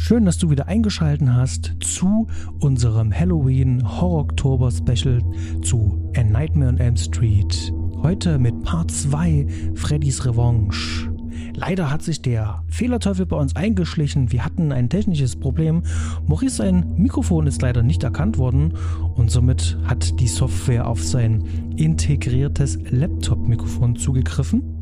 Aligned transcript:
Schön, 0.00 0.24
dass 0.24 0.38
du 0.38 0.48
wieder 0.48 0.68
eingeschaltet 0.68 1.28
hast 1.28 1.74
zu 1.80 2.28
unserem 2.60 3.12
Halloween 3.12 3.82
Horror 3.84 4.20
Oktober 4.20 4.70
Special 4.70 5.20
zu 5.60 6.10
A 6.16 6.22
Nightmare 6.22 6.70
on 6.70 6.78
Elm 6.78 6.96
Street. 6.96 7.74
Heute 8.00 8.38
mit 8.38 8.62
Part 8.62 8.92
2 8.92 9.46
Freddy's 9.74 10.24
Revanche. 10.24 11.10
Leider 11.52 11.90
hat 11.90 12.02
sich 12.02 12.22
der 12.22 12.62
Fehlerteufel 12.68 13.26
bei 13.26 13.36
uns 13.36 13.56
eingeschlichen. 13.56 14.30
Wir 14.30 14.44
hatten 14.44 14.70
ein 14.70 14.88
technisches 14.88 15.34
Problem. 15.34 15.82
Maurice 16.26 16.56
sein 16.56 16.94
Mikrofon 16.96 17.48
ist 17.48 17.60
leider 17.60 17.82
nicht 17.82 18.04
erkannt 18.04 18.38
worden 18.38 18.74
und 19.16 19.32
somit 19.32 19.76
hat 19.84 20.20
die 20.20 20.28
Software 20.28 20.86
auf 20.86 21.02
sein 21.02 21.42
integriertes 21.76 22.78
Laptop-Mikrofon 22.88 23.96
zugegriffen. 23.96 24.77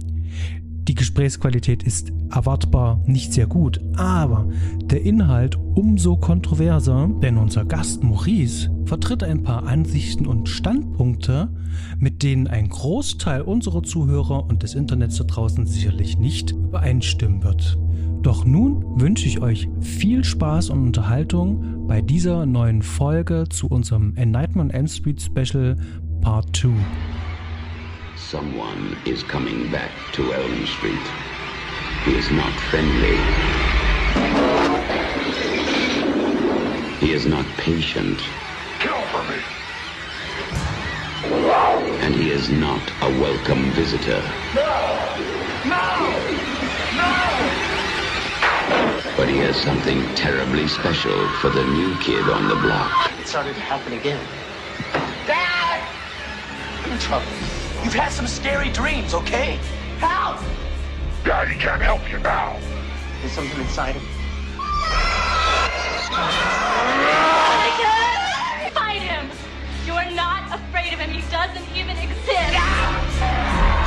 Die 0.88 0.94
Gesprächsqualität 0.94 1.82
ist 1.82 2.12
erwartbar 2.30 3.02
nicht 3.06 3.32
sehr 3.32 3.48
gut, 3.48 3.80
aber 3.96 4.48
der 4.84 5.02
Inhalt 5.02 5.58
umso 5.74 6.16
kontroverser, 6.16 7.10
denn 7.20 7.38
unser 7.38 7.64
Gast 7.64 8.04
Maurice 8.04 8.70
vertritt 8.84 9.24
ein 9.24 9.42
paar 9.42 9.66
Ansichten 9.66 10.26
und 10.26 10.48
Standpunkte, 10.48 11.48
mit 11.98 12.22
denen 12.22 12.46
ein 12.46 12.68
Großteil 12.68 13.42
unserer 13.42 13.82
Zuhörer 13.82 14.46
und 14.46 14.62
des 14.62 14.74
Internets 14.74 15.16
da 15.16 15.24
draußen 15.24 15.66
sicherlich 15.66 16.18
nicht 16.18 16.52
übereinstimmen 16.52 17.42
wird. 17.42 17.76
Doch 18.22 18.44
nun 18.44 19.00
wünsche 19.00 19.26
ich 19.26 19.40
euch 19.40 19.68
viel 19.80 20.22
Spaß 20.22 20.70
und 20.70 20.86
Unterhaltung 20.86 21.86
bei 21.88 22.00
dieser 22.00 22.46
neuen 22.46 22.82
Folge 22.82 23.44
zu 23.50 23.66
unserem 23.66 24.14
on 24.16 24.70
Elm 24.70 24.86
Street 24.86 25.20
Special 25.20 25.76
Part 26.20 26.56
2. 26.56 26.70
Someone 28.30 28.98
is 29.04 29.22
coming 29.22 29.70
back 29.70 29.92
to 30.14 30.34
Elm 30.34 30.66
Street. 30.66 31.06
He 32.04 32.16
is 32.16 32.28
not 32.32 32.52
friendly. 32.70 33.16
He 36.98 37.12
is 37.12 37.24
not 37.24 37.46
patient. 37.56 38.18
Kill 38.80 39.00
for 39.12 39.22
me. 39.30 39.38
And 42.02 42.16
he 42.16 42.32
is 42.32 42.50
not 42.50 42.82
a 43.02 43.10
welcome 43.20 43.70
visitor. 43.74 44.20
No! 44.56 45.06
No! 45.64 45.86
No! 46.96 47.12
But 49.16 49.28
he 49.28 49.38
has 49.38 49.54
something 49.54 50.02
terribly 50.16 50.66
special 50.66 51.28
for 51.34 51.50
the 51.50 51.62
new 51.64 51.96
kid 52.00 52.28
on 52.28 52.48
the 52.48 52.56
block. 52.56 53.12
It 53.20 53.28
started 53.28 53.54
to 53.54 53.60
happen 53.60 53.92
again. 53.92 54.26
Dad! 55.28 55.88
I'm 56.82 56.90
in 56.90 56.98
trouble. 56.98 57.45
You've 57.86 57.94
had 57.94 58.10
some 58.10 58.26
scary 58.26 58.68
dreams, 58.70 59.14
okay? 59.14 59.60
Help! 59.98 60.40
Daddy 61.24 61.54
can't 61.54 61.80
help 61.80 62.02
you 62.10 62.18
now. 62.18 62.58
There's 63.20 63.30
something 63.30 63.60
inside 63.60 63.94
him. 63.94 64.02
Fight 68.74 69.02
him! 69.02 69.30
You're 69.86 70.10
not 70.16 70.52
afraid 70.52 70.94
of 70.94 70.98
him. 70.98 71.10
He 71.10 71.20
doesn't 71.30 71.76
even 71.76 71.96
exist. 71.98 72.58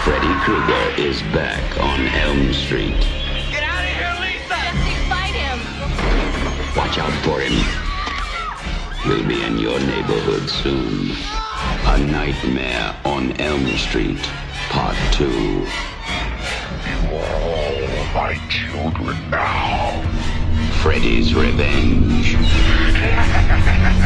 Freddy 0.07 0.33
Krueger 0.47 0.95
is 0.95 1.21
back 1.35 1.77
on 1.81 1.99
Elm 2.23 2.53
Street. 2.53 3.05
Get 3.51 3.63
out 3.63 3.83
of 3.83 3.91
here, 3.99 4.15
Lisa! 4.21 4.47
Jesse, 4.47 4.95
fight 5.11 5.35
him! 5.35 5.59
Watch 6.77 6.97
out 6.97 7.11
for 7.25 7.41
him. 7.41 7.51
He'll 9.03 9.27
be 9.27 9.43
in 9.43 9.57
your 9.57 9.77
neighborhood 9.77 10.49
soon. 10.49 11.17
A 11.85 11.97
Nightmare 11.97 12.95
on 13.05 13.31
Elm 13.41 13.65
Street, 13.77 14.21
Part 14.69 14.95
2. 15.13 15.25
You 15.25 15.67
are 17.15 17.35
all 17.41 18.13
my 18.13 18.39
children 18.49 19.17
now. 19.29 20.01
Freddy's 20.81 21.33
Revenge. 21.33 22.35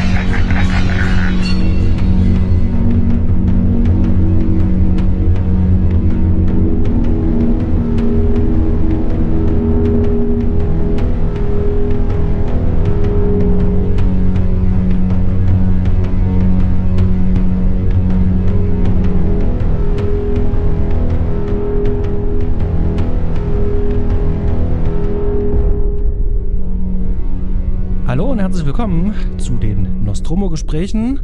Hallo 28.13 28.29
und 28.29 28.38
herzlich 28.38 28.68
willkommen 28.68 29.40
zu 29.40 29.57
den 29.57 30.03
Nostromo-Gesprächen. 30.03 31.22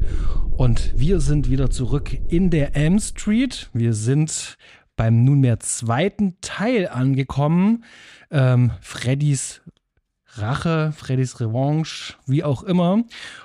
Und 0.57 0.91
wir 0.97 1.19
sind 1.19 1.47
wieder 1.47 1.69
zurück 1.69 2.17
in 2.29 2.49
der 2.49 2.75
Elm 2.75 2.97
Street. 2.97 3.69
Wir 3.73 3.93
sind 3.93 4.57
beim 4.95 5.23
nunmehr 5.23 5.59
zweiten 5.59 6.37
Teil 6.41 6.87
angekommen. 6.87 7.83
Ähm, 8.31 8.71
Freddys 8.81 9.61
Rache, 10.33 10.91
Freddys 10.97 11.39
Revanche, 11.39 12.15
wie 12.25 12.43
auch 12.43 12.63
immer. 12.63 13.03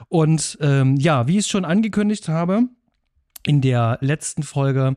Und 0.09 0.57
ähm, 0.63 0.97
ja, 0.97 1.27
wie 1.27 1.33
ich 1.33 1.41
es 1.41 1.49
schon 1.49 1.67
angekündigt 1.67 2.31
habe, 2.31 2.63
in 3.45 3.61
der 3.61 3.99
letzten 4.01 4.43
Folge 4.43 4.95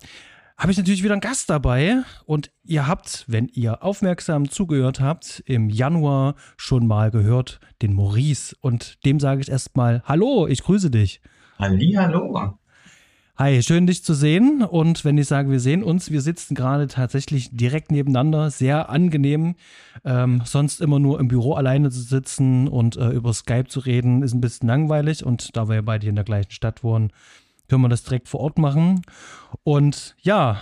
habe 0.58 0.72
ich 0.72 0.78
natürlich 0.78 1.04
wieder 1.04 1.14
einen 1.14 1.22
Gast 1.22 1.52
dabei 1.52 2.02
und 2.26 2.52
ihr 2.64 2.88
habt, 2.88 3.26
wenn 3.28 3.48
ihr 3.48 3.84
aufmerksam 3.84 4.50
zugehört 4.50 5.00
habt, 5.00 5.44
im 5.46 5.70
Januar 5.70 6.36
schon 6.58 6.88
mal 6.88 7.12
gehört 7.12 7.60
den 7.84 7.94
Maurice 7.94 8.56
und 8.62 9.06
dem 9.06 9.20
sage 9.20 9.42
ich 9.42 9.50
erstmal 9.50 10.02
Hallo, 10.06 10.48
ich 10.48 10.64
grüße 10.64 10.90
dich. 10.90 11.22
Hallihallo. 11.60 12.58
Hi, 13.38 13.62
schön 13.62 13.86
dich 13.86 14.04
zu 14.04 14.16
sehen 14.16 14.64
und 14.64 15.06
wenn 15.06 15.20
ich 15.20 15.28
sage, 15.28 15.52
wir 15.52 15.60
sehen 15.60 15.84
uns, 15.84 16.10
wir 16.10 16.22
sitzen 16.22 16.56
gerade 16.56 16.88
tatsächlich 16.88 17.56
direkt 17.56 17.92
nebeneinander, 17.92 18.50
sehr 18.50 18.90
angenehm. 18.90 19.54
Ähm, 20.04 20.42
sonst 20.44 20.82
immer 20.82 20.98
nur 20.98 21.20
im 21.20 21.28
Büro 21.28 21.54
alleine 21.54 21.92
zu 21.92 22.02
sitzen 22.02 22.68
und 22.68 22.98
äh, 22.98 23.10
über 23.10 23.32
Skype 23.36 23.68
zu 23.68 23.80
reden, 23.80 24.24
ist 24.24 24.34
ein 24.34 24.42
bisschen 24.42 24.68
langweilig 24.68 25.24
und 25.24 25.56
da 25.56 25.68
wir 25.70 25.76
ja 25.76 25.82
beide 25.84 26.02
hier 26.02 26.10
in 26.10 26.16
der 26.16 26.26
gleichen 26.26 26.50
Stadt 26.50 26.84
wohnen, 26.84 27.12
können 27.68 27.82
wir 27.82 27.90
das 27.90 28.04
direkt 28.04 28.30
vor 28.30 28.40
Ort 28.42 28.58
machen. 28.58 29.02
Und 29.64 30.16
ja, 30.22 30.62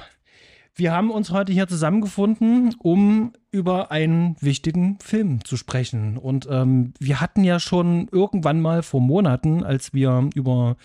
wir 0.76 0.92
haben 0.92 1.10
uns 1.10 1.32
heute 1.32 1.54
hier 1.54 1.68
zusammengefunden, 1.68 2.76
um 2.80 3.32
über 3.50 3.92
einen 3.92 4.36
wichtigen 4.42 5.00
Film 5.00 5.44
zu 5.46 5.56
sprechen. 5.56 6.18
Und 6.18 6.48
ähm, 6.52 6.94
wir 7.00 7.22
hatten 7.22 7.46
ja 7.46 7.60
schon 7.62 8.10
irgendwann 8.12 8.62
mal 8.62 8.84
vor 8.84 9.00
Monaten, 9.00 9.64
als 9.64 9.94
wir 9.94 10.30
über 10.36 10.76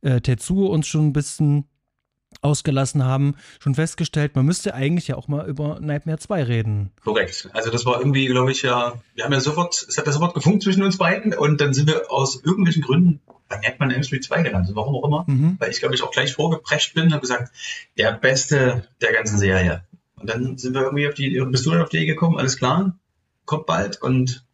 äh, 0.00 0.20
Tetsuo 0.20 0.66
uns 0.66 0.86
schon 0.86 1.08
ein 1.08 1.12
bisschen 1.12 1.66
ausgelassen 2.40 3.04
haben, 3.04 3.36
schon 3.60 3.74
festgestellt, 3.74 4.34
man 4.34 4.44
müsste 4.44 4.74
eigentlich 4.74 5.08
ja 5.08 5.16
auch 5.16 5.28
mal 5.28 5.46
über 5.48 5.78
Nightmare 5.80 6.18
2 6.18 6.42
reden. 6.44 6.90
Korrekt. 7.02 7.48
Also 7.52 7.70
das 7.70 7.86
war 7.86 7.98
irgendwie, 7.98 8.26
glaube 8.26 8.50
ich, 8.50 8.62
ja, 8.62 8.94
wir 9.14 9.24
haben 9.24 9.32
ja 9.32 9.40
sofort, 9.40 9.86
es 9.88 9.96
hat 9.98 10.06
ja 10.06 10.12
sofort 10.12 10.34
gefunkt 10.34 10.62
zwischen 10.62 10.82
uns 10.82 10.98
beiden 10.98 11.34
und 11.34 11.60
dann 11.60 11.74
sind 11.74 11.86
wir 11.86 12.10
aus 12.10 12.42
irgendwelchen 12.44 12.82
Gründen 12.82 13.20
Nightmare 13.58 13.88
on 13.90 13.94
Elm 13.94 14.02
Street 14.02 14.24
2 14.24 14.42
gelandet. 14.42 14.74
Warum 14.74 14.94
auch 14.94 15.06
immer. 15.06 15.24
Mhm. 15.26 15.56
Weil 15.58 15.70
ich, 15.70 15.80
glaube 15.80 15.94
ich, 15.94 16.02
auch 16.02 16.10
gleich 16.10 16.32
vorgeprescht 16.34 16.94
bin 16.94 17.04
und 17.04 17.12
habe 17.12 17.20
gesagt, 17.22 17.52
der 17.98 18.12
Beste 18.12 18.88
der 19.00 19.12
ganzen 19.12 19.38
Serie. 19.38 19.84
Und 20.16 20.30
dann 20.30 20.56
sind 20.58 20.74
wir 20.74 20.82
irgendwie 20.82 21.08
auf 21.08 21.14
die, 21.14 21.40
bist 21.50 21.66
du 21.66 21.70
dann 21.70 21.82
auf 21.82 21.88
die 21.90 21.98
Idee 21.98 22.06
gekommen, 22.06 22.38
alles 22.38 22.56
klar, 22.56 22.96
kommt 23.44 23.66
bald 23.66 24.00
und 24.00 24.44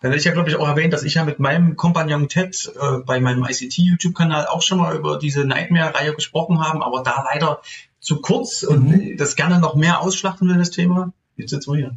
dann 0.00 0.10
hätte 0.10 0.18
ich 0.18 0.24
ja, 0.24 0.32
glaube 0.32 0.48
ich, 0.48 0.56
auch 0.56 0.66
erwähnt, 0.66 0.92
dass 0.94 1.02
ich 1.02 1.14
ja 1.14 1.24
mit 1.24 1.38
meinem 1.38 1.76
Kompagnon 1.76 2.28
Ted 2.28 2.72
äh, 2.80 2.98
bei 3.04 3.20
meinem 3.20 3.44
ICT-YouTube-Kanal 3.44 4.46
auch 4.46 4.62
schon 4.62 4.78
mal 4.78 4.96
über 4.96 5.18
diese 5.18 5.44
Nightmare-Reihe 5.44 6.14
gesprochen 6.14 6.60
haben, 6.60 6.82
aber 6.82 7.02
da 7.02 7.22
leider 7.30 7.60
zu 8.00 8.20
kurz 8.22 8.62
und 8.62 8.88
Mhm. 8.88 9.16
das 9.18 9.36
gerne 9.36 9.60
noch 9.60 9.74
mehr 9.74 10.00
ausschlachten 10.00 10.48
will, 10.48 10.56
das 10.56 10.70
Thema. 10.70 11.12
Jetzt 11.36 11.50
sitzen 11.50 11.72
wir 11.72 11.78
hier. 11.78 11.96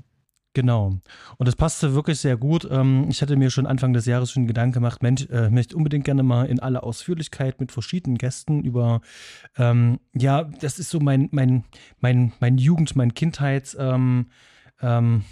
Genau. 0.55 0.99
Und 1.37 1.47
das 1.47 1.55
passte 1.55 1.95
wirklich 1.95 2.19
sehr 2.19 2.37
gut. 2.37 2.67
Ähm, 2.69 3.07
Ich 3.09 3.21
hatte 3.23 3.35
mir 3.35 3.49
schon 3.49 3.65
Anfang 3.65 3.93
des 3.93 4.05
Jahres 4.05 4.31
schon 4.31 4.45
Gedanken 4.45 4.73
gemacht, 4.73 5.01
Mensch, 5.01 5.27
äh, 5.31 5.49
möchte 5.49 5.75
unbedingt 5.75 6.05
gerne 6.05 6.21
mal 6.21 6.45
in 6.45 6.59
aller 6.59 6.83
Ausführlichkeit 6.83 7.59
mit 7.59 7.71
verschiedenen 7.71 8.19
Gästen 8.19 8.63
über, 8.63 9.01
ähm, 9.57 9.99
ja, 10.13 10.43
das 10.43 10.77
ist 10.77 10.91
so 10.91 10.99
mein, 10.99 11.27
mein, 11.31 11.63
mein, 12.01 12.33
mein 12.39 12.57
Jugend, 12.59 12.95
mein 12.95 13.15
Kindheits, 13.15 13.75
ähm, 13.79 14.27
ähm, 14.81 15.23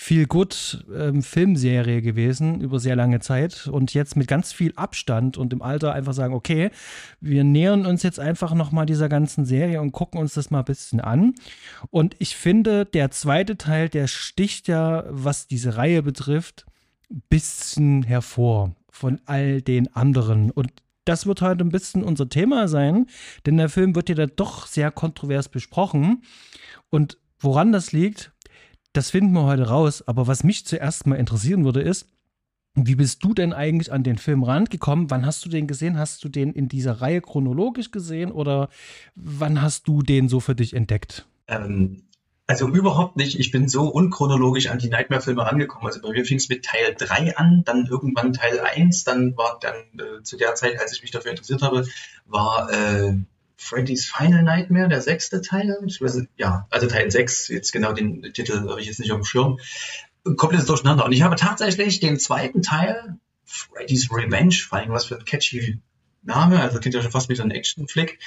viel 0.00 0.26
gut 0.26 0.86
ähm, 0.94 1.24
Filmserie 1.24 2.02
gewesen 2.02 2.60
über 2.60 2.78
sehr 2.78 2.94
lange 2.94 3.18
Zeit 3.18 3.66
und 3.66 3.94
jetzt 3.94 4.14
mit 4.14 4.28
ganz 4.28 4.52
viel 4.52 4.72
Abstand 4.76 5.36
und 5.36 5.52
im 5.52 5.60
Alter 5.60 5.92
einfach 5.92 6.12
sagen, 6.12 6.34
okay, 6.34 6.70
wir 7.20 7.42
nähern 7.42 7.84
uns 7.84 8.04
jetzt 8.04 8.20
einfach 8.20 8.54
nochmal 8.54 8.86
dieser 8.86 9.08
ganzen 9.08 9.44
Serie 9.44 9.80
und 9.80 9.90
gucken 9.90 10.20
uns 10.20 10.34
das 10.34 10.50
mal 10.50 10.60
ein 10.60 10.66
bisschen 10.66 11.00
an. 11.00 11.34
Und 11.90 12.14
ich 12.20 12.36
finde, 12.36 12.86
der 12.86 13.10
zweite 13.10 13.58
Teil, 13.58 13.88
der 13.88 14.06
sticht 14.06 14.68
ja, 14.68 15.02
was 15.08 15.48
diese 15.48 15.76
Reihe 15.76 16.04
betrifft, 16.04 16.64
ein 17.10 17.24
bisschen 17.28 18.04
hervor 18.04 18.76
von 18.88 19.20
all 19.24 19.62
den 19.62 19.92
anderen. 19.96 20.52
Und 20.52 20.70
das 21.06 21.26
wird 21.26 21.42
heute 21.42 21.64
ein 21.64 21.72
bisschen 21.72 22.04
unser 22.04 22.28
Thema 22.28 22.68
sein, 22.68 23.06
denn 23.46 23.56
der 23.56 23.68
Film 23.68 23.96
wird 23.96 24.08
ja 24.08 24.14
da 24.14 24.26
doch 24.26 24.68
sehr 24.68 24.92
kontrovers 24.92 25.48
besprochen. 25.48 26.22
Und 26.88 27.18
woran 27.40 27.72
das 27.72 27.90
liegt, 27.90 28.32
das 28.92 29.10
finden 29.10 29.32
wir 29.32 29.44
heute 29.44 29.68
raus. 29.68 30.02
Aber 30.06 30.26
was 30.26 30.44
mich 30.44 30.66
zuerst 30.66 31.06
mal 31.06 31.16
interessieren 31.16 31.64
würde, 31.64 31.80
ist, 31.80 32.06
Wie 32.74 32.94
bist 32.94 33.24
du 33.24 33.34
denn 33.34 33.52
eigentlich 33.52 33.92
an 33.92 34.04
den 34.04 34.18
Film 34.18 34.44
rangekommen? 34.44 35.10
Wann 35.10 35.26
hast 35.26 35.44
du 35.44 35.48
den 35.48 35.66
gesehen? 35.66 35.98
Hast 35.98 36.22
du 36.22 36.28
den 36.28 36.52
in 36.52 36.68
dieser 36.68 37.00
Reihe 37.00 37.20
chronologisch 37.20 37.90
gesehen 37.90 38.30
oder 38.30 38.68
wann 39.16 39.60
hast 39.62 39.88
du 39.88 40.02
den 40.02 40.28
so 40.28 40.38
für 40.38 40.54
dich 40.54 40.74
entdeckt? 40.74 41.26
Ähm, 41.48 42.02
also 42.46 42.68
überhaupt 42.68 43.16
nicht. 43.16 43.38
Ich 43.38 43.50
bin 43.50 43.68
so 43.68 43.88
unchronologisch 43.88 44.68
an 44.68 44.78
die 44.78 44.88
Nightmare-Filme 44.90 45.42
rangekommen. 45.44 45.86
Also 45.86 46.00
bei 46.00 46.12
mir 46.12 46.24
fing 46.24 46.38
es 46.38 46.48
mit 46.48 46.64
Teil 46.64 46.94
3 46.96 47.36
an, 47.36 47.62
dann 47.64 47.86
irgendwann 47.86 48.32
Teil 48.32 48.60
1, 48.60 49.04
dann 49.04 49.36
war 49.36 49.58
dann 49.60 49.74
äh, 49.98 50.22
zu 50.22 50.36
der 50.36 50.54
Zeit, 50.54 50.80
als 50.80 50.92
ich 50.92 51.02
mich 51.02 51.10
dafür 51.10 51.32
interessiert 51.32 51.62
habe, 51.62 51.86
war 52.26 52.70
äh, 52.70 53.14
Freddy's 53.58 54.06
Final 54.06 54.42
Nightmare, 54.44 54.88
der 54.88 55.02
sechste 55.02 55.42
Teil. 55.42 55.76
Ich 55.86 56.00
weiß, 56.00 56.22
ja, 56.36 56.66
also 56.70 56.86
Teil 56.86 57.10
6, 57.10 57.48
jetzt 57.48 57.72
genau 57.72 57.92
den 57.92 58.22
Titel 58.32 58.68
habe 58.68 58.80
ich 58.80 58.86
jetzt 58.86 59.00
nicht 59.00 59.12
auf 59.12 59.18
dem 59.18 59.24
Schirm 59.24 59.58
komplettes 60.36 60.66
Durcheinander. 60.66 61.04
Und 61.04 61.12
ich 61.12 61.22
habe 61.22 61.36
tatsächlich 61.36 62.00
den 62.00 62.18
zweiten 62.18 62.62
Teil, 62.62 63.18
Freddy's 63.44 64.10
Revenge, 64.12 64.54
vor 64.54 64.78
allem 64.78 64.90
was 64.90 65.06
für 65.06 65.16
ein 65.16 65.24
catchy 65.24 65.80
Name, 66.22 66.60
also 66.60 66.78
klingt 66.78 66.94
ja 66.94 67.02
schon 67.02 67.10
fast 67.10 67.28
wie 67.28 67.34
so 67.34 67.42
ein 67.42 67.50
Action-Flick. 67.50 68.18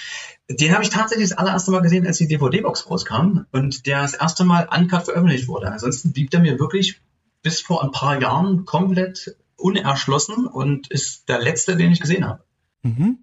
Den 0.50 0.74
habe 0.74 0.84
ich 0.84 0.90
tatsächlich 0.90 1.30
das 1.30 1.38
allererste 1.38 1.72
Mal 1.72 1.82
gesehen, 1.82 2.08
als 2.08 2.18
die 2.18 2.28
DVD-Box 2.28 2.90
rauskam 2.90 3.42
und 3.52 3.86
der 3.86 4.02
das 4.02 4.14
erste 4.14 4.44
Mal 4.44 4.68
uncut 4.76 5.04
veröffentlicht 5.04 5.48
wurde. 5.48 5.72
Ansonsten 5.72 6.12
blieb 6.12 6.32
der 6.32 6.40
mir 6.40 6.60
wirklich 6.60 7.02
bis 7.44 7.62
vor 7.62 7.84
ein 7.84 7.92
paar 7.92 8.20
Jahren 8.20 8.66
komplett 8.66 9.36
unerschlossen 9.56 10.48
und 10.48 10.90
ist 10.90 11.30
der 11.30 11.40
letzte, 11.40 11.76
den 11.76 11.92
ich 11.92 12.00
gesehen 12.00 12.26
habe. 12.26 12.44
Mhm. 12.82 13.20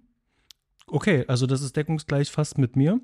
Okay, 0.91 1.25
also 1.27 1.45
das 1.45 1.61
ist 1.61 1.75
deckungsgleich 1.75 2.31
fast 2.31 2.57
mit 2.57 2.75
mir. 2.75 2.99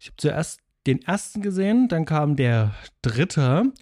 Ich 0.00 0.06
habe 0.08 0.16
zuerst 0.16 0.60
den 0.86 1.02
ersten 1.02 1.42
gesehen, 1.42 1.88
dann 1.88 2.04
kam 2.04 2.36
der 2.36 2.74
dritte. 3.02 3.72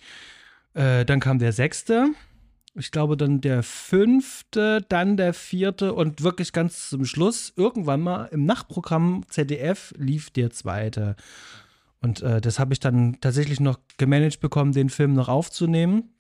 Äh, 0.75 1.05
dann 1.05 1.21
kam 1.21 1.39
der 1.39 1.53
sechste. 1.53 2.11
Ich 2.75 2.93
glaube, 2.93 3.17
dann 3.17 3.41
der 3.41 3.63
fünfte, 3.63 4.85
dann 4.89 5.17
der 5.17 5.35
vierte 5.35 5.93
und 5.93 6.23
wirklich 6.23 6.53
ganz 6.53 6.89
zum 6.89 7.05
Schluss, 7.05 7.53
irgendwann 7.57 8.01
mal 8.01 8.27
im 8.27 8.45
Nachtprogramm 8.45 9.25
ZDF 9.29 9.93
lief 9.97 10.31
der 10.31 10.51
zweite. 10.51 11.17
Und 12.01 12.23
äh, 12.23 12.41
das 12.41 12.59
habe 12.59 12.73
ich 12.73 12.81
dann 12.81 13.19
tatsächlich 13.21 13.61
noch 13.61 13.79
gemanagt 13.99 14.41
bekommen, 14.41 14.73
den 14.73 14.89
Film 14.89 15.15
noch 15.15 15.29
aufzunehmen. 15.29 16.11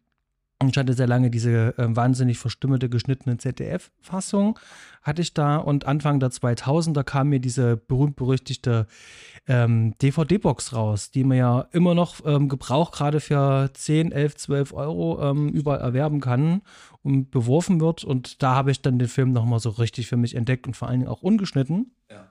Ich 0.68 0.76
hatte 0.76 0.92
sehr 0.92 1.06
lange 1.06 1.30
diese 1.30 1.78
äh, 1.78 1.96
wahnsinnig 1.96 2.38
verstümmelte, 2.38 2.90
geschnittene 2.90 3.38
ZDF-Fassung, 3.38 4.58
hatte 5.00 5.22
ich 5.22 5.32
da. 5.32 5.56
Und 5.56 5.86
Anfang 5.86 6.20
der 6.20 6.30
2000er 6.30 7.02
kam 7.02 7.30
mir 7.30 7.40
diese 7.40 7.78
berühmt-berüchtigte 7.78 8.86
ähm, 9.48 9.94
DVD-Box 10.02 10.74
raus, 10.74 11.10
die 11.10 11.24
man 11.24 11.38
ja 11.38 11.60
immer 11.72 11.94
noch 11.94 12.16
ähm, 12.26 12.50
gebraucht, 12.50 12.92
gerade 12.92 13.20
für 13.20 13.70
10, 13.72 14.12
11, 14.12 14.36
12 14.36 14.72
Euro 14.74 15.30
ähm, 15.30 15.48
überall 15.48 15.80
erwerben 15.80 16.20
kann 16.20 16.60
und 17.02 17.30
beworfen 17.30 17.80
wird. 17.80 18.04
Und 18.04 18.42
da 18.42 18.54
habe 18.54 18.70
ich 18.70 18.82
dann 18.82 18.98
den 18.98 19.08
Film 19.08 19.32
nochmal 19.32 19.60
so 19.60 19.70
richtig 19.70 20.08
für 20.08 20.18
mich 20.18 20.34
entdeckt 20.34 20.66
und 20.66 20.76
vor 20.76 20.88
allen 20.88 21.00
Dingen 21.00 21.10
auch 21.10 21.22
ungeschnitten. 21.22 21.94
Ja. 22.10 22.29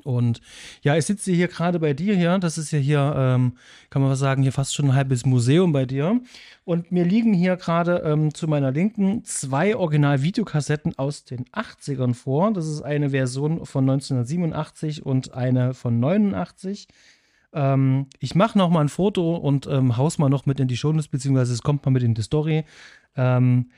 Und 0.00 0.40
ja, 0.82 0.96
ich 0.96 1.06
sitze 1.06 1.32
hier 1.32 1.48
gerade 1.48 1.78
bei 1.78 1.94
dir 1.94 2.16
hier. 2.16 2.38
Das 2.38 2.58
ist 2.58 2.70
ja 2.70 2.78
hier, 2.78 3.14
ähm, 3.16 3.52
kann 3.90 4.02
man 4.02 4.10
was 4.10 4.18
sagen, 4.18 4.42
hier 4.42 4.52
fast 4.52 4.74
schon 4.74 4.86
ein 4.86 4.94
halbes 4.94 5.26
Museum 5.26 5.72
bei 5.72 5.86
dir. 5.86 6.20
Und 6.64 6.92
mir 6.92 7.04
liegen 7.04 7.32
hier 7.32 7.56
gerade 7.56 8.02
ähm, 8.04 8.34
zu 8.34 8.48
meiner 8.48 8.70
Linken 8.70 9.24
zwei 9.24 9.76
Original-Videokassetten 9.76 10.98
aus 10.98 11.24
den 11.24 11.44
80ern 11.46 12.14
vor. 12.14 12.52
Das 12.52 12.66
ist 12.66 12.82
eine 12.82 13.10
Version 13.10 13.66
von 13.66 13.88
1987 13.88 15.04
und 15.04 15.34
eine 15.34 15.74
von 15.74 16.00
89. 16.00 16.88
Ähm, 17.52 18.06
ich 18.18 18.34
mache 18.34 18.56
noch 18.58 18.70
mal 18.70 18.80
ein 18.80 18.88
Foto 18.88 19.36
und 19.36 19.66
ähm, 19.66 19.96
haus 19.96 20.18
mal 20.18 20.28
noch 20.28 20.46
mit 20.46 20.60
in 20.60 20.68
die 20.68 20.76
Shownotes, 20.76 21.08
beziehungsweise 21.08 21.52
es 21.52 21.62
kommt 21.62 21.84
mal 21.84 21.90
mit 21.90 22.02
in 22.02 22.14
die 22.14 22.22
Story. 22.22 22.64
Ähm, 23.16 23.70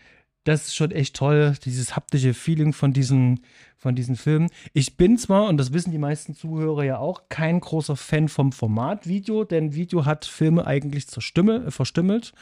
das 0.44 0.68
ist 0.68 0.74
schon 0.74 0.90
echt 0.90 1.16
toll, 1.16 1.54
dieses 1.64 1.94
haptische 1.94 2.34
Feeling 2.34 2.72
von 2.72 2.92
diesen, 2.92 3.40
von 3.76 3.94
diesen 3.94 4.16
Filmen. 4.16 4.48
Ich 4.72 4.96
bin 4.96 5.16
zwar, 5.16 5.48
und 5.48 5.56
das 5.56 5.72
wissen 5.72 5.92
die 5.92 5.98
meisten 5.98 6.34
Zuhörer 6.34 6.84
ja 6.84 6.98
auch, 6.98 7.22
kein 7.28 7.60
großer 7.60 7.96
Fan 7.96 8.28
vom 8.28 8.52
Format 8.52 9.06
Video, 9.06 9.44
denn 9.44 9.74
Video 9.74 10.04
hat 10.04 10.24
Filme 10.24 10.66
eigentlich 10.66 11.06
zerstümmel, 11.06 11.70
verstümmelt 11.70 12.32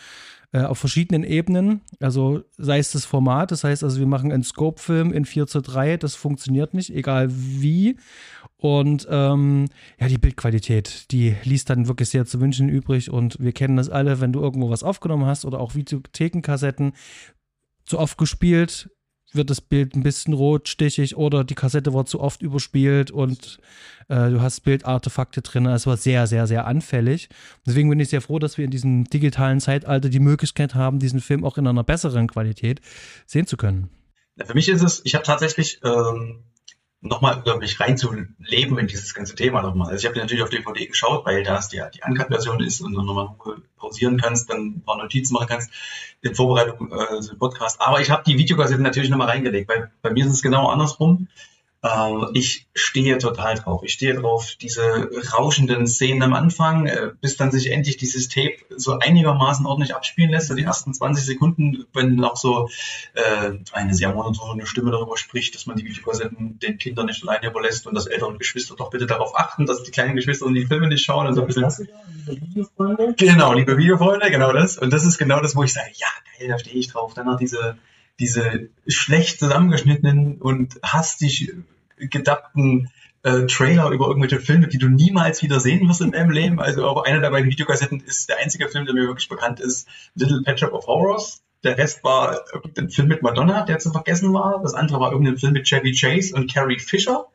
äh, 0.53 0.63
auf 0.63 0.79
verschiedenen 0.79 1.25
Ebenen. 1.25 1.81
Also 2.01 2.43
sei 2.57 2.79
es 2.79 2.93
das 2.93 3.05
Format, 3.05 3.53
das 3.53 3.65
heißt 3.65 3.85
also, 3.85 4.01
wir 4.01 4.07
machen 4.07 4.33
einen 4.33 4.43
Scope-Film 4.43 5.13
in 5.13 5.25
4 5.25 5.47
zu 5.47 5.61
3, 5.61 5.97
das 5.97 6.15
funktioniert 6.15 6.75
nicht, 6.75 6.95
egal 6.95 7.29
wie. 7.31 7.97
Und 8.57 9.07
ähm, 9.11 9.67
ja, 9.99 10.09
die 10.09 10.19
Bildqualität, 10.19 11.11
die 11.13 11.35
liest 11.45 11.71
dann 11.71 11.89
wirklich 11.89 12.11
sehr 12.11 12.27
zu 12.27 12.41
wünschen 12.41 12.69
übrig. 12.69 13.11
Und 13.11 13.39
wir 13.41 13.53
kennen 13.53 13.77
das 13.77 13.89
alle, 13.89 14.21
wenn 14.21 14.33
du 14.33 14.41
irgendwo 14.41 14.69
was 14.69 14.83
aufgenommen 14.83 15.25
hast 15.25 15.47
oder 15.47 15.61
auch 15.61 15.75
Videothekenkassetten, 15.75 16.93
zu 17.91 17.99
oft 17.99 18.17
gespielt, 18.19 18.89
wird 19.33 19.51
das 19.51 19.61
Bild 19.61 19.95
ein 19.95 20.03
bisschen 20.03 20.33
rot, 20.33 20.69
stichig 20.69 21.17
oder 21.17 21.45
die 21.45 21.55
Kassette 21.55 21.93
war 21.93 22.07
zu 22.07 22.21
oft 22.21 22.41
überspielt 22.41 23.11
und 23.11 23.59
äh, 24.09 24.31
du 24.31 24.41
hast 24.41 24.61
Bildartefakte 24.61 25.43
drin. 25.43 25.67
Es 25.67 25.87
war 25.87 25.97
sehr, 25.97 26.27
sehr, 26.27 26.47
sehr 26.47 26.67
anfällig. 26.67 27.29
Deswegen 27.67 27.91
bin 27.91 28.01
ich 28.01 28.09
sehr 28.09 28.21
froh, 28.21 28.39
dass 28.39 28.59
wir 28.59 28.65
in 28.65 28.71
diesem 28.71 29.05
digitalen 29.05 29.61
Zeitalter 29.61 30.09
die 30.09 30.21
Möglichkeit 30.21 30.75
haben, 30.75 30.99
diesen 30.99 31.21
Film 31.21 31.45
auch 31.45 31.59
in 31.59 31.67
einer 31.67 31.85
besseren 31.85 32.29
Qualität 32.29 32.81
sehen 33.27 33.47
zu 33.47 33.57
können. 33.57 33.91
Für 34.37 34.55
mich 34.55 34.69
ist 34.69 34.83
es, 34.83 35.03
ich 35.05 35.15
habe 35.15 35.25
tatsächlich 35.25 35.81
ähm, 35.85 36.45
nochmal, 37.03 37.41
glaube 37.43 37.65
ich, 37.65 37.81
reinzuleben 37.81 38.79
in 38.79 38.87
dieses 38.87 39.15
ganze 39.15 39.35
Thema 39.35 39.63
nochmal. 39.63 39.89
Also 39.89 40.03
ich 40.03 40.07
habe 40.07 40.19
natürlich 40.19 40.43
auf 40.43 40.51
DVD 40.51 40.87
geschaut, 40.87 41.25
weil 41.25 41.43
da 41.43 41.59
es 41.59 41.69
die, 41.69 41.81
Uncut-Version 42.07 42.63
ist 42.63 42.81
und 42.81 42.93
du 42.93 43.03
nochmal 43.03 43.31
pausieren 43.79 44.21
kannst, 44.21 44.51
dann 44.51 44.67
ein 44.67 44.83
paar 44.83 44.99
Notizen 44.99 45.35
machen 45.35 45.49
kannst 45.49 45.71
in 46.21 46.35
Vorbereitung 46.35 46.93
äh, 46.93 47.21
zum 47.21 47.39
Podcast. 47.39 47.81
Aber 47.81 48.01
ich 48.01 48.11
habe 48.11 48.23
die 48.27 48.37
Videokassetten 48.37 48.83
natürlich 48.83 49.09
nochmal 49.09 49.29
reingelegt, 49.29 49.69
weil 49.69 49.91
bei 50.03 50.11
mir 50.11 50.27
ist 50.27 50.33
es 50.33 50.43
genau 50.43 50.69
andersrum. 50.69 51.29
Ähm, 51.83 52.29
ich 52.35 52.67
stehe 52.75 53.17
total 53.17 53.55
drauf. 53.55 53.83
Ich 53.85 53.95
stehe 53.95 54.15
drauf, 54.15 54.55
diese 54.61 55.09
rauschenden 55.33 55.87
Szenen 55.87 56.23
am 56.23 56.35
Anfang, 56.35 56.87
äh, 56.87 57.11
bis 57.21 57.39
dann 57.39 57.51
sich 57.51 57.73
endlich 57.73 57.97
dieses 57.97 58.29
Tape 58.29 58.57
so 58.77 58.99
einigermaßen 58.99 59.65
ordentlich 59.65 59.95
abspielen 59.95 60.31
lässt. 60.31 60.49
So 60.49 60.55
die 60.55 60.65
ersten 60.65 60.93
20 60.93 61.25
Sekunden, 61.25 61.87
wenn 61.95 62.17
noch 62.17 62.37
so 62.37 62.69
äh, 63.15 63.53
eine 63.73 63.95
sehr 63.95 64.13
monotone 64.13 64.67
Stimme 64.67 64.91
darüber 64.91 65.17
spricht, 65.17 65.55
dass 65.55 65.67
man 65.67 65.77
die 65.77 65.87
Videokassetten 65.87 66.59
den 66.59 66.77
Kindern 66.77 67.07
nicht 67.07 67.23
alleine 67.23 67.47
überlässt 67.47 67.87
und 67.87 67.95
dass 67.95 68.07
Eltern 68.07 68.33
und 68.33 68.39
Geschwister 68.39 68.75
doch 68.77 68.91
bitte 68.91 69.07
darauf 69.07 69.35
achten, 69.39 69.65
dass 69.65 69.83
die 69.83 69.91
kleinen 69.91 70.17
Geschwister 70.17 70.51
die 70.51 70.67
Filme 70.67 70.89
nicht 70.89 71.05
schauen 71.05 71.27
und 71.27 71.35
so 71.35 71.41
ein 71.41 71.47
bisschen. 71.47 71.89
Liebe 72.27 72.47
Videofreunde. 72.47 73.15
Genau, 73.17 73.55
liebe 73.55 73.79
Videofreunde, 73.79 74.31
genau 74.31 74.53
das. 74.53 74.77
Und 74.77 74.93
das 74.93 75.07
ist 75.07 75.17
genau 75.17 75.41
das, 75.41 75.57
wo 75.57 75.63
ich 75.63 75.73
sage, 75.73 75.91
ja, 75.95 76.09
geil, 76.39 76.49
da 76.49 76.59
stehe 76.59 76.77
ich 76.77 76.89
drauf. 76.89 77.15
Dann 77.15 77.27
noch 77.27 77.39
diese 77.39 77.79
diese 78.21 78.69
schlecht 78.87 79.41
zusammengeschnittenen 79.41 80.41
und 80.41 80.79
hastig 80.83 81.53
gedappten 81.97 82.91
äh, 83.23 83.47
Trailer 83.47 83.91
über 83.91 84.07
irgendwelche 84.07 84.41
Filme, 84.41 84.69
die 84.69 84.79
du 84.79 84.89
niemals 84.89 85.43
wieder 85.43 85.61
sehen 85.61 85.89
wirst 85.89 86.01
in 86.01 86.13
deinem 86.13 86.31
Leben. 86.31 86.61
Also 86.61 86.89
aber 86.89 87.07
einer 87.07 87.21
der 87.21 87.31
beiden 87.31 87.51
Videokassetten 87.51 88.01
ist 88.01 88.29
der 88.29 88.39
einzige 88.39 88.69
Film, 88.69 88.85
der 88.85 88.95
mir 88.95 89.07
wirklich 89.07 89.29
bekannt 89.29 89.61
ist, 89.61 89.89
Little 90.15 90.43
Pet 90.43 90.61
Shop 90.61 90.73
of 90.73 90.87
Horrors. 90.87 91.43
Der 91.65 91.77
Rest 91.77 92.05
war 92.05 92.41
irgendein 92.55 92.89
Film 92.89 93.09
mit 93.09 93.23
Madonna, 93.23 93.65
der 93.65 93.79
zu 93.79 93.91
vergessen 93.91 94.33
war. 94.33 94.61
Das 94.63 94.75
andere 94.75 95.01
war 95.01 95.13
irgendein 95.13 95.37
Film 95.37 95.53
mit 95.53 95.67
Chevy 95.67 95.93
Chase 95.93 96.35
und 96.35 96.53
Carrie 96.53 96.79
Fisher, 96.79 97.27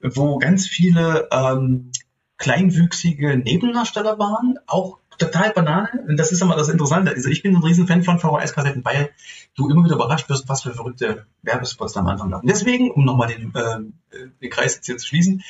wo 0.00 0.38
ganz 0.38 0.66
viele 0.66 1.28
ähm, 1.30 1.90
kleinwüchsige 2.36 3.38
Nebendarsteller 3.38 4.18
waren, 4.18 4.58
auch 4.66 4.98
total 5.18 5.52
Banane. 5.52 6.04
Und 6.08 6.16
das 6.16 6.32
ist 6.32 6.42
immer 6.42 6.56
das 6.56 6.68
Interessante. 6.68 7.12
Also 7.12 7.28
ich 7.28 7.42
bin 7.42 7.56
ein 7.56 7.62
Riesenfan 7.62 8.02
von 8.02 8.18
VHS-Kassetten, 8.18 8.84
weil 8.84 9.10
du 9.54 9.68
immer 9.68 9.84
wieder 9.84 9.96
überrascht 9.96 10.28
wirst, 10.28 10.48
was 10.48 10.62
für 10.62 10.74
verrückte 10.74 11.26
Werbespots 11.42 11.92
da 11.92 12.00
am 12.00 12.08
Anfang 12.08 12.30
laufen. 12.30 12.46
Deswegen, 12.46 12.90
um 12.90 13.04
nochmal 13.04 13.28
den, 13.28 13.54
äh, 13.54 14.28
den 14.40 14.50
Kreis 14.50 14.76
jetzt 14.76 14.86
hier 14.86 14.98
zu 14.98 15.06
schließen, 15.06 15.42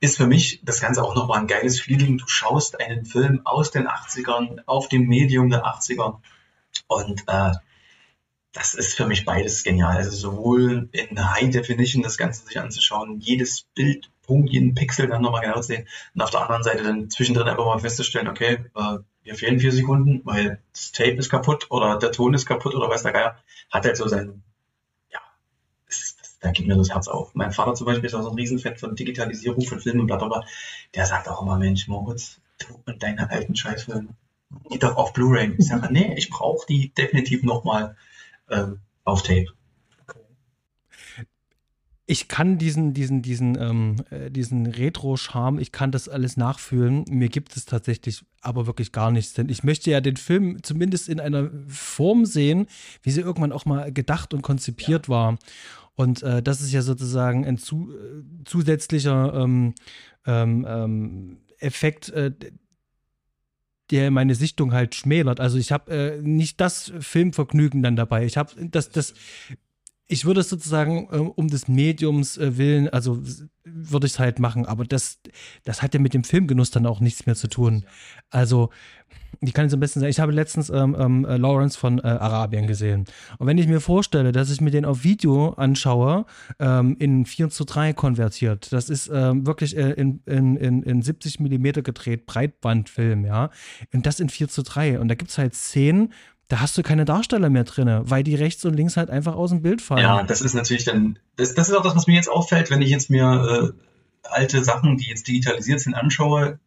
ist 0.00 0.16
für 0.16 0.26
mich 0.26 0.60
das 0.64 0.80
Ganze 0.80 1.02
auch 1.02 1.14
nochmal 1.14 1.40
ein 1.40 1.46
geiles 1.46 1.80
Feeling. 1.80 2.18
Du 2.18 2.26
schaust 2.28 2.80
einen 2.80 3.04
Film 3.04 3.42
aus 3.44 3.70
den 3.70 3.88
80ern, 3.88 4.60
auf 4.66 4.88
dem 4.88 5.08
Medium 5.08 5.50
der 5.50 5.64
80er 5.64 6.20
und 6.86 7.24
äh, 7.26 7.52
das 8.52 8.74
ist 8.74 8.96
für 8.96 9.06
mich 9.06 9.24
beides 9.24 9.62
genial. 9.62 9.96
Also 9.96 10.10
sowohl 10.10 10.88
in 10.92 11.32
High 11.32 11.50
Definition 11.50 12.02
das 12.02 12.16
Ganze 12.16 12.46
sich 12.46 12.58
anzuschauen, 12.58 13.20
jedes 13.20 13.62
Bild 13.74 14.10
Punkt, 14.28 14.50
jeden 14.50 14.74
Pixel 14.74 15.08
dann 15.08 15.22
nochmal 15.22 15.40
genau 15.40 15.62
sehen 15.62 15.88
und 16.14 16.20
auf 16.20 16.30
der 16.30 16.42
anderen 16.42 16.62
Seite 16.62 16.84
dann 16.84 17.08
zwischendrin 17.08 17.48
einfach 17.48 17.64
mal 17.64 17.78
festzustellen, 17.78 18.28
okay, 18.28 18.58
äh, 18.76 18.98
mir 19.24 19.34
fehlen 19.34 19.58
vier 19.58 19.72
Sekunden, 19.72 20.20
weil 20.24 20.60
das 20.72 20.92
Tape 20.92 21.14
ist 21.14 21.30
kaputt 21.30 21.66
oder 21.70 21.98
der 21.98 22.12
Ton 22.12 22.34
ist 22.34 22.44
kaputt 22.44 22.74
oder 22.74 22.90
weiß 22.90 23.02
der 23.02 23.12
Geier, 23.12 23.38
hat 23.70 23.86
halt 23.86 23.96
so 23.96 24.06
sein, 24.06 24.42
ja, 25.10 25.18
das, 25.86 26.16
das, 26.20 26.38
da 26.40 26.50
geht 26.50 26.66
mir 26.66 26.76
das 26.76 26.90
Herz 26.90 27.08
auf. 27.08 27.34
Mein 27.34 27.52
Vater 27.52 27.74
zum 27.74 27.86
Beispiel 27.86 28.04
ist 28.04 28.14
auch 28.14 28.22
so 28.22 28.30
ein 28.30 28.36
Riesenfan 28.36 28.76
von 28.76 28.94
Digitalisierung 28.94 29.62
von 29.62 29.80
Filmen 29.80 30.00
und 30.00 30.06
bla 30.08 30.16
bla 30.16 30.28
bla, 30.28 30.44
der 30.94 31.06
sagt 31.06 31.26
auch 31.26 31.40
immer, 31.40 31.56
Mensch, 31.56 31.88
Moritz, 31.88 32.38
du 32.58 32.66
und 32.84 33.02
deine 33.02 33.30
alten 33.30 33.56
Scheißfilme, 33.56 34.10
die 34.70 34.78
doch 34.78 34.96
auf 34.96 35.14
Blu-ray. 35.14 35.54
Ich 35.56 35.68
sage, 35.68 35.88
nee, 35.90 36.14
ich 36.18 36.28
brauche 36.28 36.66
die 36.66 36.90
definitiv 36.90 37.42
nochmal 37.44 37.96
ähm, 38.50 38.80
auf 39.04 39.22
Tape. 39.22 39.46
Ich 42.10 42.26
kann 42.26 42.56
diesen, 42.56 42.94
diesen, 42.94 43.20
diesen, 43.20 43.60
ähm, 43.60 43.96
äh, 44.08 44.30
diesen 44.30 44.66
Retro-Charme, 44.66 45.58
ich 45.58 45.72
kann 45.72 45.92
das 45.92 46.08
alles 46.08 46.38
nachfühlen. 46.38 47.04
Mir 47.10 47.28
gibt 47.28 47.54
es 47.54 47.66
tatsächlich 47.66 48.24
aber 48.40 48.66
wirklich 48.66 48.92
gar 48.92 49.10
nichts. 49.10 49.34
Denn 49.34 49.50
ich 49.50 49.62
möchte 49.62 49.90
ja 49.90 50.00
den 50.00 50.16
Film 50.16 50.62
zumindest 50.62 51.10
in 51.10 51.20
einer 51.20 51.50
Form 51.66 52.24
sehen, 52.24 52.66
wie 53.02 53.10
sie 53.10 53.20
irgendwann 53.20 53.52
auch 53.52 53.66
mal 53.66 53.92
gedacht 53.92 54.32
und 54.32 54.40
konzipiert 54.40 55.08
ja. 55.08 55.14
war. 55.14 55.38
Und 55.96 56.22
äh, 56.22 56.42
das 56.42 56.62
ist 56.62 56.72
ja 56.72 56.80
sozusagen 56.80 57.44
ein 57.44 57.58
zu, 57.58 57.92
äh, 57.92 58.22
zusätzlicher 58.46 59.34
ähm, 59.34 59.74
ähm, 60.26 60.66
ähm 60.66 61.38
Effekt, 61.58 62.08
äh, 62.10 62.30
der 63.90 64.10
meine 64.10 64.34
Sichtung 64.34 64.72
halt 64.72 64.94
schmälert. 64.94 65.40
Also 65.40 65.58
ich 65.58 65.72
habe 65.72 65.92
äh, 65.92 66.22
nicht 66.22 66.58
das 66.60 66.90
Filmvergnügen 67.00 67.82
dann 67.82 67.96
dabei. 67.96 68.24
Ich 68.24 68.38
habe 68.38 68.54
das, 68.66 68.88
das 68.88 69.12
ich 70.08 70.24
würde 70.24 70.40
es 70.40 70.48
sozusagen 70.48 71.08
äh, 71.12 71.18
um 71.18 71.48
des 71.48 71.68
Mediums 71.68 72.38
äh, 72.38 72.56
willen, 72.56 72.88
also 72.88 73.22
würde 73.64 74.06
ich 74.06 74.14
es 74.14 74.18
halt 74.18 74.38
machen, 74.38 74.64
aber 74.64 74.84
das, 74.84 75.20
das 75.64 75.82
hat 75.82 75.92
ja 75.92 76.00
mit 76.00 76.14
dem 76.14 76.24
Filmgenuss 76.24 76.70
dann 76.70 76.86
auch 76.86 77.00
nichts 77.00 77.26
mehr 77.26 77.34
zu 77.34 77.48
tun. 77.48 77.84
Also, 78.30 78.70
ich 79.40 79.52
kann 79.52 79.66
es 79.66 79.74
am 79.74 79.80
besten 79.80 80.00
sagen, 80.00 80.10
ich 80.10 80.20
habe 80.20 80.32
letztens 80.32 80.70
ähm, 80.70 80.96
ähm, 80.98 81.24
äh, 81.26 81.36
Lawrence 81.36 81.78
von 81.78 81.98
äh, 81.98 82.02
Arabien 82.02 82.66
gesehen. 82.66 83.04
Und 83.38 83.46
wenn 83.46 83.58
ich 83.58 83.68
mir 83.68 83.80
vorstelle, 83.80 84.32
dass 84.32 84.50
ich 84.50 84.62
mir 84.62 84.70
den 84.70 84.86
auf 84.86 85.04
Video 85.04 85.50
anschaue, 85.50 86.24
ähm, 86.58 86.96
in 86.98 87.26
4 87.26 87.50
zu 87.50 87.64
3 87.64 87.92
konvertiert, 87.92 88.72
das 88.72 88.88
ist 88.88 89.10
ähm, 89.12 89.46
wirklich 89.46 89.76
äh, 89.76 89.92
in, 89.92 90.22
in, 90.24 90.56
in, 90.56 90.82
in 90.82 91.02
70 91.02 91.40
Millimeter 91.40 91.82
gedreht, 91.82 92.24
Breitbandfilm, 92.24 93.26
ja, 93.26 93.50
und 93.92 94.06
das 94.06 94.20
in 94.20 94.30
4 94.30 94.48
zu 94.48 94.62
3. 94.62 94.98
Und 94.98 95.08
da 95.08 95.14
gibt 95.14 95.30
es 95.30 95.38
halt 95.38 95.54
Szenen, 95.54 96.12
da 96.48 96.60
hast 96.60 96.76
du 96.78 96.82
keine 96.82 97.04
Darsteller 97.04 97.50
mehr 97.50 97.64
drin, 97.64 98.00
weil 98.04 98.24
die 98.24 98.34
rechts 98.34 98.64
und 98.64 98.74
links 98.74 98.96
halt 98.96 99.10
einfach 99.10 99.36
aus 99.36 99.50
dem 99.50 99.62
Bild 99.62 99.82
fallen. 99.82 100.02
Ja, 100.02 100.22
das 100.22 100.40
ist 100.40 100.54
natürlich 100.54 100.84
dann, 100.84 101.18
das, 101.36 101.54
das 101.54 101.68
ist 101.68 101.74
auch 101.74 101.82
das, 101.82 101.94
was 101.94 102.06
mir 102.06 102.14
jetzt 102.14 102.30
auffällt, 102.30 102.70
wenn 102.70 102.82
ich 102.82 102.90
jetzt 102.90 103.10
mir 103.10 103.74
äh, 103.74 104.28
alte 104.30 104.64
Sachen, 104.64 104.96
die 104.96 105.08
jetzt 105.08 105.28
digitalisiert 105.28 105.80
sind, 105.80 105.94
anschaue, 105.94 106.58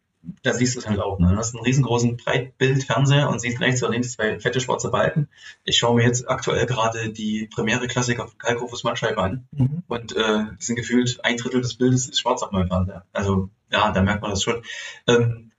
da 0.42 0.54
siehst 0.54 0.76
du 0.76 0.80
es 0.80 0.88
halt 0.88 1.00
auch. 1.00 1.18
Ne? 1.18 1.30
Du 1.30 1.36
hast 1.36 1.54
einen 1.54 1.64
riesengroßen 1.64 2.16
Breitbildfernseher 2.16 3.28
und 3.28 3.40
siehst 3.40 3.60
rechts 3.60 3.82
und 3.82 3.92
links 3.92 4.12
zwei 4.12 4.38
fette 4.38 4.60
schwarze 4.60 4.90
Balken. 4.90 5.28
Ich 5.64 5.78
schaue 5.78 5.96
mir 5.96 6.04
jetzt 6.04 6.28
aktuell 6.28 6.66
gerade 6.66 7.10
die 7.10 7.48
Premiere-Klassiker 7.52 8.28
von 8.28 8.38
Kalkofus 8.38 8.84
Mannscheibe 8.84 9.20
an 9.20 9.48
mhm. 9.50 9.82
und 9.88 10.16
äh, 10.16 10.44
sind 10.58 10.76
gefühlt 10.76 11.24
ein 11.24 11.36
Drittel 11.36 11.60
des 11.60 11.74
Bildes 11.74 12.08
ist 12.08 12.20
schwarz 12.20 12.42
auf 12.42 12.52
meinem 12.52 12.68
Fernseher. 12.68 13.04
Also 13.12 13.50
ja, 13.70 13.90
da 13.90 14.02
merkt 14.02 14.22
man 14.22 14.30
das 14.30 14.42
schon. 14.42 14.62
Ähm, 15.08 15.51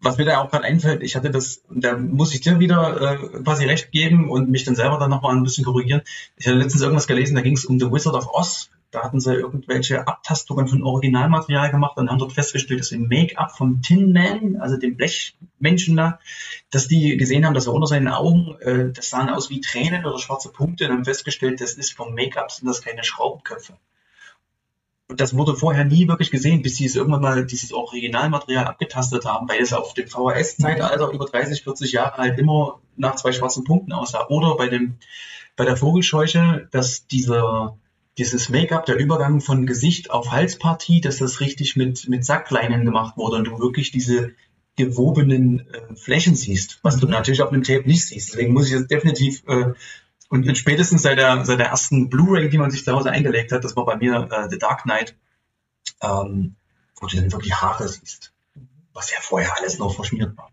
was 0.00 0.18
mir 0.18 0.24
da 0.24 0.40
auch 0.40 0.50
gerade 0.50 0.64
einfällt, 0.64 1.02
ich 1.02 1.16
hatte 1.16 1.30
das, 1.30 1.62
da 1.70 1.96
muss 1.96 2.34
ich 2.34 2.40
dir 2.40 2.58
wieder 2.58 3.00
äh, 3.00 3.42
quasi 3.42 3.64
recht 3.64 3.92
geben 3.92 4.30
und 4.30 4.50
mich 4.50 4.64
dann 4.64 4.74
selber 4.74 4.98
dann 4.98 5.10
nochmal 5.10 5.34
ein 5.34 5.42
bisschen 5.42 5.64
korrigieren. 5.64 6.02
Ich 6.36 6.46
hatte 6.46 6.58
letztens 6.58 6.82
irgendwas 6.82 7.06
gelesen, 7.06 7.34
da 7.34 7.42
ging 7.42 7.54
es 7.54 7.64
um 7.64 7.78
The 7.78 7.90
Wizard 7.90 8.14
of 8.14 8.28
Oz. 8.32 8.70
Da 8.92 9.02
hatten 9.02 9.20
sie 9.20 9.34
irgendwelche 9.34 10.06
Abtastungen 10.06 10.68
von 10.68 10.82
Originalmaterial 10.82 11.70
gemacht 11.70 11.96
und 11.96 12.08
haben 12.08 12.18
dort 12.18 12.32
festgestellt, 12.32 12.80
dass 12.80 12.92
im 12.92 13.08
Make-up 13.08 13.56
vom 13.56 13.82
Tin 13.82 14.12
Man, 14.12 14.56
also 14.60 14.76
dem 14.76 14.96
Blechmenschen 14.96 15.96
da, 15.96 16.20
dass 16.70 16.86
die 16.86 17.16
gesehen 17.16 17.44
haben, 17.44 17.54
dass 17.54 17.66
er 17.66 17.74
unter 17.74 17.88
seinen 17.88 18.08
Augen, 18.08 18.54
äh, 18.60 18.92
das 18.92 19.10
sahen 19.10 19.28
aus 19.28 19.50
wie 19.50 19.60
Tränen 19.60 20.06
oder 20.06 20.18
schwarze 20.18 20.50
Punkte 20.50 20.86
und 20.86 20.92
haben 20.92 21.04
festgestellt, 21.04 21.60
das 21.60 21.74
ist 21.74 21.94
vom 21.94 22.14
Make-up, 22.14 22.52
sind 22.52 22.68
das 22.68 22.80
keine 22.80 23.02
Schraubenköpfe. 23.02 23.76
Und 25.08 25.20
das 25.20 25.36
wurde 25.36 25.54
vorher 25.54 25.84
nie 25.84 26.08
wirklich 26.08 26.32
gesehen, 26.32 26.62
bis 26.62 26.76
sie 26.76 26.84
es 26.84 26.96
irgendwann 26.96 27.22
mal 27.22 27.46
dieses 27.46 27.72
Originalmaterial 27.72 28.64
abgetastet 28.64 29.24
haben, 29.24 29.48
weil 29.48 29.62
es 29.62 29.72
auf 29.72 29.94
dem 29.94 30.08
VHS-Zeitalter 30.08 31.10
über 31.10 31.26
30, 31.26 31.62
40 31.62 31.92
Jahre 31.92 32.16
halt 32.16 32.38
immer 32.38 32.80
nach 32.96 33.14
zwei 33.14 33.30
schwarzen 33.30 33.62
Punkten 33.62 33.92
aussah. 33.92 34.26
Oder 34.28 34.56
bei 34.56 34.68
dem, 34.68 34.96
bei 35.54 35.64
der 35.64 35.76
Vogelscheuche, 35.76 36.68
dass 36.72 37.06
dieser, 37.06 37.78
dieses 38.18 38.48
Make-up, 38.48 38.84
der 38.86 38.98
Übergang 38.98 39.40
von 39.40 39.64
Gesicht 39.64 40.10
auf 40.10 40.32
Halspartie, 40.32 41.00
dass 41.00 41.18
das 41.18 41.40
richtig 41.40 41.76
mit, 41.76 42.08
mit 42.08 42.24
Sackleinen 42.24 42.84
gemacht 42.84 43.16
wurde 43.16 43.36
und 43.36 43.44
du 43.44 43.60
wirklich 43.60 43.92
diese 43.92 44.32
gewobenen 44.76 45.60
äh, 45.72 45.94
Flächen 45.94 46.34
siehst, 46.34 46.80
was 46.82 46.98
du 46.98 47.06
natürlich 47.06 47.42
auf 47.42 47.50
dem 47.50 47.62
Tape 47.62 47.86
nicht 47.86 48.06
siehst. 48.06 48.32
Deswegen 48.32 48.52
muss 48.52 48.66
ich 48.66 48.72
jetzt 48.72 48.90
definitiv 48.90 49.42
äh, 49.46 49.72
und 50.28 50.58
spätestens 50.58 51.02
seit 51.02 51.18
der, 51.18 51.44
seit 51.44 51.58
der 51.58 51.68
ersten 51.68 52.08
Blu-ray, 52.08 52.48
die 52.48 52.58
man 52.58 52.70
sich 52.70 52.84
zu 52.84 52.92
Hause 52.92 53.10
eingelegt 53.10 53.52
hat, 53.52 53.64
das 53.64 53.76
war 53.76 53.84
bei 53.84 53.96
mir 53.96 54.28
äh, 54.30 54.48
The 54.50 54.58
Dark 54.58 54.82
Knight, 54.82 55.16
ähm, 56.02 56.56
wo 57.00 57.06
du 57.06 57.16
dann 57.16 57.32
wirklich 57.32 57.54
Haare 57.54 57.88
siehst, 57.88 58.32
was 58.92 59.10
ja 59.10 59.18
vorher 59.20 59.56
alles 59.56 59.78
noch 59.78 59.94
verschmiert 59.94 60.36
war. 60.36 60.50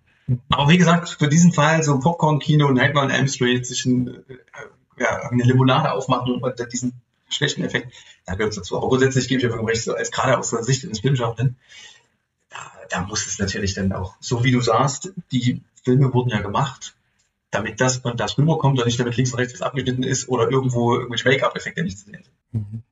Aber 0.49 0.69
wie 0.69 0.77
gesagt, 0.77 1.09
für 1.09 1.27
diesen 1.27 1.53
Fall 1.53 1.83
so 1.83 1.99
Popcorn-Kino, 1.99 2.71
Nightmare 2.71 3.05
on 3.05 3.11
Elm 3.11 3.27
Street, 3.27 3.65
sich 3.65 3.85
ein, 3.85 4.07
äh, 4.07 4.37
ja, 4.97 5.29
eine 5.29 5.43
Limonade 5.43 5.91
aufmachen 5.91 6.35
und 6.35 6.71
diesen 6.71 7.01
schlechten 7.29 7.63
Effekt, 7.63 7.93
da 8.25 8.35
gehört 8.35 8.51
es 8.51 8.57
dazu. 8.57 8.77
Aber 8.77 8.87
grundsätzlich 8.87 9.27
gebe 9.27 9.41
ich 9.41 9.51
ja 9.51 9.59
recht, 9.59 9.83
so 9.83 9.95
als 9.95 10.11
gerade 10.11 10.37
aus 10.37 10.51
der 10.51 10.63
Sicht 10.63 10.85
eines 10.85 10.99
Filmschaffenden, 10.99 11.57
da, 12.49 12.71
da 12.89 13.01
muss 13.01 13.25
es 13.25 13.39
natürlich 13.39 13.73
dann 13.73 13.91
auch, 13.91 14.15
so 14.19 14.43
wie 14.43 14.51
du 14.51 14.61
sagst, 14.61 15.11
die 15.31 15.61
Filme 15.83 16.13
wurden 16.13 16.29
ja 16.29 16.41
gemacht, 16.41 16.95
damit 17.53 17.79
das 17.79 17.97
und 17.97 18.19
das 18.19 18.37
rüberkommt 18.37 18.79
und 18.79 18.85
nicht 18.85 18.99
damit 18.99 19.15
links 19.15 19.31
und 19.31 19.39
rechts 19.39 19.61
abgeschnitten 19.61 20.03
ist 20.03 20.27
oder 20.29 20.49
irgendwo 20.49 20.95
irgendwelche 20.95 21.29
Make-up-Effekte 21.29 21.83
nicht 21.83 21.97
zu 21.97 22.05
sehen 22.05 22.23
sind. 22.23 22.61
Mhm. 22.63 22.83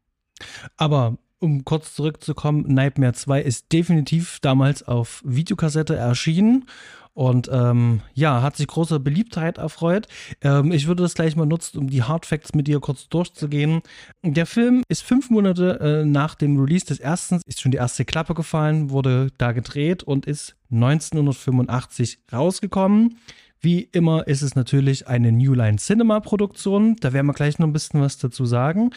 Aber 0.78 1.18
um 1.40 1.66
kurz 1.66 1.96
zurückzukommen, 1.96 2.66
Nightmare 2.68 3.14
2 3.14 3.42
ist 3.42 3.74
definitiv 3.74 4.40
damals 4.42 4.84
auf 4.84 5.22
Videokassette 5.26 5.96
erschienen 5.96 6.66
und 7.14 7.50
ähm, 7.52 8.02
ja, 8.14 8.42
hat 8.42 8.56
sich 8.56 8.68
großer 8.68 9.00
Beliebtheit 9.00 9.58
erfreut. 9.58 10.08
Ähm, 10.42 10.72
ich 10.72 10.88
würde 10.88 11.04
das 11.04 11.14
gleich 11.14 11.36
mal 11.36 11.46
nutzen, 11.46 11.80
um 11.80 11.90
die 11.90 12.04
Hard 12.04 12.26
Facts 12.26 12.54
mit 12.54 12.68
dir 12.68 12.80
kurz 12.80 13.10
durchzugehen. 13.10 13.82
Der 14.24 14.46
Film 14.46 14.84
ist 14.88 15.04
fünf 15.04 15.30
Monate 15.30 15.80
äh, 15.80 16.06
nach 16.06 16.36
dem 16.36 16.60
Release 16.60 16.86
des 16.86 17.00
ersten, 17.00 17.42
ist 17.46 17.62
schon 17.62 17.72
die 17.72 17.78
erste 17.78 18.06
Klappe 18.06 18.34
gefallen, 18.34 18.92
wurde 18.92 19.30
da 19.38 19.52
gedreht 19.52 20.04
und 20.04 20.26
ist 20.26 20.56
1985 20.72 22.20
rausgekommen. 22.32 23.18
Wie 23.62 23.82
immer 23.82 24.28
ist 24.28 24.42
es 24.42 24.56
natürlich 24.56 25.08
eine 25.08 25.32
New 25.32 25.54
Line 25.54 25.78
Cinema 25.78 26.20
Produktion. 26.20 26.96
Da 27.00 27.14
werden 27.14 27.28
wir 27.28 27.34
gleich 27.34 27.60
noch 27.60 27.68
ein 27.68 27.74
bisschen 27.74 28.02
was 28.02 28.18
dazu 28.18 28.46
sagen. 28.46 28.90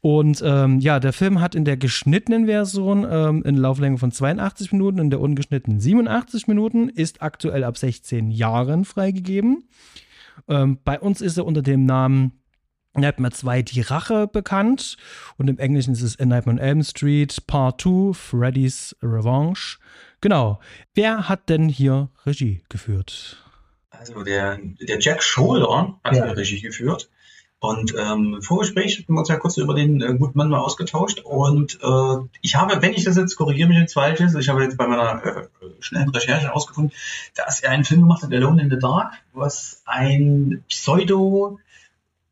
Und 0.00 0.42
ähm, 0.44 0.78
ja, 0.80 1.00
der 1.00 1.12
Film 1.12 1.40
hat 1.40 1.54
in 1.54 1.64
der 1.64 1.76
geschnittenen 1.76 2.46
Version 2.46 3.06
ähm, 3.10 3.42
eine 3.44 3.58
Lauflänge 3.58 3.98
von 3.98 4.12
82 4.12 4.72
Minuten, 4.72 4.98
in 4.98 5.10
der 5.10 5.20
ungeschnittenen 5.20 5.80
87 5.80 6.46
Minuten, 6.46 6.88
ist 6.88 7.20
aktuell 7.20 7.64
ab 7.64 7.76
16 7.76 8.30
Jahren 8.30 8.84
freigegeben. 8.84 9.64
Ähm, 10.48 10.78
bei 10.84 11.00
uns 11.00 11.20
ist 11.20 11.36
er 11.36 11.46
unter 11.46 11.62
dem 11.62 11.84
Namen 11.84 12.40
Nightmare 12.94 13.32
2 13.32 13.62
Die 13.62 13.80
Rache 13.80 14.28
bekannt 14.28 14.96
und 15.36 15.50
im 15.50 15.58
Englischen 15.58 15.92
ist 15.92 16.02
es 16.02 16.18
A 16.18 16.24
Nightmare 16.24 16.58
on 16.58 16.62
Elm 16.62 16.82
Street 16.82 17.46
Part 17.46 17.82
2 17.82 18.12
Freddy's 18.14 18.96
Revenge. 19.02 19.78
Genau. 20.20 20.60
Wer 20.94 21.28
hat 21.28 21.48
denn 21.48 21.68
hier 21.68 22.10
Regie 22.24 22.62
geführt? 22.68 23.47
Also 23.98 24.22
der, 24.22 24.58
der 24.80 25.00
Jack 25.00 25.22
Shoulder 25.22 25.98
hat 26.04 26.14
ja. 26.14 26.24
Regie 26.24 26.60
geführt. 26.60 27.08
Und 27.60 27.92
ähm, 27.98 28.34
im 28.36 28.42
Vorgespräch 28.42 28.98
haben 28.98 29.14
wir 29.14 29.18
uns 29.18 29.28
ja 29.28 29.36
kurz 29.36 29.56
über 29.56 29.74
den 29.74 30.00
äh, 30.00 30.14
guten 30.14 30.38
Mann 30.38 30.48
mal 30.48 30.60
ausgetauscht. 30.60 31.20
Und 31.24 31.80
äh, 31.82 32.28
ich 32.40 32.54
habe, 32.54 32.80
wenn 32.82 32.92
ich 32.92 33.04
das 33.04 33.16
jetzt 33.16 33.34
korrigiere 33.34 33.68
mich 33.68 33.78
jetzt 33.78 33.94
falsch 33.94 34.20
ist, 34.20 34.36
ich 34.36 34.48
habe 34.48 34.62
jetzt 34.62 34.76
bei 34.76 34.86
meiner 34.86 35.24
äh, 35.24 35.48
schnellen 35.80 36.08
Recherche 36.10 36.46
herausgefunden, 36.46 36.92
dass 37.34 37.60
er 37.60 37.72
einen 37.72 37.84
Film 37.84 38.02
gemacht 38.02 38.22
hat, 38.22 38.32
Alone 38.32 38.62
in 38.62 38.70
the 38.70 38.78
Dark, 38.78 39.14
was 39.32 39.82
ein 39.86 40.62
Pseudo, 40.68 41.58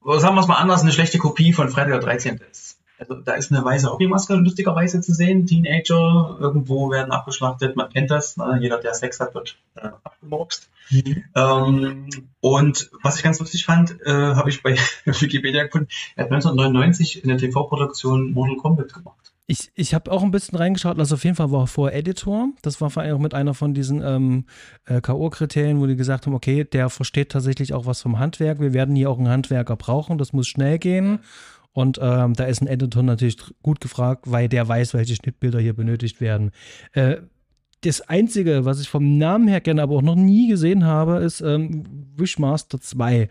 sagen 0.05 0.37
wir 0.37 0.43
es 0.43 0.47
mal 0.47 0.55
anders, 0.57 0.83
eine 0.83 0.93
schlechte 0.93 1.19
Kopie 1.19 1.53
von 1.53 1.71
Freitag 1.71 1.91
der 1.91 2.01
13. 2.01 2.41
ist. 2.53 2.76
Also 2.99 3.15
da 3.15 3.35
ist 3.35 3.53
eine 3.53 3.65
weiße 3.65 3.91
Hobbymaske 3.91 4.35
lustigerweise 4.35 5.01
zu 5.01 5.13
sehen. 5.13 5.47
Teenager 5.47 6.37
irgendwo 6.41 6.91
werden 6.91 7.13
abgeschlachtet, 7.13 7.77
man 7.77 7.91
kennt 7.91 8.11
das. 8.11 8.37
Ne? 8.37 8.59
Jeder, 8.61 8.79
der 8.79 8.95
Sex 8.95 9.21
hat, 9.21 9.35
wird 9.35 9.57
äh, 9.77 9.89
abgemurkst. 10.03 10.69
Mhm. 10.91 11.25
Ähm, 11.35 12.09
und 12.41 12.91
was 13.03 13.17
ich 13.17 13.23
ganz 13.23 13.39
lustig 13.41 13.65
fand, 13.65 14.01
äh, 14.03 14.13
habe 14.13 14.51
ich 14.51 14.63
bei 14.63 14.77
Wikipedia 15.05 15.65
gefunden, 15.65 15.89
er 16.15 16.25
hat 16.25 16.33
1999 16.33 17.23
in 17.23 17.29
der 17.29 17.39
TV-Produktion 17.39 18.33
Mortal 18.33 18.57
Kombat 18.57 18.95
gemacht. 18.95 19.33
Ich, 19.49 19.71
ich 19.77 19.95
habe 19.95 20.11
auch 20.11 20.25
ein 20.25 20.33
bisschen 20.33 20.59
reingeschaut, 20.59 20.99
also 20.99 21.15
auf 21.15 21.23
jeden 21.23 21.37
Fall 21.37 21.53
war 21.53 21.63
er 21.63 21.67
vorher 21.69 21.97
Editor. 21.97 22.49
Das 22.63 22.81
war 22.81 22.91
vor 22.91 23.05
allem 23.05 23.17
auch 23.17 23.21
mit 23.21 23.33
einer 23.33 23.55
von 23.55 23.75
diesen 23.75 24.03
ähm, 24.03 24.45
äh, 24.87 25.01
K.O.-Kriterien, 25.01 25.79
wo 25.79 25.87
die 25.87 25.95
gesagt 25.95 26.27
haben, 26.27 26.35
okay, 26.35 26.65
der 26.65 26.91
versteht 26.91 27.31
tatsächlich 27.31 27.73
auch 27.73 27.87
was 27.87 28.03
vom 28.03 28.19
Handwerk. 28.19 28.59
Wir 28.59 28.73
werden 28.73 28.97
hier 28.97 29.09
auch 29.09 29.19
einen 29.19 29.29
Handwerker 29.29 29.77
brauchen, 29.77 30.19
das 30.19 30.33
muss 30.33 30.49
schnell 30.49 30.81
gehen. 30.81 31.21
Und 31.77 31.99
ähm, 32.01 32.33
da 32.33 32.45
ist 32.45 32.63
ein 32.63 32.69
Editor 32.69 33.03
natürlich 33.03 33.37
gut 33.63 33.83
gefragt, 33.83 34.23
weil 34.25 34.49
der 34.49 34.67
weiß, 34.67 34.95
welche 34.95 35.15
Schnittbilder 35.15 35.61
hier 35.61 35.75
benötigt 35.75 36.23
werden. 36.23 36.53
Äh, 36.93 37.19
das 37.83 38.01
Einzige, 38.01 38.65
was 38.65 38.81
ich 38.81 38.89
vom 38.89 39.19
Namen 39.19 39.47
her 39.47 39.61
kenne, 39.61 39.83
aber 39.83 39.97
auch 39.97 40.03
noch 40.03 40.15
nie 40.15 40.49
gesehen 40.49 40.87
habe, 40.87 41.19
ist 41.19 41.43
ähm, 41.43 41.85
Wishmaster 42.17 42.81
2. 42.81 43.29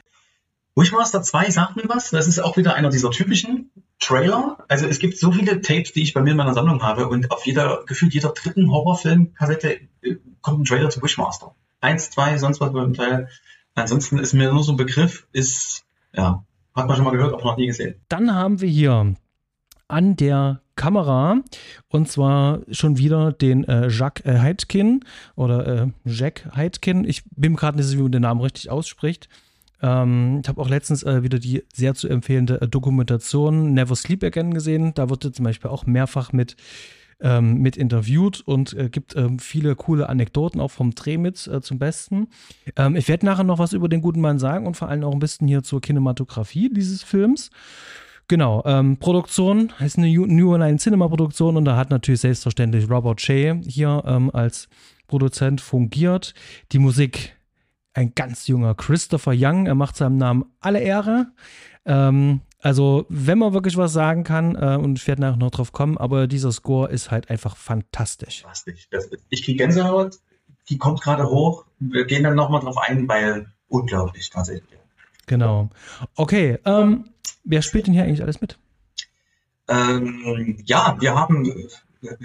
Wishmaster 0.75 1.23
2 1.23 1.49
sagt 1.49 1.75
mir 1.75 1.89
was. 1.89 2.11
Das 2.11 2.27
ist 2.27 2.37
auch 2.37 2.55
wieder 2.55 2.75
einer 2.75 2.89
dieser 2.89 3.09
typischen 3.09 3.71
Trailer. 3.99 4.63
Also 4.67 4.85
es 4.85 4.99
gibt 4.99 5.17
so 5.17 5.31
viele 5.31 5.61
Tapes, 5.61 5.93
die 5.93 6.03
ich 6.03 6.13
bei 6.13 6.21
mir 6.21 6.31
in 6.31 6.37
meiner 6.37 6.53
Sammlung 6.53 6.83
habe 6.83 7.07
und 7.07 7.31
auf 7.31 7.47
jeder, 7.47 7.83
gefühlt 7.87 8.13
jeder 8.13 8.29
dritten 8.29 8.69
Horrorfilm-Kassette 8.69 9.79
äh, 10.03 10.17
kommt 10.41 10.59
ein 10.59 10.65
Trailer 10.65 10.91
zu 10.91 11.01
Wishmaster. 11.01 11.55
Eins, 11.81 12.11
zwei, 12.11 12.37
sonst 12.37 12.61
was 12.61 12.71
beim 12.71 12.93
Teil. 12.93 13.27
Ansonsten 13.73 14.19
ist 14.19 14.33
mir 14.33 14.53
nur 14.53 14.63
so 14.63 14.73
ein 14.73 14.77
Begriff, 14.77 15.25
ist, 15.31 15.83
ja, 16.13 16.45
hat 16.75 16.87
man 16.87 16.95
schon 16.95 17.05
mal 17.05 17.11
gehört, 17.11 17.33
aber 17.33 17.43
noch 17.43 17.57
nie 17.57 17.67
gesehen. 17.67 17.95
Dann 18.09 18.33
haben 18.33 18.61
wir 18.61 18.69
hier 18.69 19.15
an 19.87 20.15
der 20.15 20.61
Kamera 20.75 21.41
und 21.87 22.09
zwar 22.09 22.59
schon 22.69 22.97
wieder 22.97 23.31
den 23.31 23.63
äh, 23.63 23.87
Jacques 23.87 24.25
äh, 24.25 24.39
Heidkin 24.39 25.05
oder 25.35 25.67
äh, 25.67 25.87
Jack 26.03 26.49
Heidkin. 26.55 27.05
Ich 27.05 27.23
bin 27.31 27.53
mir 27.53 27.57
gerade 27.57 27.77
nicht 27.77 27.85
sicher, 27.85 27.99
wie 27.99 28.03
man 28.03 28.11
den 28.11 28.23
Namen 28.23 28.41
richtig 28.41 28.69
ausspricht. 28.69 29.29
Ähm, 29.81 30.41
ich 30.43 30.49
habe 30.49 30.59
auch 30.59 30.69
letztens 30.69 31.03
äh, 31.03 31.23
wieder 31.23 31.39
die 31.39 31.63
sehr 31.73 31.95
zu 31.95 32.09
empfehlende 32.09 32.61
äh, 32.61 32.67
Dokumentation 32.67 33.73
Never 33.73 33.95
Sleep 33.95 34.23
Again 34.23 34.53
gesehen. 34.53 34.93
Da 34.95 35.09
wird 35.09 35.23
zum 35.33 35.45
Beispiel 35.45 35.71
auch 35.71 35.85
mehrfach 35.85 36.33
mit 36.33 36.57
ähm, 37.21 37.61
mit 37.61 37.77
interviewt 37.77 38.41
und 38.41 38.73
äh, 38.73 38.89
gibt 38.89 39.15
ähm, 39.15 39.39
viele 39.39 39.75
coole 39.75 40.09
Anekdoten 40.09 40.59
auch 40.59 40.71
vom 40.71 40.95
Dreh 40.95 41.17
mit 41.17 41.47
äh, 41.47 41.61
zum 41.61 41.79
Besten. 41.79 42.27
Ähm, 42.75 42.95
ich 42.95 43.07
werde 43.07 43.25
nachher 43.25 43.43
noch 43.43 43.59
was 43.59 43.73
über 43.73 43.89
den 43.89 44.01
guten 44.01 44.21
Mann 44.21 44.39
sagen 44.39 44.67
und 44.67 44.75
vor 44.75 44.89
allem 44.89 45.03
auch 45.03 45.13
ein 45.13 45.19
bisschen 45.19 45.47
hier 45.47 45.63
zur 45.63 45.81
Kinematografie 45.81 46.69
dieses 46.71 47.03
Films. 47.03 47.49
Genau, 48.27 48.63
ähm, 48.65 48.97
Produktion 48.97 49.71
heißt 49.79 49.99
eine 49.99 50.09
New 50.09 50.53
Online 50.53 50.77
Cinema 50.77 51.07
Produktion 51.07 51.57
und 51.57 51.65
da 51.65 51.77
hat 51.77 51.91
natürlich 51.91 52.21
selbstverständlich 52.21 52.89
Robert 52.89 53.21
Shea 53.21 53.55
hier 53.63 54.03
ähm, 54.05 54.31
als 54.33 54.67
Produzent 55.07 55.61
fungiert. 55.61 56.33
Die 56.71 56.79
Musik 56.79 57.35
ein 57.93 58.13
ganz 58.13 58.47
junger 58.47 58.75
Christopher 58.75 59.33
Young, 59.35 59.67
er 59.67 59.75
macht 59.75 59.95
seinem 59.95 60.17
Namen 60.17 60.45
alle 60.59 60.81
Ehre. 60.81 61.27
Ähm, 61.85 62.41
also, 62.65 63.05
wenn 63.09 63.37
man 63.37 63.53
wirklich 63.53 63.77
was 63.77 63.93
sagen 63.93 64.23
kann, 64.23 64.55
äh, 64.55 64.75
und 64.81 64.97
ich 64.97 65.07
werde 65.07 65.21
nachher 65.21 65.37
noch 65.37 65.51
drauf 65.51 65.71
kommen, 65.71 65.99
aber 65.99 66.25
dieser 66.25 66.51
Score 66.51 66.89
ist 66.89 67.11
halt 67.11 67.29
einfach 67.29 67.57
fantastisch. 67.57 68.41
Fantastisch. 68.41 68.87
Das, 68.89 69.07
ich 69.29 69.43
kriege 69.43 69.59
Gänsehaut, 69.59 70.15
die 70.67 70.79
kommt 70.79 70.99
gerade 70.99 71.29
hoch. 71.29 71.65
Wir 71.77 72.05
gehen 72.05 72.23
dann 72.23 72.33
nochmal 72.33 72.61
drauf 72.61 72.79
ein, 72.79 73.07
weil 73.07 73.45
unglaublich 73.67 74.31
tatsächlich. 74.31 74.79
Genau. 75.27 75.69
Okay, 76.15 76.57
ähm, 76.65 77.11
wer 77.43 77.61
spielt 77.61 77.85
denn 77.85 77.93
hier 77.93 78.01
eigentlich 78.01 78.23
alles 78.23 78.41
mit? 78.41 78.57
Ähm, 79.67 80.57
ja, 80.65 80.97
wir 80.99 81.13
haben 81.13 81.47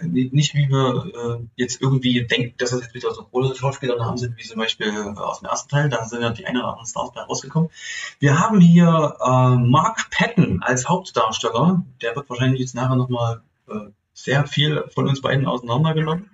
nicht 0.03 0.55
wie 0.55 0.69
wir 0.69 1.13
äh, 1.15 1.47
jetzt 1.57 1.81
irgendwie 1.81 2.27
denken, 2.27 2.55
dass 2.59 2.71
das 2.71 2.83
jetzt 2.83 2.95
wieder 2.95 3.13
so 3.13 3.25
große 3.25 3.57
Schauspielernamen 3.57 4.19
sind, 4.19 4.37
wie 4.37 4.43
zum 4.43 4.59
Beispiel 4.59 4.89
äh, 4.89 5.19
aus 5.19 5.41
dem 5.41 5.49
ersten 5.49 5.69
Teil, 5.69 5.89
da 5.89 6.05
sind 6.05 6.23
ja 6.23 6.31
die 6.31 6.47
ein 6.47 6.57
oder 6.57 6.69
anderen 6.69 6.87
Stars 6.87 7.13
bei 7.13 7.23
rausgekommen. 7.23 7.71
Wir 8.19 8.39
haben 8.39 8.61
hier 8.61 9.17
äh, 9.21 9.57
Mark 9.57 10.11
Patton 10.11 10.63
als 10.63 10.89
Hauptdarsteller, 10.89 11.85
der 12.03 12.17
wird 12.17 12.29
wahrscheinlich 12.31 12.61
jetzt 12.61 12.75
nachher 12.75 12.97
nochmal 12.97 13.43
äh, 13.69 13.91
sehr 14.13 14.47
viel 14.47 14.85
von 14.95 15.09
uns 15.09 15.21
beiden 15.21 15.47
auseinandergenommen. 15.47 16.31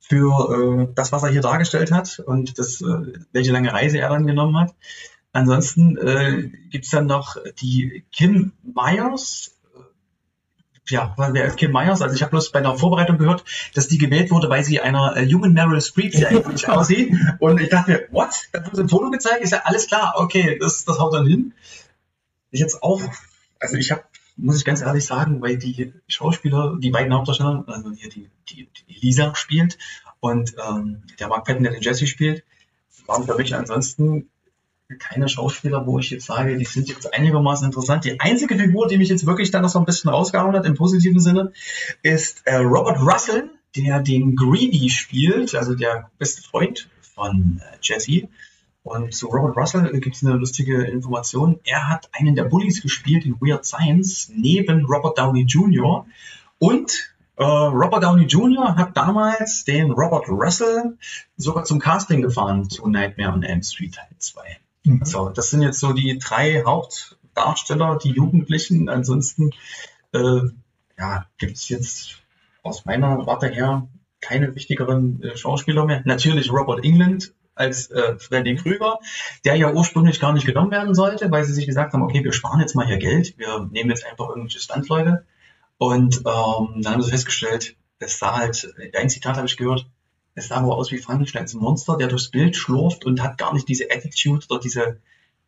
Für 0.00 0.88
äh, 0.88 0.94
das, 0.94 1.12
was 1.12 1.22
er 1.22 1.28
hier 1.28 1.42
dargestellt 1.42 1.92
hat 1.92 2.18
und 2.18 2.58
das, 2.58 2.80
äh, 2.80 3.12
welche 3.32 3.52
lange 3.52 3.72
Reise 3.72 3.98
er 3.98 4.08
dann 4.08 4.26
genommen 4.26 4.58
hat. 4.58 4.74
Ansonsten 5.32 5.96
äh, 5.98 6.50
gibt's 6.70 6.90
dann 6.90 7.06
noch 7.06 7.36
die 7.60 8.04
Kim 8.10 8.52
Myers, 8.62 9.57
ja, 10.90 11.14
wer 11.16 11.44
ist 11.44 11.56
Kim 11.56 11.72
Myers? 11.72 12.02
Also 12.02 12.14
ich 12.14 12.22
habe 12.22 12.30
bloß 12.30 12.52
bei 12.52 12.60
einer 12.60 12.76
Vorbereitung 12.76 13.18
gehört, 13.18 13.44
dass 13.74 13.88
die 13.88 13.98
gewählt 13.98 14.30
wurde, 14.30 14.48
weil 14.48 14.64
sie 14.64 14.80
einer 14.80 15.16
äh, 15.16 15.22
jungen 15.22 15.52
Meryl 15.52 15.80
Streep 15.80 16.14
sehr 16.14 16.30
ähnlich 16.30 16.68
aussieht. 16.68 17.14
Und 17.38 17.60
ich 17.60 17.68
dachte 17.68 17.90
mir, 17.90 18.08
what? 18.10 18.48
Da 18.52 18.64
wurde 18.66 18.82
ein 18.82 18.88
Foto 18.88 19.10
gezeigt, 19.10 19.42
ist 19.42 19.52
ja 19.52 19.62
alles 19.64 19.86
klar, 19.86 20.14
okay, 20.16 20.58
das, 20.58 20.84
das 20.84 20.98
haut 20.98 21.14
dann 21.14 21.26
hin. 21.26 21.54
Ich 22.50 22.60
jetzt 22.60 22.82
auch, 22.82 23.02
also 23.60 23.76
ich 23.76 23.90
habe, 23.90 24.02
muss 24.36 24.56
ich 24.56 24.64
ganz 24.64 24.80
ehrlich 24.80 25.04
sagen, 25.04 25.42
weil 25.42 25.58
die 25.58 25.92
Schauspieler, 26.06 26.76
die 26.78 26.90
beiden 26.90 27.12
Hauptdarsteller, 27.12 27.64
also 27.66 27.90
hier 27.92 28.08
die, 28.08 28.30
die, 28.48 28.68
die 28.88 29.00
Lisa 29.00 29.34
spielt 29.34 29.78
und 30.20 30.54
ähm, 30.66 31.02
der 31.18 31.28
Mark 31.28 31.44
Patton, 31.44 31.64
der 31.64 31.72
den 31.72 31.82
Jesse 31.82 32.06
spielt, 32.06 32.44
waren 33.06 33.24
für 33.24 33.36
mich 33.36 33.54
ansonsten 33.54 34.28
keine 34.98 35.28
Schauspieler, 35.28 35.86
wo 35.86 35.98
ich 35.98 36.10
jetzt 36.10 36.26
sage, 36.26 36.56
die 36.56 36.64
sind 36.64 36.88
jetzt 36.88 37.12
einigermaßen 37.12 37.66
interessant. 37.66 38.04
Die 38.04 38.18
einzige 38.20 38.56
Figur, 38.56 38.88
die 38.88 38.96
mich 38.96 39.10
jetzt 39.10 39.26
wirklich 39.26 39.50
dann 39.50 39.62
noch 39.62 39.68
so 39.68 39.78
ein 39.78 39.84
bisschen 39.84 40.10
rausgehauen 40.10 40.56
hat, 40.56 40.64
im 40.64 40.74
positiven 40.74 41.20
Sinne, 41.20 41.52
ist 42.02 42.46
äh, 42.46 42.56
Robert 42.56 43.00
Russell, 43.00 43.50
der 43.76 44.00
den 44.00 44.34
Greedy 44.34 44.88
spielt, 44.88 45.54
also 45.54 45.74
der 45.74 46.10
beste 46.18 46.42
Freund 46.42 46.88
von 47.14 47.60
äh, 47.62 47.76
Jesse. 47.82 48.28
Und 48.82 49.12
zu 49.14 49.26
Robert 49.26 49.58
Russell 49.58 50.00
gibt 50.00 50.16
es 50.16 50.24
eine 50.24 50.36
lustige 50.36 50.84
Information. 50.84 51.60
Er 51.64 51.88
hat 51.88 52.08
einen 52.12 52.34
der 52.34 52.44
Bullies 52.44 52.80
gespielt 52.80 53.26
in 53.26 53.38
Weird 53.40 53.66
Science 53.66 54.32
neben 54.34 54.86
Robert 54.86 55.18
Downey 55.18 55.42
Jr. 55.42 56.06
Und 56.58 57.14
äh, 57.36 57.44
Robert 57.44 58.02
Downey 58.02 58.24
Jr. 58.24 58.74
hat 58.76 58.96
damals 58.96 59.64
den 59.64 59.90
Robert 59.90 60.28
Russell 60.30 60.96
sogar 61.36 61.64
zum 61.64 61.78
Casting 61.78 62.22
gefahren 62.22 62.70
zu 62.70 62.88
Nightmare 62.88 63.34
on 63.34 63.42
Elm 63.42 63.62
Street 63.62 63.94
Teil 63.94 64.08
2. 64.18 64.58
Mhm. 64.88 65.04
So, 65.04 65.28
das 65.28 65.50
sind 65.50 65.62
jetzt 65.62 65.80
so 65.80 65.92
die 65.92 66.18
drei 66.18 66.62
Hauptdarsteller, 66.64 67.98
die 68.02 68.10
Jugendlichen. 68.10 68.88
Ansonsten 68.88 69.50
äh, 70.12 70.40
ja, 70.98 71.26
gibt 71.38 71.56
es 71.56 71.68
jetzt 71.68 72.22
aus 72.62 72.84
meiner 72.84 73.26
Warte 73.26 73.48
her 73.48 73.86
keine 74.20 74.54
wichtigeren 74.54 75.22
äh, 75.22 75.36
Schauspieler 75.36 75.84
mehr. 75.84 76.02
Natürlich 76.04 76.50
Robert 76.50 76.84
England 76.84 77.34
als 77.54 77.90
äh, 77.90 78.18
Freddy 78.18 78.54
Krüger, 78.56 78.98
der 79.44 79.56
ja 79.56 79.72
ursprünglich 79.72 80.20
gar 80.20 80.32
nicht 80.32 80.46
genommen 80.46 80.70
werden 80.70 80.94
sollte, 80.94 81.30
weil 81.30 81.44
sie 81.44 81.52
sich 81.52 81.66
gesagt 81.66 81.92
haben, 81.92 82.02
okay, 82.02 82.24
wir 82.24 82.32
sparen 82.32 82.60
jetzt 82.60 82.74
mal 82.74 82.86
hier 82.86 82.98
Geld, 82.98 83.36
wir 83.36 83.68
nehmen 83.70 83.90
jetzt 83.90 84.06
einfach 84.06 84.28
irgendwelche 84.28 84.60
Standleute. 84.60 85.26
Und 85.76 86.18
ähm, 86.18 86.82
dann 86.82 86.94
haben 86.94 87.02
sie 87.02 87.10
festgestellt, 87.10 87.76
es 87.98 88.18
sah 88.18 88.36
halt, 88.36 88.72
ein 88.94 89.10
Zitat 89.10 89.36
habe 89.36 89.46
ich 89.46 89.56
gehört, 89.56 89.86
es 90.38 90.48
sah 90.48 90.56
aber 90.56 90.76
aus 90.76 90.92
wie 90.92 90.98
Frankensteins 90.98 91.54
Monster, 91.54 91.96
der 91.96 92.08
durchs 92.08 92.30
Bild 92.30 92.56
schlurft 92.56 93.04
und 93.04 93.22
hat 93.22 93.38
gar 93.38 93.52
nicht 93.52 93.68
diese 93.68 93.90
Attitude 93.90 94.46
oder 94.48 94.60
diese, 94.60 94.98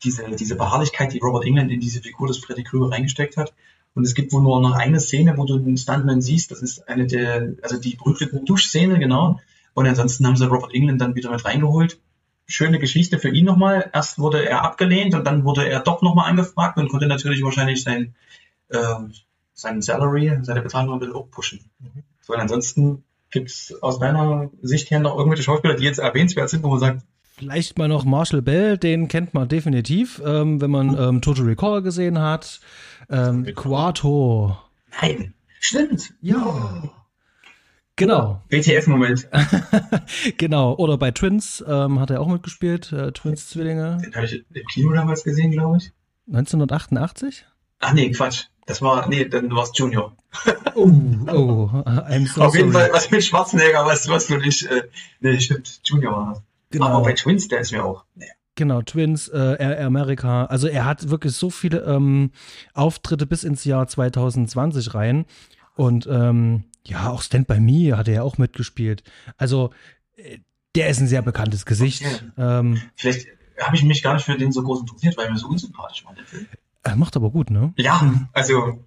diese, 0.02 0.28
diese 0.30 0.56
Beharrlichkeit, 0.56 1.12
die 1.12 1.18
Robert 1.18 1.44
England 1.44 1.70
in 1.70 1.80
diese 1.80 2.02
Figur 2.02 2.26
des 2.26 2.38
Freddy 2.38 2.64
Krüger 2.64 2.90
reingesteckt 2.90 3.36
hat. 3.36 3.54
Und 3.94 4.04
es 4.04 4.14
gibt 4.14 4.32
wohl 4.32 4.42
nur 4.42 4.60
noch 4.60 4.74
eine 4.74 5.00
Szene, 5.00 5.36
wo 5.36 5.44
du 5.44 5.58
den 5.58 5.76
Stuntman 5.76 6.20
siehst. 6.20 6.50
Das 6.50 6.62
ist 6.62 6.88
eine 6.88 7.06
der, 7.06 7.54
also 7.62 7.78
die 7.78 7.96
berühmte 7.96 8.26
Duschszene, 8.44 8.98
genau. 8.98 9.40
Und 9.74 9.86
ansonsten 9.86 10.26
haben 10.26 10.36
sie 10.36 10.48
Robert 10.48 10.74
England 10.74 11.00
dann 11.00 11.14
wieder 11.14 11.30
mit 11.30 11.44
reingeholt. 11.44 12.00
Schöne 12.46 12.78
Geschichte 12.78 13.18
für 13.18 13.30
ihn 13.30 13.44
nochmal. 13.44 13.90
Erst 13.92 14.18
wurde 14.18 14.44
er 14.44 14.64
abgelehnt 14.64 15.14
und 15.14 15.24
dann 15.24 15.44
wurde 15.44 15.68
er 15.68 15.80
doch 15.80 16.02
nochmal 16.02 16.28
angefragt 16.28 16.78
und 16.78 16.88
konnte 16.88 17.06
natürlich 17.06 17.42
wahrscheinlich 17.42 17.82
sein, 17.82 18.14
äh, 18.68 18.96
seinen 19.54 19.82
Salary, 19.82 20.38
seine 20.42 20.62
Bezahlung 20.62 20.94
ein 20.94 20.98
bisschen 20.98 21.14
hochpushen. 21.14 21.60
Mhm. 21.78 22.02
So, 22.22 22.32
und 22.32 22.40
ansonsten 22.40 23.04
Gibt 23.30 23.50
es 23.50 23.74
aus 23.80 23.98
deiner 23.98 24.50
Sicht 24.62 24.90
her 24.90 25.00
noch 25.00 25.16
irgendwelche 25.16 25.44
Schauspieler, 25.44 25.74
die 25.74 25.84
jetzt 25.84 25.98
erwähnenswert 25.98 26.50
sind, 26.50 26.62
wo 26.62 26.68
man 26.68 26.80
sagt, 26.80 27.02
Vielleicht 27.40 27.78
mal 27.78 27.88
noch 27.88 28.04
Marshall 28.04 28.42
Bell, 28.42 28.76
den 28.76 29.08
kennt 29.08 29.32
man 29.32 29.48
definitiv, 29.48 30.20
ähm, 30.22 30.60
wenn 30.60 30.70
man 30.70 30.94
ähm, 30.98 31.22
Total 31.22 31.46
Recall 31.46 31.80
gesehen 31.80 32.18
hat. 32.18 32.60
Ähm, 33.08 33.46
Quato. 33.54 34.58
Nein, 35.00 35.32
stimmt. 35.58 36.12
Ja. 36.20 36.82
Genau. 37.96 38.42
WTF-Moment. 38.50 39.26
genau. 40.36 40.74
Oder 40.76 40.98
bei 40.98 41.12
Twins 41.12 41.64
ähm, 41.66 41.98
hat 41.98 42.10
er 42.10 42.20
auch 42.20 42.28
mitgespielt. 42.28 42.92
Äh, 42.92 43.12
Twins-Zwillinge. 43.12 43.98
Den 44.04 44.14
habe 44.14 44.26
ich 44.26 44.44
im 44.52 44.66
Kino 44.66 44.92
damals 44.92 45.24
gesehen, 45.24 45.50
glaube 45.50 45.78
ich. 45.78 45.92
1988? 46.26 47.46
Ach 47.80 47.94
nee, 47.94 48.10
Quatsch. 48.10 48.48
Das 48.70 48.80
war, 48.82 49.08
nee, 49.08 49.24
dann 49.24 49.50
war 49.54 49.64
es 49.64 49.72
Junior. 49.74 50.16
Oh, 50.76 50.88
oh, 51.26 51.70
I'm 51.72 52.26
so 52.26 52.42
Auf 52.42 52.54
jeden 52.54 52.70
sorry. 52.70 52.84
Fall, 52.86 52.92
was 52.92 53.10
mit 53.10 53.24
Schwarzenegger, 53.24 53.84
was, 53.84 54.08
was 54.08 54.28
du 54.28 54.36
nicht, 54.36 54.64
äh, 54.66 54.84
nee, 55.20 55.40
stimmt, 55.40 55.80
Junior 55.84 56.12
war 56.12 56.34
das. 56.34 56.42
Genau. 56.70 56.86
Aber 56.86 57.02
bei 57.02 57.14
Twins, 57.14 57.48
der 57.48 57.60
ist 57.60 57.72
mir 57.72 57.84
auch, 57.84 58.04
nee. 58.14 58.26
Genau, 58.54 58.80
Twins, 58.82 59.26
äh, 59.28 59.56
Air 59.58 59.84
America. 59.86 60.44
Also 60.44 60.68
er 60.68 60.84
hat 60.84 61.08
wirklich 61.10 61.34
so 61.34 61.50
viele 61.50 61.80
ähm, 61.80 62.30
Auftritte 62.74 63.26
bis 63.26 63.42
ins 63.42 63.64
Jahr 63.64 63.88
2020 63.88 64.94
rein. 64.94 65.24
Und 65.74 66.06
ähm, 66.10 66.64
ja, 66.86 67.10
auch 67.10 67.22
Stand 67.22 67.48
By 67.48 67.58
Me 67.58 67.96
hat 67.96 68.06
er 68.06 68.14
ja 68.14 68.22
auch 68.22 68.38
mitgespielt. 68.38 69.02
Also 69.36 69.70
äh, 70.16 70.38
der 70.76 70.90
ist 70.90 71.00
ein 71.00 71.08
sehr 71.08 71.22
bekanntes 71.22 71.66
Gesicht. 71.66 72.04
Okay. 72.04 72.30
Ähm, 72.38 72.80
Vielleicht 72.94 73.26
habe 73.58 73.76
ich 73.76 73.82
mich 73.82 74.02
gar 74.02 74.14
nicht 74.14 74.24
für 74.24 74.36
den 74.36 74.52
so 74.52 74.62
groß 74.62 74.82
interessiert, 74.82 75.16
weil 75.16 75.26
er 75.26 75.32
mir 75.32 75.38
so 75.38 75.48
unsympathisch 75.48 76.04
war, 76.04 76.14
der 76.14 76.24
Film. 76.24 76.46
Er 76.82 76.96
macht 76.96 77.16
aber 77.16 77.30
gut, 77.30 77.50
ne? 77.50 77.74
Ja, 77.76 78.28
also, 78.32 78.84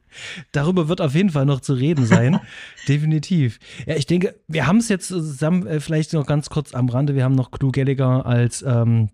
Darüber 0.51 0.87
wird 0.87 1.01
auf 1.01 1.15
jeden 1.15 1.29
Fall 1.29 1.45
noch 1.45 1.59
zu 1.59 1.73
reden 1.73 2.05
sein. 2.05 2.39
Definitiv. 2.87 3.59
Ja, 3.85 3.95
ich 3.95 4.05
denke, 4.05 4.35
wir 4.47 4.67
haben 4.67 4.77
es 4.77 4.89
jetzt 4.89 5.07
zusammen, 5.07 5.67
äh, 5.67 5.79
vielleicht 5.79 6.13
noch 6.13 6.25
ganz 6.25 6.49
kurz 6.49 6.73
am 6.73 6.89
Rande, 6.89 7.15
wir 7.15 7.23
haben 7.23 7.35
noch 7.35 7.51
Clue 7.51 7.71
Gallagher 7.71 8.25
als 8.25 8.63
ähm, 8.63 9.09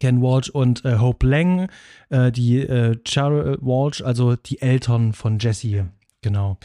Ken 0.00 0.22
Walsh 0.22 0.50
und 0.50 0.84
äh, 0.84 0.98
Hope 0.98 1.26
Lang, 1.26 1.70
äh, 2.10 2.30
die 2.30 2.58
äh, 2.58 2.96
Cheryl 3.04 3.58
Walsh, 3.60 4.02
also 4.02 4.36
die 4.36 4.60
Eltern 4.60 5.12
von 5.12 5.38
Jesse. 5.38 5.88
Genau. 6.20 6.58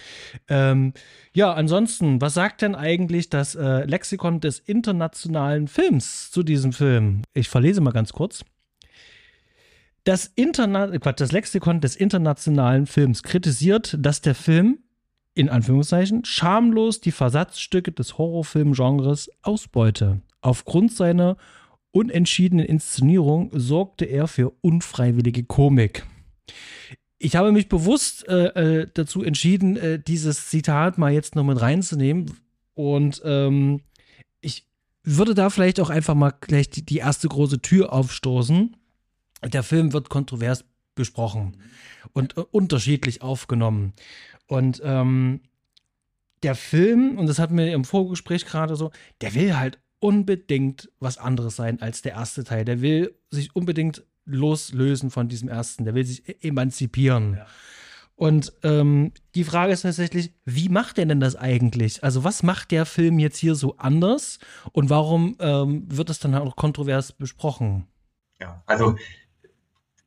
Ähm, 0.47 0.93
ja, 1.33 1.53
ansonsten, 1.53 2.19
was 2.21 2.33
sagt 2.33 2.63
denn 2.63 2.73
eigentlich 2.73 3.29
das 3.29 3.53
äh, 3.53 3.85
Lexikon 3.85 4.39
des 4.39 4.59
internationalen 4.59 5.67
Films 5.67 6.31
zu 6.31 6.41
diesem 6.41 6.73
Film? 6.73 7.21
Ich 7.33 7.49
verlese 7.49 7.79
mal 7.79 7.91
ganz 7.91 8.13
kurz. 8.13 8.43
Das, 10.03 10.31
Interna 10.35 10.87
Quatsch, 10.97 11.21
das 11.21 11.31
Lexikon 11.31 11.79
des 11.79 11.95
internationalen 11.95 12.87
Films 12.87 13.23
kritisiert, 13.23 13.95
dass 13.99 14.19
der 14.19 14.35
Film, 14.35 14.79
in 15.33 15.49
Anführungszeichen, 15.49 16.25
schamlos 16.25 16.99
die 16.99 17.11
Versatzstücke 17.11 17.91
des 17.93 18.17
Horrorfilmgenres 18.17 19.29
ausbeute. 19.41 20.21
Aufgrund 20.41 20.91
seiner 20.91 21.37
unentschiedenen 21.91 22.65
Inszenierung 22.65 23.51
sorgte 23.53 24.05
er 24.05 24.27
für 24.27 24.51
unfreiwillige 24.61 25.43
Komik. 25.43 26.05
ich 27.17 27.37
habe 27.37 27.53
mich 27.53 27.69
bewusst 27.69 28.27
äh, 28.27 28.81
äh, 28.81 28.87
dazu 28.93 29.23
entschieden, 29.23 29.77
äh, 29.77 29.99
dieses 29.99 30.49
Zitat 30.49 30.97
mal 30.97 31.13
jetzt 31.13 31.35
noch 31.35 31.45
mit 31.45 31.61
reinzunehmen. 31.61 32.37
Und 32.73 33.21
ähm, 33.23 33.79
ich 34.41 34.67
würde 35.03 35.33
da 35.33 35.49
vielleicht 35.49 35.79
auch 35.79 35.89
einfach 35.89 36.15
mal 36.15 36.33
gleich 36.41 36.69
die, 36.69 36.85
die 36.85 36.97
erste 36.97 37.29
große 37.29 37.61
Tür 37.61 37.93
aufstoßen. 37.93 38.75
Der 39.45 39.63
Film 39.63 39.93
wird 39.93 40.09
kontrovers 40.09 40.65
besprochen 40.95 41.57
und 42.13 42.37
äh, 42.37 42.41
unterschiedlich 42.51 43.21
aufgenommen. 43.21 43.93
Und 44.47 44.81
ähm, 44.83 45.41
der 46.43 46.55
Film, 46.55 47.17
und 47.17 47.27
das 47.27 47.39
hatten 47.39 47.57
wir 47.57 47.73
im 47.73 47.85
Vorgespräch 47.85 48.45
gerade 48.45 48.75
so, 48.75 48.91
der 49.21 49.33
will 49.33 49.57
halt 49.57 49.79
unbedingt 49.99 50.91
was 50.99 51.17
anderes 51.17 51.55
sein 51.55 51.81
als 51.81 52.01
der 52.01 52.13
erste 52.13 52.43
Teil. 52.43 52.65
Der 52.65 52.81
will 52.81 53.15
sich 53.29 53.55
unbedingt 53.55 54.03
loslösen 54.25 55.09
von 55.09 55.29
diesem 55.29 55.47
ersten. 55.47 55.85
Der 55.85 55.95
will 55.95 56.05
sich 56.05 56.27
e-, 56.27 56.47
emanzipieren. 56.47 57.35
Ja. 57.37 57.47
Und 58.15 58.53
ähm, 58.63 59.11
die 59.33 59.43
Frage 59.43 59.73
ist 59.73 59.81
tatsächlich, 59.81 60.33
wie 60.45 60.69
macht 60.69 60.99
er 60.99 61.05
denn 61.05 61.19
das 61.19 61.35
eigentlich? 61.35 62.03
Also 62.03 62.23
was 62.23 62.43
macht 62.43 62.71
der 62.71 62.85
Film 62.85 63.17
jetzt 63.17 63.37
hier 63.37 63.55
so 63.55 63.77
anders 63.77 64.39
und 64.71 64.89
warum 64.89 65.35
ähm, 65.39 65.85
wird 65.87 66.09
es 66.09 66.19
dann 66.19 66.35
auch 66.35 66.55
kontrovers 66.55 67.11
besprochen? 67.13 67.87
Ja, 68.39 68.61
also 68.65 68.95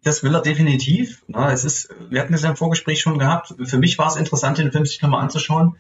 das 0.06 0.22
will 0.22 0.34
er 0.34 0.42
definitiv. 0.42 1.22
Na, 1.26 1.52
es 1.52 1.64
ist, 1.64 1.88
wir 2.08 2.20
hatten 2.20 2.34
es 2.34 2.42
ja 2.42 2.50
im 2.50 2.56
Vorgespräch 2.56 3.00
schon 3.00 3.18
gehabt. 3.18 3.54
Für 3.64 3.78
mich 3.78 3.98
war 3.98 4.08
es 4.08 4.16
interessant, 4.16 4.58
den 4.58 4.72
Film 4.72 4.86
sich 4.86 5.02
nochmal 5.02 5.22
anzuschauen, 5.22 5.76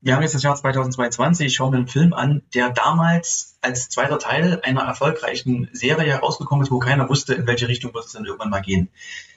wir 0.00 0.14
haben 0.14 0.22
jetzt 0.22 0.34
das 0.36 0.44
Jahr 0.44 0.54
2022, 0.54 1.48
ich 1.48 1.54
schaue 1.56 1.72
mir 1.72 1.78
einen 1.78 1.88
Film 1.88 2.12
an, 2.12 2.42
der 2.54 2.70
damals 2.70 3.58
als 3.62 3.88
zweiter 3.88 4.20
Teil 4.20 4.60
einer 4.62 4.82
erfolgreichen 4.82 5.68
Serie 5.72 6.12
herausgekommen 6.12 6.64
ist, 6.64 6.70
wo 6.70 6.78
keiner 6.78 7.08
wusste, 7.08 7.34
in 7.34 7.48
welche 7.48 7.66
Richtung 7.66 7.92
wird 7.94 8.04
es 8.04 8.12
dann 8.12 8.24
irgendwann 8.24 8.50
mal 8.50 8.60
gehen. 8.60 8.90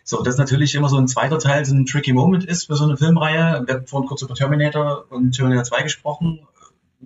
So, 0.03 0.21
dass 0.21 0.37
natürlich 0.37 0.75
immer 0.75 0.87
so 0.87 0.97
ein 0.97 1.07
zweiter 1.07 1.39
Teil 1.39 1.65
so 1.65 1.73
ein 1.73 1.87
tricky 1.87 2.13
Moment 2.13 2.43
ist 2.43 2.65
für 2.65 2.75
so 2.75 2.83
eine 2.83 2.95
Filmreihe. 2.95 3.63
Wir 3.65 3.73
hatten 3.73 3.87
vorhin 3.87 4.07
kurz 4.07 4.21
über 4.21 4.35
Terminator 4.35 5.05
und 5.09 5.31
Terminator 5.31 5.63
2 5.63 5.81
gesprochen. 5.81 6.47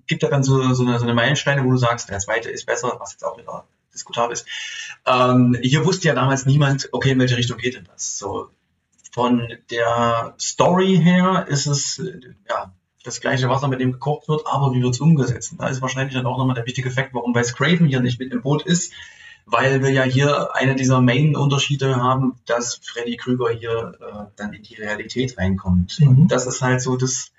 Gibt 0.05 0.23
ja 0.23 0.29
dann 0.29 0.43
so, 0.43 0.73
so, 0.73 0.83
eine, 0.83 0.99
so 0.99 1.05
eine 1.05 1.13
Meilensteine, 1.13 1.63
wo 1.63 1.71
du 1.71 1.77
sagst, 1.77 2.09
der 2.09 2.19
zweite 2.19 2.49
ist 2.49 2.65
besser, 2.65 2.97
was 2.99 3.13
jetzt 3.13 3.23
auch 3.23 3.37
wieder 3.37 3.63
diskutabel 3.95 4.33
ist. 4.33 4.45
Ähm, 5.05 5.57
hier 5.61 5.85
wusste 5.85 6.07
ja 6.07 6.15
damals 6.15 6.45
niemand, 6.45 6.89
okay, 6.91 7.11
in 7.11 7.19
welche 7.19 7.37
Richtung 7.37 7.57
geht 7.57 7.75
denn 7.75 7.87
das? 7.91 8.17
So, 8.17 8.49
von 9.11 9.47
der 9.71 10.35
Story 10.39 10.99
her 11.01 11.45
ist 11.47 11.67
es, 11.67 12.01
ja, 12.49 12.73
das 13.03 13.21
gleiche 13.21 13.49
Wasser, 13.49 13.67
mit 13.67 13.79
dem 13.79 13.93
gekocht 13.93 14.27
wird, 14.27 14.41
aber 14.45 14.73
wie 14.73 14.81
wird 14.81 14.93
es 14.93 14.99
umgesetzt? 14.99 15.51
Und 15.51 15.61
da 15.61 15.69
ist 15.69 15.81
wahrscheinlich 15.81 16.15
dann 16.15 16.25
auch 16.25 16.37
nochmal 16.37 16.55
der 16.55 16.65
wichtige 16.65 16.91
Fakt, 16.91 17.13
warum 17.13 17.33
Wes 17.35 17.53
Craven 17.53 17.87
hier 17.87 18.01
nicht 18.01 18.19
mit 18.19 18.33
im 18.33 18.41
Boot 18.41 18.65
ist, 18.65 18.91
weil 19.45 19.81
wir 19.83 19.91
ja 19.91 20.03
hier 20.03 20.55
eine 20.55 20.75
dieser 20.75 21.01
Main-Unterschiede 21.01 21.95
haben, 21.97 22.39
dass 22.45 22.81
Freddy 22.83 23.15
Krüger 23.15 23.51
hier 23.51 23.93
äh, 24.01 24.25
dann 24.35 24.53
in 24.53 24.63
die 24.63 24.75
Realität 24.75 25.37
reinkommt. 25.37 25.99
Mhm. 25.99 26.07
Und 26.07 26.27
das 26.31 26.47
ist 26.47 26.61
halt 26.61 26.81
so 26.81 26.97
das, 26.97 27.31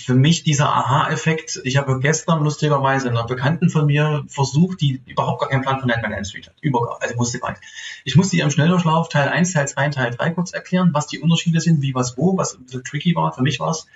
für 0.00 0.14
mich 0.14 0.42
dieser 0.42 0.68
Aha-Effekt. 0.68 1.60
Ich 1.64 1.76
habe 1.76 2.00
gestern 2.00 2.42
lustigerweise 2.42 3.08
einer 3.08 3.24
Bekannten 3.24 3.70
von 3.70 3.86
mir 3.86 4.24
versucht, 4.28 4.80
die 4.80 5.02
überhaupt 5.06 5.40
gar 5.40 5.48
keinen 5.48 5.62
Plan 5.62 5.80
von 5.80 5.88
Nightmare 5.88 6.12
on 6.12 6.16
Elm 6.16 6.24
Street 6.24 6.48
hat. 6.48 6.54
Überhaupt, 6.60 7.02
also 7.02 7.16
wusste 7.16 7.38
gar 7.38 7.50
nicht. 7.50 7.62
Ich 8.04 8.16
musste 8.16 8.36
ihr 8.36 8.44
im 8.44 8.50
Schnelldurchlauf 8.50 9.08
Teil 9.08 9.28
1, 9.28 9.52
Teil 9.52 9.68
2 9.68 9.88
Teil 9.90 10.10
3 10.10 10.30
kurz 10.30 10.52
erklären, 10.52 10.90
was 10.92 11.06
die 11.06 11.20
Unterschiede 11.20 11.60
sind, 11.60 11.82
wie 11.82 11.94
was 11.94 12.18
wo, 12.18 12.36
was 12.36 12.54
ein 12.54 12.64
bisschen 12.64 12.84
tricky 12.84 13.14
war. 13.14 13.32
Für 13.32 13.42
mich 13.42 13.60
war 13.60 13.70
es, 13.70 13.86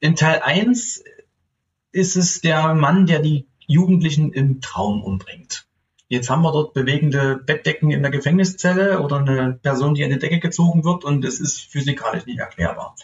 in 0.00 0.16
Teil 0.16 0.40
1 0.42 1.04
ist 1.92 2.16
es 2.16 2.40
der 2.40 2.74
Mann, 2.74 3.06
der 3.06 3.20
die 3.20 3.46
Jugendlichen 3.66 4.32
im 4.32 4.60
Traum 4.60 5.02
umbringt. 5.02 5.66
Jetzt 6.08 6.28
haben 6.28 6.42
wir 6.42 6.52
dort 6.52 6.74
bewegende 6.74 7.36
Bettdecken 7.36 7.90
in 7.90 8.02
der 8.02 8.10
Gefängniszelle 8.10 9.00
oder 9.00 9.16
eine 9.16 9.58
Person, 9.62 9.94
die 9.94 10.04
an 10.04 10.10
die 10.10 10.18
Decke 10.18 10.40
gezogen 10.40 10.84
wird 10.84 11.04
und 11.04 11.24
es 11.24 11.40
ist 11.40 11.60
physikalisch 11.60 12.26
nicht 12.26 12.38
erklärbar. 12.38 12.94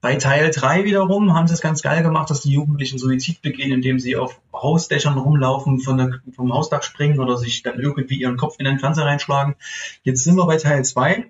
Bei 0.00 0.14
Teil 0.14 0.50
3 0.52 0.84
wiederum 0.84 1.34
haben 1.34 1.48
sie 1.48 1.54
es 1.54 1.60
ganz 1.60 1.82
geil 1.82 2.04
gemacht, 2.04 2.30
dass 2.30 2.42
die 2.42 2.52
Jugendlichen 2.52 2.98
Suizid 2.98 3.42
begehen, 3.42 3.72
indem 3.72 3.98
sie 3.98 4.16
auf 4.16 4.40
Hausdächern 4.52 5.18
rumlaufen, 5.18 5.80
von 5.80 5.98
der, 5.98 6.20
vom 6.36 6.52
Hausdach 6.52 6.84
springen 6.84 7.18
oder 7.18 7.36
sich 7.36 7.62
dann 7.62 7.80
irgendwie 7.80 8.20
ihren 8.20 8.36
Kopf 8.36 8.56
in 8.58 8.64
den 8.64 8.78
Fernseher 8.78 9.06
reinschlagen. 9.06 9.56
Jetzt 10.04 10.22
sind 10.22 10.36
wir 10.36 10.46
bei 10.46 10.56
Teil 10.56 10.84
2, 10.84 11.26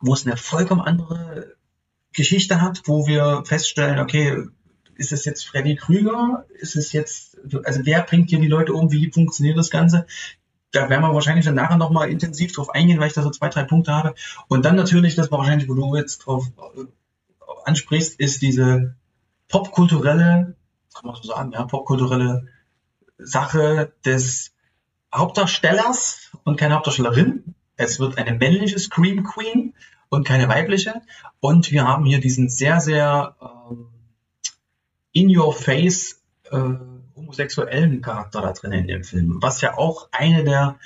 wo 0.00 0.14
es 0.14 0.26
eine 0.26 0.36
vollkommen 0.36 0.80
andere 0.80 1.54
Geschichte 2.12 2.60
hat, 2.60 2.82
wo 2.86 3.06
wir 3.06 3.44
feststellen, 3.46 4.00
okay, 4.00 4.46
ist 4.96 5.12
es 5.12 5.24
jetzt 5.24 5.46
Freddy 5.46 5.76
Krüger? 5.76 6.44
Ist 6.58 6.74
es 6.74 6.92
jetzt, 6.92 7.38
also 7.64 7.80
wer 7.84 8.02
bringt 8.02 8.30
hier 8.30 8.40
die 8.40 8.48
Leute 8.48 8.72
um? 8.72 8.90
Wie 8.90 9.12
funktioniert 9.12 9.56
das 9.56 9.70
Ganze? 9.70 10.06
Da 10.72 10.88
werden 10.90 11.02
wir 11.02 11.14
wahrscheinlich 11.14 11.44
dann 11.44 11.54
nachher 11.54 11.76
nochmal 11.76 12.10
intensiv 12.10 12.52
drauf 12.52 12.70
eingehen, 12.70 12.98
weil 12.98 13.08
ich 13.08 13.12
da 13.12 13.22
so 13.22 13.30
zwei, 13.30 13.48
drei 13.48 13.62
Punkte 13.62 13.92
habe. 13.92 14.14
Und 14.48 14.64
dann 14.64 14.74
natürlich, 14.74 15.14
das 15.14 15.30
war 15.30 15.38
wahrscheinlich, 15.38 15.68
wo 15.68 15.74
du 15.74 15.94
jetzt 15.96 16.18
drauf 16.18 16.46
ansprichst, 17.66 18.18
ist 18.18 18.42
diese 18.42 18.96
popkulturelle, 19.48 20.56
kann 20.94 21.04
man 21.04 21.14
so 21.16 21.22
sagen, 21.22 21.52
ja, 21.52 21.64
popkulturelle 21.64 22.48
Sache 23.18 23.92
des 24.04 24.52
Hauptdarstellers 25.14 26.30
und 26.44 26.58
keine 26.58 26.74
Hauptdarstellerin. 26.74 27.54
Es 27.76 28.00
wird 28.00 28.18
eine 28.18 28.32
männliche 28.32 28.78
Scream 28.78 29.24
Queen 29.24 29.74
und 30.08 30.26
keine 30.26 30.48
weibliche. 30.48 31.02
Und 31.40 31.70
wir 31.70 31.86
haben 31.86 32.04
hier 32.04 32.20
diesen 32.20 32.48
sehr, 32.48 32.80
sehr 32.80 33.36
ähm, 33.40 33.88
in 35.12 35.36
your 35.36 35.52
face 35.52 36.22
äh, 36.50 36.58
homosexuellen 37.14 38.00
Charakter 38.00 38.40
da 38.42 38.52
drin 38.52 38.72
in 38.72 38.86
dem 38.86 39.04
Film, 39.04 39.38
was 39.40 39.60
ja 39.60 39.76
auch 39.76 40.08
eine 40.12 40.44
der 40.44 40.78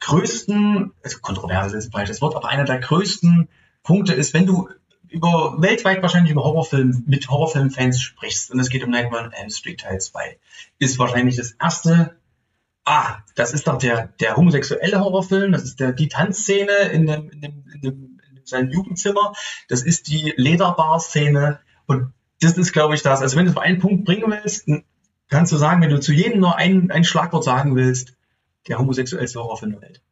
größten, 0.00 0.92
also 1.02 1.18
kontroverse 1.20 1.76
ist 1.76 1.86
ein 1.86 1.92
falsches 1.92 2.20
Wort, 2.20 2.34
aber 2.34 2.48
einer 2.48 2.64
der 2.64 2.78
größten 2.78 3.48
Punkte 3.82 4.14
ist, 4.14 4.34
wenn 4.34 4.46
du 4.46 4.68
über 5.12 5.56
weltweit 5.58 6.02
wahrscheinlich 6.02 6.32
über 6.32 6.44
Horrorfilm 6.44 7.04
mit 7.06 7.28
Horrorfilmfans 7.28 8.00
sprichst 8.00 8.50
und 8.50 8.60
es 8.60 8.68
geht 8.68 8.84
um 8.84 8.90
Nightmare 8.90 9.24
on 9.24 9.32
Elm 9.32 9.50
Street 9.50 9.80
Teil 9.80 10.00
2, 10.00 10.38
ist 10.78 10.98
wahrscheinlich 10.98 11.36
das 11.36 11.52
erste 11.52 12.16
Ah, 12.84 13.18
das 13.36 13.52
ist 13.52 13.68
doch 13.68 13.78
der, 13.78 14.08
der 14.20 14.34
homosexuelle 14.34 14.98
Horrorfilm, 14.98 15.52
das 15.52 15.62
ist 15.62 15.78
der, 15.78 15.92
die 15.92 16.08
Tanzszene 16.08 16.90
in 16.92 17.06
dem, 17.06 17.30
in 17.30 17.40
dem, 17.40 17.64
in 17.72 17.80
dem 17.80 18.12
sein 18.44 18.70
Jugendzimmer. 18.70 19.32
Das 19.68 19.82
ist 19.82 20.08
die 20.08 20.32
Lederbar-Szene. 20.36 21.60
Und 21.86 22.12
das 22.40 22.58
ist, 22.58 22.72
glaube 22.72 22.94
ich, 22.94 23.02
das. 23.02 23.22
Also 23.22 23.36
wenn 23.36 23.46
du 23.46 23.60
einen 23.60 23.78
Punkt 23.78 24.04
bringen 24.04 24.30
willst, 24.30 24.68
kannst 25.28 25.52
du 25.52 25.56
sagen, 25.56 25.82
wenn 25.82 25.90
du 25.90 26.00
zu 26.00 26.12
jedem 26.12 26.40
nur 26.40 26.56
ein, 26.56 26.90
ein 26.90 27.04
Schlagwort 27.04 27.44
sagen 27.44 27.76
willst, 27.76 28.16
der 28.68 28.78
homosexuellste 28.78 29.40
Horrorfilm 29.40 29.72
der 29.72 29.82
Welt. 29.82 30.02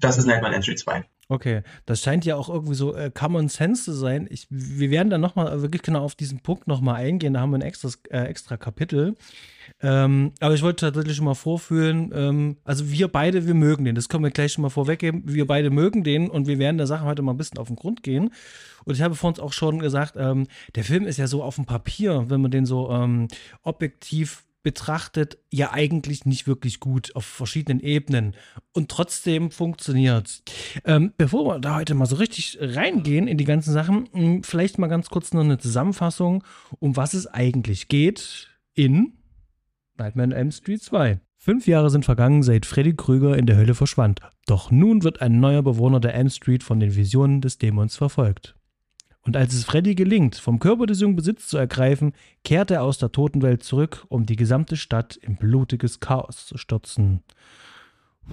Das 0.00 0.18
ist 0.18 0.26
Nightmare 0.26 0.52
on 0.52 0.56
Entry 0.56 0.74
2. 0.74 1.04
Okay, 1.28 1.62
das 1.86 2.02
scheint 2.02 2.24
ja 2.24 2.36
auch 2.36 2.48
irgendwie 2.48 2.74
so 2.74 2.94
äh, 2.94 3.10
Common 3.10 3.48
Sense 3.48 3.84
zu 3.84 3.92
sein. 3.92 4.26
Ich, 4.28 4.48
wir 4.50 4.90
werden 4.90 5.08
dann 5.08 5.20
nochmal 5.20 5.62
wirklich 5.62 5.82
genau 5.82 6.02
auf 6.02 6.14
diesen 6.14 6.40
Punkt 6.40 6.66
nochmal 6.66 6.96
eingehen. 6.96 7.34
Da 7.34 7.40
haben 7.40 7.50
wir 7.50 7.58
ein 7.58 7.62
extra, 7.62 7.88
äh, 8.10 8.24
extra 8.24 8.56
Kapitel. 8.56 9.16
Ähm, 9.80 10.32
aber 10.40 10.54
ich 10.54 10.62
wollte 10.62 10.86
tatsächlich 10.86 11.16
schon 11.16 11.24
mal 11.24 11.34
vorführen, 11.34 12.10
ähm, 12.14 12.56
also 12.64 12.90
wir 12.90 13.08
beide, 13.08 13.46
wir 13.46 13.54
mögen 13.54 13.84
den. 13.84 13.94
Das 13.94 14.08
können 14.08 14.24
wir 14.24 14.30
gleich 14.30 14.52
schon 14.52 14.62
mal 14.62 14.68
vorweggeben. 14.68 15.22
Wir 15.24 15.46
beide 15.46 15.70
mögen 15.70 16.04
den 16.04 16.28
und 16.28 16.48
wir 16.48 16.58
werden 16.58 16.76
der 16.76 16.86
Sache 16.86 17.04
heute 17.04 17.22
mal 17.22 17.32
ein 17.32 17.38
bisschen 17.38 17.58
auf 17.58 17.68
den 17.68 17.76
Grund 17.76 18.02
gehen. 18.02 18.30
Und 18.84 18.94
ich 18.94 19.02
habe 19.02 19.14
vor 19.14 19.28
uns 19.28 19.40
auch 19.40 19.52
schon 19.52 19.78
gesagt, 19.78 20.14
ähm, 20.18 20.48
der 20.74 20.84
Film 20.84 21.06
ist 21.06 21.16
ja 21.18 21.28
so 21.28 21.42
auf 21.42 21.54
dem 21.54 21.66
Papier, 21.66 22.24
wenn 22.28 22.42
man 22.42 22.50
den 22.50 22.66
so 22.66 22.90
ähm, 22.90 23.28
objektiv 23.62 24.44
betrachtet, 24.62 25.38
ja 25.50 25.72
eigentlich 25.72 26.24
nicht 26.24 26.46
wirklich 26.46 26.80
gut 26.80 27.14
auf 27.16 27.24
verschiedenen 27.24 27.80
Ebenen. 27.80 28.34
Und 28.72 28.90
trotzdem 28.90 29.50
funktioniert 29.50 30.42
ähm, 30.84 31.12
Bevor 31.16 31.46
wir 31.46 31.58
da 31.58 31.76
heute 31.76 31.94
mal 31.94 32.06
so 32.06 32.16
richtig 32.16 32.58
reingehen 32.60 33.26
in 33.26 33.38
die 33.38 33.44
ganzen 33.44 33.72
Sachen, 33.72 34.08
hm, 34.12 34.42
vielleicht 34.42 34.78
mal 34.78 34.88
ganz 34.88 35.08
kurz 35.08 35.32
noch 35.32 35.42
eine 35.42 35.58
Zusammenfassung, 35.58 36.44
um 36.78 36.96
was 36.96 37.14
es 37.14 37.26
eigentlich 37.26 37.88
geht 37.88 38.48
in 38.74 39.14
Nightmare 39.98 40.28
on 40.28 40.32
Elm 40.32 40.50
Street 40.50 40.82
2. 40.82 41.20
Fünf 41.36 41.66
Jahre 41.66 41.90
sind 41.90 42.04
vergangen, 42.04 42.42
seit 42.42 42.66
Freddy 42.66 42.94
Krüger 42.94 43.36
in 43.36 43.46
der 43.46 43.56
Hölle 43.56 43.74
verschwand. 43.74 44.20
Doch 44.46 44.70
nun 44.70 45.02
wird 45.02 45.20
ein 45.20 45.40
neuer 45.40 45.62
Bewohner 45.62 46.00
der 46.00 46.14
Elm 46.14 46.30
Street 46.30 46.62
von 46.62 46.80
den 46.80 46.94
Visionen 46.94 47.40
des 47.40 47.58
Dämons 47.58 47.96
verfolgt. 47.96 48.54
Und 49.24 49.36
als 49.36 49.54
es 49.54 49.64
Freddy 49.64 49.94
gelingt, 49.94 50.36
vom 50.36 50.58
Körper 50.58 50.86
des 50.86 51.00
Jungen 51.00 51.16
Besitz 51.16 51.46
zu 51.46 51.56
ergreifen, 51.56 52.12
kehrt 52.44 52.70
er 52.70 52.82
aus 52.82 52.98
der 52.98 53.12
Totenwelt 53.12 53.62
zurück, 53.62 54.04
um 54.08 54.26
die 54.26 54.36
gesamte 54.36 54.76
Stadt 54.76 55.16
in 55.16 55.36
blutiges 55.36 56.00
Chaos 56.00 56.46
zu 56.46 56.58
stürzen. 56.58 57.22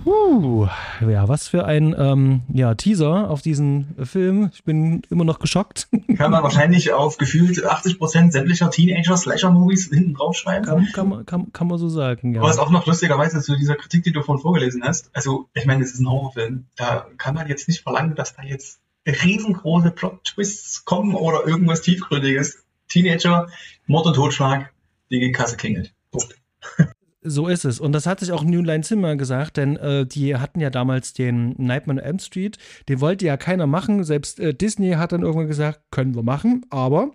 Puh, 0.03 0.67
ja, 1.01 1.27
was 1.27 1.47
für 1.47 1.65
ein 1.65 1.95
ähm, 1.97 2.43
ja, 2.53 2.75
Teaser 2.75 3.29
auf 3.29 3.41
diesen 3.41 3.95
Film. 4.03 4.49
Ich 4.53 4.63
bin 4.63 5.01
immer 5.09 5.25
noch 5.25 5.39
geschockt. 5.39 5.89
Kann 6.17 6.31
man 6.31 6.43
wahrscheinlich 6.43 6.93
auf 6.93 7.17
gefühlt 7.17 7.65
80% 7.65 8.31
sämtlicher 8.31 8.69
Teenager-Slasher-Movies 8.69 9.89
hinten 9.89 10.13
draufschreiben. 10.13 10.65
Kann, 10.65 10.87
kann, 10.93 11.09
man, 11.09 11.25
kann, 11.25 11.51
kann 11.51 11.67
man 11.67 11.79
so 11.79 11.89
sagen, 11.89 12.33
ja. 12.33 12.39
Aber 12.39 12.49
es 12.49 12.55
ist 12.55 12.61
auch 12.61 12.69
noch 12.69 12.85
lustigerweise 12.85 13.41
zu 13.41 13.55
dieser 13.55 13.75
Kritik, 13.75 14.03
die 14.03 14.11
du 14.11 14.21
vorhin 14.21 14.41
vorgelesen 14.41 14.83
hast. 14.83 15.09
Also, 15.13 15.49
ich 15.53 15.65
meine, 15.65 15.83
es 15.83 15.93
ist 15.93 15.99
ein 15.99 16.09
Horrorfilm. 16.09 16.65
Da 16.77 17.07
kann 17.17 17.35
man 17.35 17.47
jetzt 17.47 17.67
nicht 17.67 17.81
verlangen, 17.81 18.15
dass 18.15 18.35
da 18.35 18.43
jetzt 18.43 18.79
riesengroße 19.05 19.91
Plot-Twists 19.91 20.85
kommen 20.85 21.15
oder 21.15 21.47
irgendwas 21.47 21.81
Tiefgründiges. 21.81 22.63
Teenager, 22.87 23.47
Mord 23.87 24.07
und 24.07 24.15
Totschlag, 24.15 24.73
die 25.11 25.31
Kasse 25.31 25.57
klingelt. 25.57 25.93
Punkt. 26.11 26.35
So 27.21 27.47
ist 27.49 27.65
es. 27.65 27.81
Und 27.81 27.91
das 27.91 28.05
hat 28.05 28.21
sich 28.21 28.31
auch 28.31 28.45
New 28.45 28.61
Line 28.61 28.81
Cinema 28.81 29.15
gesagt, 29.15 29.57
denn 29.57 29.75
äh, 29.75 30.05
die 30.05 30.37
hatten 30.37 30.61
ja 30.61 30.69
damals 30.69 31.11
den 31.11 31.49
Nightmare 31.57 31.99
on 31.99 32.05
Elm 32.05 32.19
Street. 32.19 32.57
Den 32.87 33.01
wollte 33.01 33.25
ja 33.25 33.35
keiner 33.35 33.67
machen. 33.67 34.05
Selbst 34.05 34.39
äh, 34.39 34.53
Disney 34.53 34.91
hat 34.91 35.11
dann 35.11 35.23
irgendwann 35.23 35.49
gesagt, 35.49 35.81
können 35.91 36.15
wir 36.15 36.23
machen, 36.23 36.65
aber 36.69 37.11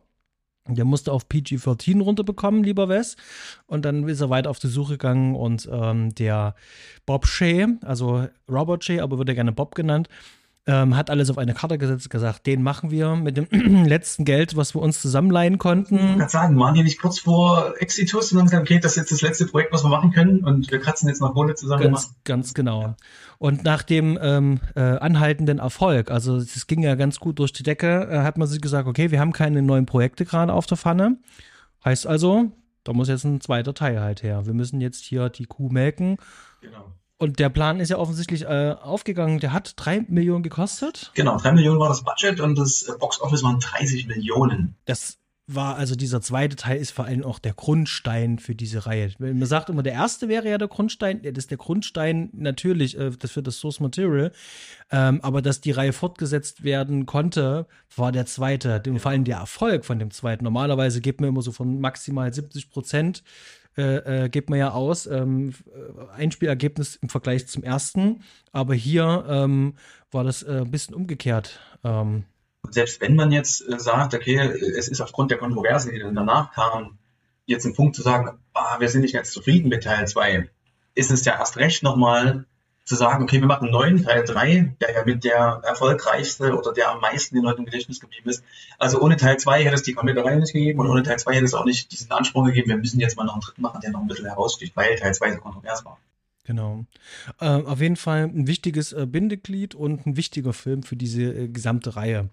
der 0.69 0.85
musste 0.85 1.13
auf 1.13 1.29
PG-13 1.29 2.03
runterbekommen, 2.03 2.65
lieber 2.65 2.89
Wes. 2.89 3.17
Und 3.67 3.87
dann 3.87 4.07
ist 4.07 4.21
er 4.21 4.31
weiter 4.31 4.51
auf 4.51 4.59
die 4.59 4.69
Suche 4.69 4.93
gegangen 4.93 5.35
und 5.37 5.69
ähm, 5.73 6.15
der 6.15 6.55
Bob 7.07 7.27
Shea, 7.27 7.69
also 7.83 8.27
Robert 8.51 8.85
Shea, 8.85 9.03
aber 9.03 9.19
wird 9.19 9.29
er 9.31 9.35
gerne 9.35 9.53
Bob 9.53 9.75
genannt, 9.75 10.09
ähm, 10.67 10.97
hat 10.97 11.11
alles 11.11 11.29
auf 11.29 11.37
eine 11.37 11.53
Karte 11.53 11.77
gesetzt, 11.77 12.09
gesagt, 12.09 12.47
den 12.47 12.63
machen 12.63 12.91
wir 12.91 13.17
mit 13.17 13.37
dem 13.37 13.47
letzten 13.85 14.25
Geld, 14.25 14.57
was 14.57 14.75
wir 14.75 14.81
uns 14.81 15.01
zusammenleihen 15.01 15.59
konnten. 15.59 16.13
Ich 16.13 16.19
kann 16.19 16.29
sagen, 16.29 16.59
waren 16.59 16.75
die 16.75 16.83
nicht 16.83 17.01
kurz 17.01 17.19
vor 17.19 17.75
Exitus 17.79 18.33
und 18.33 18.39
haben 18.39 18.47
gesagt, 18.47 18.63
okay, 18.63 18.79
das 18.79 18.93
ist 18.93 18.97
jetzt 18.97 19.13
das 19.13 19.21
letzte 19.21 19.47
Projekt, 19.47 19.73
was 19.73 19.85
wir 19.85 19.91
machen 19.91 20.13
können 20.13 20.43
und 20.43 20.71
wir 20.71 20.81
kratzen 20.81 21.09
jetzt 21.09 21.21
noch 21.21 21.35
Kohle 21.35 21.55
zusammen. 21.55 21.83
Ganz, 21.83 22.15
ganz 22.25 22.55
genau. 22.55 22.95
Und 23.39 23.65
nach 23.65 23.83
dem 23.83 24.19
ähm, 24.21 24.61
äh, 24.75 24.81
anhaltenden 24.81 25.59
Erfolg, 25.59 26.11
also 26.11 26.37
es 26.37 26.67
ging 26.67 26.83
ja 26.83 26.95
ganz 26.95 27.21
gut 27.21 27.39
durch 27.39 27.53
die 27.53 27.63
Decke, 27.63 28.09
äh, 28.11 28.19
hat 28.21 28.39
man 28.39 28.49
sich 28.49 28.63
gesagt, 28.63 28.89
okay, 28.89 29.11
wir 29.11 29.21
haben 29.21 29.33
keine 29.33 29.61
neuen 29.61 29.85
Projekte 29.85 30.25
gerade 30.25 30.53
auf 30.53 30.67
der 30.67 30.79
Pfanne. 30.79 31.19
Heißt 31.85 32.07
also, 32.07 32.53
da 32.85 32.95
muss 32.95 33.09
jetzt 33.09 33.25
ein 33.25 33.43
zweiter 33.43 33.75
Teil 33.75 34.01
halt 34.01 34.23
her. 34.23 34.47
Wir 34.47 34.55
müssen 34.55 34.81
jetzt 34.81 35.05
hier 35.05 35.29
die 35.29 35.45
Kuh 35.45 35.69
melken. 35.69 36.17
Genau. 36.63 36.93
Und 37.17 37.39
der 37.39 37.49
Plan 37.49 37.81
ist 37.81 37.91
ja 37.91 37.99
offensichtlich 37.99 38.43
äh, 38.43 38.75
aufgegangen. 38.81 39.39
Der 39.39 39.53
hat 39.53 39.75
drei 39.77 40.05
Millionen 40.09 40.43
gekostet. 40.43 41.13
Genau, 41.15 41.37
drei 41.39 41.53
Millionen 41.53 41.79
war 41.79 41.89
das 41.89 42.03
Budget 42.03 42.41
und 42.41 42.57
das 42.57 42.83
äh, 42.83 42.93
Box 42.99 43.21
Office 43.21 43.43
waren 43.43 43.61
30 43.61 44.07
Millionen. 44.07 44.77
Das 44.85 45.19
war 45.47 45.77
also 45.77 45.95
dieser 45.95 46.23
zweite 46.23 46.57
Teil 46.57 46.79
ist 46.79 46.93
vor 46.93 47.05
allem 47.05 47.23
auch 47.23 47.39
der 47.39 47.53
Grundstein 47.53 48.39
für 48.39 48.55
diese 48.55 48.87
Reihe. 48.87 49.11
Man 49.19 49.45
sagt 49.45 49.69
immer, 49.69 49.83
der 49.83 49.93
erste 49.93 50.29
wäre 50.29 50.49
ja 50.49 50.57
der 50.57 50.69
Grundstein. 50.69 51.21
Das 51.23 51.33
ist 51.37 51.51
der 51.51 51.59
Grundstein 51.59 52.31
natürlich 52.33 52.99
äh, 52.99 53.11
das 53.11 53.33
für 53.33 53.43
das 53.43 53.59
Source 53.59 53.81
Material. 53.81 54.33
Ähm, 54.91 55.21
aber 55.23 55.43
dass 55.43 55.61
die 55.61 55.71
Reihe 55.71 55.93
fortgesetzt 55.93 56.65
werden 56.65 57.05
konnte, 57.05 57.67
war 57.95 58.11
der 58.11 58.27
zweite. 58.27 58.83
Vor 58.99 59.11
allem 59.11 59.25
der 59.25 59.37
Erfolg 59.37 59.85
von 59.85 59.99
dem 59.99 60.11
zweiten. 60.11 60.45
Normalerweise 60.45 61.01
gibt 61.01 61.21
man 61.21 61.29
immer 61.29 61.43
so 61.43 61.53
von 61.53 61.79
maximal 61.79 62.33
70 62.33 62.71
Prozent 62.71 63.23
äh, 63.77 64.25
äh, 64.25 64.29
gibt 64.29 64.51
man 64.51 64.59
ja 64.59 64.71
aus, 64.71 65.07
ähm, 65.07 65.55
Einspielergebnis 66.17 66.97
im 66.97 67.09
Vergleich 67.09 67.47
zum 67.49 67.63
ersten. 67.63 68.23
Aber 68.53 68.75
hier 68.75 69.25
ähm, 69.29 69.75
war 70.11 70.25
das 70.25 70.43
äh, 70.43 70.61
ein 70.61 70.71
bisschen 70.71 70.95
umgekehrt. 70.95 71.61
Ähm, 71.83 72.25
Selbst 72.71 73.01
wenn 73.01 73.17
man 73.17 73.33
jetzt 73.33 73.69
äh, 73.69 73.79
sagt, 73.79 74.15
okay, 74.15 74.37
es 74.37 74.89
ist 74.89 75.01
aufgrund 75.01 75.31
der 75.31 75.39
Kontroverse, 75.39 75.91
die 75.91 75.99
dann 75.99 76.15
danach 76.15 76.53
kam, 76.53 76.99
jetzt 77.47 77.67
ein 77.67 77.75
Punkt 77.75 77.97
zu 77.97 78.03
sagen, 78.03 78.39
ah, 78.55 78.81
wir 78.81 78.89
sind 78.89 79.03
nicht 79.03 79.15
ganz 79.15 79.33
zufrieden 79.33 79.69
mit 79.69 79.85
Teil 79.85 80.07
2, 80.07 80.49
ist 80.95 81.11
es 81.11 81.25
ja 81.25 81.39
erst 81.39 81.57
recht 81.57 81.83
nochmal 81.83 82.47
zu 82.85 82.97
sagen, 82.97 83.25
okay, 83.25 83.41
wir 83.41 83.47
machen 83.47 83.65
einen 83.65 83.73
neuen 83.73 84.05
Teil 84.05 84.25
3, 84.25 84.77
der 84.81 84.93
ja 84.93 85.05
mit 85.05 85.25
der 85.25 85.63
erfolgreichste 85.65 86.57
oder 86.57 86.73
der 86.73 86.91
am 86.91 87.01
meisten 87.01 87.35
den 87.35 87.45
Leuten 87.45 87.61
im 87.61 87.65
Gedächtnis 87.65 87.99
geblieben 87.99 88.29
ist. 88.29 88.45
Also 88.79 89.01
ohne 89.01 89.17
Teil 89.17 89.39
2 89.39 89.65
hätte 89.65 89.75
es 89.75 89.83
die 89.83 89.95
komplette 89.95 90.25
Reihe 90.25 90.39
nicht 90.39 90.53
gegeben 90.53 90.81
und 90.81 90.89
ohne 90.89 91.03
Teil 91.03 91.19
2 91.19 91.35
hätte 91.35 91.45
es 91.47 91.55
auch 91.55 91.65
nicht 91.65 91.91
diesen 91.93 92.11
Anspruch 92.13 92.45
gegeben, 92.45 92.69
wir 92.69 92.77
müssen 92.77 93.01
jetzt 93.01 93.17
mal 93.17 93.25
noch 93.25 93.35
einen 93.35 93.43
dritten 93.43 93.63
machen, 93.63 93.81
der 93.81 93.91
noch 93.91 94.01
ein 94.01 94.07
bisschen 94.07 94.27
heraussticht, 94.27 94.77
weil 94.77 94.97
Teil 94.97 95.15
2 95.15 95.33
so 95.33 95.39
kontrovers 95.39 95.85
war. 95.85 95.99
Genau. 96.45 96.85
Äh, 97.41 97.47
auf 97.47 97.81
jeden 97.81 97.97
Fall 97.97 98.25
ein 98.25 98.47
wichtiges 98.47 98.93
äh, 98.93 99.07
Bindeglied 99.07 99.75
und 99.75 100.07
ein 100.07 100.19
wichtiger 100.19 100.53
Film 100.53 100.83
für 100.83 100.97
diese 100.97 101.23
äh, 101.23 101.49
gesamte 101.49 101.97
Reihe. 101.97 102.29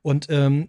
Und 0.00 0.26
ähm, 0.30 0.68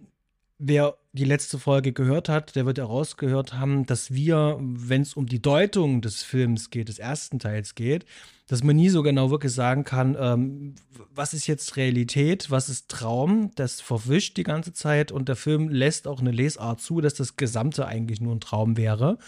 wer 0.58 0.96
die 1.12 1.24
letzte 1.24 1.58
Folge 1.58 1.92
gehört 1.92 2.28
hat, 2.28 2.56
der 2.56 2.66
wird 2.66 2.78
herausgehört 2.78 3.54
haben, 3.54 3.86
dass 3.86 4.12
wir, 4.12 4.58
wenn 4.60 5.02
es 5.02 5.14
um 5.14 5.26
die 5.26 5.42
Deutung 5.42 6.00
des 6.00 6.22
Films 6.22 6.70
geht, 6.70 6.88
des 6.88 6.98
ersten 6.98 7.38
Teils 7.38 7.74
geht, 7.74 8.04
dass 8.46 8.62
man 8.62 8.76
nie 8.76 8.88
so 8.88 9.02
genau 9.02 9.30
wirklich 9.30 9.52
sagen 9.52 9.84
kann, 9.84 10.16
ähm, 10.18 10.74
was 11.14 11.34
ist 11.34 11.46
jetzt 11.46 11.76
Realität, 11.76 12.50
was 12.50 12.68
ist 12.68 12.88
Traum. 12.88 13.50
Das 13.54 13.80
verwischt 13.80 14.36
die 14.36 14.42
ganze 14.42 14.72
Zeit 14.72 15.12
und 15.12 15.28
der 15.28 15.36
Film 15.36 15.68
lässt 15.68 16.06
auch 16.06 16.20
eine 16.20 16.30
Lesart 16.30 16.80
zu, 16.80 17.00
dass 17.00 17.14
das 17.14 17.36
Gesamte 17.36 17.86
eigentlich 17.86 18.20
nur 18.20 18.34
ein 18.34 18.40
Traum 18.40 18.76
wäre. 18.76 19.18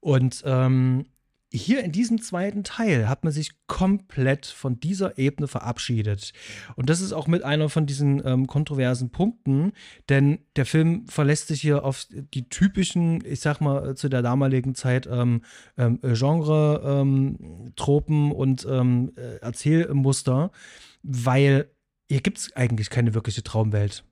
Und 0.00 0.42
ähm, 0.46 1.06
hier 1.52 1.82
in 1.82 1.90
diesem 1.90 2.22
zweiten 2.22 2.62
Teil 2.62 3.08
hat 3.08 3.24
man 3.24 3.32
sich 3.32 3.50
komplett 3.66 4.46
von 4.46 4.78
dieser 4.78 5.18
Ebene 5.18 5.48
verabschiedet. 5.48 6.32
Und 6.76 6.88
das 6.88 7.00
ist 7.00 7.12
auch 7.12 7.26
mit 7.26 7.42
einer 7.42 7.68
von 7.68 7.86
diesen 7.86 8.24
ähm, 8.24 8.46
kontroversen 8.46 9.10
Punkten, 9.10 9.72
denn 10.08 10.38
der 10.56 10.64
Film 10.64 11.08
verlässt 11.08 11.48
sich 11.48 11.60
hier 11.60 11.84
auf 11.84 12.06
die 12.08 12.48
typischen, 12.48 13.24
ich 13.24 13.40
sag 13.40 13.60
mal, 13.60 13.96
zu 13.96 14.08
der 14.08 14.22
damaligen 14.22 14.76
Zeit 14.76 15.08
ähm, 15.10 15.42
ähm, 15.76 15.98
Genre-Tropen 16.02 18.14
ähm, 18.14 18.32
und 18.32 18.64
ähm, 18.70 19.10
äh, 19.16 19.38
Erzählmuster, 19.38 20.52
weil 21.02 21.68
hier 22.08 22.20
gibt 22.20 22.38
es 22.38 22.54
eigentlich 22.54 22.90
keine 22.90 23.14
wirkliche 23.14 23.42
Traumwelt. 23.42 24.04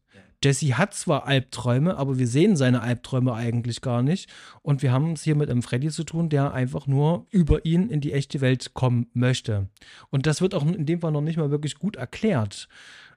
Jesse 0.42 0.78
hat 0.78 0.94
zwar 0.94 1.26
Albträume, 1.26 1.96
aber 1.96 2.18
wir 2.18 2.28
sehen 2.28 2.56
seine 2.56 2.80
Albträume 2.80 3.34
eigentlich 3.34 3.80
gar 3.80 4.02
nicht. 4.02 4.30
Und 4.62 4.82
wir 4.82 4.92
haben 4.92 5.12
es 5.12 5.22
hier 5.24 5.34
mit 5.34 5.50
einem 5.50 5.62
Freddy 5.62 5.90
zu 5.90 6.04
tun, 6.04 6.28
der 6.28 6.52
einfach 6.52 6.86
nur 6.86 7.26
über 7.30 7.64
ihn 7.64 7.88
in 7.88 8.00
die 8.00 8.12
echte 8.12 8.40
Welt 8.40 8.74
kommen 8.74 9.08
möchte. 9.14 9.68
Und 10.10 10.26
das 10.26 10.40
wird 10.40 10.54
auch 10.54 10.64
in 10.64 10.86
dem 10.86 11.00
Fall 11.00 11.12
noch 11.12 11.20
nicht 11.20 11.38
mal 11.38 11.50
wirklich 11.50 11.76
gut 11.76 11.96
erklärt. 11.96 12.68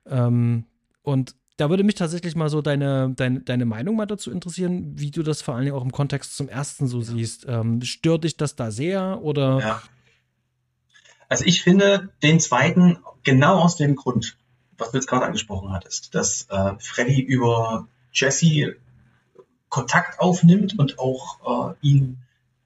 Ähm, 0.08 0.66
und 1.04 1.36
da 1.58 1.70
würde 1.70 1.84
mich 1.84 1.96
tatsächlich 1.96 2.36
mal 2.36 2.50
so 2.50 2.64
deine, 2.64 3.14
deine, 3.16 3.42
deine 3.42 3.66
Meinung 3.66 3.96
mal 3.96 4.08
dazu 4.08 4.32
interessieren, 4.32 4.94
wie 4.98 5.12
du 5.12 5.22
das 5.22 5.44
vor 5.44 5.54
allen 5.54 5.66
Dingen 5.66 5.76
auch 5.76 5.84
im 5.84 5.92
Kontext 5.92 6.36
zum 6.36 6.50
ersten 6.50 6.88
so 6.88 7.02
siehst. 7.02 7.46
Ähm, 7.48 7.84
stört 7.84 8.24
dich 8.24 8.36
das 8.36 8.56
da 8.56 8.72
sehr 8.72 9.22
oder? 9.22 9.60
Ja. 9.60 9.82
Also 11.30 11.46
ich 11.46 11.62
finde 11.62 12.10
den 12.24 12.40
zweiten 12.40 12.98
genau 13.24 13.60
aus 13.60 13.78
dem 13.78 13.96
Grund 13.96 14.38
was 14.82 14.92
du 14.92 14.98
jetzt 14.98 15.08
gerade 15.08 15.26
angesprochen 15.26 15.72
hattest, 15.72 16.14
dass 16.16 16.48
äh, 16.50 16.74
Freddy 16.80 17.22
über 17.22 17.88
Jesse 18.12 18.76
Kontakt 19.70 20.20
aufnimmt 20.20 20.78
und 20.78 21.00
auch 21.00 21.72
äh, 21.72 21.88
ihn 21.88 22.18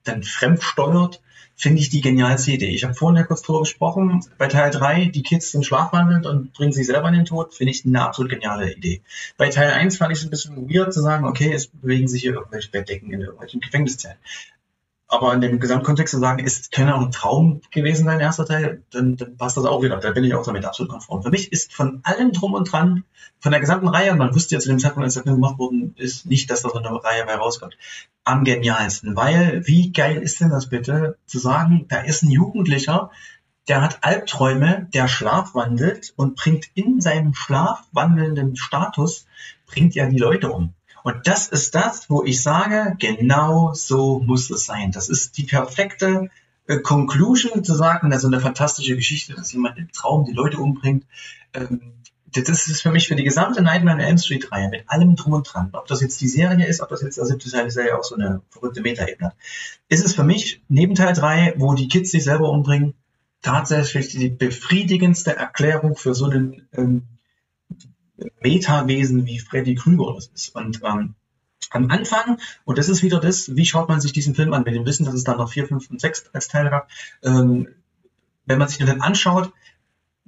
dann 0.02 0.24
fremdsteuert, 0.24 1.20
finde 1.54 1.80
ich 1.80 1.88
die 1.88 2.00
genialste 2.00 2.52
Idee. 2.52 2.70
Ich 2.70 2.84
habe 2.84 2.94
vorhin 2.94 3.16
ja 3.16 3.22
kurz 3.22 3.42
drüber 3.42 3.60
gesprochen, 3.60 4.24
bei 4.38 4.46
Teil 4.48 4.70
3, 4.70 5.06
die 5.06 5.22
Kids 5.22 5.52
sind 5.52 5.64
schlafwandelnd 5.64 6.26
und 6.26 6.52
bringen 6.52 6.72
sich 6.72 6.86
selber 6.86 7.08
in 7.08 7.14
den 7.14 7.24
Tod, 7.24 7.54
finde 7.54 7.70
ich 7.70 7.84
eine 7.84 8.02
absolut 8.02 8.30
geniale 8.30 8.72
Idee. 8.74 9.02
Bei 9.36 9.48
Teil 9.48 9.70
1 9.70 9.96
fand 9.96 10.12
ich 10.12 10.18
es 10.18 10.24
ein 10.24 10.30
bisschen 10.30 10.68
weird 10.68 10.92
zu 10.92 11.00
sagen, 11.00 11.24
okay, 11.24 11.52
es 11.52 11.68
bewegen 11.68 12.08
sich 12.08 12.22
hier 12.22 12.34
irgendwelche 12.34 12.70
Bettdecken 12.70 13.12
in 13.12 13.20
irgendwelchen 13.20 13.60
Gefängniszellen 13.60 14.18
aber 15.08 15.32
in 15.34 15.40
dem 15.40 15.60
Gesamtkontext 15.60 16.12
zu 16.12 16.20
sagen, 16.20 16.44
ist 16.44 16.76
auch 16.76 17.00
ein 17.00 17.12
Traum 17.12 17.60
gewesen 17.70 18.06
sein, 18.06 18.18
erster 18.18 18.44
Teil, 18.44 18.82
dann, 18.90 19.16
dann 19.16 19.36
passt 19.36 19.56
das 19.56 19.64
auch 19.64 19.82
wieder. 19.82 19.98
Da 19.98 20.10
bin 20.10 20.24
ich 20.24 20.34
auch 20.34 20.44
damit 20.44 20.64
absolut 20.64 20.90
konform. 20.90 21.22
Für 21.22 21.30
mich 21.30 21.52
ist 21.52 21.72
von 21.72 22.00
allem 22.02 22.32
drum 22.32 22.54
und 22.54 22.70
dran, 22.70 23.04
von 23.38 23.52
der 23.52 23.60
gesamten 23.60 23.88
Reihe, 23.88 24.14
man 24.16 24.34
wusste 24.34 24.56
ja 24.56 24.60
zu 24.60 24.68
dem 24.68 24.78
Zeitpunkt, 24.78 25.04
als 25.04 25.14
der 25.14 25.22
Film 25.22 25.36
gemacht 25.36 25.58
worden 25.58 25.94
ist, 25.96 26.26
nicht, 26.26 26.50
dass 26.50 26.62
da 26.62 26.70
so 26.70 26.78
eine 26.78 26.88
Reihe 27.04 27.24
bei 27.24 27.36
rauskommt, 27.36 27.76
am 28.24 28.42
genialsten. 28.42 29.14
Weil, 29.14 29.66
wie 29.66 29.92
geil 29.92 30.20
ist 30.22 30.40
denn 30.40 30.50
das 30.50 30.68
bitte, 30.68 31.16
zu 31.26 31.38
sagen, 31.38 31.86
da 31.88 32.00
ist 32.00 32.22
ein 32.22 32.30
Jugendlicher, 32.30 33.10
der 33.68 33.82
hat 33.82 33.98
Albträume, 34.02 34.88
der 34.92 35.08
schlafwandelt 35.08 36.14
und 36.16 36.36
bringt 36.36 36.66
in 36.74 37.00
seinem 37.00 37.34
schlafwandelnden 37.34 38.56
Status, 38.56 39.26
bringt 39.66 39.94
ja 39.94 40.06
die 40.06 40.18
Leute 40.18 40.50
um. 40.50 40.74
Und 41.06 41.28
das 41.28 41.46
ist 41.46 41.76
das, 41.76 42.10
wo 42.10 42.24
ich 42.24 42.42
sage, 42.42 42.96
genau 42.98 43.72
so 43.74 44.18
muss 44.18 44.50
es 44.50 44.66
sein. 44.66 44.90
Das 44.90 45.08
ist 45.08 45.38
die 45.38 45.44
perfekte 45.44 46.30
äh, 46.66 46.78
Conclusion 46.78 47.62
zu 47.62 47.76
sagen, 47.76 48.12
also 48.12 48.26
eine 48.26 48.40
fantastische 48.40 48.96
Geschichte, 48.96 49.32
dass 49.34 49.52
jemand 49.52 49.78
im 49.78 49.92
Traum 49.92 50.24
die 50.24 50.32
Leute 50.32 50.58
umbringt. 50.58 51.06
Ähm, 51.54 51.92
das 52.32 52.66
ist 52.66 52.82
für 52.82 52.90
mich 52.90 53.06
für 53.06 53.14
die 53.14 53.22
gesamte 53.22 53.62
Nightmare 53.62 53.98
on 53.98 54.02
Elm 54.02 54.18
Street 54.18 54.50
Reihe 54.50 54.68
mit 54.68 54.82
allem 54.88 55.14
drum 55.14 55.34
und 55.34 55.44
dran. 55.44 55.70
Ob 55.74 55.86
das 55.86 56.00
jetzt 56.00 56.20
die 56.20 56.26
Serie 56.26 56.66
ist, 56.66 56.80
ob 56.80 56.88
das 56.88 57.02
jetzt 57.02 57.18
der 57.18 57.26
siebte 57.26 57.52
Teil 57.52 57.68
der 57.68 57.86
ja 57.86 57.96
auch 57.96 58.02
so 58.02 58.16
eine 58.16 58.42
verrückte 58.50 58.80
Metaebene 58.80 59.28
hat. 59.28 59.36
Ist 59.88 60.04
es 60.04 60.12
für 60.12 60.24
mich 60.24 60.60
neben 60.68 60.96
Teil 60.96 61.12
3, 61.14 61.54
wo 61.58 61.74
die 61.74 61.86
Kids 61.86 62.10
sich 62.10 62.24
selber 62.24 62.50
umbringen, 62.50 62.94
tatsächlich 63.42 64.08
die 64.08 64.28
befriedigendste 64.28 65.36
Erklärung 65.36 65.94
für 65.94 66.16
so 66.16 66.24
einen 66.24 66.66
ähm, 66.72 67.04
Metawesen 68.40 69.26
wie 69.26 69.38
Freddy 69.38 69.74
Krüger 69.74 70.14
das 70.14 70.28
ist. 70.28 70.54
Und 70.54 70.80
ähm, 70.84 71.14
am 71.70 71.90
Anfang, 71.90 72.38
und 72.64 72.78
das 72.78 72.88
ist 72.88 73.02
wieder 73.02 73.20
das, 73.20 73.54
wie 73.56 73.64
schaut 73.64 73.88
man 73.88 74.00
sich 74.00 74.12
diesen 74.12 74.34
Film 74.34 74.52
an, 74.52 74.62
mit 74.64 74.74
dem 74.74 74.86
Wissen, 74.86 75.04
dass 75.04 75.14
es 75.14 75.24
dann 75.24 75.38
noch 75.38 75.50
vier, 75.50 75.66
fünf 75.66 75.90
und 75.90 76.00
sechs 76.00 76.24
als 76.32 76.48
Teile 76.48 76.70
gab, 76.70 76.88
ähm, 77.22 77.68
wenn 78.46 78.58
man 78.58 78.68
sich 78.68 78.78
den 78.78 79.00
anschaut, 79.00 79.52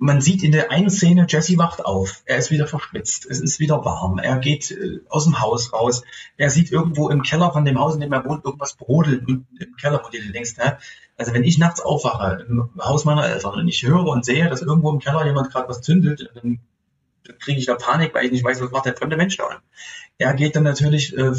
man 0.01 0.21
sieht 0.21 0.45
in 0.45 0.53
der 0.53 0.71
einen 0.71 0.91
Szene, 0.91 1.27
Jesse 1.29 1.59
wacht 1.59 1.85
auf, 1.85 2.23
er 2.25 2.39
ist 2.39 2.51
wieder 2.51 2.69
verschwitzt, 2.69 3.27
es 3.27 3.41
ist 3.41 3.59
wieder 3.59 3.85
warm, 3.85 4.19
er 4.19 4.39
geht 4.39 4.71
äh, 4.71 5.01
aus 5.09 5.25
dem 5.25 5.41
Haus 5.41 5.73
raus, 5.73 6.03
er 6.37 6.51
sieht 6.51 6.71
irgendwo 6.71 7.09
im 7.09 7.23
Keller 7.23 7.53
von 7.53 7.65
dem 7.65 7.79
Haus, 7.79 7.95
in 7.95 8.01
dem 8.01 8.13
er 8.13 8.25
wohnt, 8.25 8.45
irgendwas 8.45 8.75
brodeln 8.75 9.27
unten 9.27 9.57
im 9.59 9.77
Keller, 9.77 10.01
wo 10.05 10.09
du 10.09 10.33
denkst, 10.33 10.55
hä? 10.59 10.73
also 11.17 11.35
wenn 11.35 11.43
ich 11.43 11.59
nachts 11.59 11.81
aufwache 11.81 12.47
im 12.49 12.71
Haus 12.79 13.05
meiner 13.05 13.27
Eltern 13.27 13.55
und 13.55 13.69
ich 13.69 13.83
höre 13.83 14.07
und 14.07 14.25
sehe, 14.25 14.49
dass 14.49 14.63
irgendwo 14.63 14.93
im 14.93 15.01
Keller 15.01 15.27
jemand 15.27 15.51
gerade 15.51 15.69
was 15.69 15.83
zündelt, 15.83 16.31
dann 16.35 16.61
kriege 17.41 17.59
ich 17.59 17.67
da 17.67 17.75
Panik, 17.75 18.15
weil 18.15 18.27
ich 18.27 18.33
nicht 18.33 18.45
weiß, 18.45 18.61
was 18.61 18.71
macht 18.71 18.87
der 18.87 18.97
fremde 18.97 19.17
Mensch 19.17 19.37
da. 19.37 19.61
Er 20.19 20.35
geht 20.35 20.57
dann 20.57 20.65
natürlich 20.65 21.17
äh, 21.17 21.33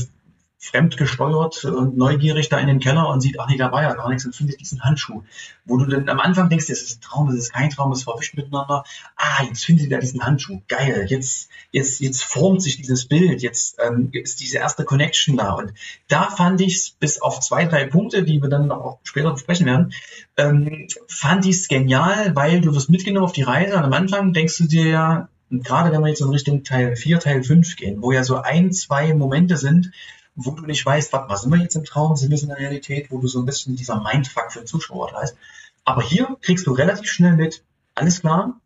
fremdgesteuert 0.62 1.64
und 1.64 1.98
neugierig 1.98 2.50
da 2.50 2.60
in 2.60 2.68
den 2.68 2.80
Keller 2.82 3.08
und 3.08 3.22
sieht, 3.22 3.40
ach 3.40 3.48
nee, 3.48 3.56
da 3.56 3.72
war 3.72 3.82
ja 3.82 3.94
gar 3.94 4.10
nichts 4.10 4.26
und 4.26 4.36
findet 4.36 4.60
diesen 4.60 4.84
Handschuh. 4.84 5.24
Wo 5.66 5.78
du 5.78 5.86
dann 5.86 6.10
am 6.10 6.20
Anfang 6.20 6.50
denkst, 6.50 6.68
das 6.68 6.82
ist 6.82 6.98
ein 6.98 7.02
Traum, 7.02 7.28
das 7.28 7.38
ist 7.38 7.54
kein 7.54 7.70
Traum, 7.70 7.94
es 7.94 8.04
verwischt 8.04 8.36
miteinander. 8.36 8.84
Ah, 9.16 9.44
jetzt 9.48 9.64
findet 9.64 9.90
er 9.90 10.00
diesen 10.00 10.22
Handschuh. 10.22 10.62
Geil. 10.68 11.06
Jetzt, 11.08 11.50
jetzt, 11.72 12.02
jetzt 12.02 12.24
formt 12.24 12.62
sich 12.62 12.76
dieses 12.76 13.08
Bild. 13.08 13.42
Jetzt 13.42 13.78
ähm, 13.82 14.10
ist 14.12 14.42
diese 14.42 14.58
erste 14.58 14.84
Connection 14.84 15.38
da. 15.38 15.54
Und 15.54 15.74
da 16.10 16.30
fand 16.30 16.60
ich 16.60 16.76
es 16.76 16.90
bis 16.90 17.22
auf 17.22 17.40
zwei, 17.40 17.64
drei 17.66 17.86
Punkte, 17.86 18.24
die 18.24 18.42
wir 18.42 18.50
dann 18.50 18.70
auch 18.70 19.00
später 19.04 19.32
besprechen 19.32 19.66
werden, 19.66 19.94
ähm, 20.36 20.88
fand 21.08 21.46
ich 21.46 21.56
es 21.56 21.68
genial, 21.70 22.36
weil 22.36 22.60
du 22.60 22.76
wirst 22.76 22.90
mitgenommen 22.90 23.26
auf 23.26 23.32
die 23.32 23.44
Reise 23.44 23.78
und 23.78 23.84
am 23.84 23.94
Anfang 23.94 24.34
denkst 24.34 24.58
du 24.58 24.66
dir 24.66 24.88
ja, 24.88 25.30
und 25.50 25.66
gerade 25.66 25.92
wenn 25.92 26.02
wir 26.02 26.10
jetzt 26.10 26.22
in 26.22 26.30
Richtung 26.30 26.64
Teil 26.64 26.96
4, 26.96 27.20
Teil 27.20 27.44
5 27.44 27.76
gehen, 27.76 28.02
wo 28.02 28.12
ja 28.12 28.24
so 28.24 28.38
ein, 28.38 28.72
zwei 28.72 29.14
Momente 29.14 29.58
sind, 29.58 29.92
wo 30.36 30.52
du 30.52 30.66
nicht 30.66 30.86
weißt, 30.86 31.12
was, 31.12 31.30
was 31.30 31.42
sind 31.42 31.52
wir 31.52 31.60
jetzt 31.60 31.76
im 31.76 31.84
Traum, 31.84 32.16
sind 32.16 32.32
wir 32.32 32.42
in 32.42 32.48
der 32.48 32.58
Realität, 32.58 33.12
wo 33.12 33.20
du 33.20 33.28
so 33.28 33.40
ein 33.40 33.46
bisschen 33.46 33.76
dieser 33.76 34.02
Mindfuck 34.02 34.52
für 34.52 34.60
den 34.60 34.68
Zuschauer 34.68 35.10
da 35.12 35.22
ist. 35.22 35.36
Aber 35.84 36.04
hier 36.04 36.38
kriegst 36.42 36.68
du 36.68 36.72
relativ 36.72 37.10
schnell 37.10 37.36
mit, 37.36 37.64
alles 37.96 38.22
klar, 38.22 38.60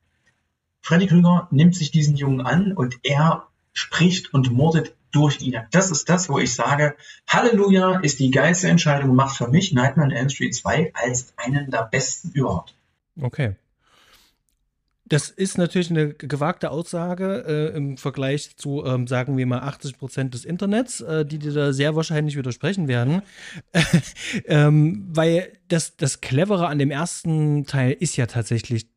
Freddy 0.81 1.07
Krüger 1.07 1.47
nimmt 1.51 1.75
sich 1.75 1.91
diesen 1.91 2.17
Jungen 2.17 2.41
an 2.41 2.73
und 2.73 2.99
er 3.03 3.47
spricht 3.71 4.33
und 4.33 4.51
mordet 4.51 4.93
durch 5.11 5.41
ihn. 5.41 5.57
Das 5.71 5.91
ist 5.91 6.09
das, 6.09 6.27
wo 6.27 6.39
ich 6.39 6.53
sage, 6.53 6.95
Halleluja 7.27 7.99
ist 7.99 8.19
die 8.19 8.31
geilste 8.31 8.67
Entscheidung, 8.67 9.15
macht 9.15 9.37
für 9.37 9.47
mich 9.47 9.71
Nightmare 9.71 10.09
on 10.09 10.13
Elm 10.13 10.29
Street 10.29 10.53
2 10.53 10.91
als 10.93 11.33
einen 11.37 11.71
der 11.71 11.83
besten 11.83 12.31
überhaupt. 12.31 12.75
Okay. 13.21 13.55
Das 15.13 15.29
ist 15.29 15.59
natürlich 15.59 15.91
eine 15.91 16.15
gewagte 16.15 16.71
Aussage 16.71 17.45
äh, 17.47 17.77
im 17.77 17.97
Vergleich 17.97 18.57
zu, 18.57 18.83
ähm, 18.83 19.05
sagen 19.05 19.37
wir 19.37 19.45
mal, 19.45 19.59
80 19.59 19.99
Prozent 19.99 20.33
des 20.33 20.43
Internets, 20.43 21.01
äh, 21.01 21.23
die 21.23 21.37
dir 21.37 21.53
da 21.53 21.71
sehr 21.71 21.95
wahrscheinlich 21.95 22.35
widersprechen 22.35 22.87
werden. 22.87 23.21
ähm, 24.45 25.05
weil 25.09 25.51
das, 25.67 25.97
das 25.97 26.21
Clevere 26.21 26.65
an 26.65 26.79
dem 26.79 26.89
ersten 26.89 27.67
Teil 27.67 27.91
ist 27.91 28.17
ja 28.17 28.25
tatsächlich, 28.25 28.87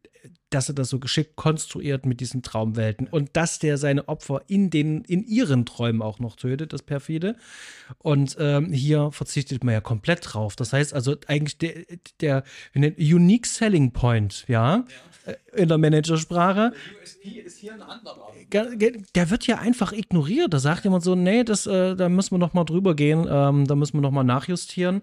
dass 0.51 0.69
er 0.69 0.75
das 0.75 0.89
so 0.89 0.99
geschickt 0.99 1.37
konstruiert 1.37 2.07
mit 2.07 2.21
diesen 2.21 2.43
Traumwelten 2.43 3.09
und 3.09 3.31
dass 3.37 3.59
der 3.59 3.79
seine 3.79 4.09
Opfer 4.09 4.43
in, 4.47 4.71
den, 4.71 5.03
in 5.03 5.25
ihren 5.25 5.67
Träumen 5.67 6.03
auch 6.03 6.19
noch 6.19 6.37
tötet, 6.37 6.73
das 6.73 6.83
perfide. 6.83 7.37
Und 7.99 8.37
ähm, 8.39 8.73
hier 8.73 9.11
verzichtet 9.13 9.65
man 9.65 9.75
ja 9.75 9.81
komplett 9.81 10.21
drauf. 10.23 10.57
Das 10.57 10.73
heißt 10.73 10.95
also 10.95 11.17
eigentlich 11.27 11.59
der, 11.59 11.75
der, 12.21 12.45
der 12.75 12.95
Unique 12.99 13.47
Selling 13.47 13.93
Point, 13.93 14.45
ja. 14.49 14.77
ja 14.77 14.85
äh, 15.27 15.35
in 15.61 15.69
der 15.69 15.79
Managersprache. 15.79 16.73
Der 16.73 17.03
USP 17.03 17.41
ist 17.41 17.59
hier 17.59 17.75
ein 17.75 17.83
anderer. 17.83 18.29
Der 19.15 19.31
wird 19.31 19.47
ja 19.47 19.59
einfach 19.59 19.93
ignoriert. 19.93 20.53
Da 20.53 20.59
sagt 20.59 20.85
jemand 20.85 21.03
so, 21.03 21.15
nee, 21.15 21.45
das, 21.45 21.67
äh, 21.67 21.97
da 21.97 22.09
müssen 22.09 22.33
wir 22.33 22.39
noch 22.39 22.55
mal 22.55 22.65
drüber 22.65 22.95
gehen, 22.95 23.27
ähm, 23.29 23.67
da 23.67 23.75
müssen 23.75 23.95
wir 23.95 24.03
noch 24.03 24.11
mal 24.11 24.23
nachjustieren. 24.23 25.03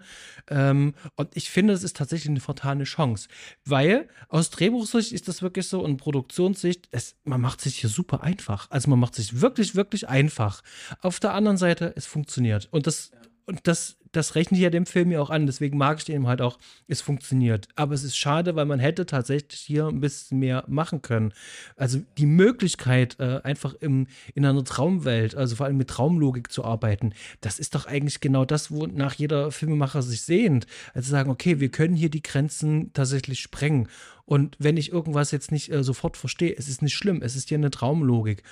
Ähm, 0.49 0.93
und 1.15 1.29
ich 1.33 1.49
finde, 1.49 1.73
es 1.73 1.83
ist 1.83 1.97
tatsächlich 1.97 2.29
eine 2.29 2.39
fatale 2.39 2.85
Chance, 2.85 3.27
weil 3.65 4.07
aus 4.29 4.49
Drehbuchsicht 4.49 5.11
ist 5.11 5.27
das 5.27 5.32
wirklich 5.41 5.67
so 5.67 5.83
und 5.83 5.97
Produktionssicht, 5.97 6.87
es, 6.91 7.15
man 7.23 7.41
macht 7.41 7.61
sich 7.61 7.79
hier 7.79 7.89
super 7.89 8.21
einfach. 8.21 8.69
Also 8.69 8.89
man 8.89 8.99
macht 8.99 9.15
sich 9.15 9.41
wirklich, 9.41 9.75
wirklich 9.75 10.07
einfach. 10.07 10.61
Auf 11.01 11.19
der 11.19 11.33
anderen 11.33 11.57
Seite, 11.57 11.93
es 11.95 12.05
funktioniert. 12.05 12.67
Und 12.71 12.87
das, 12.87 13.11
und 13.45 13.67
das 13.67 13.97
das 14.13 14.35
rechne 14.35 14.57
ich 14.57 14.63
ja 14.63 14.69
dem 14.69 14.85
Film 14.85 15.11
ja 15.11 15.19
auch 15.19 15.29
an. 15.29 15.45
Deswegen 15.45 15.77
mag 15.77 15.97
ich 15.97 16.05
den 16.05 16.27
halt 16.27 16.41
auch. 16.41 16.57
Es 16.87 17.01
funktioniert. 17.01 17.67
Aber 17.75 17.93
es 17.93 18.03
ist 18.03 18.15
schade, 18.15 18.55
weil 18.55 18.65
man 18.65 18.79
hätte 18.79 19.05
tatsächlich 19.05 19.59
hier 19.59 19.87
ein 19.87 19.99
bisschen 19.99 20.39
mehr 20.39 20.63
machen 20.67 21.01
können. 21.01 21.33
Also 21.75 21.99
die 22.17 22.25
Möglichkeit, 22.25 23.19
äh, 23.19 23.41
einfach 23.43 23.73
im, 23.73 24.07
in 24.35 24.45
einer 24.45 24.63
Traumwelt, 24.63 25.35
also 25.35 25.55
vor 25.55 25.65
allem 25.65 25.77
mit 25.77 25.89
Traumlogik 25.89 26.51
zu 26.51 26.63
arbeiten, 26.63 27.13
das 27.41 27.59
ist 27.59 27.75
doch 27.75 27.85
eigentlich 27.85 28.21
genau 28.21 28.45
das, 28.45 28.71
wonach 28.71 29.15
jeder 29.15 29.51
Filmemacher 29.51 30.01
sich 30.01 30.21
sehnt. 30.21 30.67
Also 30.93 31.11
sagen, 31.11 31.29
okay, 31.29 31.59
wir 31.59 31.69
können 31.69 31.95
hier 31.95 32.09
die 32.09 32.23
Grenzen 32.23 32.93
tatsächlich 32.93 33.41
sprengen. 33.41 33.89
Und 34.25 34.55
wenn 34.59 34.77
ich 34.77 34.91
irgendwas 34.91 35.31
jetzt 35.31 35.51
nicht 35.51 35.71
äh, 35.71 35.83
sofort 35.83 36.17
verstehe, 36.17 36.55
es 36.55 36.69
ist 36.69 36.81
nicht 36.81 36.95
schlimm, 36.95 37.21
es 37.21 37.35
ist 37.35 37.49
ja 37.49 37.57
eine 37.57 37.71
Traumlogik. 37.71 38.43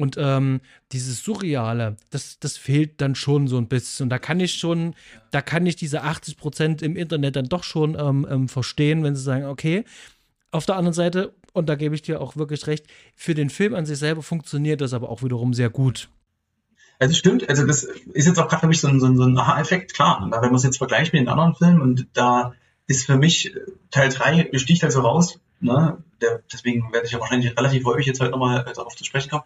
Und 0.00 0.16
ähm, 0.18 0.62
dieses 0.92 1.22
Surreale, 1.22 1.96
das, 2.08 2.38
das 2.38 2.56
fehlt 2.56 3.02
dann 3.02 3.14
schon 3.14 3.48
so 3.48 3.58
ein 3.58 3.68
bisschen. 3.68 4.04
Und 4.04 4.10
da 4.10 4.18
kann 4.18 4.40
ich 4.40 4.54
schon, 4.54 4.94
da 5.30 5.42
kann 5.42 5.66
ich 5.66 5.76
diese 5.76 6.02
80 6.02 6.38
Prozent 6.38 6.80
im 6.80 6.96
Internet 6.96 7.36
dann 7.36 7.50
doch 7.50 7.64
schon 7.64 7.98
ähm, 8.00 8.26
ähm, 8.30 8.48
verstehen, 8.48 9.04
wenn 9.04 9.14
sie 9.14 9.22
sagen, 9.22 9.44
okay, 9.44 9.84
auf 10.52 10.64
der 10.64 10.76
anderen 10.76 10.94
Seite, 10.94 11.34
und 11.52 11.68
da 11.68 11.74
gebe 11.74 11.94
ich 11.94 12.00
dir 12.00 12.22
auch 12.22 12.36
wirklich 12.36 12.66
recht, 12.66 12.86
für 13.14 13.34
den 13.34 13.50
Film 13.50 13.74
an 13.74 13.84
sich 13.84 13.98
selber 13.98 14.22
funktioniert 14.22 14.80
das 14.80 14.94
aber 14.94 15.10
auch 15.10 15.22
wiederum 15.22 15.52
sehr 15.52 15.68
gut. 15.68 16.08
Also 16.98 17.14
stimmt, 17.14 17.46
also 17.50 17.66
das 17.66 17.82
ist 17.84 18.26
jetzt 18.26 18.38
auch 18.38 18.48
gerade 18.48 18.60
für 18.60 18.68
mich 18.68 18.80
so 18.80 18.88
ein, 18.88 19.00
so 19.00 19.06
ein, 19.06 19.18
so 19.18 19.24
ein 19.24 19.36
Aha-Effekt, 19.36 19.92
klar. 19.92 20.20
wenn 20.22 20.30
man 20.30 20.54
es 20.54 20.62
jetzt 20.62 20.78
vergleicht 20.78 21.12
mit 21.12 21.20
den 21.20 21.28
anderen 21.28 21.54
Filmen 21.54 21.82
und 21.82 22.06
da 22.14 22.54
ist 22.86 23.04
für 23.04 23.16
mich 23.16 23.54
Teil 23.90 24.08
3 24.08 24.50
sticht 24.54 24.82
also 24.82 25.00
raus, 25.00 25.38
ne? 25.60 26.02
Der, 26.22 26.42
deswegen 26.52 26.92
werde 26.92 27.06
ich 27.06 27.12
ja 27.12 27.20
wahrscheinlich 27.20 27.56
relativ 27.56 27.84
häufig 27.84 28.06
jetzt 28.06 28.20
heute 28.20 28.32
nochmal 28.32 28.66
äh, 28.66 28.72
darauf 28.74 28.94
zu 28.96 29.04
sprechen 29.04 29.30
kommen 29.30 29.44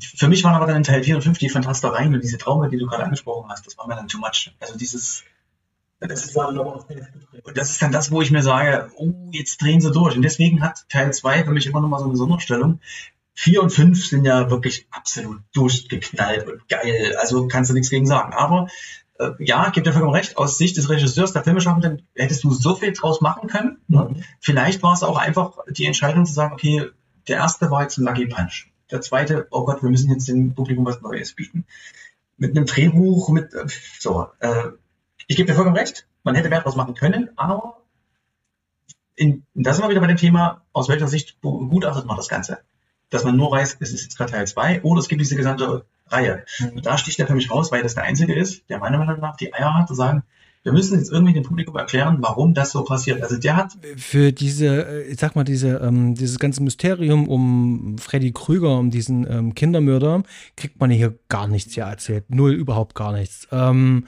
für 0.00 0.28
mich 0.28 0.44
waren 0.44 0.54
aber 0.54 0.66
dann 0.66 0.76
in 0.76 0.82
Teil 0.82 1.02
4 1.02 1.16
und 1.16 1.22
5 1.22 1.38
die 1.38 1.48
Fantastereien 1.48 2.14
und 2.14 2.22
diese 2.22 2.38
Traume, 2.38 2.68
die 2.68 2.78
du 2.78 2.86
gerade 2.86 3.04
angesprochen 3.04 3.50
hast, 3.50 3.66
das 3.66 3.76
war 3.78 3.86
mir 3.86 3.96
dann 3.96 4.08
too 4.08 4.18
much. 4.18 4.54
Also 4.60 4.76
dieses, 4.76 5.24
das 6.00 6.24
ist, 6.24 6.36
und 6.36 7.56
das 7.56 7.70
ist 7.70 7.82
dann 7.82 7.92
das, 7.92 8.10
wo 8.10 8.22
ich 8.22 8.30
mir 8.30 8.42
sage, 8.42 8.90
oh, 8.96 9.12
jetzt 9.30 9.62
drehen 9.62 9.80
sie 9.80 9.92
durch. 9.92 10.16
Und 10.16 10.22
deswegen 10.22 10.62
hat 10.62 10.88
Teil 10.88 11.12
2 11.12 11.44
für 11.44 11.50
mich 11.52 11.66
immer 11.66 11.80
noch 11.80 11.88
mal 11.88 11.98
so 11.98 12.06
eine 12.06 12.16
Sonderstellung. 12.16 12.80
4 13.34 13.62
und 13.62 13.70
5 13.70 14.06
sind 14.06 14.24
ja 14.24 14.50
wirklich 14.50 14.86
absolut 14.90 15.40
durchgeknallt 15.54 16.46
und 16.46 16.68
geil. 16.68 17.16
Also 17.18 17.48
kannst 17.48 17.70
du 17.70 17.74
nichts 17.74 17.90
gegen 17.90 18.06
sagen. 18.06 18.32
Aber 18.34 18.68
äh, 19.18 19.30
ja, 19.38 19.70
gibt 19.70 19.86
dir 19.86 19.92
vollkommen 19.92 20.14
recht, 20.14 20.36
aus 20.36 20.58
Sicht 20.58 20.76
des 20.76 20.90
Regisseurs, 20.90 21.32
der 21.32 21.44
Filmeschaffenden, 21.44 22.06
hättest 22.14 22.44
du 22.44 22.50
so 22.50 22.74
viel 22.74 22.92
draus 22.92 23.20
machen 23.20 23.48
können. 23.48 23.78
Ne? 23.88 24.08
Mhm. 24.10 24.24
Vielleicht 24.40 24.82
war 24.82 24.92
es 24.92 25.02
auch 25.02 25.16
einfach 25.16 25.58
die 25.68 25.86
Entscheidung 25.86 26.26
zu 26.26 26.32
sagen, 26.32 26.52
okay, 26.52 26.88
der 27.28 27.36
erste 27.36 27.70
war 27.70 27.82
jetzt 27.82 27.98
ein 27.98 28.04
Lucky 28.04 28.26
Punch. 28.26 28.71
Der 28.92 29.00
zweite, 29.00 29.48
oh 29.50 29.64
Gott, 29.64 29.82
wir 29.82 29.90
müssen 29.90 30.10
jetzt 30.10 30.28
dem 30.28 30.54
Publikum 30.54 30.84
was 30.84 31.00
Neues 31.00 31.32
bieten. 31.32 31.64
Mit 32.36 32.56
einem 32.56 32.66
Drehbuch, 32.66 33.30
mit, 33.30 33.54
äh, 33.54 33.66
so, 33.98 34.28
äh, 34.40 34.68
ich 35.26 35.36
gebe 35.36 35.48
dir 35.48 35.54
vollkommen 35.54 35.76
recht, 35.76 36.06
man 36.22 36.34
hätte 36.34 36.48
mehr 36.48 36.60
draus 36.60 36.76
machen 36.76 36.94
können, 36.94 37.30
aber 37.36 37.82
in, 39.16 39.44
da 39.54 39.72
sind 39.72 39.84
wir 39.84 39.90
wieder 39.90 40.00
bei 40.00 40.06
dem 40.06 40.16
Thema, 40.16 40.62
aus 40.72 40.88
welcher 40.88 41.08
Sicht 41.08 41.40
begutachtet 41.40 42.06
man 42.06 42.16
das 42.16 42.28
Ganze. 42.28 42.58
Dass 43.10 43.24
man 43.24 43.36
nur 43.36 43.50
weiß, 43.50 43.76
es 43.80 43.92
ist 43.92 44.02
jetzt 44.04 44.16
gerade 44.16 44.32
Teil 44.32 44.46
2 44.46 44.82
oder 44.82 45.00
es 45.00 45.08
gibt 45.08 45.20
diese 45.20 45.36
gesamte 45.36 45.84
Reihe. 46.08 46.44
Mhm. 46.58 46.82
Da 46.82 46.98
sticht 46.98 47.18
er 47.18 47.26
für 47.26 47.34
mich 47.34 47.50
raus, 47.50 47.72
weil 47.72 47.82
das 47.82 47.94
der 47.94 48.04
Einzige 48.04 48.34
ist, 48.34 48.68
der 48.68 48.78
meiner 48.78 48.98
Meinung 48.98 49.20
nach 49.20 49.36
die 49.36 49.52
Eier 49.52 49.74
hat, 49.74 49.88
zu 49.88 49.94
sagen, 49.94 50.22
wir 50.62 50.72
müssen 50.72 50.98
jetzt 50.98 51.10
irgendwie 51.10 51.32
dem 51.32 51.42
Publikum 51.42 51.76
erklären, 51.76 52.18
warum 52.20 52.54
das 52.54 52.70
so 52.70 52.84
passiert. 52.84 53.22
Also 53.22 53.36
der 53.36 53.56
hat. 53.56 53.72
Für 53.96 54.32
diese, 54.32 54.86
äh, 54.86 55.02
ich 55.02 55.18
sag 55.18 55.34
mal, 55.34 55.44
diese, 55.44 55.78
ähm, 55.78 56.14
dieses 56.14 56.38
ganze 56.38 56.62
Mysterium 56.62 57.28
um 57.28 57.96
Freddy 57.98 58.32
Krüger, 58.32 58.78
um 58.78 58.90
diesen 58.90 59.26
ähm, 59.28 59.54
Kindermörder, 59.54 60.22
kriegt 60.56 60.80
man 60.80 60.90
hier 60.90 61.18
gar 61.28 61.48
nichts 61.48 61.74
ja 61.74 61.90
erzählt. 61.90 62.24
Null, 62.28 62.52
überhaupt 62.52 62.94
gar 62.94 63.12
nichts. 63.12 63.48
Ähm, 63.50 64.06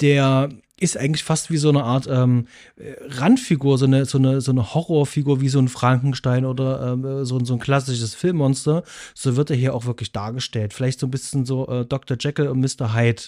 der 0.00 0.48
ist 0.82 0.96
eigentlich 0.96 1.22
fast 1.22 1.50
wie 1.50 1.56
so 1.56 1.68
eine 1.68 1.84
Art 1.84 2.08
ähm, 2.10 2.46
Randfigur, 2.76 3.78
so 3.78 3.86
eine, 3.86 4.04
so, 4.04 4.18
eine, 4.18 4.40
so 4.40 4.50
eine 4.50 4.74
Horrorfigur 4.74 5.40
wie 5.40 5.48
so 5.48 5.60
ein 5.60 5.68
Frankenstein 5.68 6.44
oder 6.44 6.92
ähm, 6.92 7.24
so, 7.24 7.42
so 7.44 7.54
ein 7.54 7.60
klassisches 7.60 8.14
Filmmonster. 8.14 8.82
So 9.14 9.36
wird 9.36 9.50
er 9.50 9.56
hier 9.56 9.74
auch 9.74 9.86
wirklich 9.86 10.12
dargestellt. 10.12 10.72
Vielleicht 10.72 11.00
so 11.00 11.06
ein 11.06 11.10
bisschen 11.10 11.44
so 11.44 11.68
äh, 11.68 11.86
Dr. 11.86 12.16
Jekyll 12.18 12.48
und 12.48 12.60
Mr. 12.60 12.94
Hyde 12.94 13.22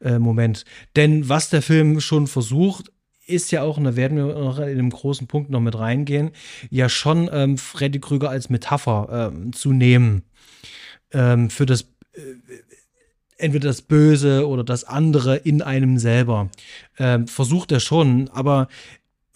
äh, 0.00 0.18
Moment. 0.18 0.64
Denn 0.96 1.28
was 1.28 1.48
der 1.50 1.62
Film 1.62 2.00
schon 2.00 2.26
versucht, 2.26 2.90
ist 3.26 3.50
ja 3.50 3.62
auch, 3.62 3.76
und 3.76 3.84
da 3.84 3.96
werden 3.96 4.16
wir 4.16 4.26
noch 4.26 4.58
in 4.58 4.64
einem 4.64 4.90
großen 4.90 5.26
Punkt 5.26 5.50
noch 5.50 5.60
mit 5.60 5.76
reingehen, 5.76 6.30
ja 6.70 6.88
schon 6.88 7.28
ähm, 7.32 7.58
Freddy 7.58 8.00
Krüger 8.00 8.30
als 8.30 8.50
Metapher 8.50 9.32
ähm, 9.32 9.52
zu 9.52 9.72
nehmen 9.72 10.22
ähm, 11.12 11.50
für 11.50 11.66
das 11.66 11.82
äh, 12.12 12.20
entweder 13.38 13.68
das 13.68 13.82
Böse 13.82 14.48
oder 14.48 14.64
das 14.64 14.84
andere 14.84 15.36
in 15.36 15.62
einem 15.62 15.98
selber. 15.98 16.50
Ähm, 16.98 17.26
versucht 17.26 17.72
er 17.72 17.80
schon, 17.80 18.28
aber 18.32 18.68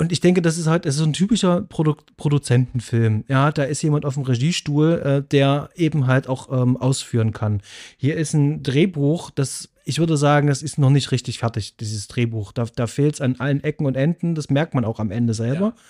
und 0.00 0.12
ich 0.12 0.20
denke, 0.20 0.40
das 0.40 0.56
ist 0.56 0.66
halt, 0.66 0.86
das 0.86 0.96
ist 0.96 1.02
ein 1.02 1.12
typischer 1.12 1.60
Produ 1.60 1.94
Produzentenfilm. 2.16 3.24
Ja, 3.28 3.52
da 3.52 3.64
ist 3.64 3.82
jemand 3.82 4.06
auf 4.06 4.14
dem 4.14 4.22
Regiestuhl, 4.22 4.98
äh, 5.04 5.22
der 5.30 5.68
eben 5.74 6.06
halt 6.06 6.26
auch 6.26 6.50
ähm, 6.50 6.78
ausführen 6.78 7.32
kann. 7.32 7.60
Hier 7.98 8.16
ist 8.16 8.32
ein 8.32 8.62
Drehbuch, 8.62 9.30
das, 9.30 9.68
ich 9.84 9.98
würde 9.98 10.16
sagen, 10.16 10.46
das 10.46 10.62
ist 10.62 10.78
noch 10.78 10.88
nicht 10.88 11.12
richtig 11.12 11.40
fertig, 11.40 11.76
dieses 11.76 12.08
Drehbuch. 12.08 12.52
Da, 12.52 12.64
da 12.74 12.86
fehlt 12.86 13.16
es 13.16 13.20
an 13.20 13.36
allen 13.40 13.62
Ecken 13.62 13.84
und 13.84 13.94
Enden, 13.94 14.34
das 14.34 14.48
merkt 14.48 14.72
man 14.72 14.86
auch 14.86 15.00
am 15.00 15.10
Ende 15.10 15.34
selber. 15.34 15.74
Ja. 15.76 15.82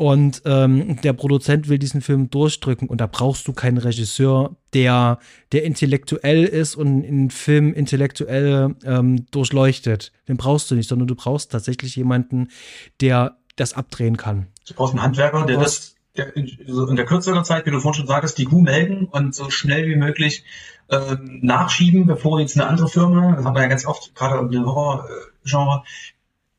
Und 0.00 0.40
ähm, 0.46 0.98
der 1.02 1.12
Produzent 1.12 1.68
will 1.68 1.78
diesen 1.78 2.00
Film 2.00 2.30
durchdrücken 2.30 2.88
und 2.88 3.02
da 3.02 3.06
brauchst 3.06 3.46
du 3.46 3.52
keinen 3.52 3.76
Regisseur, 3.76 4.56
der, 4.72 5.18
der 5.52 5.64
intellektuell 5.64 6.44
ist 6.44 6.74
und 6.74 7.04
einen 7.04 7.28
Film 7.28 7.74
intellektuell 7.74 8.76
ähm, 8.82 9.26
durchleuchtet. 9.30 10.10
Den 10.26 10.38
brauchst 10.38 10.70
du 10.70 10.74
nicht, 10.74 10.88
sondern 10.88 11.06
du 11.06 11.14
brauchst 11.14 11.52
tatsächlich 11.52 11.96
jemanden, 11.96 12.48
der 13.02 13.36
das 13.56 13.74
abdrehen 13.74 14.16
kann. 14.16 14.46
Du 14.66 14.72
brauchst 14.72 14.94
einen 14.94 15.02
Handwerker, 15.02 15.44
der 15.44 15.58
das, 15.58 15.96
der, 16.16 16.34
in, 16.34 16.50
so 16.66 16.86
in 16.86 16.96
der 16.96 17.04
kürzeren 17.04 17.44
Zeit, 17.44 17.66
wie 17.66 17.70
du 17.70 17.78
vorhin 17.78 17.98
schon 17.98 18.06
sagtest, 18.06 18.38
die 18.38 18.46
Kuh 18.46 18.62
melken 18.62 19.04
und 19.04 19.34
so 19.34 19.50
schnell 19.50 19.86
wie 19.86 19.96
möglich 19.96 20.44
ähm, 20.88 21.40
nachschieben, 21.42 22.06
bevor 22.06 22.40
jetzt 22.40 22.58
eine 22.58 22.66
andere 22.70 22.88
Firma, 22.88 23.36
das 23.36 23.44
haben 23.44 23.54
wir 23.54 23.60
ja 23.60 23.68
ganz 23.68 23.84
oft, 23.84 24.14
gerade 24.14 24.38
im 24.38 24.64
Horror-Genre, 24.64 25.82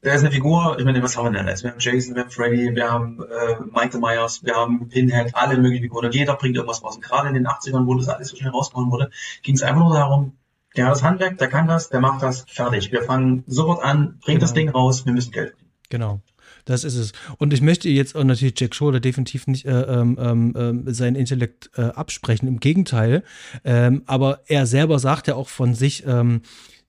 da 0.01 0.13
ist 0.13 0.21
eine 0.21 0.31
Figur, 0.31 0.77
ich 0.79 0.85
meine, 0.85 1.01
was 1.03 1.15
haben 1.15 1.25
wir 1.25 1.39
denn 1.39 1.47
jetzt? 1.47 1.63
Wir 1.63 1.71
haben 1.71 1.79
Jason, 1.79 2.15
wir 2.15 2.23
haben 2.23 2.31
Freddy, 2.31 2.75
wir 2.75 2.91
haben 2.91 3.19
äh, 3.21 3.55
Michael 3.71 3.99
Myers, 3.99 4.43
wir 4.43 4.55
haben 4.55 4.89
Pinhead, 4.89 5.35
alle 5.35 5.57
möglichen 5.57 5.83
Figuren. 5.83 6.11
Jeder 6.11 6.35
bringt 6.35 6.55
irgendwas 6.55 6.83
raus. 6.83 6.95
Und 6.95 7.03
gerade 7.03 7.27
in 7.27 7.35
den 7.35 7.47
80ern, 7.47 7.85
wo 7.85 7.93
das 7.95 8.09
alles 8.09 8.29
so 8.29 8.35
schnell 8.35 8.51
rausgehauen 8.51 8.89
wurde, 8.89 9.11
ging 9.43 9.55
es 9.55 9.61
einfach 9.61 9.81
nur 9.81 9.93
darum, 9.93 10.37
der 10.75 10.85
hat 10.85 10.93
das 10.93 11.03
Handwerk, 11.03 11.37
der 11.37 11.49
kann 11.49 11.67
das, 11.67 11.89
der 11.89 11.99
macht 11.99 12.23
das, 12.23 12.45
fertig. 12.47 12.91
Wir 12.91 13.03
fangen 13.03 13.43
sofort 13.45 13.83
an, 13.83 14.19
bringt 14.23 14.39
Genau. 14.39 14.39
das 14.39 14.53
Ding 14.53 14.69
raus, 14.69 15.05
wir 15.05 15.13
müssen 15.13 15.31
Geld 15.31 15.49
verdienen. 15.49 15.71
Genau. 15.89 16.21
Das 16.65 16.83
ist 16.83 16.95
es. 16.95 17.11
Und 17.37 17.53
ich 17.53 17.61
möchte 17.61 17.89
jetzt 17.89 18.15
auch 18.15 18.23
natürlich 18.23 18.59
Jack 18.59 18.75
Schroeder 18.75 18.99
definitiv 18.99 19.47
nicht 19.47 19.65
äh, 19.65 19.81
ähm, 19.81 20.53
ähm, 20.55 20.83
seinen 20.93 21.15
Intellekt 21.15 21.71
äh, 21.75 21.81
absprechen. 21.81 22.47
Im 22.47 22.59
Gegenteil. 22.59 23.23
Ähm, 23.63 24.03
aber 24.05 24.41
er 24.47 24.65
selber 24.65 24.99
sagt 24.99 25.27
ja 25.27 25.35
auch 25.35 25.49
von 25.49 25.73
sich, 25.73 26.05
ähm, 26.05 26.41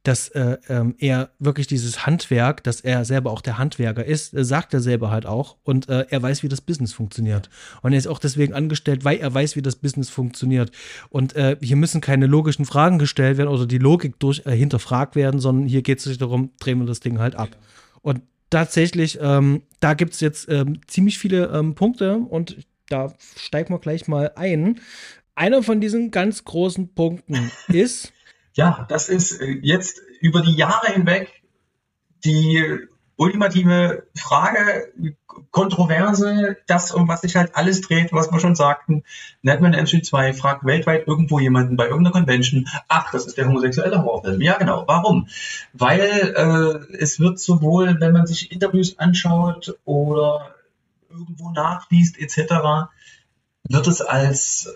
dass 0.03 0.29
äh, 0.31 0.59
ähm, 0.69 0.97
er 0.99 1.31
wirklich 1.39 1.69
dieses 1.69 2.07
Handwerk, 2.07 2.65
dass 2.65 2.81
er 2.81 3.05
selber 3.05 3.31
auch 3.31 3.41
der 3.41 3.59
Handwerker 3.59 4.05
ist, 4.05 4.35
äh, 4.35 4.45
sagt 4.45 4.75
er 4.75 4.81
selber 4.81 5.11
halt 5.11 5.27
auch. 5.27 5.57
Und 5.63 5.89
äh, 5.89 6.07
er 6.11 6.23
weiß, 6.23 6.43
wie 6.43 6.49
das 6.49 6.61
Business 6.61 6.93
funktioniert. 6.93 7.51
Und 7.83 7.93
er 7.93 7.99
ist 7.99 8.09
auch 8.09 8.19
deswegen 8.19 8.53
angestellt, 8.53 9.05
weil 9.05 9.19
er 9.19 9.33
weiß, 9.33 9.55
wie 9.55 9.63
das 9.63 9.77
Business 9.77 10.11
funktioniert. 10.11 10.73
Und 11.09 11.37
äh, 11.37 11.57
hier 11.61 11.77
müssen 11.77 12.01
keine 12.01 12.27
logischen 12.27 12.65
Fragen 12.65 12.99
gestellt 12.99 13.39
werden 13.39 13.49
oder 13.49 13.67
die 13.67 13.79
Logik 13.79 14.19
durch 14.19 14.43
äh, 14.45 14.57
hinterfragt 14.57 15.15
werden, 15.15 15.41
sondern 15.41 15.67
hier 15.67 15.83
geht 15.83 15.99
es 15.99 16.05
sich 16.05 16.19
darum, 16.19 16.51
drehen 16.59 16.81
wir 16.81 16.87
das 16.87 17.01
Ding 17.01 17.21
halt 17.21 17.37
ab. 17.37 17.51
Und 18.01 18.23
tatsächlich, 18.51 19.19
ähm, 19.21 19.63
da 19.79 19.95
gibt 19.95 20.15
es 20.15 20.21
jetzt 20.21 20.49
ähm, 20.49 20.81
ziemlich 20.89 21.19
viele 21.19 21.47
ähm, 21.47 21.75
Punkte 21.75 22.17
und 22.17 22.57
da 22.89 23.15
steigen 23.37 23.73
wir 23.73 23.79
gleich 23.79 24.09
mal 24.09 24.33
ein. 24.35 24.81
Einer 25.35 25.63
von 25.63 25.81
diesen 25.81 26.11
ganz 26.11 26.45
großen 26.45 26.93
Punkten 26.95 27.51
ist, 27.69 28.13
Ja, 28.55 28.87
das 28.89 29.09
ist 29.09 29.41
äh, 29.41 29.59
jetzt 29.63 30.01
über 30.21 30.43
die 30.43 30.55
Jahre 30.55 30.93
hinweg 30.93 31.43
die 32.25 32.89
ultimative 33.17 34.07
Frage, 34.15 34.93
Kontroverse, 35.51 36.57
das, 36.67 36.93
um 36.93 37.09
was 37.09 37.23
sich 37.23 37.37
halt 37.37 37.55
alles 37.57 37.81
dreht, 37.81 38.13
was 38.13 38.31
wir 38.31 38.41
schon 38.41 38.55
sagten. 38.55 39.05
Netman 39.43 39.73
MC 39.73 40.05
2 40.05 40.35
fragt 40.35 40.65
weltweit 40.65 41.07
irgendwo 41.07 41.39
jemanden 41.39 41.77
bei 41.77 41.85
irgendeiner 41.85 42.13
Convention, 42.13 42.69
ach, 42.89 43.13
das 43.13 43.27
ist 43.27 43.39
der 43.39 43.47
homosexuelle 43.49 44.03
Horrorfilm. 44.03 44.41
Ja, 44.41 44.59
genau. 44.59 44.85
Warum? 44.87 45.29
Weil 45.73 46.01
äh, 46.01 46.97
es 46.97 47.21
wird 47.21 47.39
sowohl, 47.39 48.01
wenn 48.01 48.13
man 48.13 48.27
sich 48.27 48.53
Interviews 48.53 48.99
anschaut 48.99 49.79
oder 49.85 50.55
irgendwo 51.11 51.51
nachliest 51.51 52.19
etc., 52.19 52.89
wird 53.69 53.87
es 53.87 54.01
als 54.01 54.69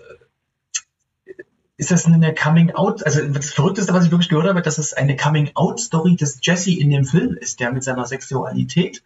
ist 1.76 1.90
das 1.90 2.06
eine 2.06 2.34
Coming 2.34 2.74
Out? 2.74 3.04
Also 3.04 3.26
das 3.28 3.52
Verrückteste, 3.52 3.92
was 3.92 4.06
ich 4.06 4.10
wirklich 4.10 4.28
gehört 4.28 4.48
habe, 4.48 4.62
dass 4.62 4.78
es 4.78 4.94
eine 4.94 5.16
Coming 5.16 5.50
Out 5.54 5.80
Story 5.80 6.16
des 6.16 6.38
Jesse 6.42 6.78
in 6.78 6.90
dem 6.90 7.04
Film 7.04 7.36
ist, 7.36 7.60
der 7.60 7.72
mit 7.72 7.84
seiner 7.84 8.06
Sexualität 8.06 9.02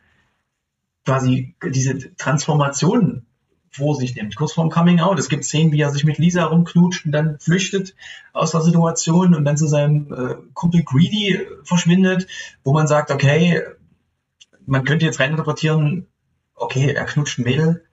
quasi 1.05 1.55
diese 1.65 2.15
Transformation 2.17 3.27
vor 3.71 3.95
sich 3.95 4.15
nimmt, 4.17 4.37
kurz 4.37 4.53
vorm 4.53 4.71
Coming 4.71 5.01
Out. 5.01 5.19
Es 5.19 5.29
gibt 5.29 5.45
Szenen, 5.45 5.73
wie 5.73 5.81
er 5.81 5.91
sich 5.91 6.05
mit 6.05 6.19
Lisa 6.19 6.45
rumknutscht 6.45 7.07
und 7.07 7.13
dann 7.13 7.39
flüchtet 7.39 7.95
aus 8.33 8.51
der 8.51 8.61
Situation 8.61 9.35
und 9.35 9.45
dann 9.45 9.57
zu 9.57 9.67
seinem 9.67 10.13
äh, 10.13 10.35
Kumpel 10.55 10.83
Greedy 10.83 11.41
verschwindet, 11.65 12.27
wo 12.65 12.73
man 12.73 12.87
sagt, 12.87 13.11
okay, 13.11 13.63
man 14.67 14.85
könnte 14.85 15.07
jetzt 15.07 15.21
reininterpretieren, 15.21 16.07
okay, 16.55 16.93
er 16.93 17.05
knutscht 17.05 17.39
ein 17.39 17.45
Mädel, 17.45 17.85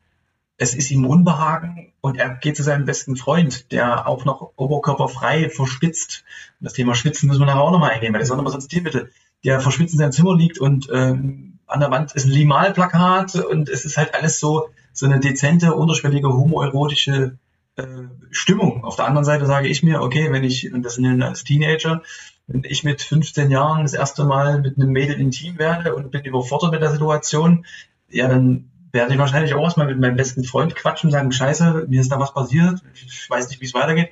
es 0.58 0.74
ist 0.74 0.90
ihm 0.90 1.06
Unbehagen 1.06 1.94
und 2.02 2.18
er 2.18 2.30
geht 2.30 2.58
zu 2.58 2.64
seinem 2.64 2.86
besten 2.86 3.16
Freund, 3.16 3.72
der 3.72 4.08
auch 4.08 4.26
noch 4.26 4.54
oberkörperfrei 4.56 5.50
verschwitzt. 5.50 6.24
Und 6.60 6.66
das 6.66 6.74
Thema 6.74 6.96
Schwitzen 6.96 7.28
müssen 7.28 7.42
wir 7.42 7.46
nachher 7.46 7.62
auch 7.62 7.72
nochmal 7.72 7.92
eingehen, 7.92 8.14
weil 8.14 8.20
das 8.20 8.30
ist 8.30 8.32
auch 8.32 8.38
nochmal 8.38 8.54
so 8.54 8.58
ein 8.58 8.62
Stilmittel. 8.62 9.12
Der 9.44 9.60
verschwitzt 9.60 9.94
in 9.94 10.00
seinem 10.00 10.12
Zimmer 10.12 10.36
liegt 10.36 10.58
und 10.58 10.90
ähm, 10.92 11.60
an 11.68 11.80
der 11.80 11.92
Wand 11.92 12.14
ist 12.14 12.26
ein 12.26 12.32
Limalplakat 12.32 13.36
und 13.36 13.70
es 13.70 13.86
ist 13.86 13.98
halt 13.98 14.16
alles 14.16 14.40
so, 14.40 14.70
so 14.94 15.06
eine 15.06 15.20
dezente, 15.20 15.76
unterschwellige, 15.76 16.30
homoerotische 16.30 17.38
äh, 17.76 17.84
Stimmung. 18.32 18.84
Auf 18.84 18.96
der 18.96 19.06
anderen 19.06 19.26
Seite 19.26 19.46
sage 19.46 19.68
ich 19.68 19.84
mir, 19.84 20.02
okay, 20.02 20.32
wenn 20.32 20.44
ich, 20.44 20.74
und 20.74 20.82
das 20.84 20.96
sind 20.96 21.22
als 21.22 21.44
Teenager, 21.44 22.02
wenn 22.48 22.64
ich 22.64 22.84
mit 22.84 23.02
15 23.02 23.52
Jahren 23.52 23.84
das 23.84 23.94
erste 23.94 24.24
Mal 24.24 24.62
mit 24.62 24.78
einem 24.78 24.90
Mädel 24.90 25.20
intim 25.20 25.60
werde 25.60 25.94
und 25.94 26.10
bin 26.10 26.24
überfordert 26.24 26.72
mit 26.72 26.82
der 26.82 26.92
Situation, 26.92 27.66
ja, 28.10 28.28
dann 28.28 28.72
werde 28.98 29.14
ich 29.14 29.20
wahrscheinlich 29.20 29.54
auch 29.54 29.64
erstmal 29.64 29.86
mit 29.86 30.00
meinem 30.00 30.16
besten 30.16 30.44
Freund 30.44 30.76
quatschen 30.76 31.10
und 31.10 31.12
sagen, 31.12 31.32
scheiße, 31.32 31.86
mir 31.88 32.02
ist 32.02 32.12
da 32.12 32.20
was 32.20 32.34
passiert, 32.34 32.82
ich 32.94 33.30
weiß 33.30 33.48
nicht, 33.50 33.62
wie 33.62 33.66
es 33.66 33.76
weitergeht. 33.76 34.10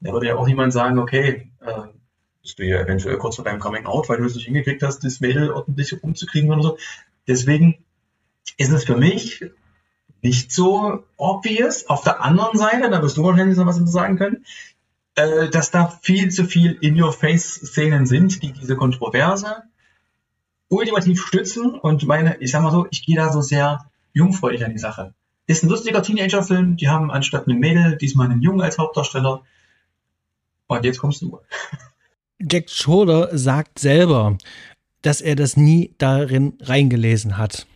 Da 0.00 0.12
würde 0.12 0.28
ja 0.28 0.36
auch 0.36 0.46
niemand 0.46 0.72
sagen, 0.72 1.00
okay, 1.00 1.50
äh, 1.60 1.88
bist 2.40 2.56
du 2.58 2.64
ja 2.64 2.80
eventuell 2.80 3.18
kurz 3.18 3.34
vor 3.34 3.44
deinem 3.44 3.58
Coming 3.58 3.86
Out, 3.86 4.08
weil 4.08 4.18
du 4.18 4.24
es 4.24 4.36
nicht 4.36 4.44
hingekriegt 4.44 4.82
hast, 4.84 5.02
das 5.02 5.18
Mädel 5.18 5.50
ordentlich 5.50 6.04
umzukriegen 6.04 6.52
oder 6.52 6.62
so. 6.62 6.78
Deswegen 7.26 7.84
ist 8.56 8.70
es 8.70 8.84
für 8.84 8.96
mich 8.96 9.44
nicht 10.22 10.52
so 10.52 11.02
obvious. 11.16 11.88
Auf 11.88 12.04
der 12.04 12.22
anderen 12.22 12.56
Seite, 12.56 12.90
da 12.90 13.02
wirst 13.02 13.16
du 13.16 13.24
wahrscheinlich 13.24 13.58
noch 13.58 13.66
was 13.66 13.78
sagen 13.90 14.18
können, 14.18 14.44
äh, 15.16 15.48
dass 15.48 15.72
da 15.72 15.88
viel 16.00 16.30
zu 16.30 16.44
viel 16.44 16.78
In-Your-Face-Szenen 16.80 18.06
sind, 18.06 18.40
die 18.44 18.52
diese 18.52 18.76
Kontroverse 18.76 19.64
ultimativ 20.68 21.26
stützen 21.26 21.74
und 21.74 22.06
meine, 22.06 22.36
ich 22.38 22.52
sag 22.52 22.62
mal 22.62 22.70
so, 22.70 22.86
ich 22.90 23.04
gehe 23.04 23.16
da 23.16 23.32
so 23.32 23.40
sehr 23.40 23.80
jungfräulich 24.12 24.64
an 24.64 24.72
die 24.72 24.78
Sache. 24.78 25.14
Ist 25.46 25.62
ein 25.62 25.68
lustiger 25.68 26.02
Teenager-Film, 26.02 26.76
die 26.76 26.88
haben 26.88 27.10
anstatt 27.10 27.46
einem 27.46 27.58
Mädel 27.58 27.96
diesmal 27.96 28.30
einen 28.30 28.42
Jungen 28.42 28.60
als 28.60 28.78
Hauptdarsteller. 28.78 29.42
Und 30.66 30.84
jetzt 30.84 30.98
kommst 30.98 31.22
du. 31.22 31.40
Jack 32.38 32.70
Schroeder 32.70 33.36
sagt 33.36 33.78
selber, 33.78 34.36
dass 35.02 35.20
er 35.20 35.36
das 35.36 35.56
nie 35.56 35.94
darin 35.98 36.54
reingelesen 36.60 37.38
hat. 37.38 37.66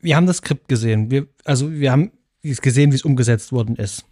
Wir 0.00 0.16
haben 0.16 0.26
das 0.26 0.38
Skript 0.38 0.68
gesehen. 0.68 1.10
Wir, 1.10 1.26
also 1.44 1.70
wir 1.70 1.92
haben 1.92 2.10
gesehen, 2.42 2.90
wie 2.90 2.96
es 2.96 3.04
umgesetzt 3.04 3.52
worden 3.52 3.76
ist. 3.76 4.04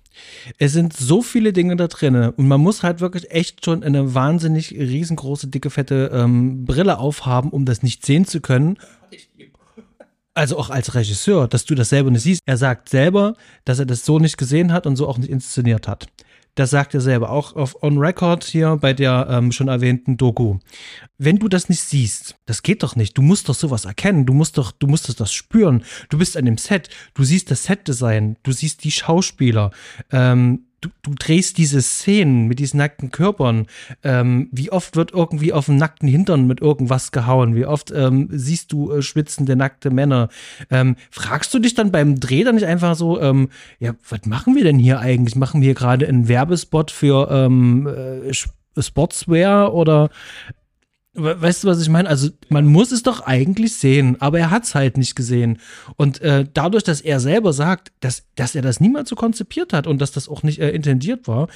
Es 0.59 0.73
sind 0.73 0.93
so 0.93 1.23
viele 1.23 1.53
Dinge 1.53 1.77
da 1.77 1.87
drin 1.87 2.15
und 2.15 2.49
man 2.49 2.61
muss 2.61 2.83
halt 2.83 3.01
wirklich 3.01 3.31
echt 3.31 3.65
schon 3.65 3.83
eine 3.83 4.15
wahnsinnig 4.15 4.73
riesengroße, 4.73 5.49
dicke, 5.49 5.71
fette 5.71 6.11
ähm, 6.13 6.65
Brille 6.65 6.99
aufhaben, 6.99 7.51
um 7.51 7.65
das 7.65 7.83
nicht 7.83 8.05
sehen 8.05 8.25
zu 8.25 8.41
können. 8.41 8.79
Also 10.39 10.57
auch 10.57 10.71
als 10.71 10.95
Regisseur, 10.95 11.49
dass 11.49 11.65
du 11.65 11.75
das 11.75 11.89
selber 11.89 12.13
nicht 12.13 12.23
siehst. 12.23 12.43
Er 12.47 12.57
sagt 12.57 12.91
selber, 12.91 13.35
dass 13.65 13.81
er 13.81 13.87
das 13.87 14.05
so 14.05 14.21
nicht 14.21 14.39
gesehen 14.39 14.73
hat 14.73 14.87
und 14.87 14.95
so 14.95 15.09
auch 15.09 15.19
nicht 15.19 15.31
inszeniert 15.31 15.89
hat. 15.89 16.07
Das 16.55 16.71
sagt 16.71 16.95
er 16.95 17.01
selber, 17.01 17.31
auch 17.31 17.57
auf 17.57 17.83
On 17.83 17.99
Record 17.99 18.45
hier 18.45 18.77
bei 18.77 18.93
der 18.93 19.27
ähm, 19.29 19.51
schon 19.51 19.67
erwähnten 19.67 20.17
Doku. 20.17 20.59
Wenn 21.19 21.41
du 21.41 21.49
das 21.49 21.69
nicht 21.69 21.81
siehst, 21.81 22.37
das 22.47 22.63
geht 22.63 22.85
doch 22.85 22.95
nicht. 22.95 23.19
Du 23.19 23.23
musst 23.23 23.49
doch 23.49 23.57
sowas 23.57 23.85
erkennen. 23.85 24.27
Du 24.27 24.33
musst 24.33 24.59
doch, 24.59 24.71
du 24.71 24.87
musst 24.87 25.19
das 25.19 25.33
spüren. 25.33 25.83
Du 26.09 26.19
bist 26.19 26.37
an 26.37 26.45
dem 26.45 26.57
Set. 26.57 26.89
Du 27.15 27.25
siehst 27.25 27.51
das 27.51 27.65
Setdesign. 27.65 28.37
Du 28.45 28.53
siehst 28.53 28.85
die 28.85 28.93
Schauspieler. 28.93 29.73
Ähm, 30.13 30.68
du, 30.81 30.89
du 31.03 31.15
drehst 31.15 31.59
diese 31.59 31.83
Szenen 31.83 32.47
mit 32.47 32.59
diesen 32.59 32.79
nackten 32.79 33.11
Körpern. 33.11 33.67
Ähm, 34.03 34.49
wie 34.53 34.71
oft 34.71 34.97
wird 34.97 35.13
irgendwie 35.13 35.53
auf 35.53 35.67
dem 35.67 35.77
nackten 35.77 36.09
Hintern 36.09 36.47
mit 36.47 36.61
irgendwas 36.61 37.13
gehauen? 37.13 37.55
Wie 37.55 37.67
oft 37.67 37.91
ähm, 37.91 38.29
siehst 38.31 38.73
du 38.73 38.93
äh, 38.93 39.03
schwitzende, 39.03 39.57
nackte 39.57 39.91
Männer? 39.91 40.29
Ähm, 40.71 40.97
fragst 41.11 41.53
du 41.55 41.59
dich 41.59 41.75
dann 41.75 41.91
beim 41.91 42.21
Dreh 42.21 42.45
dann 42.45 42.55
nicht 42.55 42.67
einfach 42.67 42.95
so, 42.95 43.21
ähm, 43.21 43.49
ja, 43.79 43.95
was 44.09 44.25
machen 44.27 44.55
wir 44.55 44.65
denn 44.65 44.79
hier 44.79 45.01
eigentlich? 45.01 45.37
Machen 45.37 45.63
wir 45.63 45.75
gerade 45.75 46.07
einen 46.07 46.29
Werbespot 46.29 46.91
für 46.91 47.29
ähm, 47.31 47.87
äh, 47.87 48.33
Sportswear 48.81 49.75
oder 49.75 50.11
Weißt 51.21 51.65
du, 51.65 51.69
was 51.69 51.83
ich 51.83 51.89
meine? 51.89 52.09
Also, 52.09 52.29
man 52.49 52.67
muss 52.67 52.93
es 52.93 53.03
doch 53.03 53.21
eigentlich 53.27 53.75
sehen, 53.75 54.17
aber 54.21 54.39
er 54.39 54.51
hat 54.51 54.65
es 54.65 54.75
halt 54.75 54.97
nicht 54.97 55.17
gesehen. 55.17 55.59
Und 55.97 56.21
äh, 56.21 56.45
dadurch, 56.53 56.85
dass 56.85 57.01
er 57.01 57.19
selber 57.19 57.53
sagt, 57.53 57.93
dass, 58.01 58.25
dass 58.37 58.55
er 58.55 58.63
das 58.63 58.79
niemals 58.79 59.09
so 59.09 59.17
konzipiert 59.17 59.73
hat 59.73 59.87
und 59.87 60.01
dass 60.01 60.13
das 60.13 60.29
auch 60.29 60.43
nicht 60.45 60.61
äh, 60.61 60.71
intendiert 60.71 61.27
war, 61.27 61.49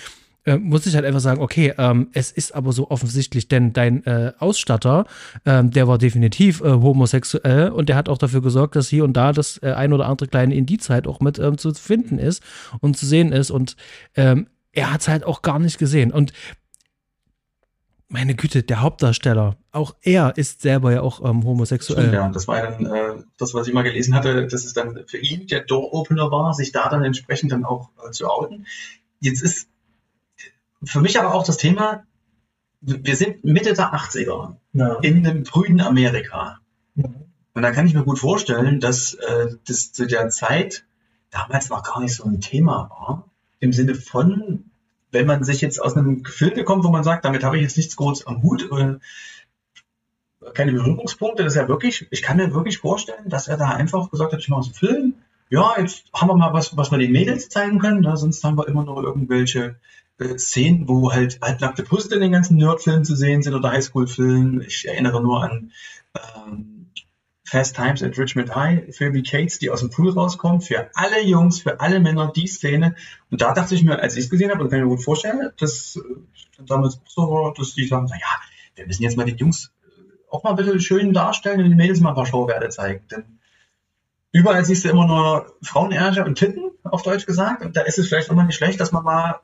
äh, 0.45 0.57
muss 0.57 0.87
ich 0.87 0.95
halt 0.95 1.05
einfach 1.05 1.21
sagen, 1.21 1.41
okay, 1.41 1.73
ähm, 1.79 2.09
es 2.13 2.33
ist 2.33 2.55
aber 2.55 2.73
so 2.73 2.91
offensichtlich, 2.91 3.47
denn 3.47 3.73
dein 3.73 4.05
äh, 4.05 4.33
Ausstatter, 4.39 5.07
ähm, 5.47 5.71
der 5.71 5.87
war 5.87 5.99
definitiv 5.99 6.61
äh, 6.61 6.73
homosexuell 6.73 7.71
und 7.71 7.89
der 7.89 7.97
hat 7.97 8.09
auch 8.09 8.19
dafür 8.19 8.43
gesorgt, 8.43 8.75
dass 8.75 8.89
hier 8.89 9.05
und 9.05 9.13
da 9.13 9.33
das 9.33 9.59
äh, 9.63 9.73
ein 9.73 9.93
oder 9.93 10.07
andere 10.09 10.29
kleine 10.29 10.55
Indiz 10.55 10.91
halt 10.91 11.07
auch 11.07 11.21
mit 11.21 11.39
ähm, 11.39 11.59
zu 11.59 11.73
finden 11.75 12.19
ist 12.19 12.43
und 12.81 12.97
zu 12.97 13.07
sehen 13.07 13.31
ist. 13.31 13.53
Und 13.53 13.77
ähm, 14.17 14.49
er 14.73 14.93
hat 14.93 15.03
es 15.03 15.09
halt 15.09 15.25
auch 15.25 15.43
gar 15.43 15.59
nicht 15.59 15.79
gesehen. 15.79 16.11
Und 16.11 16.33
meine 18.13 18.35
Güte, 18.35 18.63
der 18.63 18.83
Hauptdarsteller, 18.83 19.57
auch 19.73 19.97
er 20.03 20.37
ist 20.37 20.61
selber 20.63 20.93
ja 20.93 21.01
auch 21.01 21.25
ähm, 21.25 21.45
homosexuell. 21.45 22.03
Stimmt, 22.09 22.15
ja. 22.15 22.29
Das 22.29 22.47
war 22.47 22.59
ja 22.59 22.71
dann 22.71 22.87
äh, 22.87 23.23
das, 23.39 23.55
was 23.55 23.67
ich 23.67 23.75
mal 23.75 23.83
gelesen 23.83 24.15
hatte, 24.15 24.47
dass 24.47 24.65
es 24.65 24.75
dann 24.75 25.05
für 25.07 25.19
ihn 25.19 25.47
der 25.47 25.61
Door-Opener 25.61 26.31
war, 26.31 26.53
sich 26.55 26.73
da 26.73 26.89
dann 26.89 27.05
entsprechend 27.05 27.53
dann 27.53 27.65
auch 27.65 27.91
äh, 28.07 28.11
zu 28.11 28.29
outen. 28.29 28.67
Jetzt 29.21 29.43
ist 29.43 29.69
für 30.85 31.01
mich 31.01 31.19
aber 31.19 31.35
auch 31.35 31.45
das 31.45 31.57
Thema, 31.57 32.05
wir 32.81 33.17
sind 33.17 33.45
Mitte 33.45 33.73
der 33.73 33.95
80er 33.95 34.57
Ja. 34.73 34.95
in 35.01 35.27
einem 35.27 35.45
frühen 35.47 35.81
Amerika. 35.81 36.59
Mhm. 36.95 37.15
Und 37.55 37.63
da 37.63 37.71
kann 37.71 37.87
ich 37.87 37.95
mir 37.95 38.05
gut 38.05 38.19
vorstellen, 38.19 38.81
dass 38.81 39.15
äh, 39.15 39.55
das 39.67 39.93
zu 39.93 40.07
der 40.07 40.29
Zeit 40.29 40.85
damals 41.31 41.69
noch 41.71 41.83
gar 41.83 42.01
nicht 42.01 42.15
so 42.15 42.25
ein 42.25 42.41
Thema 42.41 42.91
war. 42.91 43.31
Im 43.61 43.73
Sinne 43.73 43.95
von, 43.95 44.71
wenn 45.13 45.27
man 45.27 45.45
sich 45.45 45.61
jetzt 45.61 45.81
aus 45.81 45.97
einem 45.97 46.23
Gefilde 46.23 46.65
kommt, 46.65 46.85
wo 46.85 46.91
man 46.91 47.05
sagt, 47.05 47.25
damit 47.25 47.45
habe 47.45 47.57
ich 47.57 47.63
jetzt 47.63 47.77
nichts 47.77 47.97
groß 47.97 48.27
am 48.27 48.43
Hut, 48.43 48.69
äh, 48.73 48.97
keine 50.55 50.73
Berührungspunkte, 50.73 51.45
das 51.45 51.53
ist 51.53 51.61
ja 51.61 51.69
wirklich, 51.69 52.09
ich 52.11 52.23
kann 52.23 52.39
mir 52.39 52.53
wirklich 52.53 52.79
vorstellen, 52.79 53.29
dass 53.29 53.47
er 53.47 53.57
da 53.57 53.69
einfach 53.69 54.11
gesagt 54.11 54.33
hat, 54.33 54.41
ich 54.41 54.49
mache 54.49 54.63
so 54.63 54.69
einen 54.69 54.75
Film, 54.75 55.15
ja, 55.51 55.75
jetzt 55.79 56.07
haben 56.15 56.29
wir 56.29 56.37
mal 56.37 56.53
was, 56.53 56.77
was 56.77 56.91
wir 56.91 56.99
den 56.99 57.13
Mädels 57.13 57.49
zeigen 57.49 57.79
können, 57.79 58.01
ne? 58.01 58.17
sonst 58.17 58.43
haben 58.43 58.57
wir 58.57 58.67
immer 58.67 58.85
nur 58.85 59.03
irgendwelche 59.05 59.77
äh, 60.19 60.39
Szenen, 60.39 60.89
wo 60.89 61.13
halt 61.13 61.41
halbnackte 61.43 61.83
Brüste 61.83 62.15
in 62.15 62.23
den 62.23 62.33
ganzen 62.33 62.57
Nerdfilmen 62.57 63.05
zu 63.05 63.15
sehen 63.15 63.43
sind 63.43 63.55
oder 63.55 63.71
Highschool-Filmen. 63.71 64.63
Ich 64.63 64.89
erinnere 64.89 65.23
nur 65.23 65.43
an 65.43 65.73
ähm, 66.15 66.72
Fast 67.45 67.74
Times 67.76 68.03
at 68.03 68.16
Richmond 68.18 68.55
High, 68.55 68.95
Phoebe 68.97 69.22
Cates, 69.22 69.59
die 69.59 69.70
aus 69.70 69.80
dem 69.80 69.90
Pool 69.90 70.11
rauskommt, 70.11 70.64
für 70.64 70.90
alle 70.95 71.22
Jungs, 71.22 71.61
für 71.61 71.80
alle 71.80 72.01
Männer 72.01 72.32
die 72.34 72.47
Szene. 72.47 72.95
Und 73.30 73.43
da 73.43 73.53
dachte 73.53 73.74
ich 73.74 73.82
mir, 73.82 74.01
als 74.01 74.16
ich 74.16 74.24
es 74.24 74.30
gesehen 74.30 74.51
habe, 74.51 74.62
und 74.62 74.70
kann 74.70 74.78
ich 74.78 74.84
mir 74.84 74.90
gut 74.90 75.05
vorstellen, 75.05 75.51
dass 75.59 75.97
äh, 75.97 76.62
damals 76.66 77.01
so 77.07 77.22
war, 77.22 77.53
dass 77.53 77.74
die 77.74 77.86
sagen, 77.86 78.07
naja, 78.07 78.26
wir 78.76 78.86
müssen 78.86 79.03
jetzt 79.03 79.16
mal 79.16 79.26
den 79.26 79.36
Jungs 79.36 79.72
äh, 79.84 80.30
auch 80.30 80.45
mal 80.45 80.51
ein 80.51 80.57
bisschen 80.57 80.80
schön 80.80 81.12
darstellen 81.12 81.61
und 81.61 81.70
den 81.70 81.76
Mädels 81.76 82.01
mal 82.01 82.11
ein 82.11 82.14
paar 82.14 82.26
Schauwerte 82.26 82.68
zeigen. 82.68 83.07
Denn 83.11 83.38
überall 84.30 84.64
siehst 84.64 84.84
du 84.84 84.88
immer 84.88 85.07
nur 85.07 85.57
Frauenärger 85.62 86.24
und 86.24 86.38
Titten, 86.38 86.70
auf 86.84 87.03
Deutsch 87.03 87.26
gesagt. 87.26 87.64
Und 87.64 87.76
da 87.76 87.82
ist 87.82 87.99
es 87.99 88.09
vielleicht 88.09 88.30
mal 88.30 88.45
nicht 88.45 88.57
schlecht, 88.57 88.80
dass 88.80 88.93
man 88.93 89.03
mal 89.03 89.40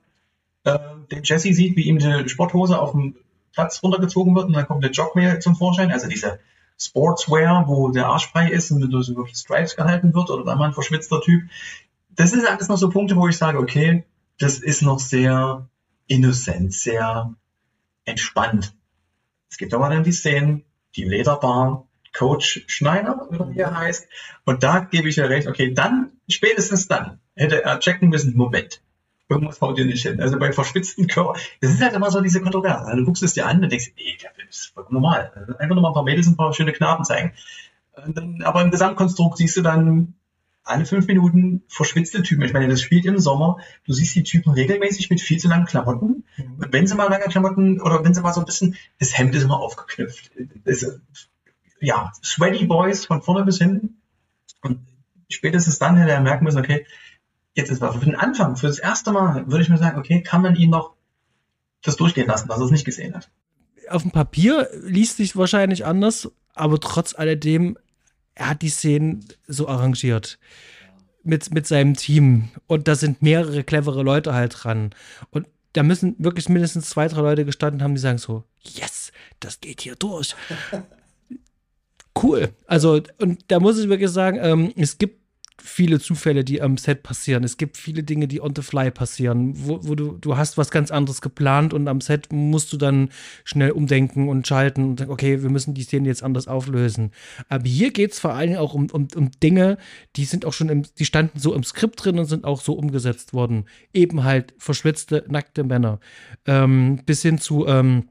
äh, 0.64 0.78
den 1.10 1.24
Jesse 1.24 1.52
sieht, 1.52 1.76
wie 1.76 1.82
ihm 1.82 1.98
die 1.98 2.28
Sporthose 2.28 2.78
auf 2.78 2.92
dem 2.92 3.16
Platz 3.52 3.82
runtergezogen 3.82 4.36
wird 4.36 4.46
und 4.46 4.52
dann 4.52 4.66
kommt 4.66 4.84
der 4.84 4.92
Jogmail 4.92 5.40
zum 5.40 5.56
Vorschein. 5.56 5.90
Also 5.90 6.08
dieser 6.08 6.38
Sportswear, 6.80 7.66
wo 7.66 7.90
der 7.90 8.06
Arsch 8.06 8.28
frei 8.28 8.50
ist 8.50 8.70
und 8.70 8.88
durch 8.90 9.06
so 9.06 9.26
Stripes 9.26 9.76
gehalten 9.76 10.14
wird 10.14 10.30
oder 10.30 10.44
dann 10.44 10.58
mal 10.58 10.66
ein 10.66 10.74
verschwitzter 10.74 11.20
Typ. 11.20 11.42
Das 12.10 12.30
sind 12.30 12.46
alles 12.46 12.68
noch 12.68 12.78
so 12.78 12.88
Punkte, 12.88 13.16
wo 13.16 13.28
ich 13.28 13.36
sage, 13.36 13.58
okay, 13.58 14.04
das 14.38 14.58
ist 14.58 14.82
noch 14.82 15.00
sehr 15.00 15.68
innocent, 16.06 16.72
sehr 16.72 17.34
entspannt. 18.04 18.74
Es 19.50 19.56
gibt 19.56 19.74
aber 19.74 19.88
dann 19.88 20.04
die 20.04 20.12
Szenen, 20.12 20.64
die 20.96 21.04
Lederbar, 21.04 21.86
Coach 22.12 22.64
Schneider, 22.66 23.28
wie 23.30 23.58
er 23.58 23.76
heißt. 23.76 24.08
Und 24.44 24.62
da 24.62 24.80
gebe 24.80 25.08
ich 25.08 25.16
ja 25.16 25.26
recht, 25.26 25.46
okay, 25.46 25.74
dann, 25.74 26.12
spätestens 26.28 26.88
dann, 26.88 27.20
hätte 27.34 27.64
er 27.64 27.80
checken 27.80 28.08
müssen, 28.08 28.36
Moment, 28.36 28.80
irgendwas 29.28 29.60
haut 29.60 29.78
dir 29.78 29.84
nicht 29.84 30.02
hin. 30.02 30.20
Also 30.20 30.38
bei 30.38 30.52
verschwitzten 30.52 31.06
Körper, 31.06 31.38
das 31.60 31.72
ist 31.72 31.82
halt 31.82 31.94
immer 31.94 32.10
so 32.10 32.20
diese 32.20 32.40
Kontroverse. 32.40 32.96
Du 32.96 33.04
guckst 33.04 33.22
es 33.22 33.34
dir 33.34 33.46
an 33.46 33.62
und 33.62 33.70
denkst, 33.70 33.92
nee, 33.96 34.16
das 34.20 34.56
ist 34.56 34.66
vollkommen 34.74 34.94
normal. 34.94 35.32
Also 35.34 35.56
einfach 35.58 35.74
nur 35.74 35.82
mal 35.82 35.88
ein 35.88 35.94
paar 35.94 36.04
Mädels 36.04 36.26
und 36.26 36.34
ein 36.34 36.36
paar 36.36 36.52
schöne 36.54 36.72
Knaben 36.72 37.04
zeigen. 37.04 37.32
Dann, 38.06 38.42
aber 38.42 38.62
im 38.62 38.70
Gesamtkonstrukt 38.70 39.38
siehst 39.38 39.56
du 39.56 39.62
dann 39.62 40.14
alle 40.68 40.84
fünf 40.84 41.06
Minuten 41.06 41.62
verschwitzte 41.68 42.22
Typen. 42.22 42.44
Ich 42.44 42.52
meine, 42.52 42.68
das 42.68 42.80
spielt 42.80 43.06
im 43.06 43.18
Sommer. 43.18 43.58
Du 43.86 43.92
siehst 43.92 44.14
die 44.14 44.22
Typen 44.22 44.52
regelmäßig 44.52 45.10
mit 45.10 45.20
viel 45.20 45.38
zu 45.38 45.48
langen 45.48 45.66
Klamotten. 45.66 46.24
Mhm. 46.36 46.54
Und 46.58 46.72
wenn 46.72 46.86
sie 46.86 46.94
mal 46.94 47.08
lange 47.08 47.24
Klamotten 47.24 47.80
oder 47.80 48.04
wenn 48.04 48.14
sie 48.14 48.20
mal 48.20 48.32
so 48.32 48.40
ein 48.40 48.46
bisschen, 48.46 48.76
das 48.98 49.16
Hemd 49.16 49.34
ist 49.34 49.44
immer 49.44 49.58
aufgeknüpft. 49.58 50.30
Das, 50.64 51.00
ja, 51.80 52.12
sweaty 52.22 52.66
Boys 52.66 53.06
von 53.06 53.22
vorne 53.22 53.44
bis 53.44 53.58
hinten. 53.58 54.00
Und 54.62 54.80
spätestens 55.30 55.78
dann 55.78 55.96
hätte 55.96 56.12
er 56.12 56.20
merken 56.20 56.44
müssen, 56.44 56.58
okay, 56.58 56.86
jetzt 57.58 57.70
ist 57.70 57.80
was. 57.80 57.96
Für 57.96 58.04
den 58.04 58.16
Anfang, 58.16 58.56
für 58.56 58.68
das 58.68 58.78
erste 58.78 59.12
Mal 59.12 59.46
würde 59.48 59.62
ich 59.62 59.68
mir 59.68 59.78
sagen, 59.78 59.98
okay, 59.98 60.22
kann 60.22 60.40
man 60.40 60.56
ihn 60.56 60.70
noch 60.70 60.94
das 61.82 61.96
durchgehen 61.96 62.26
lassen, 62.26 62.48
dass 62.48 62.58
er 62.58 62.64
es 62.64 62.70
nicht 62.70 62.84
gesehen 62.84 63.14
hat. 63.14 63.28
Auf 63.90 64.02
dem 64.02 64.10
Papier 64.10 64.68
liest 64.82 65.16
sich 65.16 65.36
wahrscheinlich 65.36 65.84
anders, 65.84 66.30
aber 66.54 66.80
trotz 66.80 67.14
alledem, 67.14 67.76
er 68.34 68.50
hat 68.50 68.62
die 68.62 68.68
Szenen 68.68 69.24
so 69.46 69.68
arrangiert. 69.68 70.38
Mit, 71.24 71.52
mit 71.52 71.66
seinem 71.66 71.94
Team. 71.94 72.48
Und 72.66 72.88
da 72.88 72.94
sind 72.94 73.20
mehrere 73.20 73.62
clevere 73.62 74.02
Leute 74.02 74.32
halt 74.32 74.56
dran. 74.62 74.94
Und 75.30 75.46
da 75.74 75.82
müssen 75.82 76.14
wirklich 76.18 76.48
mindestens 76.48 76.88
zwei, 76.88 77.08
drei 77.08 77.20
Leute 77.20 77.44
gestanden 77.44 77.82
haben, 77.82 77.94
die 77.94 78.00
sagen 78.00 78.18
so, 78.18 78.44
yes, 78.62 79.12
das 79.40 79.60
geht 79.60 79.82
hier 79.82 79.96
durch. 79.96 80.34
cool. 82.22 82.50
Also, 82.66 83.02
und 83.18 83.44
da 83.48 83.60
muss 83.60 83.78
ich 83.78 83.88
wirklich 83.88 84.10
sagen, 84.10 84.38
ähm, 84.40 84.72
es 84.76 84.96
gibt 84.96 85.17
viele 85.62 86.00
Zufälle, 86.00 86.44
die 86.44 86.62
am 86.62 86.76
Set 86.76 87.02
passieren. 87.02 87.44
Es 87.44 87.56
gibt 87.56 87.76
viele 87.76 88.02
Dinge, 88.02 88.28
die 88.28 88.40
on 88.40 88.54
the 88.54 88.62
fly 88.62 88.90
passieren, 88.90 89.52
wo, 89.56 89.80
wo 89.82 89.94
du, 89.94 90.12
du 90.12 90.36
hast 90.36 90.56
was 90.56 90.70
ganz 90.70 90.90
anderes 90.90 91.20
geplant 91.20 91.74
und 91.74 91.88
am 91.88 92.00
Set 92.00 92.32
musst 92.32 92.72
du 92.72 92.76
dann 92.76 93.10
schnell 93.44 93.72
umdenken 93.72 94.28
und 94.28 94.46
schalten 94.46 94.84
und 94.84 94.98
sagen, 94.98 95.10
okay, 95.10 95.42
wir 95.42 95.50
müssen 95.50 95.74
die 95.74 95.82
Szene 95.82 96.08
jetzt 96.08 96.22
anders 96.22 96.48
auflösen. 96.48 97.12
Aber 97.48 97.64
hier 97.64 97.92
geht 97.92 98.12
es 98.12 98.18
vor 98.18 98.34
allen 98.34 98.48
Dingen 98.48 98.60
auch 98.60 98.74
um, 98.74 98.88
um, 98.90 99.08
um 99.14 99.30
Dinge, 99.42 99.78
die 100.16 100.24
sind 100.24 100.44
auch 100.44 100.52
schon 100.52 100.68
im, 100.68 100.84
die 100.98 101.04
standen 101.04 101.38
so 101.38 101.54
im 101.54 101.64
Skript 101.64 102.04
drin 102.04 102.18
und 102.18 102.26
sind 102.26 102.44
auch 102.44 102.60
so 102.60 102.74
umgesetzt 102.74 103.34
worden. 103.34 103.64
Eben 103.92 104.24
halt 104.24 104.54
verschwitzte, 104.58 105.24
nackte 105.28 105.64
Männer. 105.64 106.00
Ähm, 106.46 107.00
bis 107.04 107.22
hin 107.22 107.38
zu, 107.38 107.66
ähm, 107.66 108.08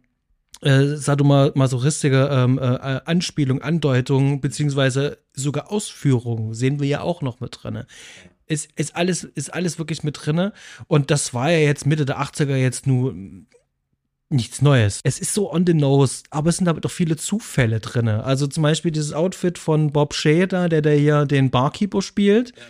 äh, 0.61 0.95
sadomasochistische 0.95 2.29
ähm, 2.31 2.57
äh, 2.57 3.01
Anspielung, 3.05 3.61
Andeutung, 3.61 4.41
beziehungsweise 4.41 5.19
sogar 5.33 5.71
Ausführung 5.71 6.53
sehen 6.53 6.79
wir 6.79 6.87
ja 6.87 7.01
auch 7.01 7.21
noch 7.21 7.39
mit 7.39 7.59
drin. 7.61 7.83
Ist, 8.47 8.69
ist, 8.75 8.95
alles, 8.95 9.23
ist 9.23 9.53
alles 9.53 9.77
wirklich 9.77 10.03
mit 10.03 10.17
drin. 10.25 10.51
Und 10.87 11.11
das 11.11 11.33
war 11.33 11.51
ja 11.51 11.59
jetzt 11.59 11.85
Mitte 11.85 12.05
der 12.05 12.19
80er 12.19 12.55
jetzt 12.55 12.87
nur 12.87 13.13
nichts 14.29 14.61
Neues. 14.61 14.99
Es 15.03 15.19
ist 15.19 15.33
so 15.33 15.51
on 15.51 15.65
the 15.65 15.73
nose, 15.73 16.23
aber 16.31 16.49
es 16.49 16.57
sind 16.57 16.65
damit 16.65 16.85
auch 16.85 16.91
viele 16.91 17.17
Zufälle 17.17 17.79
drin. 17.79 18.07
Also 18.07 18.47
zum 18.47 18.63
Beispiel 18.63 18.91
dieses 18.91 19.13
Outfit 19.13 19.57
von 19.57 19.91
Bob 19.91 20.13
Shader, 20.13 20.69
der, 20.69 20.81
der 20.81 20.95
hier 20.95 21.25
den 21.25 21.49
Barkeeper 21.49 22.01
spielt. 22.01 22.53
Ja 22.55 22.63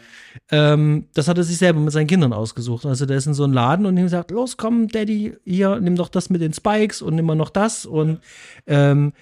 ähm, 0.52 1.08
das 1.14 1.28
hat 1.28 1.38
er 1.38 1.44
sich 1.44 1.58
selber 1.58 1.80
mit 1.80 1.94
seinen 1.94 2.08
Kindern 2.08 2.34
ausgesucht. 2.34 2.86
Also 2.86 3.06
der 3.06 3.18
ist 3.18 3.28
in 3.28 3.34
so 3.34 3.44
einem 3.44 3.54
Laden 3.54 3.86
und 3.86 3.98
ihm 3.98 4.10
sagt, 4.10 4.32
los, 4.32 4.58
komm, 4.58 4.88
Daddy, 4.88 5.36
hier, 5.46 5.80
nimm 5.80 5.96
doch 5.96 6.10
das 6.10 6.30
mit 6.30 6.42
den 6.42 6.54
Spikes 6.54 7.02
und 7.02 7.16
nimm 7.16 7.26
mal 7.26 7.36
noch 7.36 7.50
das. 7.50 7.86
Und 7.86 8.20
ähm, 8.66 9.14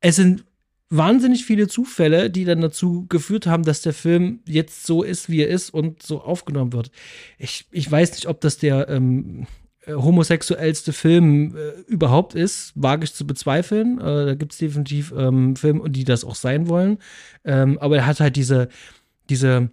es 0.00 0.16
sind 0.16 0.44
wahnsinnig 0.90 1.44
viele 1.44 1.68
Zufälle, 1.68 2.28
die 2.28 2.44
dann 2.44 2.60
dazu 2.60 3.06
geführt 3.08 3.46
haben, 3.46 3.64
dass 3.64 3.80
der 3.80 3.94
Film 3.94 4.40
jetzt 4.46 4.86
so 4.86 5.02
ist, 5.02 5.30
wie 5.30 5.40
er 5.40 5.48
ist 5.48 5.70
und 5.70 6.02
so 6.02 6.20
aufgenommen 6.20 6.72
wird. 6.72 6.90
Ich, 7.38 7.66
ich 7.70 7.90
weiß 7.90 8.12
nicht, 8.12 8.26
ob 8.26 8.42
das 8.42 8.58
der 8.58 8.88
ähm, 8.90 9.46
homosexuellste 9.86 10.92
Film 10.92 11.56
äh, 11.56 11.80
überhaupt 11.90 12.34
ist, 12.34 12.72
wage 12.74 13.04
ich 13.04 13.14
zu 13.14 13.26
bezweifeln. 13.26 13.98
Äh, 13.98 14.26
da 14.26 14.34
gibt 14.34 14.52
es 14.52 14.58
definitiv 14.58 15.12
ähm, 15.16 15.56
Filme, 15.56 15.88
die 15.90 16.04
das 16.04 16.24
auch 16.24 16.34
sein 16.34 16.68
wollen. 16.68 16.98
Ähm, 17.44 17.78
aber 17.78 17.96
er 17.96 18.06
hat 18.06 18.20
halt 18.20 18.36
diese, 18.36 18.68
diese 19.28 19.70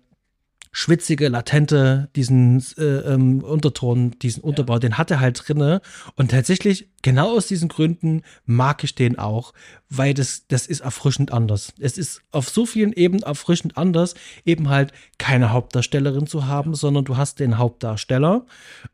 schwitzige, 0.72 1.30
latente, 1.30 2.10
diesen 2.16 2.64
äh, 2.78 2.84
ähm, 2.84 3.43
Unterton, 3.43 4.12
diesen 4.22 4.43
Unterbau, 4.43 4.74
ja. 4.74 4.80
den 4.80 4.97
hat 4.97 5.10
er 5.10 5.20
halt 5.20 5.41
drinne. 5.47 5.82
Und 6.16 6.30
tatsächlich, 6.32 6.89
genau 7.02 7.36
aus 7.36 7.47
diesen 7.47 7.70
Gründen 7.70 8.22
mag 8.45 8.84
ich 8.84 8.93
den 8.93 9.18
auch, 9.18 9.54
weil 9.89 10.14
das, 10.14 10.45
das 10.47 10.68
ist 10.68 10.82
erfrischend 10.82 11.34
anders. 11.34 11.74
Es 11.80 11.97
ist 11.97 12.22
auf 12.32 12.50
so 12.50 12.68
vielen 12.68 12.93
Ebenen 12.93 13.24
erfrischend 13.24 13.78
anders, 13.78 14.14
eben 14.45 14.70
halt 14.70 14.93
keine 15.18 15.52
Hauptdarstellerin 15.52 16.28
zu 16.28 16.45
haben, 16.45 16.76
sondern 16.76 17.04
du 17.04 17.18
hast 17.18 17.39
den 17.39 17.58
Hauptdarsteller 17.58 18.45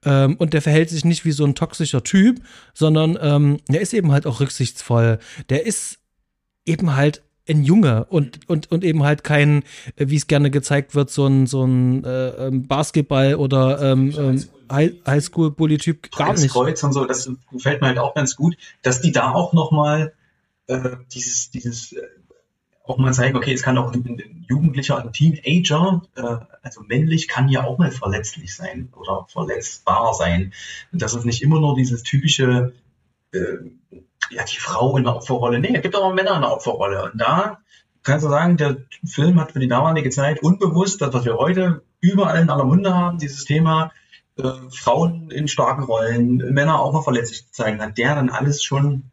ähm, 0.05 0.37
und 0.37 0.53
der 0.53 0.61
verhält 0.61 0.89
sich 0.89 1.03
nicht 1.03 1.25
wie 1.25 1.33
so 1.33 1.43
ein 1.43 1.55
toxischer 1.55 2.03
Typ, 2.03 2.41
sondern 2.73 3.17
ähm, 3.19 3.57
der 3.67 3.81
ist 3.81 3.93
eben 3.93 4.13
halt 4.13 4.25
auch 4.25 4.39
rücksichtsvoll. 4.39 5.19
Der 5.49 5.65
ist 5.65 5.99
eben 6.65 6.95
halt 6.95 7.21
ein 7.47 7.63
Junge 7.63 8.05
und, 8.05 8.39
und, 8.49 8.71
und 8.71 8.83
eben 8.83 9.03
halt 9.03 9.23
kein, 9.23 9.63
äh, 9.95 10.07
wie 10.07 10.15
es 10.15 10.27
gerne 10.27 10.51
gezeigt 10.51 10.95
wird, 10.95 11.09
so 11.09 11.27
ein, 11.27 11.47
so 11.47 11.63
ein 11.63 12.03
äh, 12.03 12.47
ähm, 12.47 12.67
Basketball- 12.67 13.35
oder 13.35 13.81
ähm, 13.81 14.13
ähm 14.17 14.43
Highschool-Bully-Typ 14.71 16.11
gar 16.11 16.33
nicht. 16.33 16.51
Kreuz 16.51 16.81
und 16.81 16.91
so, 16.91 17.05
das 17.05 17.29
gefällt 17.51 17.81
mir 17.81 17.87
halt 17.87 17.99
auch 17.99 18.15
ganz 18.15 18.35
gut, 18.35 18.57
dass 18.81 18.99
die 18.99 19.11
da 19.11 19.31
auch 19.31 19.53
nochmal 19.53 20.13
äh, 20.65 20.97
dieses, 21.13 21.51
dieses 21.51 21.93
äh, 21.93 22.01
auch 22.83 22.97
mal 22.97 23.13
zeigen, 23.13 23.37
okay, 23.37 23.53
es 23.53 23.63
kann 23.63 23.77
auch 23.77 23.93
ein, 23.93 24.03
ein 24.05 24.45
Jugendlicher, 24.47 24.97
ein 24.97 25.13
Teenager, 25.13 26.01
äh, 26.15 26.37
also 26.61 26.81
männlich, 26.81 27.27
kann 27.27 27.49
ja 27.49 27.63
auch 27.63 27.77
mal 27.77 27.91
verletzlich 27.91 28.55
sein 28.55 28.89
oder 28.95 29.27
verletzbar 29.29 30.13
sein. 30.13 30.53
Und 30.91 31.01
das 31.01 31.13
ist 31.13 31.25
nicht 31.25 31.41
immer 31.41 31.59
nur 31.59 31.75
dieses 31.75 32.03
typische 32.03 32.73
äh, 33.33 33.37
ja, 34.31 34.43
die 34.43 34.57
Frau 34.57 34.97
in 34.97 35.03
der 35.03 35.15
Opferrolle. 35.15 35.59
Nee, 35.59 35.75
es 35.75 35.81
gibt 35.81 35.95
auch 35.95 36.13
Männer 36.13 36.35
in 36.35 36.41
der 36.41 36.51
Opferrolle. 36.51 37.11
Und 37.11 37.19
da 37.19 37.59
kannst 38.03 38.25
du 38.25 38.29
sagen, 38.29 38.57
der 38.57 38.77
Film 39.05 39.39
hat 39.39 39.51
für 39.51 39.59
die 39.59 39.67
damalige 39.67 40.09
Zeit 40.09 40.41
unbewusst, 40.41 41.01
das, 41.01 41.13
was 41.13 41.25
wir 41.25 41.37
heute 41.37 41.83
überall 41.99 42.41
in 42.41 42.49
aller 42.49 42.65
Munde 42.65 42.93
haben, 42.93 43.17
dieses 43.17 43.45
Thema 43.45 43.91
äh, 44.37 44.51
Frauen 44.69 45.31
in 45.31 45.47
starken 45.47 45.83
Rollen, 45.83 46.37
Männer 46.37 46.79
auch 46.79 46.93
mal 46.93 47.01
verletzlich 47.01 47.45
zu 47.45 47.51
zeigen, 47.51 47.81
hat 47.81 47.97
der 47.97 48.15
dann 48.15 48.29
alles 48.29 48.63
schon 48.63 49.11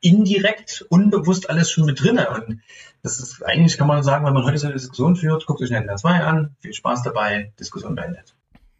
indirekt, 0.00 0.84
unbewusst 0.88 1.48
alles 1.48 1.70
schon 1.70 1.86
mit 1.86 2.02
drinne. 2.02 2.28
Und 2.30 2.60
das 3.02 3.18
ist 3.18 3.42
eigentlich, 3.42 3.78
kann 3.78 3.86
man 3.86 4.02
sagen, 4.02 4.26
wenn 4.26 4.34
man 4.34 4.44
heute 4.44 4.58
so 4.58 4.66
eine 4.66 4.74
Diskussion 4.74 5.16
führt, 5.16 5.46
guckt 5.46 5.62
euch 5.62 5.70
Nintendo 5.70 5.96
2 5.96 6.20
an, 6.20 6.56
viel 6.60 6.74
Spaß 6.74 7.02
dabei, 7.02 7.52
Diskussion 7.58 7.94
beendet. 7.94 8.34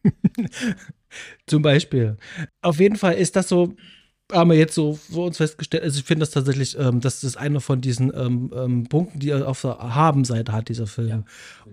Zum 1.46 1.62
Beispiel. 1.62 2.16
Auf 2.60 2.80
jeden 2.80 2.96
Fall 2.96 3.14
ist 3.14 3.36
das 3.36 3.48
so 3.48 3.74
haben 4.30 4.50
wir 4.50 4.56
jetzt 4.56 4.74
so 4.74 4.94
vor 4.94 5.26
uns 5.26 5.36
festgestellt, 5.36 5.82
also 5.82 5.98
ich 5.98 6.04
finde 6.04 6.20
das 6.20 6.30
tatsächlich, 6.30 6.78
ähm, 6.78 7.00
das 7.00 7.22
ist 7.24 7.36
einer 7.36 7.60
von 7.60 7.80
diesen 7.80 8.12
ähm, 8.14 8.50
ähm, 8.54 8.84
Punkten, 8.84 9.18
die 9.18 9.30
er 9.30 9.46
auf 9.46 9.60
der 9.60 9.78
Haben-Seite 9.78 10.52
hat, 10.52 10.68
dieser 10.68 10.86
Film. 10.86 11.08
Ja. 11.08 11.24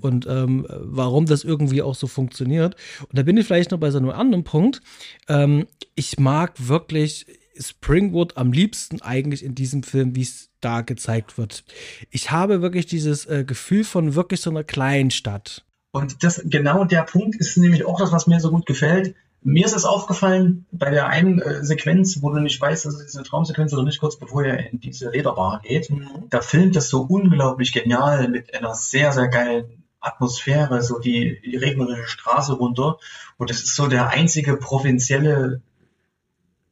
Und 0.02 0.26
ähm, 0.28 0.66
warum 0.70 1.26
das 1.26 1.44
irgendwie 1.44 1.82
auch 1.82 1.96
so 1.96 2.08
funktioniert. 2.08 2.76
Und 3.02 3.18
da 3.18 3.24
bin 3.24 3.38
ich 3.38 3.46
vielleicht 3.46 3.72
noch 3.72 3.80
bei 3.80 3.92
so 3.92 3.98
einem 3.98 4.10
anderen 4.10 4.44
Punkt. 4.44 4.82
Ähm, 5.28 5.68
ich 5.96 6.20
mag 6.20 6.68
wirklich 6.68 7.26
Springwood 7.60 8.38
am 8.38 8.52
liebsten 8.52 9.02
eigentlich 9.02 9.44
in 9.44 9.56
diesem 9.56 9.84
Film, 9.84 10.16
wie 10.16 10.22
es 10.22 10.50
da 10.62 10.82
gezeigt 10.82 11.38
wird. 11.38 11.64
Ich 12.10 12.32
habe 12.32 12.62
wirklich 12.62 12.86
dieses 12.86 13.26
äh, 13.26 13.44
Gefühl 13.46 13.84
von 13.84 14.16
wirklich 14.16 14.42
so 14.42 14.50
einer 14.50 14.64
kleinen 14.64 15.12
Stadt. 15.12 15.66
Und 15.92 16.24
das 16.24 16.42
genau 16.46 16.86
der 16.86 17.04
Punkt 17.04 17.36
ist 17.36 17.58
nämlich 17.58 17.86
auch 17.86 18.00
das, 18.00 18.12
was 18.12 18.28
mir 18.28 18.40
so 18.40 18.52
gut 18.52 18.66
gefällt. 18.66 19.16
Mir 19.42 19.66
ist 19.66 19.76
es 19.76 19.86
aufgefallen 19.86 20.66
bei 20.72 20.90
der 20.90 21.08
einen 21.08 21.40
äh, 21.40 21.64
Sequenz, 21.64 22.22
wo 22.22 22.30
du 22.30 22.40
nicht 22.40 22.60
weißt, 22.60 22.86
dass 22.86 22.96
es 22.96 23.16
eine 23.16 23.26
Traumsequenz 23.26 23.74
oder 23.74 23.84
nicht, 23.84 24.00
kurz 24.00 24.18
bevor 24.18 24.44
er 24.44 24.70
in 24.70 24.80
diese 24.80 25.12
Lederbar 25.12 25.62
geht. 25.64 25.90
Mhm. 25.90 26.08
Da 26.30 26.42
filmt 26.42 26.76
das 26.76 26.90
so 26.90 27.02
unglaublich 27.02 27.72
genial 27.72 28.28
mit 28.28 28.54
einer 28.54 28.76
sehr, 28.76 29.12
sehr 29.14 29.30
geilen 29.30 29.84
Atmosphäre, 30.02 30.82
so 30.82 31.00
die, 31.00 31.42
die 31.42 31.58
regnerische 31.58 32.08
Straße 32.08 32.54
runter. 32.54 32.98
Und 33.38 33.50
es 33.50 33.64
ist 33.64 33.76
so 33.76 33.88
der 33.88 34.10
einzige 34.10 34.58
provinzielle 34.58 35.62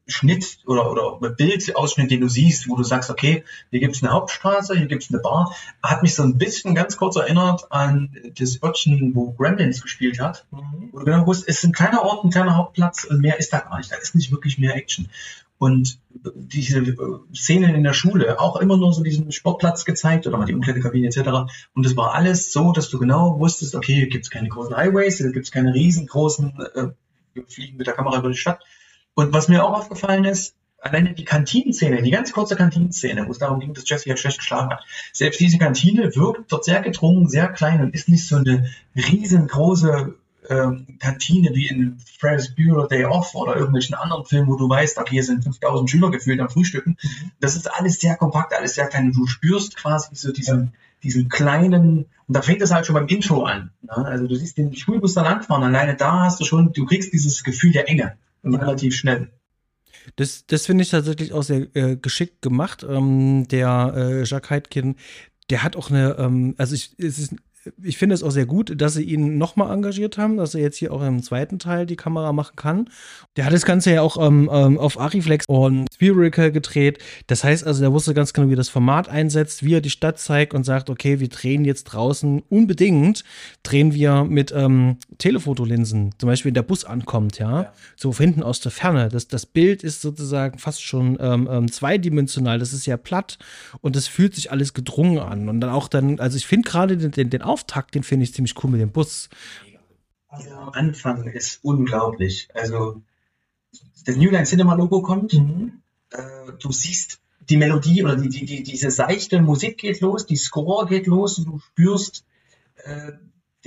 Schnitt 0.07 0.59
oder, 0.65 0.91
oder 0.91 1.29
Bildausschnitt, 1.31 2.09
den 2.09 2.21
du 2.21 2.29
siehst, 2.29 2.69
wo 2.69 2.75
du 2.75 2.83
sagst, 2.83 3.09
okay, 3.09 3.43
hier 3.71 3.79
gibt 3.79 3.95
es 3.95 4.03
eine 4.03 4.13
Hauptstraße, 4.13 4.75
hier 4.75 4.87
gibt 4.87 5.03
es 5.03 5.09
eine 5.09 5.19
Bar, 5.19 5.53
hat 5.83 6.01
mich 6.01 6.15
so 6.15 6.23
ein 6.23 6.37
bisschen 6.37 6.75
ganz 6.75 6.97
kurz 6.97 7.17
erinnert 7.17 7.71
an 7.71 8.15
das 8.37 8.63
Örtchen, 8.63 9.13
wo 9.15 9.31
Gremlins 9.31 9.81
gespielt 9.81 10.19
hat. 10.19 10.45
Mhm. 10.51 10.89
Wo 10.91 10.99
du 10.99 11.05
genau 11.05 11.25
wusstest, 11.27 11.49
es 11.49 11.57
ist 11.57 11.63
ein 11.65 11.73
kleiner 11.73 12.03
Ort, 12.03 12.23
ein 12.23 12.31
kleiner 12.31 12.55
Hauptplatz 12.55 13.03
und 13.03 13.19
mehr 13.19 13.37
ist 13.37 13.51
da 13.51 13.59
gar 13.59 13.77
nicht. 13.77 13.91
Da 13.91 13.97
ist 13.97 14.15
nicht 14.15 14.31
wirklich 14.31 14.57
mehr 14.57 14.75
Action. 14.75 15.09
Und 15.59 15.99
diese 16.35 16.79
äh, 16.79 16.95
Szenen 17.35 17.73
in 17.73 17.83
der 17.83 17.93
Schule, 17.93 18.39
auch 18.39 18.57
immer 18.57 18.77
nur 18.77 18.93
so 18.93 19.01
diesen 19.01 19.31
Sportplatz 19.31 19.85
gezeigt 19.85 20.27
oder 20.27 20.37
mal 20.37 20.45
die 20.45 20.53
Umkleidekabine 20.53 21.07
etc. 21.07 21.51
Und 21.73 21.85
es 21.85 21.97
war 21.97 22.13
alles 22.13 22.53
so, 22.53 22.71
dass 22.71 22.89
du 22.89 22.99
genau 22.99 23.39
wusstest, 23.39 23.75
okay, 23.75 23.95
hier 23.95 24.07
gibt 24.07 24.25
es 24.25 24.29
keine 24.29 24.49
großen 24.49 24.77
Highways, 24.77 25.17
hier 25.17 25.31
gibt 25.31 25.45
es 25.45 25.51
keine 25.51 25.73
riesengroßen 25.73 26.53
äh, 26.75 26.87
Fliegen 27.47 27.77
mit 27.77 27.87
der 27.87 27.93
Kamera 27.93 28.19
über 28.19 28.29
die 28.29 28.37
Stadt, 28.37 28.63
und 29.17 29.33
was 29.33 29.47
mir 29.47 29.65
auch 29.65 29.73
aufgefallen 29.73 30.25
ist, 30.25 30.53
alleine 30.77 31.15
die 31.15 31.25
Kantinenszene, 31.25 32.03
die 32.03 32.11
ganz 32.11 32.31
kurze 32.31 32.55
Kantinenszene, 32.55 33.25
wo 33.25 33.31
es 33.31 33.39
darum 33.39 33.59
ging, 33.59 33.73
dass 33.73 33.89
Jesse 33.89 34.09
ja 34.09 34.15
schlecht 34.15 34.37
geschlagen 34.37 34.69
hat. 34.69 34.85
Selbst 35.11 35.39
diese 35.39 35.57
Kantine 35.57 36.15
wirkt 36.15 36.51
dort 36.51 36.63
sehr 36.63 36.81
gedrungen, 36.81 37.27
sehr 37.27 37.47
klein 37.47 37.81
und 37.81 37.95
ist 37.95 38.09
nicht 38.09 38.27
so 38.27 38.35
eine 38.35 38.69
riesengroße 38.95 40.13
ähm, 40.49 40.99
Kantine 40.99 41.49
wie 41.55 41.67
in 41.67 41.97
Ferris 42.19 42.53
Bueller 42.53 42.87
Day 42.87 43.05
Off 43.05 43.33
oder 43.33 43.55
irgendwelchen 43.55 43.95
anderen 43.95 44.23
Filmen, 44.25 44.49
wo 44.49 44.55
du 44.55 44.69
weißt, 44.69 44.99
okay, 44.99 45.13
hier 45.13 45.23
sind 45.23 45.43
5000 45.43 45.89
Schüler 45.89 46.11
gefühlt 46.11 46.39
am 46.39 46.49
Frühstücken. 46.49 46.95
Mhm. 47.01 47.31
Das 47.39 47.55
ist 47.55 47.73
alles 47.73 47.99
sehr 47.99 48.17
kompakt, 48.17 48.53
alles 48.53 48.75
sehr 48.75 48.85
klein. 48.85 49.13
Du 49.13 49.25
spürst 49.25 49.77
quasi 49.77 50.09
so 50.13 50.31
diesen, 50.31 50.73
diesen 51.01 51.27
kleinen, 51.27 52.05
und 52.27 52.37
da 52.37 52.43
fängt 52.43 52.61
es 52.61 52.71
halt 52.71 52.85
schon 52.85 52.93
beim 52.93 53.07
Intro 53.07 53.45
an. 53.45 53.71
Ne? 53.81 53.95
Also 53.95 54.27
du 54.27 54.35
siehst 54.35 54.59
den 54.59 54.75
Schulbus 54.75 55.15
da 55.15 55.23
langfahren, 55.23 55.63
alleine 55.63 55.95
da 55.95 56.19
hast 56.25 56.39
du 56.39 56.45
schon, 56.45 56.71
du 56.71 56.85
kriegst 56.85 57.11
dieses 57.13 57.43
Gefühl 57.43 57.71
der 57.71 57.89
Enge 57.89 58.15
relativ 58.43 58.95
schnell. 58.95 59.31
Das, 60.15 60.45
das 60.45 60.65
finde 60.65 60.83
ich 60.83 60.89
tatsächlich 60.89 61.33
auch 61.33 61.43
sehr 61.43 61.75
äh, 61.75 61.97
geschickt 61.97 62.41
gemacht. 62.41 62.85
Ähm, 62.87 63.47
der 63.47 63.93
äh, 63.95 64.23
Jacques 64.23 64.49
Heidkin, 64.49 64.95
der 65.49 65.63
hat 65.63 65.75
auch 65.75 65.89
eine, 65.89 66.15
ähm, 66.17 66.55
also 66.57 66.75
ich, 66.75 66.95
es 66.97 67.19
ist 67.19 67.35
ich 67.81 67.97
finde 67.97 68.15
es 68.15 68.23
auch 68.23 68.31
sehr 68.31 68.45
gut, 68.45 68.81
dass 68.81 68.95
sie 68.95 69.03
ihn 69.03 69.37
nochmal 69.37 69.71
engagiert 69.73 70.17
haben, 70.17 70.37
dass 70.37 70.55
er 70.55 70.61
jetzt 70.61 70.77
hier 70.77 70.91
auch 70.91 71.01
im 71.01 71.21
zweiten 71.21 71.59
Teil 71.59 71.85
die 71.85 71.95
Kamera 71.95 72.33
machen 72.33 72.55
kann. 72.55 72.89
Der 73.35 73.45
hat 73.45 73.53
das 73.53 73.65
Ganze 73.65 73.93
ja 73.93 74.01
auch 74.01 74.17
ähm, 74.25 74.49
ähm, 74.51 74.77
auf 74.77 74.99
Ariflex 74.99 75.45
und 75.47 75.87
Spherical 75.93 76.51
gedreht. 76.51 76.99
Das 77.27 77.43
heißt 77.43 77.65
also, 77.65 77.81
der 77.81 77.93
wusste 77.93 78.13
ganz 78.13 78.33
genau, 78.33 78.47
wie 78.49 78.53
er 78.53 78.57
das 78.57 78.69
Format 78.69 79.09
einsetzt, 79.09 79.63
wie 79.63 79.75
er 79.75 79.81
die 79.81 79.89
Stadt 79.89 80.19
zeigt 80.19 80.53
und 80.53 80.63
sagt, 80.63 80.89
okay, 80.89 81.19
wir 81.19 81.29
drehen 81.29 81.65
jetzt 81.65 81.85
draußen 81.85 82.41
unbedingt, 82.49 83.23
drehen 83.63 83.93
wir 83.93 84.23
mit 84.23 84.51
ähm, 84.51 84.97
Telefotolinsen, 85.17 86.15
zum 86.17 86.27
Beispiel 86.27 86.47
wenn 86.47 86.53
der 86.53 86.63
Bus 86.63 86.85
ankommt, 86.85 87.39
ja, 87.39 87.63
ja. 87.63 87.73
so 87.95 88.13
hinten 88.15 88.41
aus 88.41 88.61
der 88.61 88.71
Ferne. 88.71 89.09
Das, 89.09 89.27
das 89.27 89.45
Bild 89.45 89.83
ist 89.83 90.01
sozusagen 90.01 90.57
fast 90.59 90.81
schon 90.81 91.17
ähm, 91.19 91.47
ähm, 91.51 91.71
zweidimensional, 91.71 92.57
das 92.57 92.73
ist 92.73 92.85
ja 92.85 92.97
platt 92.97 93.37
und 93.81 93.95
das 93.95 94.07
fühlt 94.07 94.33
sich 94.33 94.51
alles 94.51 94.73
gedrungen 94.73 95.19
an. 95.19 95.49
Und 95.49 95.59
dann 95.61 95.69
auch 95.69 95.87
dann, 95.87 96.19
also 96.19 96.37
ich 96.37 96.47
finde 96.47 96.69
gerade 96.69 96.97
den, 96.97 97.11
den, 97.11 97.29
den 97.29 97.41
Auftakt, 97.57 97.95
den 97.95 98.03
finde 98.03 98.23
ich 98.23 98.33
ziemlich 98.33 98.53
cool 98.63 98.69
mit 98.69 98.81
dem 98.81 98.91
Bus. 98.91 99.29
Also 100.27 100.51
am 100.51 100.69
Anfang 100.69 101.23
ist 101.27 101.59
unglaublich. 101.63 102.49
Also 102.53 103.01
das 104.05 104.15
New 104.15 104.29
Line 104.29 104.45
Cinema 104.45 104.75
Logo 104.75 105.01
kommt, 105.01 105.33
mhm. 105.33 105.81
äh, 106.11 106.51
du 106.59 106.71
siehst 106.71 107.19
die 107.49 107.57
Melodie 107.57 108.03
oder 108.03 108.15
die, 108.15 108.29
die, 108.29 108.45
die, 108.45 108.63
diese 108.63 108.91
seichte 108.91 109.41
Musik 109.41 109.79
geht 109.79 110.01
los, 110.01 110.25
die 110.27 110.35
Score 110.35 110.85
geht 110.85 111.07
los 111.07 111.39
und 111.39 111.45
du 111.45 111.59
spürst, 111.59 112.25
äh, 112.83 113.13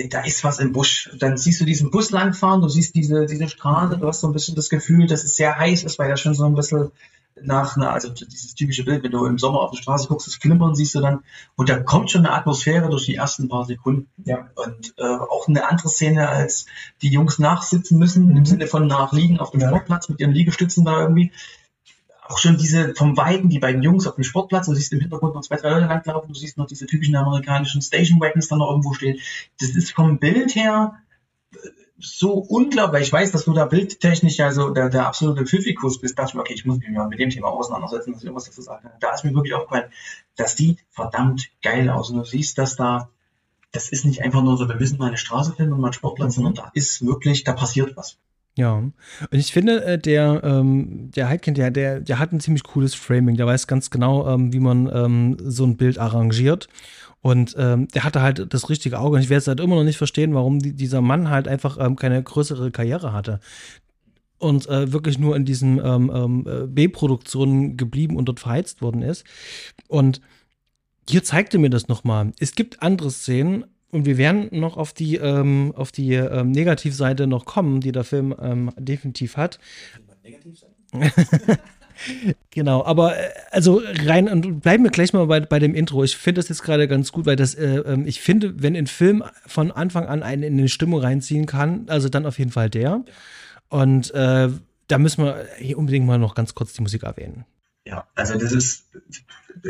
da 0.08 0.20
ist 0.22 0.44
was 0.44 0.60
im 0.60 0.72
Busch. 0.72 1.10
Dann 1.18 1.36
siehst 1.36 1.60
du 1.60 1.64
diesen 1.64 1.90
Bus 1.90 2.10
langfahren, 2.10 2.62
du 2.62 2.68
siehst 2.68 2.94
diese, 2.94 3.26
diese 3.26 3.48
Straße, 3.48 3.98
du 3.98 4.06
hast 4.06 4.20
so 4.20 4.28
ein 4.28 4.32
bisschen 4.32 4.54
das 4.54 4.68
Gefühl, 4.68 5.06
dass 5.08 5.24
es 5.24 5.36
sehr 5.36 5.58
heiß 5.58 5.82
ist, 5.82 5.98
weil 5.98 6.08
da 6.08 6.16
schon 6.16 6.34
so 6.34 6.44
ein 6.44 6.54
bisschen 6.54 6.92
nach 7.42 7.76
einer, 7.76 7.92
also 7.92 8.08
dieses 8.08 8.54
typische 8.54 8.84
Bild, 8.84 9.02
wenn 9.02 9.10
du 9.10 9.24
im 9.26 9.38
Sommer 9.38 9.60
auf 9.60 9.70
die 9.70 9.76
Straße 9.76 10.08
guckst, 10.08 10.26
das 10.26 10.34
Flimmern 10.34 10.74
siehst 10.74 10.94
du 10.94 11.00
dann, 11.00 11.20
und 11.56 11.68
da 11.68 11.78
kommt 11.78 12.10
schon 12.10 12.24
eine 12.24 12.34
Atmosphäre 12.34 12.88
durch 12.88 13.06
die 13.06 13.16
ersten 13.16 13.48
paar 13.48 13.64
Sekunden. 13.64 14.08
Ja. 14.24 14.48
Und 14.54 14.94
äh, 14.98 15.02
auch 15.04 15.48
eine 15.48 15.68
andere 15.68 15.88
Szene, 15.88 16.28
als 16.28 16.66
die 17.02 17.10
Jungs 17.10 17.38
nachsitzen 17.38 17.98
müssen, 17.98 18.28
mhm. 18.28 18.36
im 18.38 18.44
Sinne 18.44 18.66
von 18.66 18.86
nachliegen 18.86 19.38
auf 19.38 19.50
dem 19.50 19.60
ja. 19.60 19.68
Sportplatz 19.68 20.08
mit 20.08 20.20
ihren 20.20 20.32
Liegestützen 20.32 20.84
da 20.84 21.00
irgendwie. 21.00 21.32
Auch 22.26 22.38
schon 22.38 22.56
diese 22.56 22.94
vom 22.94 23.16
Weiten, 23.16 23.48
die 23.48 23.58
beiden 23.58 23.82
Jungs 23.82 24.06
auf 24.06 24.14
dem 24.14 24.22
Sportplatz, 24.22 24.66
du 24.66 24.74
siehst 24.74 24.92
im 24.92 25.00
Hintergrund 25.00 25.34
noch 25.34 25.40
zwei, 25.40 25.56
drei 25.56 25.70
Leute 25.70 25.86
langlaufen, 25.86 26.32
du 26.32 26.38
siehst 26.38 26.58
noch 26.58 26.66
diese 26.66 26.86
typischen 26.86 27.16
amerikanischen 27.16 27.82
Station 27.82 28.20
Wagons 28.20 28.46
dann 28.46 28.60
noch 28.60 28.70
irgendwo 28.70 28.92
stehen. 28.92 29.18
Das 29.58 29.70
ist 29.70 29.90
vom 29.90 30.18
Bild 30.20 30.54
her 30.54 30.94
so 32.00 32.34
unglaublich, 32.34 33.02
ich 33.02 33.12
weiß, 33.12 33.32
dass 33.32 33.44
du 33.44 33.52
da 33.52 33.66
bildtechnisch 33.66 34.40
also 34.40 34.70
der, 34.70 34.88
der 34.88 35.06
absolute 35.06 35.46
Pfiffikus 35.46 36.00
bist, 36.00 36.18
dachte 36.18 36.30
ich 36.30 36.34
mir, 36.34 36.40
okay, 36.40 36.54
ich 36.54 36.64
muss 36.64 36.78
mich 36.78 36.88
mal 36.90 37.08
mit 37.08 37.18
dem 37.18 37.30
Thema 37.30 37.48
auseinandersetzen, 37.48 38.12
dass 38.12 38.20
ich 38.20 38.26
irgendwas 38.26 38.46
dazu 38.46 38.62
sagen 38.62 38.82
kann. 38.82 38.92
Da 39.00 39.14
ist 39.14 39.24
mir 39.24 39.34
wirklich 39.34 39.54
aufgefallen, 39.54 39.90
das 40.36 40.56
sieht 40.56 40.78
verdammt 40.90 41.50
geil 41.62 41.88
aus. 41.90 42.10
Und 42.10 42.16
du 42.16 42.24
siehst, 42.24 42.58
dass 42.58 42.76
da, 42.76 43.10
das 43.72 43.90
ist 43.90 44.04
nicht 44.04 44.22
einfach 44.22 44.42
nur 44.42 44.56
so, 44.56 44.68
wir 44.68 44.76
müssen 44.76 44.98
mal 44.98 45.08
eine 45.08 45.18
Straße 45.18 45.52
finden 45.54 45.72
und 45.72 45.80
mal 45.80 45.88
einen 45.88 45.94
Sportplatz, 45.94 46.34
sondern 46.34 46.54
da 46.54 46.70
ist 46.74 47.04
wirklich, 47.04 47.44
da 47.44 47.52
passiert 47.52 47.96
was. 47.96 48.18
Ja, 48.56 48.74
und 48.74 48.94
ich 49.30 49.52
finde, 49.52 49.84
äh, 49.84 49.98
der, 49.98 50.42
ähm, 50.42 51.10
der 51.14 51.28
Heidkind, 51.28 51.56
der, 51.56 51.70
der, 51.70 52.00
der 52.00 52.18
hat 52.18 52.32
ein 52.32 52.40
ziemlich 52.40 52.64
cooles 52.64 52.94
Framing. 52.94 53.36
Der 53.36 53.46
weiß 53.46 53.66
ganz 53.66 53.90
genau, 53.90 54.28
ähm, 54.28 54.52
wie 54.52 54.60
man 54.60 54.90
ähm, 54.92 55.36
so 55.42 55.64
ein 55.64 55.76
Bild 55.76 55.98
arrangiert. 55.98 56.68
Und 57.22 57.54
ähm, 57.58 57.88
der 57.88 58.04
hatte 58.04 58.22
halt 58.22 58.52
das 58.52 58.70
richtige 58.70 58.98
Auge. 58.98 59.16
Und 59.16 59.22
ich 59.22 59.28
werde 59.28 59.40
es 59.40 59.48
halt 59.48 59.60
immer 59.60 59.76
noch 59.76 59.84
nicht 59.84 59.98
verstehen, 59.98 60.34
warum 60.34 60.58
die, 60.58 60.72
dieser 60.72 61.00
Mann 61.00 61.28
halt 61.28 61.48
einfach 61.48 61.76
ähm, 61.78 61.96
keine 61.96 62.22
größere 62.22 62.70
Karriere 62.70 63.12
hatte. 63.12 63.40
Und 64.38 64.66
äh, 64.68 64.90
wirklich 64.92 65.18
nur 65.18 65.36
in 65.36 65.44
diesen 65.44 65.78
ähm, 65.84 66.10
ähm 66.14 66.46
äh, 66.48 66.66
B-Produktionen 66.66 67.76
geblieben 67.76 68.16
und 68.16 68.26
dort 68.26 68.40
verheizt 68.40 68.80
worden 68.80 69.02
ist. 69.02 69.24
Und 69.86 70.22
hier 71.08 71.22
zeigte 71.22 71.58
mir 71.58 71.70
das 71.70 71.88
nochmal. 71.88 72.32
Es 72.38 72.54
gibt 72.54 72.82
andere 72.82 73.10
Szenen, 73.10 73.64
und 73.92 74.06
wir 74.06 74.18
werden 74.18 74.48
noch 74.52 74.76
auf 74.76 74.92
die, 74.92 75.16
ähm, 75.16 75.72
auf 75.76 75.90
die 75.90 76.14
ähm, 76.14 76.52
Negativseite 76.52 77.26
noch 77.26 77.44
kommen, 77.44 77.80
die 77.80 77.92
der 77.92 78.04
Film 78.04 78.34
ähm, 78.40 78.70
definitiv 78.78 79.36
hat. 79.36 79.58
Negativseite? 80.22 80.74
Genau, 82.50 82.84
aber 82.84 83.16
äh, 83.16 83.30
also 83.50 83.82
rein 84.04 84.28
und 84.28 84.60
bleiben 84.60 84.84
wir 84.84 84.90
gleich 84.90 85.12
mal 85.12 85.26
bei, 85.26 85.40
bei 85.40 85.58
dem 85.58 85.74
Intro. 85.74 86.02
Ich 86.04 86.16
finde 86.16 86.40
das 86.40 86.48
jetzt 86.48 86.62
gerade 86.62 86.88
ganz 86.88 87.12
gut, 87.12 87.26
weil 87.26 87.36
das, 87.36 87.54
äh, 87.54 87.78
ähm, 87.78 88.06
ich 88.06 88.20
finde, 88.20 88.62
wenn 88.62 88.76
ein 88.76 88.86
Film 88.86 89.22
von 89.46 89.70
Anfang 89.70 90.06
an 90.06 90.22
einen 90.22 90.42
in 90.42 90.58
eine 90.58 90.68
Stimmung 90.68 91.00
reinziehen 91.00 91.46
kann, 91.46 91.86
also 91.88 92.08
dann 92.08 92.26
auf 92.26 92.38
jeden 92.38 92.52
Fall 92.52 92.70
der. 92.70 93.04
Und 93.68 94.12
äh, 94.14 94.48
da 94.88 94.98
müssen 94.98 95.24
wir 95.24 95.46
hier 95.58 95.78
unbedingt 95.78 96.06
mal 96.06 96.18
noch 96.18 96.34
ganz 96.34 96.54
kurz 96.54 96.72
die 96.72 96.82
Musik 96.82 97.04
erwähnen. 97.04 97.44
Ja, 97.86 98.06
also 98.14 98.36
das 98.36 98.52
ist 98.52 98.90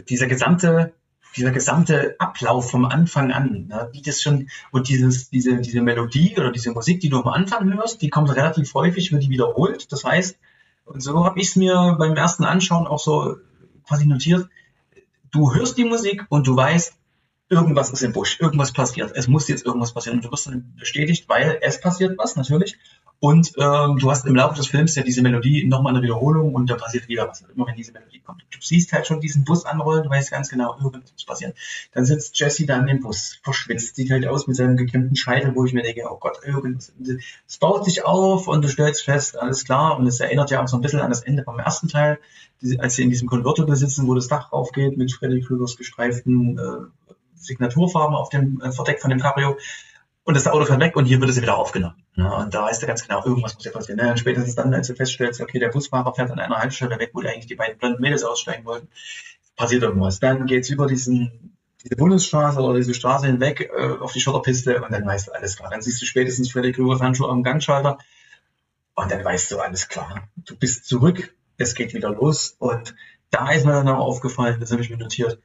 dieser 0.08 0.26
gesamte, 0.26 0.92
dieser 1.36 1.50
gesamte 1.50 2.16
Ablauf 2.18 2.70
vom 2.70 2.84
Anfang 2.86 3.30
an, 3.30 3.66
ne, 3.68 3.88
wie 3.92 4.02
das 4.02 4.22
schon, 4.22 4.48
und 4.72 4.88
dieses, 4.88 5.30
diese, 5.30 5.60
diese 5.60 5.80
Melodie 5.82 6.34
oder 6.36 6.50
diese 6.50 6.72
Musik, 6.72 7.00
die 7.00 7.08
du 7.08 7.20
am 7.20 7.28
Anfang 7.28 7.72
hörst, 7.72 8.02
die 8.02 8.10
kommt 8.10 8.34
relativ 8.34 8.74
häufig, 8.74 9.12
wird 9.12 9.22
die 9.22 9.30
wiederholt. 9.30 9.92
Das 9.92 10.04
heißt, 10.04 10.36
und 10.90 11.00
so 11.00 11.24
habe 11.24 11.40
ich 11.40 11.48
es 11.48 11.56
mir 11.56 11.96
beim 11.98 12.16
ersten 12.16 12.44
Anschauen 12.44 12.86
auch 12.86 12.98
so 12.98 13.36
quasi 13.86 14.06
notiert. 14.06 14.48
Du 15.30 15.54
hörst 15.54 15.78
die 15.78 15.84
Musik 15.84 16.26
und 16.28 16.46
du 16.46 16.56
weißt, 16.56 16.94
irgendwas 17.48 17.90
ist 17.90 18.02
im 18.02 18.12
Busch, 18.12 18.40
irgendwas 18.40 18.72
passiert. 18.72 19.12
Es 19.14 19.28
muss 19.28 19.48
jetzt 19.48 19.66
irgendwas 19.66 19.92
passieren. 19.92 20.18
Und 20.18 20.24
du 20.24 20.32
wirst 20.32 20.46
dann 20.46 20.74
bestätigt, 20.78 21.28
weil 21.28 21.58
es 21.62 21.80
passiert 21.80 22.16
was, 22.18 22.36
natürlich. 22.36 22.78
Und 23.22 23.52
ähm, 23.58 23.98
du 23.98 24.10
hast 24.10 24.24
im 24.26 24.34
Laufe 24.34 24.56
des 24.56 24.68
Films 24.68 24.94
ja 24.94 25.02
diese 25.02 25.20
Melodie 25.20 25.66
nochmal 25.66 25.92
eine 25.92 26.02
Wiederholung 26.02 26.54
und 26.54 26.70
da 26.70 26.76
passiert 26.76 27.06
wieder 27.06 27.28
was. 27.28 27.44
Immer 27.54 27.66
wenn 27.66 27.76
diese 27.76 27.92
Melodie 27.92 28.20
kommt. 28.20 28.42
Du 28.50 28.58
siehst 28.62 28.94
halt 28.94 29.06
schon 29.06 29.20
diesen 29.20 29.44
Bus 29.44 29.66
anrollen, 29.66 30.04
du 30.04 30.10
weißt 30.10 30.30
ganz 30.30 30.48
genau, 30.48 30.74
irgendwas 30.78 31.12
muss 31.12 31.26
passieren. 31.26 31.52
Dann 31.92 32.06
sitzt 32.06 32.38
Jesse 32.38 32.64
da 32.64 32.78
in 32.78 32.86
dem 32.86 33.00
Bus, 33.00 33.38
verschwitzt, 33.42 33.96
sieht 33.96 34.10
halt 34.10 34.26
aus 34.26 34.46
mit 34.46 34.56
seinem 34.56 34.78
gekämmten 34.78 35.16
Scheitel, 35.16 35.54
wo 35.54 35.66
ich 35.66 35.74
mir 35.74 35.82
denke, 35.82 36.04
oh 36.10 36.16
Gott, 36.18 36.38
irgendwas. 36.42 36.94
Es 37.46 37.58
baut 37.58 37.84
sich 37.84 38.06
auf 38.06 38.48
und 38.48 38.64
du 38.64 38.68
stellst 38.68 39.04
fest, 39.04 39.38
alles 39.38 39.66
klar. 39.66 39.98
Und 39.98 40.06
es 40.06 40.18
erinnert 40.20 40.50
ja 40.50 40.62
auch 40.62 40.68
so 40.68 40.78
ein 40.78 40.80
bisschen 40.80 41.00
an 41.00 41.10
das 41.10 41.20
Ende 41.20 41.44
vom 41.44 41.58
ersten 41.58 41.88
Teil, 41.88 42.18
als 42.78 42.94
sie 42.94 43.02
in 43.02 43.10
diesem 43.10 43.28
Convertible 43.28 43.76
sitzen, 43.76 44.06
wo 44.06 44.14
das 44.14 44.28
Dach 44.28 44.50
aufgeht 44.50 44.96
mit 44.96 45.12
Freddy 45.12 45.42
Krügers 45.42 45.76
gestreiften 45.76 46.58
äh, 46.58 47.12
Signaturfarben 47.34 48.14
auf 48.14 48.30
dem 48.30 48.62
äh, 48.62 48.72
Verdeck 48.72 49.00
von 49.00 49.10
dem 49.10 49.20
Cabrio 49.20 49.58
und 50.30 50.36
das 50.36 50.46
Auto 50.46 50.64
fährt 50.64 50.78
weg 50.78 50.94
und 50.94 51.06
hier 51.06 51.20
wird 51.20 51.28
es 51.28 51.42
wieder 51.42 51.56
aufgenommen. 51.56 51.96
Ja, 52.14 52.30
und 52.36 52.54
da 52.54 52.62
weißt 52.62 52.80
du 52.80 52.86
ganz 52.86 53.02
genau, 53.02 53.24
irgendwas 53.24 53.56
muss 53.56 53.64
ja 53.64 53.72
passieren. 53.72 53.98
Und 53.98 54.18
spätestens 54.18 54.54
dann, 54.54 54.72
als 54.72 54.86
du 54.86 54.94
feststellst, 54.94 55.40
okay, 55.40 55.58
der 55.58 55.70
Busfahrer 55.70 56.14
fährt 56.14 56.30
an 56.30 56.38
einer 56.38 56.56
Haltestelle 56.56 57.00
weg, 57.00 57.10
wo 57.12 57.20
eigentlich 57.20 57.46
die 57.46 57.56
beiden 57.56 57.78
blonden 57.78 58.00
Mädels 58.00 58.22
aussteigen 58.22 58.64
wollten, 58.64 58.86
passiert 59.56 59.82
irgendwas. 59.82 60.20
Dann 60.20 60.46
geht's 60.46 60.70
über 60.70 60.86
diesen, 60.86 61.56
diese 61.82 61.96
Bundesstraße 61.96 62.60
oder 62.60 62.78
diese 62.78 62.94
Straße 62.94 63.26
hinweg 63.26 63.72
äh, 63.76 63.98
auf 64.00 64.12
die 64.12 64.20
Schotterpiste 64.20 64.80
und 64.80 64.92
dann 64.92 65.04
weißt 65.04 65.26
du 65.26 65.32
alles 65.32 65.56
klar. 65.56 65.68
Dann 65.68 65.82
siehst 65.82 66.00
du 66.00 66.06
spätestens 66.06 66.52
Freddy 66.52 66.70
Krügers 66.70 67.00
Handschuh 67.00 67.26
am 67.26 67.42
Gangschalter 67.42 67.98
und 68.94 69.10
dann 69.10 69.24
weißt 69.24 69.50
du 69.50 69.58
alles 69.58 69.88
klar. 69.88 70.28
Du 70.36 70.56
bist 70.56 70.84
zurück, 70.84 71.34
es 71.56 71.74
geht 71.74 71.92
wieder 71.92 72.10
los 72.10 72.54
und 72.60 72.94
da 73.30 73.50
ist 73.50 73.66
mir 73.66 73.72
dann 73.72 73.88
auch 73.88 73.98
aufgefallen, 73.98 74.60
das 74.60 74.70
habe 74.70 74.82
ich 74.82 74.90
mir 74.90 74.96
notiert, 74.96 75.40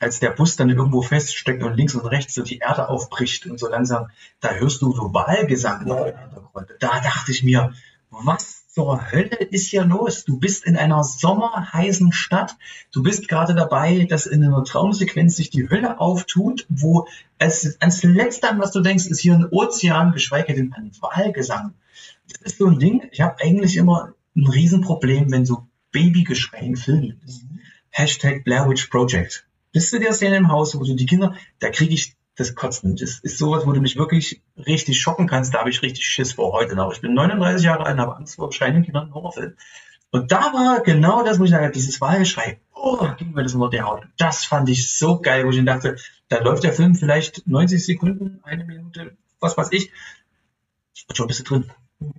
als 0.00 0.18
der 0.18 0.30
Bus 0.30 0.56
dann 0.56 0.70
irgendwo 0.70 1.02
feststeckt 1.02 1.62
und 1.62 1.76
links 1.76 1.94
und 1.94 2.06
rechts 2.06 2.34
so 2.34 2.42
die 2.42 2.58
Erde 2.58 2.88
aufbricht 2.88 3.46
und 3.46 3.60
so 3.60 3.68
langsam, 3.68 4.08
da 4.40 4.50
hörst 4.54 4.80
du 4.82 4.92
so 4.92 5.12
Wahlgesang 5.12 5.86
im 5.86 5.94
Hintergrund. 5.94 6.68
Da 6.80 7.00
dachte 7.00 7.30
ich 7.30 7.44
mir, 7.44 7.74
was 8.10 8.66
zur 8.68 9.12
Hölle 9.12 9.36
ist 9.36 9.68
hier 9.68 9.84
los? 9.84 10.24
Du 10.24 10.38
bist 10.38 10.64
in 10.64 10.76
einer 10.76 11.04
sommerheißen 11.04 12.12
Stadt. 12.12 12.56
Du 12.92 13.02
bist 13.02 13.28
gerade 13.28 13.54
dabei, 13.54 14.06
dass 14.08 14.26
in 14.26 14.42
einer 14.42 14.64
Traumsequenz 14.64 15.36
sich 15.36 15.50
die 15.50 15.68
Hölle 15.68 16.00
auftut, 16.00 16.66
wo 16.70 17.06
es 17.38 17.76
als 17.80 18.02
letzte, 18.02 18.48
was 18.58 18.72
du 18.72 18.80
denkst, 18.80 19.06
ist 19.06 19.20
hier 19.20 19.34
ein 19.34 19.46
Ozean, 19.50 20.12
geschweige 20.12 20.54
denn 20.54 20.72
ein 20.72 20.92
Wahlgesang. 21.00 21.74
Das 22.26 22.52
ist 22.52 22.58
so 22.58 22.66
ein 22.66 22.78
Ding. 22.78 23.02
Ich 23.12 23.20
habe 23.20 23.36
eigentlich 23.40 23.76
immer 23.76 24.14
ein 24.34 24.46
Riesenproblem, 24.46 25.30
wenn 25.30 25.44
so 25.44 25.66
Babygeschrei 25.92 26.60
in 26.60 26.76
Filmen 26.76 27.20
ist. 27.26 27.42
Hashtag 27.90 28.44
Blair 28.44 28.68
Witch 28.68 28.86
Project 28.86 29.44
bist 29.72 29.92
du 29.92 29.98
der 29.98 30.12
Szene 30.12 30.36
im 30.36 30.48
Haus, 30.48 30.74
wo 30.78 30.84
du 30.84 30.94
die 30.94 31.06
Kinder, 31.06 31.34
da 31.58 31.70
kriege 31.70 31.94
ich 31.94 32.16
das 32.36 32.54
Kotzen. 32.54 32.96
Das 32.96 33.20
ist 33.20 33.38
sowas, 33.38 33.66
wo 33.66 33.72
du 33.72 33.80
mich 33.80 33.96
wirklich 33.96 34.42
richtig 34.56 35.00
schocken 35.00 35.26
kannst. 35.26 35.54
Da 35.54 35.60
habe 35.60 35.70
ich 35.70 35.82
richtig 35.82 36.04
Schiss 36.04 36.32
vor 36.32 36.52
heute 36.52 36.74
noch. 36.74 36.92
Ich 36.92 37.00
bin 37.00 37.14
39 37.14 37.64
Jahre 37.64 37.84
alt 37.84 37.94
und 37.94 38.00
habe 38.00 38.16
Angst 38.16 38.36
vor 38.36 38.52
schreienden 38.52 38.84
Kindern 38.84 39.08
im 39.08 39.14
Horrorfilm. 39.14 39.56
Und 40.10 40.32
da 40.32 40.52
war 40.52 40.82
genau 40.82 41.22
das, 41.24 41.38
wo 41.38 41.44
ich 41.44 41.50
sage, 41.50 41.70
dieses 41.70 42.00
Wahlgeschrei, 42.00 42.58
oh, 42.74 43.06
ging 43.16 43.32
mir 43.32 43.44
das 43.44 43.54
unter 43.54 43.70
die 43.70 43.82
Haut. 43.82 44.02
Das 44.16 44.44
fand 44.44 44.68
ich 44.68 44.90
so 44.98 45.20
geil, 45.20 45.46
wo 45.46 45.50
ich 45.50 45.64
dachte, 45.64 45.96
da 46.28 46.42
läuft 46.42 46.64
der 46.64 46.72
Film 46.72 46.96
vielleicht 46.96 47.46
90 47.46 47.84
Sekunden, 47.84 48.40
eine 48.42 48.64
Minute, 48.64 49.16
was 49.38 49.56
weiß 49.56 49.68
ich. 49.70 49.92
Und 51.08 51.16
schon 51.16 51.28
bist 51.28 51.40
du 51.40 51.44
drin. 51.44 51.70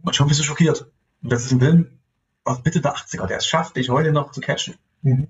Und 0.03 0.15
schon 0.15 0.27
bist 0.27 0.39
du 0.39 0.43
schockiert. 0.43 0.85
Und 1.21 1.31
das 1.31 1.45
ist 1.45 1.51
ein 1.51 1.59
Film 1.59 1.99
aus 2.43 2.63
Mitte 2.63 2.79
der 2.79 2.95
80er, 2.95 3.27
der 3.27 3.37
es 3.37 3.47
schafft, 3.47 3.75
dich 3.75 3.89
heute 3.89 4.11
noch 4.11 4.31
zu 4.31 4.39
catchen. 4.39 4.75
Mhm. 5.01 5.27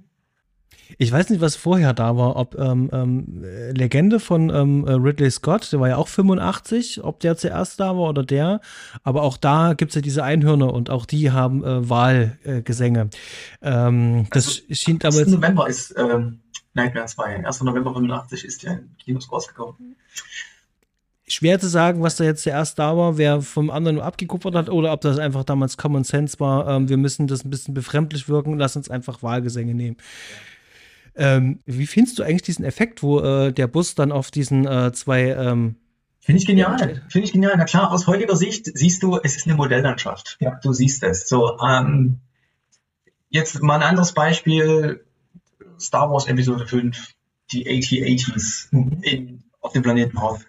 Ich 0.97 1.11
weiß 1.11 1.29
nicht, 1.29 1.41
was 1.41 1.55
vorher 1.55 1.93
da 1.93 2.17
war, 2.17 2.35
ob 2.35 2.57
ähm, 2.57 2.89
ähm, 2.91 3.43
Legende 3.73 4.19
von 4.19 4.49
ähm, 4.49 4.85
äh, 4.87 4.93
Ridley 4.93 5.31
Scott, 5.31 5.71
der 5.71 5.79
war 5.79 5.89
ja 5.89 5.97
auch 5.97 6.07
85, 6.07 7.03
ob 7.03 7.19
der 7.19 7.37
zuerst 7.37 7.79
da 7.79 7.95
war 7.95 8.09
oder 8.09 8.23
der. 8.23 8.61
Aber 9.03 9.23
auch 9.23 9.37
da 9.37 9.73
gibt 9.73 9.91
es 9.91 9.95
ja 9.95 10.01
diese 10.01 10.23
Einhörner 10.23 10.73
und 10.73 10.89
auch 10.89 11.05
die 11.05 11.31
haben 11.31 11.63
äh, 11.63 11.89
Wahlgesänge. 11.89 13.09
Ähm, 13.61 14.27
das 14.31 14.47
also, 14.47 14.61
schien 14.71 14.99
aber. 15.03 15.19
1. 15.19 15.27
November 15.27 15.67
ist 15.67 15.95
ähm, 15.97 16.39
Nightmare 16.73 17.05
2. 17.05 17.45
1. 17.45 17.61
November 17.63 17.93
85 17.93 18.45
ist 18.45 18.63
der 18.63 18.73
in 18.73 18.89
Kinos 18.97 19.31
rausgekommen. 19.31 19.95
Schwer 21.27 21.59
zu 21.61 21.69
sagen, 21.69 22.01
was 22.01 22.17
da 22.17 22.25
jetzt 22.25 22.43
zuerst 22.43 22.77
da 22.77 22.97
war, 22.97 23.17
wer 23.17 23.41
vom 23.41 23.69
anderen 23.69 24.01
abgekupfert 24.01 24.53
hat 24.53 24.69
oder 24.69 24.91
ob 24.91 24.99
das 24.99 25.17
einfach 25.17 25.45
damals 25.45 25.77
Common 25.77 26.03
Sense 26.03 26.39
war. 26.41 26.67
Ähm, 26.67 26.89
wir 26.89 26.97
müssen 26.97 27.27
das 27.27 27.45
ein 27.45 27.49
bisschen 27.49 27.73
befremdlich 27.73 28.27
wirken, 28.27 28.57
lass 28.57 28.75
uns 28.75 28.89
einfach 28.89 29.23
Wahlgesänge 29.23 29.73
nehmen. 29.73 29.95
Ja. 29.97 30.50
Ähm, 31.15 31.59
wie 31.65 31.87
findest 31.87 32.19
du 32.19 32.23
eigentlich 32.23 32.43
diesen 32.43 32.65
Effekt, 32.65 33.03
wo 33.03 33.19
äh, 33.19 33.51
der 33.51 33.67
Bus 33.67 33.95
dann 33.95 34.11
auf 34.11 34.31
diesen 34.31 34.65
äh, 34.65 34.91
zwei 34.93 35.29
ähm, 35.31 35.75
Finde 36.19 36.39
ich 36.39 36.45
genial. 36.45 37.01
Finde 37.09 37.25
ich 37.25 37.33
genial. 37.33 37.55
Na 37.57 37.65
klar, 37.65 37.91
aus 37.91 38.05
heutiger 38.05 38.35
Sicht 38.35 38.69
siehst 38.77 39.01
du, 39.01 39.19
es 39.23 39.35
ist 39.35 39.47
eine 39.47 39.55
Modelllandschaft. 39.55 40.37
Ja. 40.39 40.59
Du 40.61 40.71
siehst 40.71 41.01
es. 41.03 41.27
So, 41.27 41.57
ähm, 41.59 42.19
jetzt 43.29 43.61
mal 43.63 43.75
ein 43.77 43.83
anderes 43.83 44.13
Beispiel. 44.13 45.03
Star 45.79 46.11
Wars 46.11 46.27
Episode 46.27 46.67
5, 46.67 47.13
die 47.51 47.67
AT-80s 47.67 48.67
mhm. 48.69 49.41
auf 49.61 49.73
dem 49.73 49.81
Planeten 49.81 50.21
Hoth 50.21 50.41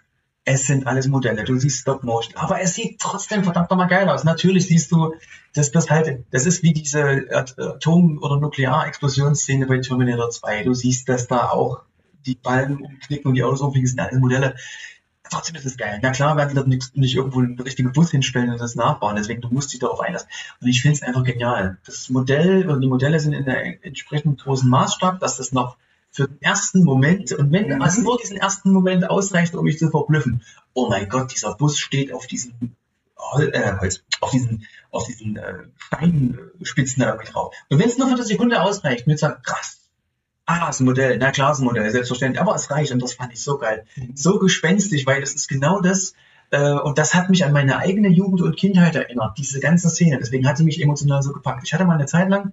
es 0.45 0.67
sind 0.67 0.87
alles 0.87 1.07
Modelle, 1.07 1.45
du 1.45 1.57
siehst 1.57 1.81
Stop 1.81 2.03
Motion, 2.03 2.37
aber 2.37 2.61
es 2.61 2.75
sieht 2.75 3.01
trotzdem 3.01 3.45
verdammt 3.45 3.71
nochmal 3.71 3.89
geil 3.89 4.09
aus. 4.09 4.25
Natürlich 4.25 4.67
siehst 4.67 4.91
du, 4.91 5.15
dass 5.55 5.71
das 5.71 5.89
halt, 5.89 6.25
das 6.31 6.47
ist 6.47 6.63
wie 6.63 6.73
diese 6.73 7.27
Atom- 7.31 8.19
oder 8.21 8.39
Nuklearexplosionsszene 8.39 9.67
bei 9.67 9.79
Terminator 9.79 10.31
2. 10.31 10.65
Du 10.65 10.75
siehst, 10.75 11.09
dass 11.09 11.29
da 11.29 11.51
auch 11.51 11.83
die 12.27 12.35
Ballen 12.35 12.79
umknicken 12.79 13.29
und 13.29 13.35
die 13.35 13.45
Autos 13.45 13.61
umfliegen, 13.61 13.87
sind 13.87 14.01
alles 14.01 14.19
Modelle. 14.19 14.57
Trotzdem 15.31 15.57
ist 15.57 15.65
es 15.65 15.77
geil. 15.77 15.99
Na 16.03 16.11
klar 16.11 16.37
werden 16.37 16.51
die 16.51 16.57
dort 16.57 16.97
nicht, 16.97 17.15
irgendwo 17.15 17.39
einen 17.39 17.59
richtigen 17.59 17.93
Bus 17.93 18.11
hinstellen 18.11 18.51
und 18.51 18.61
das 18.61 18.75
nachbauen, 18.75 19.17
deswegen 19.17 19.41
du 19.41 19.49
musst 19.49 19.73
dich 19.73 19.81
darauf 19.81 20.01
einlassen. 20.01 20.29
Und 20.61 20.69
ich 20.69 20.83
finde 20.83 20.97
es 20.97 21.03
einfach 21.03 21.23
genial. 21.23 21.79
Das 21.87 22.11
Modell, 22.11 22.69
oder 22.69 22.81
die 22.81 22.89
Modelle 22.89 23.19
sind 23.21 23.33
in 23.33 23.49
einem 23.49 23.79
entsprechend 23.83 24.43
großen 24.43 24.69
Maßstab, 24.69 25.21
dass 25.21 25.37
das 25.37 25.53
noch 25.53 25.77
für 26.13 26.29
den 26.29 26.41
ersten 26.41 26.85
Moment. 26.85 27.33
Und 27.33 27.51
wenn 27.53 27.69
mhm. 27.69 27.83
es 27.83 27.99
nur 27.99 28.19
diesen 28.19 28.37
ersten 28.37 28.73
Moment 28.73 29.09
ausreicht, 29.09 29.55
um 29.55 29.65
mich 29.65 29.79
zu 29.79 29.91
verblüffen, 29.91 30.43
oh 30.75 30.89
mein 30.89 31.09
Gott, 31.09 31.35
dieser 31.35 31.55
Bus 31.55 31.79
steht 31.79 32.13
auf 32.13 32.27
diesem 32.27 32.77
äh, 33.39 33.73
Holz, 33.81 34.05
auf 34.21 34.31
diesen, 34.31 34.67
auf 34.91 35.07
diesen 35.07 35.37
äh, 35.37 35.55
Steinspitzen 35.79 37.03
da 37.03 37.11
irgendwie 37.11 37.33
drauf. 37.33 37.55
Und 37.71 37.79
wenn 37.79 37.89
es 37.89 37.99
nur 37.99 38.09
für 38.09 38.15
eine 38.15 38.25
Sekunde 38.25 38.63
ausreicht, 38.63 39.07
mir 39.07 39.17
zu 39.17 39.27
sagen, 39.27 39.43
krass, 39.43 39.79
ah, 40.47 40.69
ist 40.69 40.81
ein 40.81 40.85
Modell, 40.85 41.17
na 41.19 41.31
klar, 41.31 41.53
ist 41.53 41.61
ein 41.61 41.65
Modell, 41.65 41.91
selbstverständlich, 41.91 42.41
aber 42.41 42.55
es 42.55 42.71
reicht 42.71 42.93
und 42.93 43.03
das 43.03 43.15
fand 43.15 43.33
ich 43.33 43.43
so 43.43 43.59
geil. 43.59 43.87
Mhm. 43.97 44.13
So 44.15 44.39
gespenstig, 44.39 45.07
weil 45.07 45.21
das 45.21 45.35
ist 45.35 45.49
genau 45.49 45.81
das, 45.81 46.15
äh, 46.51 46.73
und 46.73 46.99
das 46.99 47.15
hat 47.15 47.31
mich 47.31 47.45
an 47.45 47.53
meine 47.53 47.79
eigene 47.79 48.09
Jugend 48.09 48.43
und 48.43 48.57
Kindheit 48.57 48.95
erinnert, 48.95 49.39
diese 49.39 49.59
ganze 49.59 49.89
Szene. 49.89 50.19
Deswegen 50.19 50.47
hat 50.47 50.59
sie 50.59 50.65
mich 50.65 50.81
emotional 50.83 51.23
so 51.23 51.33
gepackt. 51.33 51.63
Ich 51.65 51.73
hatte 51.73 51.87
mal 51.87 51.95
eine 51.95 52.07
Zeit 52.07 52.29
lang 52.29 52.53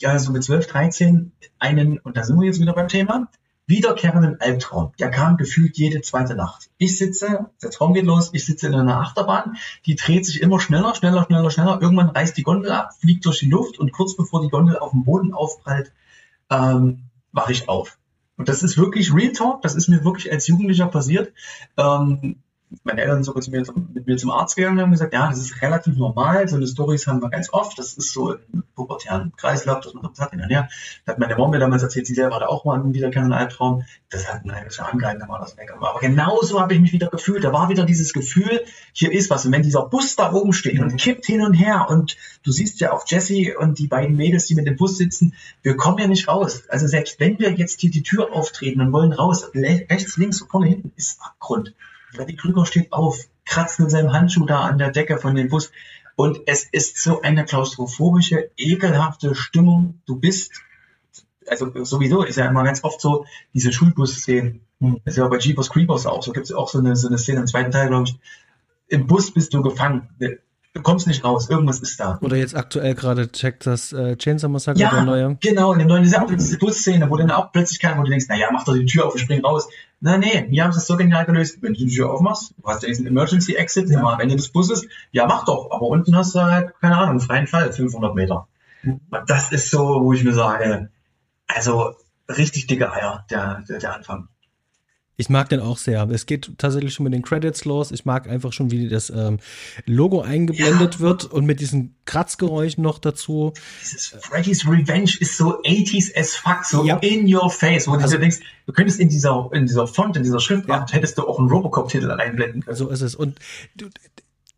ja, 0.00 0.18
so 0.18 0.32
mit 0.32 0.44
12, 0.44 0.66
13 0.66 1.32
einen, 1.58 1.98
und 1.98 2.16
da 2.16 2.24
sind 2.24 2.38
wir 2.38 2.46
jetzt 2.46 2.60
wieder 2.60 2.72
beim 2.72 2.88
Thema, 2.88 3.28
wiederkehrenden 3.66 4.40
Albtraum. 4.40 4.92
Der 4.98 5.10
kam 5.10 5.36
gefühlt 5.36 5.76
jede 5.76 6.00
zweite 6.00 6.34
Nacht. 6.34 6.70
Ich 6.78 6.96
sitze, 6.96 7.50
der 7.62 7.70
Traum 7.70 7.92
geht 7.92 8.06
los, 8.06 8.30
ich 8.32 8.46
sitze 8.46 8.66
in 8.66 8.74
einer 8.74 8.98
Achterbahn, 8.98 9.58
die 9.84 9.94
dreht 9.94 10.24
sich 10.24 10.40
immer 10.40 10.58
schneller, 10.58 10.94
schneller, 10.94 11.24
schneller, 11.24 11.50
schneller. 11.50 11.78
Irgendwann 11.82 12.08
reißt 12.08 12.36
die 12.36 12.44
Gondel 12.44 12.72
ab, 12.72 12.94
fliegt 12.98 13.26
durch 13.26 13.40
die 13.40 13.50
Luft 13.50 13.78
und 13.78 13.92
kurz 13.92 14.16
bevor 14.16 14.40
die 14.40 14.48
Gondel 14.48 14.78
auf 14.78 14.92
dem 14.92 15.04
Boden 15.04 15.34
aufprallt, 15.34 15.92
ähm, 16.48 17.02
wache 17.32 17.52
ich 17.52 17.68
auf. 17.68 17.98
Und 18.38 18.48
das 18.48 18.62
ist 18.62 18.78
wirklich 18.78 19.12
Real 19.12 19.32
Talk, 19.32 19.60
das 19.60 19.74
ist 19.74 19.88
mir 19.88 20.02
wirklich 20.02 20.32
als 20.32 20.46
Jugendlicher 20.46 20.86
passiert. 20.86 21.32
Ähm, 21.76 22.36
meine 22.84 23.00
Eltern 23.00 23.24
sogar 23.24 23.42
zu 23.42 23.50
mir, 23.50 23.64
mit 23.94 24.06
mir 24.06 24.16
zum 24.16 24.30
Arzt 24.30 24.56
gegangen 24.56 24.76
und 24.76 24.84
haben 24.84 24.90
gesagt, 24.92 25.14
ja, 25.14 25.28
das 25.28 25.38
ist 25.38 25.62
relativ 25.62 25.96
normal, 25.96 26.48
so 26.48 26.56
eine 26.56 26.66
Stories 26.66 27.06
haben 27.06 27.22
wir 27.22 27.30
ganz 27.30 27.52
oft, 27.52 27.78
das 27.78 27.94
ist 27.94 28.12
so 28.12 28.34
im 28.34 28.62
pubertären 28.74 29.32
Kreislauf, 29.36 29.80
dass 29.80 29.94
man 29.94 30.08
das 30.08 30.20
hat 30.20 30.32
in 30.32 30.38
der 30.38 30.48
Nähe. 30.48 30.68
Da 31.04 31.12
hat 31.12 31.18
meine 31.18 31.36
Mom 31.36 31.50
mir 31.50 31.58
damals 31.58 31.82
erzählt, 31.82 32.06
sie 32.06 32.14
selber 32.14 32.36
hatte 32.36 32.48
auch 32.48 32.64
mal 32.64 32.78
einen 32.78 32.92
wiederkehrenden 32.92 33.32
Albtraum, 33.32 33.84
das 34.10 34.32
hat 34.32 34.42
einen 34.42 34.50
eigentlich 34.50 34.74
schon 34.74 34.84
angehalten, 34.84 35.20
dann 35.20 35.28
war 35.28 35.40
das 35.40 35.56
weg. 35.56 35.72
Aber 35.74 35.98
genauso 36.00 36.60
habe 36.60 36.74
ich 36.74 36.80
mich 36.80 36.92
wieder 36.92 37.08
gefühlt, 37.08 37.44
da 37.44 37.52
war 37.52 37.68
wieder 37.68 37.84
dieses 37.84 38.12
Gefühl, 38.12 38.62
hier 38.92 39.12
ist 39.12 39.30
was. 39.30 39.46
Und 39.46 39.52
wenn 39.52 39.62
dieser 39.62 39.86
Bus 39.86 40.16
da 40.16 40.32
oben 40.32 40.52
steht 40.52 40.80
und 40.80 40.96
kippt 40.96 41.26
hin 41.26 41.42
und 41.42 41.54
her 41.54 41.86
und 41.88 42.16
du 42.42 42.52
siehst 42.52 42.80
ja 42.80 42.92
auch 42.92 43.04
Jesse 43.06 43.56
und 43.58 43.78
die 43.78 43.86
beiden 43.86 44.16
Mädels, 44.16 44.46
die 44.46 44.54
mit 44.54 44.66
dem 44.66 44.76
Bus 44.76 44.98
sitzen, 44.98 45.34
wir 45.62 45.76
kommen 45.76 45.98
ja 45.98 46.06
nicht 46.06 46.28
raus. 46.28 46.64
Also 46.68 46.86
selbst 46.86 47.18
wenn 47.20 47.38
wir 47.38 47.52
jetzt 47.52 47.80
hier 47.80 47.90
die 47.90 48.02
Tür 48.02 48.32
auftreten 48.32 48.80
und 48.80 48.92
wollen 48.92 49.12
raus, 49.12 49.50
rechts, 49.54 50.16
links, 50.16 50.44
vorne, 50.48 50.68
hinten, 50.68 50.92
ist 50.96 51.20
Abgrund. 51.22 51.74
Freddy 52.14 52.36
Krüger 52.36 52.66
steht 52.66 52.92
auf, 52.92 53.18
kratzt 53.44 53.80
mit 53.80 53.90
seinem 53.90 54.12
Handschuh 54.12 54.46
da 54.46 54.60
an 54.60 54.78
der 54.78 54.90
Decke 54.90 55.18
von 55.18 55.34
dem 55.34 55.48
Bus. 55.48 55.70
Und 56.16 56.40
es 56.46 56.64
ist 56.64 57.02
so 57.02 57.22
eine 57.22 57.44
klaustrophobische, 57.44 58.50
ekelhafte 58.56 59.34
Stimmung. 59.34 60.00
Du 60.04 60.16
bist, 60.16 60.52
also 61.46 61.84
sowieso 61.84 62.22
ist 62.22 62.36
ja 62.36 62.46
immer 62.46 62.64
ganz 62.64 62.82
oft 62.82 63.00
so, 63.00 63.24
diese 63.54 63.72
Schulbus-Szenen. 63.72 64.62
Hm. 64.80 65.00
Das 65.04 65.14
ist 65.14 65.18
ja 65.18 65.28
bei 65.28 65.38
Jeepers 65.38 65.70
Creepers 65.70 66.06
auch 66.06 66.22
so. 66.22 66.32
Gibt 66.32 66.46
es 66.46 66.52
auch 66.52 66.68
so 66.68 66.78
eine, 66.78 66.96
so 66.96 67.08
eine 67.08 67.18
Szene 67.18 67.40
im 67.40 67.46
zweiten 67.46 67.70
Teil, 67.70 67.88
glaube 67.88 68.08
ich. 68.08 68.18
Im 68.88 69.06
Bus 69.06 69.32
bist 69.32 69.54
du 69.54 69.62
gefangen. 69.62 70.08
Du 70.78 70.82
kommst 70.82 71.06
nicht 71.06 71.24
raus, 71.24 71.50
irgendwas 71.50 71.80
ist 71.80 71.98
da. 71.98 72.18
Oder 72.22 72.36
jetzt 72.36 72.56
aktuell 72.56 72.94
gerade 72.94 73.30
checkt 73.30 73.66
das 73.66 73.92
äh, 73.92 74.16
Chainsaw 74.16 74.48
Massacre, 74.48 74.78
der 74.78 75.02
neue. 75.02 75.36
genau, 75.40 75.72
in 75.72 75.80
der 75.80 75.88
neuen, 75.88 76.04
diese, 76.04 76.24
diese 76.30 76.58
Busszene, 76.58 77.10
wo 77.10 77.16
dann 77.16 77.30
auch 77.30 77.52
plötzlich 77.52 77.80
kam, 77.80 77.98
wo 77.98 78.04
du 78.04 78.10
denkst, 78.10 78.26
naja, 78.28 78.48
mach 78.52 78.64
doch 78.64 78.74
die 78.74 78.86
Tür 78.86 79.06
auf 79.06 79.14
und 79.14 79.20
spring 79.20 79.44
raus. 79.44 79.68
Na 80.00 80.16
nee, 80.16 80.46
wir 80.48 80.62
haben 80.62 80.70
es 80.70 80.86
so 80.86 80.96
genial 80.96 81.26
gelöst. 81.26 81.58
Wenn 81.60 81.74
du 81.74 81.80
die 81.80 81.94
Tür 81.94 82.10
aufmachst, 82.10 82.54
du 82.56 82.68
hast 82.68 82.82
ja 82.82 82.88
diesen 82.88 83.06
Emergency 83.06 83.54
Exit 83.54 83.90
immer 83.90 84.14
am 84.14 84.20
Ende 84.20 84.36
des 84.36 84.48
Busses, 84.50 84.86
ja 85.10 85.26
mach 85.26 85.44
doch, 85.44 85.70
aber 85.72 85.86
unten 85.86 86.16
hast 86.16 86.34
du 86.34 86.40
halt, 86.40 86.72
keine 86.80 86.96
Ahnung, 86.96 87.20
freien 87.20 87.48
Fall, 87.48 87.72
500 87.72 88.14
Meter. 88.14 88.46
Das 89.26 89.50
ist 89.50 89.70
so, 89.70 90.02
wo 90.02 90.12
ich 90.12 90.22
mir 90.22 90.34
sage, 90.34 90.90
also 91.48 91.94
richtig 92.28 92.68
dicke 92.68 92.92
Eier, 92.92 93.24
der, 93.30 93.64
der, 93.68 93.78
der 93.80 93.94
Anfang. 93.94 94.28
Ich 95.20 95.28
mag 95.28 95.48
den 95.48 95.58
auch 95.58 95.78
sehr. 95.78 96.08
Es 96.10 96.26
geht 96.26 96.52
tatsächlich 96.58 96.94
schon 96.94 97.02
mit 97.02 97.12
den 97.12 97.22
Credits 97.22 97.64
los. 97.64 97.90
Ich 97.90 98.04
mag 98.04 98.28
einfach 98.28 98.52
schon, 98.52 98.70
wie 98.70 98.88
das 98.88 99.10
ähm, 99.10 99.40
Logo 99.84 100.20
eingeblendet 100.20 100.94
Ja. 100.94 101.00
wird 101.00 101.24
und 101.24 101.44
mit 101.44 101.58
diesen 101.58 101.96
Kratzgeräuschen 102.04 102.84
noch 102.84 103.00
dazu. 103.00 103.52
Dieses 103.82 104.14
Freddy's 104.20 104.64
Revenge 104.64 105.10
ist 105.18 105.36
so 105.36 105.60
80s 105.64 106.16
as 106.16 106.36
fuck, 106.36 106.64
so 106.64 106.84
Ja. 106.86 106.98
in 106.98 107.26
your 107.34 107.50
face, 107.50 107.88
wo 107.88 107.96
du 107.96 108.02
Also- 108.02 108.14
dir 108.14 108.20
denkst, 108.20 108.38
du 108.66 108.72
könntest 108.72 109.00
in 109.00 109.08
dieser, 109.08 109.50
in 109.52 109.66
dieser 109.66 109.88
Font, 109.88 110.16
in 110.16 110.22
dieser 110.22 110.38
Schriftart, 110.38 110.92
hättest 110.92 111.18
du 111.18 111.26
auch 111.26 111.40
einen 111.40 111.48
Robocop-Titel 111.48 112.12
einblenden 112.12 112.62
können. 112.64 112.76
So 112.76 112.88
ist 112.88 113.00
es. 113.00 113.16
Und 113.16 113.40
du, 113.74 113.88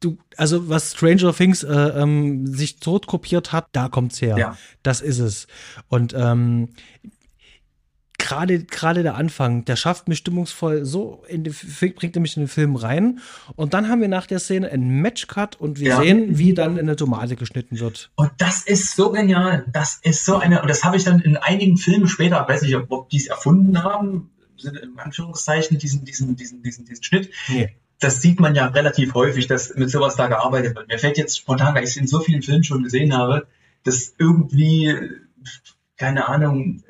du 0.01 0.19
also 0.37 0.69
was 0.69 0.93
Stranger 0.93 1.33
Things 1.35 1.63
äh, 1.63 1.73
ähm, 1.73 2.47
sich 2.47 2.81
zurückkopiert 2.81 3.53
hat, 3.53 3.69
da 3.73 3.89
kommt's 3.89 4.21
her. 4.21 4.37
Ja. 4.37 4.59
Das 4.83 5.01
ist 5.01 5.21
es. 5.21 5.47
Und 5.89 6.13
ähm, 6.15 6.69
gerade 8.21 8.63
gerade 8.65 9.03
der 9.03 9.17
Anfang, 9.17 9.65
der 9.65 9.75
schafft 9.75 10.07
mich 10.09 10.19
stimmungsvoll 10.19 10.85
so 10.85 11.25
in 11.27 11.43
die, 11.43 11.51
bringt 11.51 12.17
er 12.17 12.21
mich 12.21 12.37
in 12.37 12.45
den 12.45 12.49
Film 12.49 12.77
rein 12.77 13.19
und 13.57 13.75
dann 13.75 13.89
haben 13.89 14.01
wir 14.01 14.09
nach 14.09 14.27
der 14.27 14.39
Szene 14.39 14.71
einen 14.71 15.01
Matchcut 15.03 15.57
und 15.57 15.81
wir 15.81 15.89
Ja. 15.89 16.01
sehen, 16.01 16.39
wie 16.39 16.55
dann 16.55 16.75
in 16.75 16.81
eine 16.81 16.97
Tomate 16.97 17.35
geschnitten 17.37 17.81
wird. 17.81 18.11
Und 18.15 18.31
das 18.39 18.63
ist 18.63 18.95
so 18.95 19.11
genial. 19.11 19.65
Das 19.73 19.99
ist 20.03 20.25
so 20.25 20.37
eine, 20.37 20.63
und 20.63 20.69
das 20.69 20.85
habe 20.85 20.97
ich 20.97 21.05
dann 21.05 21.21
in 21.21 21.37
einigen 21.37 21.77
Filmen 21.77 22.07
später, 22.07 22.47
weiß 22.49 22.63
nicht, 22.63 22.77
ob, 22.77 22.91
ob 22.91 23.09
die 23.11 23.17
es 23.17 23.27
erfunden 23.27 23.83
haben, 23.83 24.31
sind 24.57 24.77
in 24.77 24.99
Anführungszeichen, 24.99 25.79
diesen, 25.79 26.05
diesen, 26.05 26.37
diesen, 26.37 26.63
diesen, 26.63 26.85
diesen 26.85 27.03
Schnitt. 27.03 27.31
Nee. 27.49 27.75
Das 27.99 28.23
sieht 28.23 28.41
man 28.41 28.55
ja 28.55 28.67
relativ 28.67 29.15
häufig, 29.15 29.47
dass 29.47 29.75
mit 29.75 29.91
sowas 29.91 30.17
da 30.17 30.27
gearbeitet 30.29 30.75
wird. 30.77 30.89
Mir 30.89 30.99
fällt 30.99 31.19
jetzt 31.19 31.37
spontan, 31.39 31.75
weil 31.75 31.85
ich 31.85 31.91
es 31.91 31.97
in 31.97 32.07
so 32.07 32.21
vielen 32.21 32.43
Filmen 32.43 32.65
schon 32.65 32.83
gesehen 32.83 33.17
habe, 33.17 33.47
dass 33.85 34.15
irgendwie, 34.19 34.95
keine 35.97 36.29
Ahnung, 36.29 36.83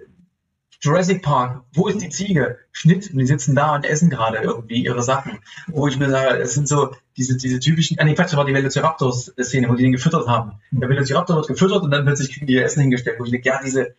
Jurassic 0.83 1.23
Park, 1.23 1.63
wo 1.75 1.89
ist 1.89 2.01
die 2.01 2.09
Ziege? 2.09 2.59
Schnitt, 2.73 3.11
und 3.13 3.19
die 3.19 3.27
sitzen 3.27 3.55
da 3.55 3.75
und 3.75 3.85
essen 3.85 4.09
gerade 4.09 4.39
irgendwie 4.39 4.83
ihre 4.83 5.03
Sachen. 5.03 5.39
Wo 5.67 5.87
ich 5.87 5.99
mir 5.99 6.09
sage, 6.09 6.39
es 6.39 6.55
sind 6.55 6.69
so 6.69 6.95
diese, 7.17 7.37
diese 7.37 7.59
typischen, 7.61 7.99
ah 7.99 8.05
nee, 8.05 8.15
Quatsch, 8.15 8.29
das 8.29 8.37
war 8.37 8.47
die 8.47 8.55
Velociraptor-Szene, 8.55 9.69
wo 9.69 9.75
die 9.75 9.83
den 9.83 9.93
gefüttert 9.93 10.27
haben. 10.27 10.53
Der 10.71 10.89
Velociraptor 10.89 11.37
wird 11.37 11.49
gefüttert 11.49 11.83
und 11.83 11.91
dann 11.91 12.05
plötzlich 12.05 12.33
kriegen 12.33 12.47
die 12.47 12.55
ihr 12.55 12.65
Essen 12.65 12.81
hingestellt, 12.81 13.21
wo 13.21 13.25
ich 13.25 13.31
denke, 13.31 13.49
ja, 13.49 13.61
diese, 13.63 13.95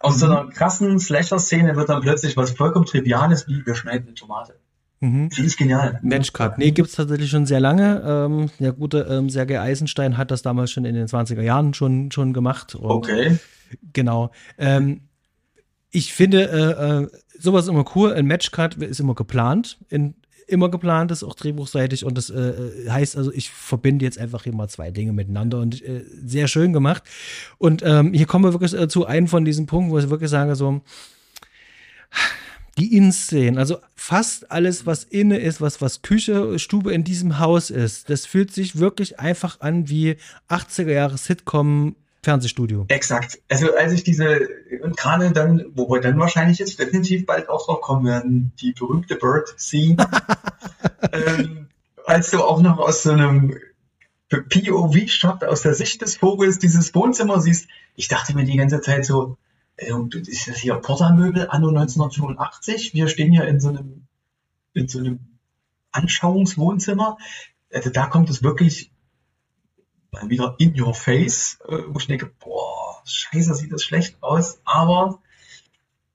aus 0.00 0.18
so 0.18 0.26
einer 0.26 0.48
krassen 0.48 0.98
Slasher-Szene 0.98 1.76
wird 1.76 1.88
dann 1.88 2.02
plötzlich 2.02 2.36
was 2.36 2.50
vollkommen 2.50 2.86
Triviales 2.86 3.46
wie, 3.46 3.64
wir 3.64 3.76
schneiden 3.76 4.08
eine 4.08 4.14
Tomate. 4.14 4.58
Mhm. 4.98 5.30
Finde 5.30 5.48
ich 5.48 5.56
genial. 5.56 6.00
Matchcut. 6.02 6.58
Nee, 6.58 6.72
gibt's 6.72 6.94
tatsächlich 6.94 7.30
schon 7.30 7.46
sehr 7.46 7.60
lange. 7.60 8.02
Ähm, 8.04 8.50
der 8.58 8.72
gute 8.72 9.06
ähm, 9.08 9.30
Sergei 9.30 9.60
Eisenstein 9.60 10.16
hat 10.16 10.30
das 10.30 10.42
damals 10.42 10.70
schon 10.70 10.84
in 10.84 10.94
den 10.94 11.06
20er 11.06 11.42
Jahren 11.42 11.74
schon, 11.74 12.10
schon 12.10 12.32
gemacht. 12.32 12.76
Okay. 12.80 13.38
Genau. 13.92 14.30
Ähm, 14.58 15.00
ich 15.92 16.12
finde 16.12 16.50
äh, 16.50 17.02
äh, 17.02 17.08
sowas 17.38 17.68
immer 17.68 17.84
cool. 17.94 18.12
Ein 18.12 18.26
Matchcut 18.26 18.74
ist 18.76 18.98
immer 18.98 19.14
geplant. 19.14 19.78
In, 19.90 20.14
immer 20.48 20.70
geplant 20.70 21.10
ist 21.10 21.22
auch 21.22 21.34
drehbuchseitig 21.34 22.04
und 22.04 22.18
das 22.18 22.30
äh, 22.30 22.88
heißt 22.88 23.16
also, 23.16 23.32
ich 23.32 23.50
verbinde 23.50 24.04
jetzt 24.04 24.18
einfach 24.18 24.42
hier 24.42 24.54
mal 24.54 24.68
zwei 24.68 24.90
Dinge 24.90 25.12
miteinander 25.12 25.60
und 25.60 25.80
äh, 25.82 26.04
sehr 26.24 26.48
schön 26.48 26.72
gemacht. 26.72 27.04
Und 27.58 27.82
ähm, 27.84 28.12
hier 28.12 28.26
kommen 28.26 28.44
wir 28.44 28.52
wirklich 28.52 28.74
äh, 28.74 28.88
zu 28.88 29.06
einem 29.06 29.28
von 29.28 29.44
diesen 29.44 29.66
Punkten, 29.66 29.92
wo 29.92 29.98
ich 29.98 30.10
wirklich 30.10 30.30
sage, 30.30 30.56
so, 30.56 30.80
die 32.78 32.96
Innenszenen, 32.96 33.58
also 33.58 33.76
fast 33.94 34.50
alles, 34.50 34.86
was 34.86 35.04
inne 35.04 35.38
ist, 35.38 35.60
was, 35.60 35.82
was 35.82 36.00
Küche, 36.00 36.58
Stube 36.58 36.92
in 36.92 37.04
diesem 37.04 37.38
Haus 37.38 37.68
ist, 37.70 38.08
das 38.08 38.24
fühlt 38.24 38.52
sich 38.52 38.78
wirklich 38.78 39.20
einfach 39.20 39.60
an 39.60 39.90
wie 39.90 40.16
80er 40.48 40.90
Jahre 40.90 41.18
Sitcom 41.18 41.96
Fernsehstudio. 42.24 42.84
Exakt. 42.88 43.40
Also 43.48 43.74
als 43.74 43.92
ich 43.92 44.04
diese, 44.04 44.48
und 44.82 44.96
gerade 44.96 45.32
dann, 45.32 45.64
wo 45.74 45.90
wir 45.90 46.00
dann 46.00 46.18
wahrscheinlich 46.18 46.58
jetzt 46.58 46.78
definitiv 46.78 47.26
bald 47.26 47.48
auch 47.48 47.66
drauf 47.66 47.80
kommen 47.80 48.06
werden, 48.06 48.52
die 48.60 48.72
berühmte 48.72 49.16
Bird-Scene, 49.16 49.96
ähm, 51.12 51.68
als 52.06 52.30
du 52.30 52.42
auch 52.42 52.62
noch 52.62 52.78
aus 52.78 53.02
so 53.02 53.10
einem 53.10 53.56
POV-Shot 54.28 55.42
aus 55.44 55.62
der 55.62 55.74
Sicht 55.74 56.00
des 56.00 56.16
Vogels 56.16 56.58
dieses 56.58 56.94
Wohnzimmer 56.94 57.40
siehst, 57.40 57.68
ich 57.96 58.06
dachte 58.08 58.34
mir 58.34 58.44
die 58.44 58.56
ganze 58.56 58.80
Zeit 58.80 59.04
so, 59.04 59.36
äh, 59.76 59.92
ist 60.26 60.46
das 60.46 60.58
hier 60.58 60.76
Portermöbel 60.76 61.48
anno 61.48 61.68
1985? 61.68 62.94
Wir 62.94 63.08
stehen 63.08 63.32
ja 63.32 63.42
in 63.42 63.58
so 63.58 63.70
einem, 63.70 64.06
in 64.74 64.86
so 64.86 65.00
einem 65.00 65.18
Anschauungswohnzimmer. 65.90 67.18
Also 67.72 67.90
da 67.90 68.06
kommt 68.06 68.30
es 68.30 68.44
wirklich 68.44 68.91
mal 70.12 70.28
wieder 70.28 70.54
in 70.58 70.80
your 70.80 70.94
face, 70.94 71.58
äh, 71.66 71.78
wo 71.88 71.98
ich 71.98 72.06
denke, 72.06 72.30
boah, 72.38 73.02
scheiße, 73.04 73.54
sieht 73.54 73.72
das 73.72 73.82
schlecht 73.82 74.22
aus, 74.22 74.60
aber 74.64 75.18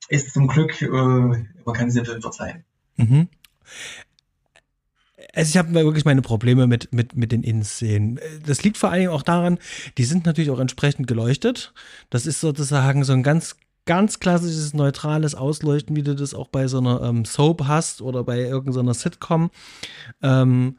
ist 0.09 0.33
zum 0.33 0.47
Glück, 0.47 0.81
äh, 0.81 0.87
man 0.87 1.73
kann 1.73 1.89
es 1.89 1.99
Film 1.99 2.21
verzeihen. 2.21 2.63
Mhm. 2.95 3.27
Also 5.33 5.49
ich 5.49 5.57
habe 5.57 5.73
wirklich 5.73 6.05
meine 6.05 6.21
Probleme 6.21 6.67
mit, 6.67 6.93
mit, 6.93 7.15
mit 7.15 7.31
den 7.31 7.43
Innenszenen. 7.43 8.19
Das 8.45 8.63
liegt 8.63 8.77
vor 8.77 8.89
allen 8.89 9.01
Dingen 9.01 9.11
auch 9.11 9.23
daran, 9.23 9.59
die 9.97 10.05
sind 10.05 10.25
natürlich 10.25 10.51
auch 10.51 10.59
entsprechend 10.59 11.07
geleuchtet. 11.07 11.73
Das 12.09 12.25
ist 12.25 12.39
sozusagen 12.39 13.03
so 13.03 13.13
ein 13.13 13.23
ganz, 13.23 13.57
ganz 13.85 14.19
klassisches, 14.19 14.73
neutrales 14.73 15.35
Ausleuchten, 15.35 15.95
wie 15.95 16.03
du 16.03 16.15
das 16.15 16.33
auch 16.33 16.47
bei 16.47 16.67
so 16.67 16.79
einer 16.79 17.01
ähm, 17.01 17.25
Soap 17.25 17.65
hast 17.67 18.01
oder 18.01 18.23
bei 18.23 18.39
irgendeiner 18.39 18.93
Sitcom. 18.93 19.51
Ähm, 20.21 20.77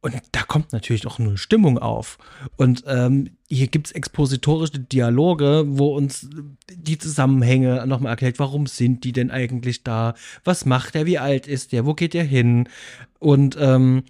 und 0.00 0.14
da 0.30 0.42
kommt 0.42 0.72
natürlich 0.72 1.06
auch 1.06 1.18
eine 1.18 1.36
Stimmung 1.36 1.78
auf. 1.78 2.18
Und 2.56 2.84
ähm, 2.86 3.30
hier 3.48 3.66
gibt's 3.66 3.90
expositorische 3.90 4.78
Dialoge, 4.78 5.64
wo 5.66 5.96
uns 5.96 6.28
die 6.72 6.98
Zusammenhänge 6.98 7.84
nochmal 7.86 8.10
erklärt, 8.10 8.38
warum 8.38 8.66
sind 8.66 9.02
die 9.02 9.12
denn 9.12 9.30
eigentlich 9.32 9.82
da? 9.82 10.14
Was 10.44 10.64
macht 10.64 10.94
er? 10.94 11.06
Wie 11.06 11.18
alt 11.18 11.48
ist 11.48 11.72
der? 11.72 11.84
Wo 11.84 11.94
geht 11.94 12.14
er 12.14 12.24
hin? 12.24 12.68
Und 13.18 13.56
ähm, 13.58 14.04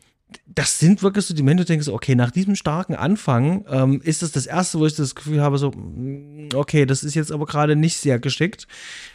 das 0.46 0.78
sind 0.78 1.02
wirklich 1.02 1.24
so 1.24 1.34
die 1.34 1.42
Momente, 1.42 1.64
du 1.64 1.68
denkst, 1.68 1.88
okay, 1.88 2.14
nach 2.14 2.30
diesem 2.30 2.54
starken 2.54 2.94
Anfang 2.94 3.64
ähm, 3.68 4.00
ist 4.02 4.22
das 4.22 4.32
das 4.32 4.46
erste, 4.46 4.78
wo 4.78 4.86
ich 4.86 4.94
das 4.94 5.14
Gefühl 5.14 5.40
habe, 5.40 5.56
so, 5.56 5.70
mm, 5.70 6.48
okay, 6.54 6.84
das 6.84 7.04
ist 7.04 7.14
jetzt 7.14 7.32
aber 7.32 7.46
gerade 7.46 7.76
nicht 7.76 7.96
sehr 7.96 8.18
geschickt. 8.18 8.66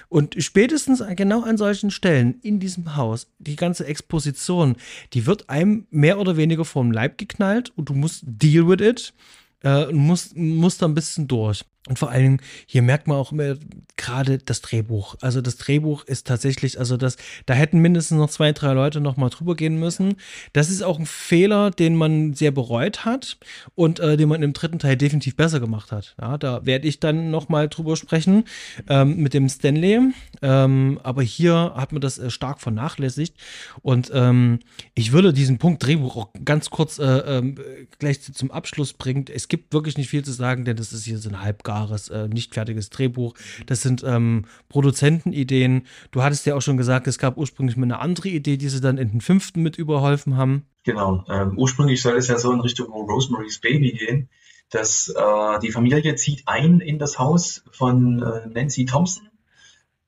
Und 0.09 0.35
spätestens 0.39 1.03
genau 1.15 1.43
an 1.43 1.57
solchen 1.57 1.91
Stellen 1.91 2.39
in 2.41 2.59
diesem 2.59 2.95
Haus, 2.95 3.27
die 3.39 3.55
ganze 3.55 3.85
Exposition, 3.85 4.75
die 5.13 5.25
wird 5.25 5.49
einem 5.49 5.85
mehr 5.91 6.19
oder 6.19 6.37
weniger 6.37 6.65
vom 6.65 6.91
Leib 6.91 7.17
geknallt 7.17 7.71
und 7.75 7.89
du 7.89 7.93
musst 7.93 8.23
deal 8.25 8.67
with 8.67 8.81
it 8.81 9.13
äh, 9.61 9.85
und 9.85 9.97
musst, 9.97 10.35
musst 10.35 10.81
da 10.81 10.87
ein 10.87 10.95
bisschen 10.95 11.27
durch. 11.27 11.63
Und 11.89 11.99
vor 11.99 12.11
Dingen, 12.11 12.41
hier 12.65 12.81
merkt 12.81 13.07
man 13.07 13.17
auch 13.17 13.33
immer 13.33 13.55
gerade 13.97 14.37
das 14.37 14.61
Drehbuch. 14.61 15.15
Also 15.19 15.41
das 15.41 15.57
Drehbuch 15.57 16.05
ist 16.05 16.25
tatsächlich, 16.25 16.79
also 16.79 16.95
das, 16.95 17.17
da 17.45 17.53
hätten 17.53 17.79
mindestens 17.79 18.17
noch 18.17 18.29
zwei, 18.29 18.53
drei 18.53 18.71
Leute 18.71 19.01
noch 19.01 19.17
mal 19.17 19.29
drüber 19.29 19.55
gehen 19.55 19.77
müssen. 19.77 20.15
Das 20.53 20.69
ist 20.69 20.81
auch 20.81 20.97
ein 20.97 21.05
Fehler, 21.05 21.71
den 21.71 21.95
man 21.97 22.33
sehr 22.33 22.51
bereut 22.51 23.03
hat 23.03 23.37
und 23.75 23.99
äh, 23.99 24.15
den 24.15 24.29
man 24.29 24.43
im 24.43 24.53
dritten 24.53 24.79
Teil 24.79 24.95
definitiv 24.95 25.35
besser 25.35 25.59
gemacht 25.59 25.91
hat. 25.91 26.15
Ja, 26.21 26.37
da 26.37 26.65
werde 26.65 26.87
ich 26.87 27.01
dann 27.01 27.31
noch 27.31 27.49
mal 27.49 27.67
drüber 27.67 27.97
sprechen 27.97 28.45
ähm, 28.87 29.17
mit 29.17 29.33
dem 29.33 29.49
Stanley. 29.49 30.13
Ähm, 30.41 30.99
aber 31.03 31.21
hier 31.21 31.73
hat 31.75 31.91
man 31.91 31.99
das 31.99 32.17
äh, 32.17 32.29
stark 32.29 32.61
vernachlässigt. 32.61 33.35
Und 33.81 34.09
ähm, 34.13 34.59
ich 34.95 35.11
würde 35.11 35.33
diesen 35.33 35.57
Punkt 35.57 35.83
Drehbuch 35.83 36.15
auch 36.15 36.29
ganz 36.45 36.69
kurz 36.69 36.97
äh, 36.97 37.03
ähm, 37.03 37.57
gleich 37.99 38.21
zum 38.21 38.51
Abschluss 38.51 38.93
bringen. 38.93 39.25
Es 39.33 39.49
gibt 39.49 39.73
wirklich 39.73 39.97
nicht 39.97 40.09
viel 40.09 40.23
zu 40.23 40.31
sagen, 40.31 40.63
denn 40.63 40.77
das 40.77 40.93
ist 40.93 41.03
hier 41.03 41.17
so 41.17 41.29
ein 41.29 41.41
halbgares, 41.73 42.09
äh, 42.09 42.27
nicht 42.27 42.53
fertiges 42.53 42.89
Drehbuch. 42.89 43.33
Das 43.65 43.81
sind 43.81 44.03
ähm, 44.05 44.45
Produzentenideen. 44.69 45.85
Du 46.11 46.23
hattest 46.23 46.45
ja 46.45 46.55
auch 46.55 46.61
schon 46.61 46.77
gesagt, 46.77 47.07
es 47.07 47.17
gab 47.17 47.37
ursprünglich 47.37 47.77
mal 47.77 47.85
eine 47.85 47.99
andere 47.99 48.29
Idee, 48.29 48.57
die 48.57 48.69
sie 48.69 48.81
dann 48.81 48.97
in 48.97 49.11
den 49.11 49.21
fünften 49.21 49.61
mit 49.61 49.77
überholfen 49.77 50.37
haben. 50.37 50.65
Genau. 50.83 51.23
Ähm, 51.29 51.57
ursprünglich 51.57 52.01
soll 52.01 52.17
es 52.17 52.27
ja 52.27 52.37
so 52.37 52.51
in 52.51 52.59
Richtung 52.59 52.91
Rosemary's 52.91 53.59
Baby 53.59 53.91
gehen, 53.91 54.29
dass 54.69 55.09
äh, 55.09 55.59
die 55.59 55.71
Familie 55.71 56.15
zieht 56.15 56.43
ein 56.45 56.79
in 56.79 56.99
das 56.99 57.19
Haus 57.19 57.63
von 57.71 58.21
äh, 58.21 58.47
Nancy 58.47 58.85
Thompson. 58.85 59.29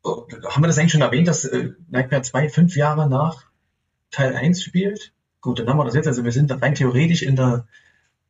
Oh, 0.04 0.28
haben 0.50 0.64
wir 0.64 0.68
das 0.68 0.78
eigentlich 0.78 0.92
schon 0.92 1.02
erwähnt, 1.02 1.28
dass 1.28 1.46
äh, 1.46 1.72
Nightmare 1.90 2.22
2 2.22 2.50
fünf 2.50 2.76
Jahre 2.76 3.10
nach 3.10 3.46
Teil 4.12 4.36
1 4.36 4.62
spielt? 4.62 5.14
Gut, 5.42 5.60
dann 5.60 5.68
haben 5.68 5.78
wir 5.78 5.86
das 5.86 5.96
jetzt. 5.96 6.08
Also 6.08 6.24
wir 6.24 6.32
sind 6.32 6.52
rein 6.62 6.76
theoretisch 6.76 7.22
in 7.22 7.36
der 7.36 7.68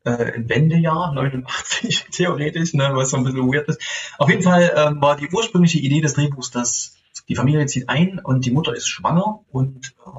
äh, 0.05 0.35
im 0.35 0.49
Wendejahr 0.49 1.13
89 1.15 2.05
theoretisch, 2.11 2.73
ne, 2.73 2.91
was 2.93 3.09
so 3.09 3.17
ein 3.17 3.23
bisschen 3.23 3.51
weird 3.51 3.67
ist. 3.67 3.81
Auf 4.17 4.29
jeden 4.29 4.43
Fall 4.43 4.71
ähm, 4.75 5.01
war 5.01 5.17
die 5.17 5.29
ursprüngliche 5.29 5.79
Idee 5.79 6.01
des 6.01 6.13
Drehbuchs, 6.13 6.51
dass 6.51 6.95
die 7.27 7.35
Familie 7.35 7.65
zieht 7.65 7.89
ein 7.89 8.19
und 8.19 8.45
die 8.45 8.51
Mutter 8.51 8.75
ist 8.75 8.87
schwanger 8.87 9.41
und 9.51 9.95
äh, 10.05 10.09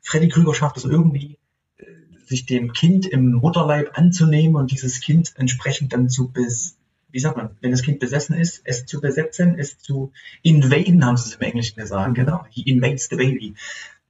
Freddy 0.00 0.28
Krüger 0.28 0.54
schafft 0.54 0.76
es 0.76 0.84
irgendwie, 0.84 1.38
äh, 1.78 1.84
sich 2.26 2.46
dem 2.46 2.72
Kind 2.72 3.06
im 3.06 3.32
Mutterleib 3.32 3.98
anzunehmen 3.98 4.56
und 4.56 4.70
dieses 4.70 5.00
Kind 5.00 5.32
entsprechend 5.36 5.92
dann 5.92 6.08
zu 6.08 6.28
bes 6.28 6.76
wie 7.12 7.20
sagt 7.20 7.36
man, 7.36 7.50
wenn 7.60 7.70
das 7.70 7.82
Kind 7.82 8.00
besessen 8.00 8.34
ist, 8.34 8.62
es 8.64 8.86
zu 8.86 9.00
besetzen, 9.00 9.58
es 9.58 9.78
zu 9.78 10.12
invaden, 10.42 11.04
haben 11.04 11.18
sie 11.18 11.28
es 11.28 11.34
im 11.36 11.42
Englischen 11.42 11.78
gesagt, 11.78 12.14
genau. 12.14 12.46
He 12.48 12.62
invades 12.62 13.08
the 13.10 13.16
baby. 13.16 13.54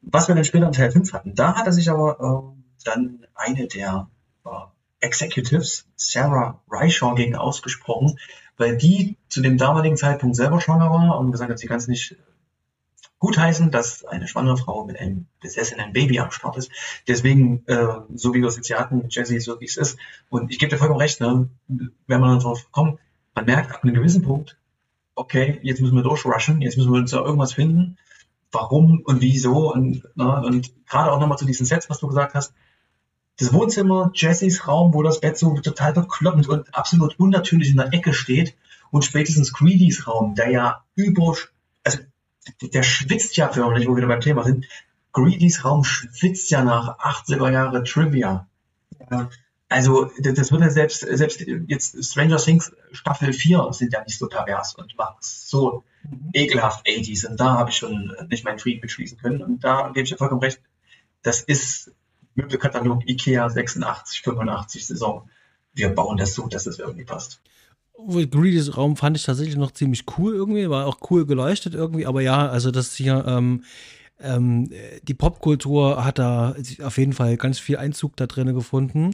Was 0.03 0.29
wir 0.29 0.37
dann 0.37 0.45
später 0.45 0.67
in 0.67 0.73
Teil 0.73 0.93
5 0.93 1.13
hatten. 1.13 1.35
Da 1.35 1.57
hat 1.57 1.67
er 1.67 1.73
sich 1.73 1.91
aber 1.91 2.55
äh, 2.55 2.85
dann 2.85 3.27
eine 3.35 3.67
der 3.67 4.09
äh, 4.45 4.49
Executives, 5.03 5.87
Sarah 5.97 6.63
Reishaw, 6.71 7.15
gegen 7.15 7.35
ausgesprochen, 7.35 8.19
weil 8.57 8.77
die 8.77 9.17
zu 9.29 9.43
dem 9.43 9.59
damaligen 9.59 9.97
Zeitpunkt 9.97 10.37
selber 10.37 10.61
schwanger 10.61 10.91
war 10.91 11.19
und 11.19 11.33
gesagt 11.33 11.51
hat, 11.51 11.59
sie 11.59 11.67
kann 11.67 11.79
es 11.79 11.89
nicht 11.89 12.17
gutheißen, 13.23 13.71
dass 13.71 14.05
eine 14.05 14.27
schwangere 14.27 14.57
Frau 14.57 14.85
mit 14.85 14.99
einem 14.99 15.27
besessenen 15.41 15.93
Baby 15.93 16.19
am 16.19 16.33
Start 16.33 16.57
ist. 16.57 16.73
Deswegen, 17.07 17.65
äh, 17.67 18.01
so 18.15 18.35
wie 18.35 18.41
wir 18.41 18.49
es 18.49 18.57
jetzt 18.57 18.67
hier 18.67 18.81
hatten, 18.81 19.07
Jesse, 19.11 19.39
so 19.41 19.61
wie 19.61 19.65
es 19.65 19.77
ist. 19.77 19.97
Und 20.29 20.51
ich 20.51 20.59
gebe 20.59 20.71
dir 20.71 20.79
vollkommen 20.79 21.01
recht, 21.01 21.21
ne? 21.21 21.49
wenn 21.69 22.21
man 22.21 22.41
darauf 22.41 22.73
kommt, 22.73 22.99
man 23.35 23.45
merkt 23.45 23.73
ab 23.73 23.85
einem 23.85 23.95
gewissen 23.95 24.23
Punkt, 24.23 24.59
okay, 25.15 25.61
jetzt 25.63 25.81
müssen 25.81 25.95
wir 25.95 26.03
durchrushen, 26.03 26.63
jetzt 26.63 26.77
müssen 26.77 26.93
wir 26.93 26.99
uns 26.99 27.13
da 27.13 27.19
irgendwas 27.19 27.53
finden, 27.53 27.97
warum 28.51 29.03
und 29.05 29.21
wieso. 29.21 29.73
Und, 29.73 30.03
ne? 30.17 30.43
und 30.45 30.73
gerade 30.87 31.13
auch 31.13 31.21
nochmal 31.21 31.39
zu 31.39 31.45
diesen 31.45 31.65
Sets, 31.65 31.89
was 31.89 32.01
du 32.01 32.09
gesagt 32.09 32.35
hast, 32.35 32.53
das 33.39 33.53
Wohnzimmer, 33.53 34.11
Jessys 34.15 34.69
Raum, 34.69 34.95
wo 34.95 35.03
das 35.03 35.21
Bett 35.21 35.39
so 35.39 35.59
total 35.59 35.93
bekloppt 35.93 36.49
und 36.49 36.75
absolut 36.75 37.19
unnatürlich 37.19 37.71
in 37.71 37.77
der 37.77 37.93
Ecke 37.93 38.13
steht 38.13 38.55
und 38.91 39.05
spätestens 39.05 39.53
Greedys 39.53 40.07
Raum, 40.07 40.35
der 40.35 40.51
ja 40.51 40.85
über, 40.95 41.35
also 41.83 41.99
der 42.61 42.83
schwitzt 42.83 43.37
ja 43.37 43.49
förmlich, 43.49 43.87
wo 43.87 43.93
wir 43.93 43.99
wieder 43.99 44.09
beim 44.09 44.21
Thema 44.21 44.45
sind. 44.45 44.67
Greedys 45.13 45.65
Raum 45.65 45.85
schwitzt 45.85 46.51
ja 46.51 46.63
nach 46.63 46.99
80er 46.99 47.51
Jahre 47.51 47.85
Trivia. 47.85 48.47
Ja. 49.11 49.31
Also 49.69 50.11
das 50.21 50.53
wird 50.53 50.61
ja 50.61 50.71
selbst, 50.71 51.01
selbst 51.01 51.41
jetzt 51.67 52.05
Stranger 52.05 52.37
Things 52.37 52.73
Staffel 52.93 53.33
4 53.33 53.69
sind 53.73 53.93
ja 53.93 54.05
nicht 54.05 54.19
so 54.19 54.29
pervers 54.29 54.75
und 54.75 54.97
machen 54.99 55.17
so 55.21 55.85
mhm. 56.03 56.31
ekelhaft 56.35 56.87
80s. 56.87 57.27
Und 57.27 57.41
da 57.41 57.55
habe 57.55 57.71
ich 57.71 57.77
schon 57.77 58.15
nicht 58.29 58.45
meinen 58.45 58.59
Frieden 58.59 58.81
mitschließen 58.83 59.19
können. 59.19 59.43
Und 59.43 59.65
da 59.65 59.89
gebe 59.89 60.03
ich 60.03 60.11
dir 60.11 60.19
vollkommen 60.19 60.43
recht. 60.43 60.61
Das 61.23 61.41
ist 61.41 61.93
Möbelkatalog 62.35 63.09
IKEA 63.09 63.49
86, 63.49 64.23
85 64.23 64.87
Saison. 64.87 65.29
Wir 65.75 65.89
bauen 65.91 66.17
das 66.17 66.35
so, 66.35 66.47
dass 66.47 66.67
es 66.67 66.79
irgendwie 66.79 67.05
passt. 67.05 67.41
Greedys 68.31 68.77
Raum 68.77 68.97
fand 68.97 69.17
ich 69.17 69.25
tatsächlich 69.25 69.57
noch 69.57 69.71
ziemlich 69.71 70.05
cool 70.17 70.35
irgendwie, 70.35 70.69
war 70.69 70.87
auch 70.87 70.99
cool 71.11 71.27
geleuchtet 71.27 71.75
irgendwie, 71.75 72.07
aber 72.07 72.21
ja, 72.21 72.49
also 72.49 72.71
das 72.71 72.95
hier, 72.95 73.25
ähm, 73.27 73.65
ähm, 74.23 74.71
die 75.03 75.15
Popkultur 75.15 76.05
hat 76.05 76.19
da 76.19 76.55
auf 76.83 76.99
jeden 76.99 77.13
Fall 77.13 77.37
ganz 77.37 77.59
viel 77.59 77.77
Einzug 77.77 78.17
da 78.17 78.27
drin 78.27 78.55
gefunden. 78.55 79.13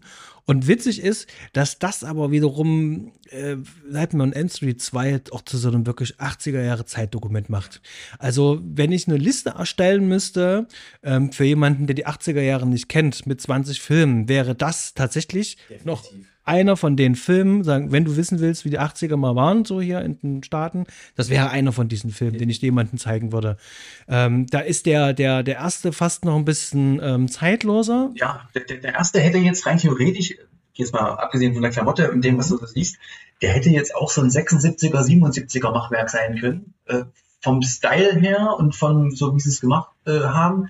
Und 0.49 0.67
witzig 0.67 1.03
ist, 1.03 1.29
dass 1.53 1.79
das 1.79 2.05
aber 2.05 2.31
wiederum 2.31 3.13
äh, 3.29 3.57
Nightmare 3.91 4.29
on 4.29 4.33
End 4.33 4.51
Street 4.51 4.81
2 4.81 5.21
auch 5.31 5.43
zu 5.43 5.59
so 5.59 5.69
einem 5.69 5.85
wirklich 5.87 6.17
80er 6.17 6.63
Jahre 6.63 6.87
Zeitdokument 6.87 7.51
macht. 7.51 7.83
Also, 8.19 8.59
wenn 8.63 8.91
ich 8.91 9.07
eine 9.09 9.19
Liste 9.19 9.51
erstellen 9.51 10.09
müsste, 10.09 10.67
ähm, 11.03 11.33
für 11.33 11.45
jemanden, 11.45 11.87
der 11.87 11.95
die 11.95 12.07
80er 12.07 12.41
Jahre 12.41 12.67
nicht 12.67 12.89
kennt, 12.89 13.27
mit 13.27 13.43
20 13.43 13.83
Filmen, 13.83 14.29
wäre 14.29 14.55
das 14.55 14.95
tatsächlich 14.95 15.57
Definitiv. 15.69 15.85
noch 15.85 16.05
einer 16.49 16.77
von 16.77 16.97
den 16.97 17.15
Filmen, 17.15 17.63
sagen, 17.63 17.93
wenn 17.93 18.05
du 18.05 18.17
wissen 18.17 18.41
willst, 18.41 18.65
wie 18.65 18.71
die 18.71 18.81
80er 18.81 19.17
mal 19.17 19.37
waren, 19.37 19.65
so 19.65 19.81
hier 19.81 20.01
in 20.01 20.19
den 20.21 20.43
Staaten, 20.43 20.87
das 21.15 21.31
wäre 21.31 21.51
einer 21.51 21.73
von 21.73 21.89
diesen 21.89 22.11
Filmen, 22.11 22.39
den 22.39 22.51
ich 22.51 22.61
jemandem 22.61 22.99
zeigen 22.99 23.33
würde. 23.33 23.57
Ähm, 24.09 24.47
da 24.47 24.61
ist 24.61 24.87
der, 24.87 25.13
der, 25.13 25.43
der 25.43 25.57
erste 25.57 25.93
fast 25.93 26.25
noch 26.25 26.37
ein 26.37 26.45
bisschen 26.45 27.01
ähm, 27.03 27.29
zeitloser. 27.29 28.11
Ja, 28.15 28.49
der, 28.55 28.79
der 28.79 28.95
erste 28.95 29.21
hätte 29.21 29.39
jetzt 29.39 29.67
rein 29.67 29.79
theoretisch, 29.79 30.35
jetzt 30.73 30.93
mal 30.93 31.15
abgesehen 31.15 31.53
von 31.53 31.63
der 31.63 31.71
Klamotte 31.71 32.11
und 32.11 32.25
dem, 32.25 32.39
was 32.39 32.49
du 32.49 32.59
da 32.59 32.67
siehst, 32.67 32.97
der 33.43 33.53
hätte 33.53 33.71
jetzt 33.71 33.95
auch 33.95 34.11
so 34.11 34.21
ein 34.21 34.31
76er, 34.31 35.01
77er 35.01 35.71
Machwerk 35.71 36.11
sein 36.11 36.39
können. 36.41 36.75
Äh, 36.87 37.05
vom 37.41 37.63
Style 37.63 38.19
her 38.21 38.57
und 38.59 38.75
von 38.75 39.15
so 39.15 39.35
wie 39.35 39.41
sie 39.41 39.51
es 39.51 39.61
gemacht 39.61 39.93
äh, 40.07 40.21
haben. 40.21 40.69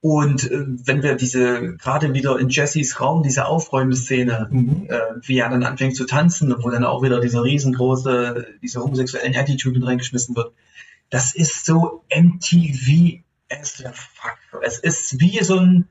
Und 0.00 0.48
äh, 0.50 0.64
wenn 0.66 1.02
wir 1.02 1.16
diese, 1.16 1.76
gerade 1.76 2.14
wieder 2.14 2.38
in 2.38 2.48
Jessys 2.48 3.00
Raum, 3.00 3.22
diese 3.22 3.46
Aufräumszene, 3.46 4.48
mhm. 4.50 4.86
äh, 4.88 4.98
wie 5.22 5.38
er 5.38 5.48
dann 5.48 5.64
anfängt 5.64 5.96
zu 5.96 6.06
tanzen, 6.06 6.54
wo 6.62 6.70
dann 6.70 6.84
auch 6.84 7.02
wieder 7.02 7.20
dieser 7.20 7.42
riesengroße, 7.42 8.46
diese 8.62 8.80
homosexuellen 8.80 9.36
Attitude 9.36 9.84
reingeschmissen 9.84 10.36
wird, 10.36 10.52
das 11.10 11.34
ist 11.34 11.64
so 11.64 12.04
MTV 12.14 13.22
as 13.50 13.82
fuck. 13.92 14.62
Es 14.62 14.78
ist 14.78 15.20
wie 15.20 15.42
so 15.42 15.58
ein, 15.58 15.88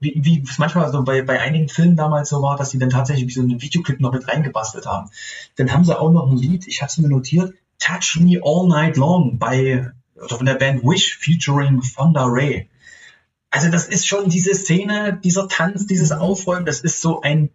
wie, 0.00 0.14
wie 0.16 0.42
es 0.42 0.58
manchmal 0.58 0.90
so 0.90 1.04
bei, 1.04 1.22
bei 1.22 1.40
einigen 1.40 1.68
Filmen 1.68 1.96
damals 1.96 2.30
so 2.30 2.42
war, 2.42 2.56
dass 2.56 2.70
sie 2.70 2.78
dann 2.78 2.90
tatsächlich 2.90 3.28
wie 3.28 3.32
so 3.32 3.42
einen 3.42 3.60
Videoclip 3.60 4.00
noch 4.00 4.12
mit 4.12 4.26
reingebastelt 4.26 4.86
haben. 4.86 5.10
Dann 5.56 5.72
haben 5.72 5.84
sie 5.84 5.98
auch 5.98 6.10
noch 6.10 6.30
ein 6.30 6.36
Lied, 6.36 6.66
ich 6.66 6.80
habe 6.80 6.90
es 6.90 6.98
mir 6.98 7.08
notiert, 7.08 7.54
Touch 7.78 8.18
Me 8.20 8.40
All 8.42 8.66
Night 8.68 8.96
Long 8.96 9.38
bei, 9.38 9.92
oder 10.16 10.36
von 10.36 10.46
der 10.46 10.54
Band 10.54 10.82
Wish 10.82 11.18
featuring 11.18 11.82
Fonda 11.82 12.24
Ray. 12.24 12.68
Also 13.54 13.70
das 13.70 13.86
ist 13.86 14.08
schon 14.08 14.30
diese 14.30 14.52
Szene, 14.52 15.16
dieser 15.22 15.46
Tanz, 15.46 15.86
dieses 15.86 16.10
Aufräumen, 16.10 16.66
das 16.66 16.80
ist 16.80 17.00
so 17.00 17.20
ein 17.20 17.50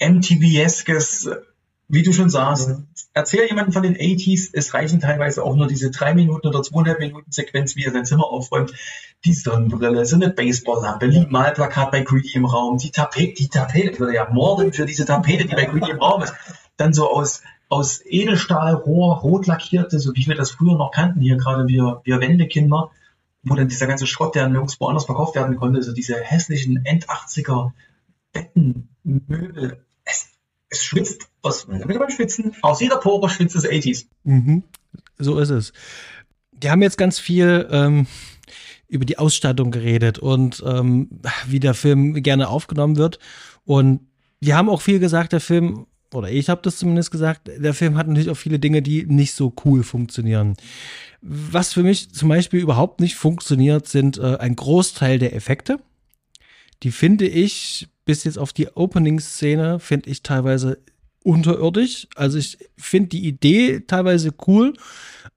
MTV-eskes, 0.00 1.28
wie 1.88 2.04
du 2.04 2.12
schon 2.12 2.30
sagst. 2.30 2.68
Mhm. 2.68 2.86
Erzähl 3.14 3.48
jemanden 3.48 3.72
von 3.72 3.82
den 3.82 3.96
80s, 3.96 4.50
es 4.52 4.74
reichen 4.74 5.00
teilweise 5.00 5.42
auch 5.42 5.56
nur 5.56 5.66
diese 5.66 5.90
drei 5.90 6.14
Minuten 6.14 6.46
oder 6.46 6.62
zweieinhalb 6.62 7.00
Minuten 7.00 7.32
Sequenz, 7.32 7.74
wie 7.74 7.82
er 7.82 7.90
sein 7.90 8.04
Zimmer 8.04 8.28
aufräumt. 8.28 8.72
Die 9.24 9.32
Sonnenbrille, 9.32 10.06
so 10.06 10.14
eine 10.14 10.30
Baseballlampe, 10.30 11.06
ein 11.06 11.26
Malplakat 11.30 11.90
bei 11.90 12.02
Greedy 12.02 12.34
im 12.34 12.44
Raum, 12.44 12.78
die 12.78 12.92
Tapete, 12.92 13.34
die 13.34 13.48
Tapete, 13.48 13.98
würde 13.98 14.14
ja 14.14 14.30
morden 14.30 14.72
für 14.72 14.86
diese 14.86 15.04
Tapete, 15.04 15.48
die 15.48 15.56
bei 15.56 15.64
Greedy 15.64 15.90
im 15.90 15.98
Raum 15.98 16.22
ist. 16.22 16.34
Dann 16.76 16.92
so 16.92 17.10
aus, 17.10 17.42
aus 17.68 18.00
Edelstahlrohr, 18.06 19.16
rot 19.16 19.48
lackierte, 19.48 19.98
so 19.98 20.14
wie 20.14 20.28
wir 20.28 20.36
das 20.36 20.52
früher 20.52 20.78
noch 20.78 20.92
kannten, 20.92 21.20
hier 21.20 21.38
gerade 21.38 21.66
wir, 21.66 22.02
wir 22.04 22.20
Wendekinder 22.20 22.92
wo 23.42 23.54
dann 23.54 23.68
dieser 23.68 23.86
ganze 23.86 24.06
Schrott, 24.06 24.34
der 24.34 24.48
nirgendwo 24.48 24.86
anders 24.86 25.06
verkauft 25.06 25.34
werden 25.34 25.56
konnte, 25.56 25.78
also 25.78 25.92
diese 25.92 26.16
hässlichen 26.16 26.84
End-80er 26.84 27.72
Betten, 28.32 28.88
Möbel, 29.04 29.84
es, 30.04 30.28
es 30.68 30.84
schwitzt 30.84 31.28
aus, 31.42 31.66
beim 31.66 32.10
Schwitzen, 32.10 32.54
aus 32.62 32.80
jeder 32.80 32.98
Pore 32.98 33.28
schwitzt 33.30 33.56
es 33.56 33.64
80s. 33.64 34.06
Mhm, 34.24 34.64
so 35.18 35.38
ist 35.38 35.50
es. 35.50 35.72
Die 36.52 36.70
haben 36.70 36.82
jetzt 36.82 36.98
ganz 36.98 37.18
viel 37.18 37.68
ähm, 37.70 38.06
über 38.88 39.04
die 39.04 39.18
Ausstattung 39.18 39.70
geredet 39.70 40.18
und 40.18 40.62
ähm, 40.66 41.20
wie 41.46 41.60
der 41.60 41.74
Film 41.74 42.14
gerne 42.22 42.48
aufgenommen 42.48 42.96
wird. 42.96 43.18
Und 43.64 44.00
die 44.40 44.54
haben 44.54 44.68
auch 44.68 44.82
viel 44.82 44.98
gesagt, 44.98 45.32
der 45.32 45.40
Film 45.40 45.86
oder 46.14 46.30
ich 46.30 46.48
habe 46.48 46.62
das 46.62 46.78
zumindest 46.78 47.10
gesagt, 47.10 47.48
der 47.48 47.74
Film 47.74 47.96
hat 47.96 48.08
natürlich 48.08 48.30
auch 48.30 48.36
viele 48.36 48.58
Dinge, 48.58 48.82
die 48.82 49.04
nicht 49.04 49.34
so 49.34 49.52
cool 49.64 49.82
funktionieren. 49.82 50.56
Was 51.20 51.74
für 51.74 51.82
mich 51.82 52.12
zum 52.12 52.28
Beispiel 52.28 52.60
überhaupt 52.60 53.00
nicht 53.00 53.16
funktioniert, 53.16 53.88
sind 53.88 54.18
äh, 54.18 54.36
ein 54.38 54.56
Großteil 54.56 55.18
der 55.18 55.34
Effekte. 55.34 55.78
Die 56.82 56.92
finde 56.92 57.26
ich 57.26 57.88
bis 58.04 58.24
jetzt 58.24 58.38
auf 58.38 58.52
die 58.52 58.68
Opening-Szene, 58.68 59.80
finde 59.80 60.08
ich 60.08 60.22
teilweise 60.22 60.78
unterirdisch. 61.22 62.06
Also 62.14 62.38
ich 62.38 62.56
finde 62.78 63.10
die 63.10 63.26
Idee 63.26 63.80
teilweise 63.80 64.32
cool, 64.46 64.72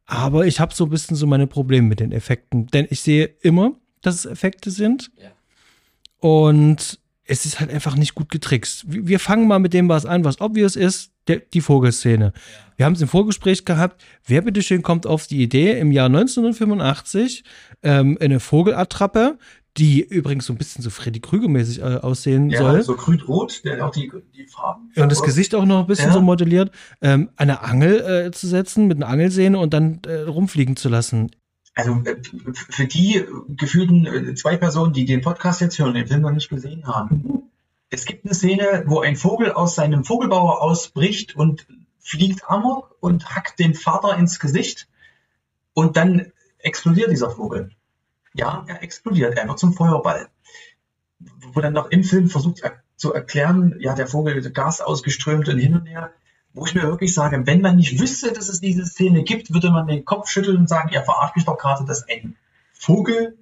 aber 0.05 0.45
ich 0.45 0.61
habe 0.61 0.73
so 0.73 0.85
ein 0.85 0.89
bisschen 0.89 1.17
so 1.17 1.27
meine 1.27 1.47
Probleme 1.47 1.87
mit 1.87 1.99
den 1.99 2.13
Effekten. 2.13 2.67
Denn 2.67 2.87
ich 2.89 3.01
sehe 3.01 3.25
immer, 3.41 3.73
dass 4.01 4.15
es 4.15 4.25
Effekte 4.25 4.71
sind. 4.71 5.11
Ja. 5.17 5.31
Und 6.19 7.00
es 7.31 7.45
ist 7.45 7.61
halt 7.61 7.71
einfach 7.71 7.95
nicht 7.95 8.13
gut 8.13 8.29
getrickst. 8.29 8.83
Wir 8.87 9.17
fangen 9.17 9.47
mal 9.47 9.59
mit 9.59 9.73
dem 9.73 9.87
was 9.87 10.05
an, 10.05 10.25
was 10.25 10.41
obvious 10.41 10.75
ist, 10.75 11.11
der, 11.29 11.37
die 11.37 11.61
Vogelszene. 11.61 12.33
Wir 12.75 12.85
haben 12.85 12.93
es 12.93 13.01
im 13.01 13.07
Vorgespräch 13.07 13.63
gehabt. 13.63 14.03
Wer 14.25 14.41
bitteschön 14.41 14.81
kommt 14.81 15.07
auf 15.07 15.27
die 15.27 15.41
Idee, 15.41 15.79
im 15.79 15.93
Jahr 15.93 16.07
1985 16.07 17.45
ähm, 17.83 18.17
eine 18.19 18.41
Vogelattrappe, 18.41 19.37
die 19.77 20.01
übrigens 20.01 20.45
so 20.45 20.51
ein 20.51 20.57
bisschen 20.57 20.83
so 20.83 20.89
Freddy 20.89 21.21
Krüger-mäßig 21.21 21.79
äh, 21.79 21.99
aussehen 22.01 22.49
ja, 22.49 22.57
soll. 22.57 22.83
so 22.83 22.95
grün-rot, 22.95 23.63
der 23.63 23.87
auch 23.87 23.91
die, 23.91 24.11
die 24.35 24.45
Farben. 24.47 24.91
Ja, 24.95 25.03
und 25.03 25.09
das 25.09 25.23
Gesicht 25.23 25.55
auch 25.55 25.63
noch 25.63 25.79
ein 25.79 25.87
bisschen 25.87 26.09
ja. 26.09 26.13
so 26.13 26.19
modelliert, 26.19 26.71
ähm, 27.01 27.29
eine 27.37 27.61
Angel 27.61 28.25
äh, 28.25 28.31
zu 28.31 28.45
setzen 28.45 28.87
mit 28.87 28.97
einer 28.97 29.07
Angelsehne 29.07 29.57
und 29.57 29.73
dann 29.73 30.01
äh, 30.05 30.23
rumfliegen 30.23 30.75
zu 30.75 30.89
lassen 30.89 31.31
also 31.75 32.01
äh, 32.05 32.21
für 32.53 32.85
die 32.85 33.25
gefühlten 33.49 34.05
äh, 34.05 34.35
zwei 34.35 34.57
Personen, 34.57 34.93
die 34.93 35.05
den 35.05 35.21
Podcast 35.21 35.61
jetzt 35.61 35.79
hören, 35.79 35.93
den 35.93 36.07
Film 36.07 36.21
noch 36.21 36.31
nicht 36.31 36.49
gesehen 36.49 36.87
haben, 36.87 37.49
es 37.89 38.05
gibt 38.05 38.25
eine 38.25 38.33
Szene, 38.33 38.83
wo 38.87 39.01
ein 39.01 39.17
Vogel 39.17 39.51
aus 39.51 39.75
seinem 39.75 40.05
Vogelbauer 40.05 40.61
ausbricht 40.61 41.35
und 41.35 41.67
fliegt 41.99 42.49
amok 42.49 42.95
und 43.01 43.35
hackt 43.35 43.59
den 43.59 43.75
Vater 43.75 44.17
ins 44.17 44.39
Gesicht 44.39 44.87
und 45.73 45.97
dann 45.97 46.31
explodiert 46.59 47.11
dieser 47.11 47.29
Vogel. 47.29 47.71
Ja, 48.33 48.63
er 48.67 48.81
explodiert, 48.81 49.37
er 49.37 49.47
wird 49.47 49.59
zum 49.59 49.73
Feuerball. 49.73 50.29
Wo 51.53 51.59
dann 51.59 51.73
noch 51.73 51.91
im 51.91 52.03
Film 52.03 52.29
versucht 52.29 52.61
zu 52.95 53.13
erklären, 53.13 53.75
ja, 53.79 53.93
der 53.93 54.07
Vogel 54.07 54.41
Gas 54.51 54.79
ausgeströmt 54.79 55.49
und 55.49 55.57
hin 55.57 55.75
und 55.75 55.85
her 55.85 56.13
wo 56.53 56.65
ich 56.65 56.75
mir 56.75 56.83
wirklich 56.83 57.13
sage, 57.13 57.45
wenn 57.45 57.61
man 57.61 57.77
nicht 57.77 57.99
wüsste, 57.99 58.33
dass 58.33 58.49
es 58.49 58.59
diese 58.59 58.85
Szene 58.85 59.23
gibt, 59.23 59.53
würde 59.53 59.71
man 59.71 59.87
den 59.87 60.05
Kopf 60.05 60.29
schütteln 60.29 60.57
und 60.57 60.69
sagen, 60.69 60.89
ihr 60.91 61.03
verarscht 61.03 61.35
mich 61.35 61.45
doch 61.45 61.57
gerade, 61.57 61.85
dass 61.85 62.07
ein 62.07 62.35
Vogel 62.73 63.37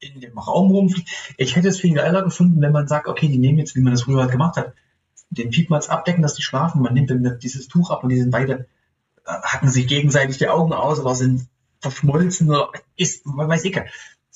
in 0.00 0.20
dem 0.20 0.38
Raum 0.38 0.70
rumfliegt. 0.70 1.08
Ich 1.36 1.56
hätte 1.56 1.68
es 1.68 1.80
viel 1.80 1.94
geiler 1.94 2.22
gefunden, 2.22 2.60
wenn 2.60 2.72
man 2.72 2.88
sagt, 2.88 3.06
okay, 3.06 3.28
die 3.28 3.38
nehmen 3.38 3.58
jetzt, 3.58 3.76
wie 3.76 3.80
man 3.80 3.92
das 3.92 4.02
früher 4.02 4.20
halt 4.20 4.32
gemacht 4.32 4.56
hat, 4.56 4.74
den 5.30 5.50
Piepmatz 5.50 5.88
abdecken, 5.88 6.22
dass 6.22 6.34
die 6.34 6.42
schlafen. 6.42 6.82
Man 6.82 6.94
nimmt 6.94 7.10
dann 7.10 7.38
dieses 7.38 7.68
Tuch 7.68 7.90
ab 7.90 8.02
und 8.02 8.10
die 8.10 8.18
sind 8.18 8.30
beide, 8.30 8.66
äh, 9.24 9.32
hacken 9.42 9.68
sich 9.68 9.86
gegenseitig 9.86 10.38
die 10.38 10.48
Augen 10.48 10.72
aus 10.72 10.98
oder 11.00 11.14
sind 11.14 11.46
verschmolzen 11.80 12.50
oder 12.50 12.70
ist, 12.96 13.24
man 13.26 13.48
weiß 13.48 13.64
ich 13.64 13.72
gar. 13.72 13.84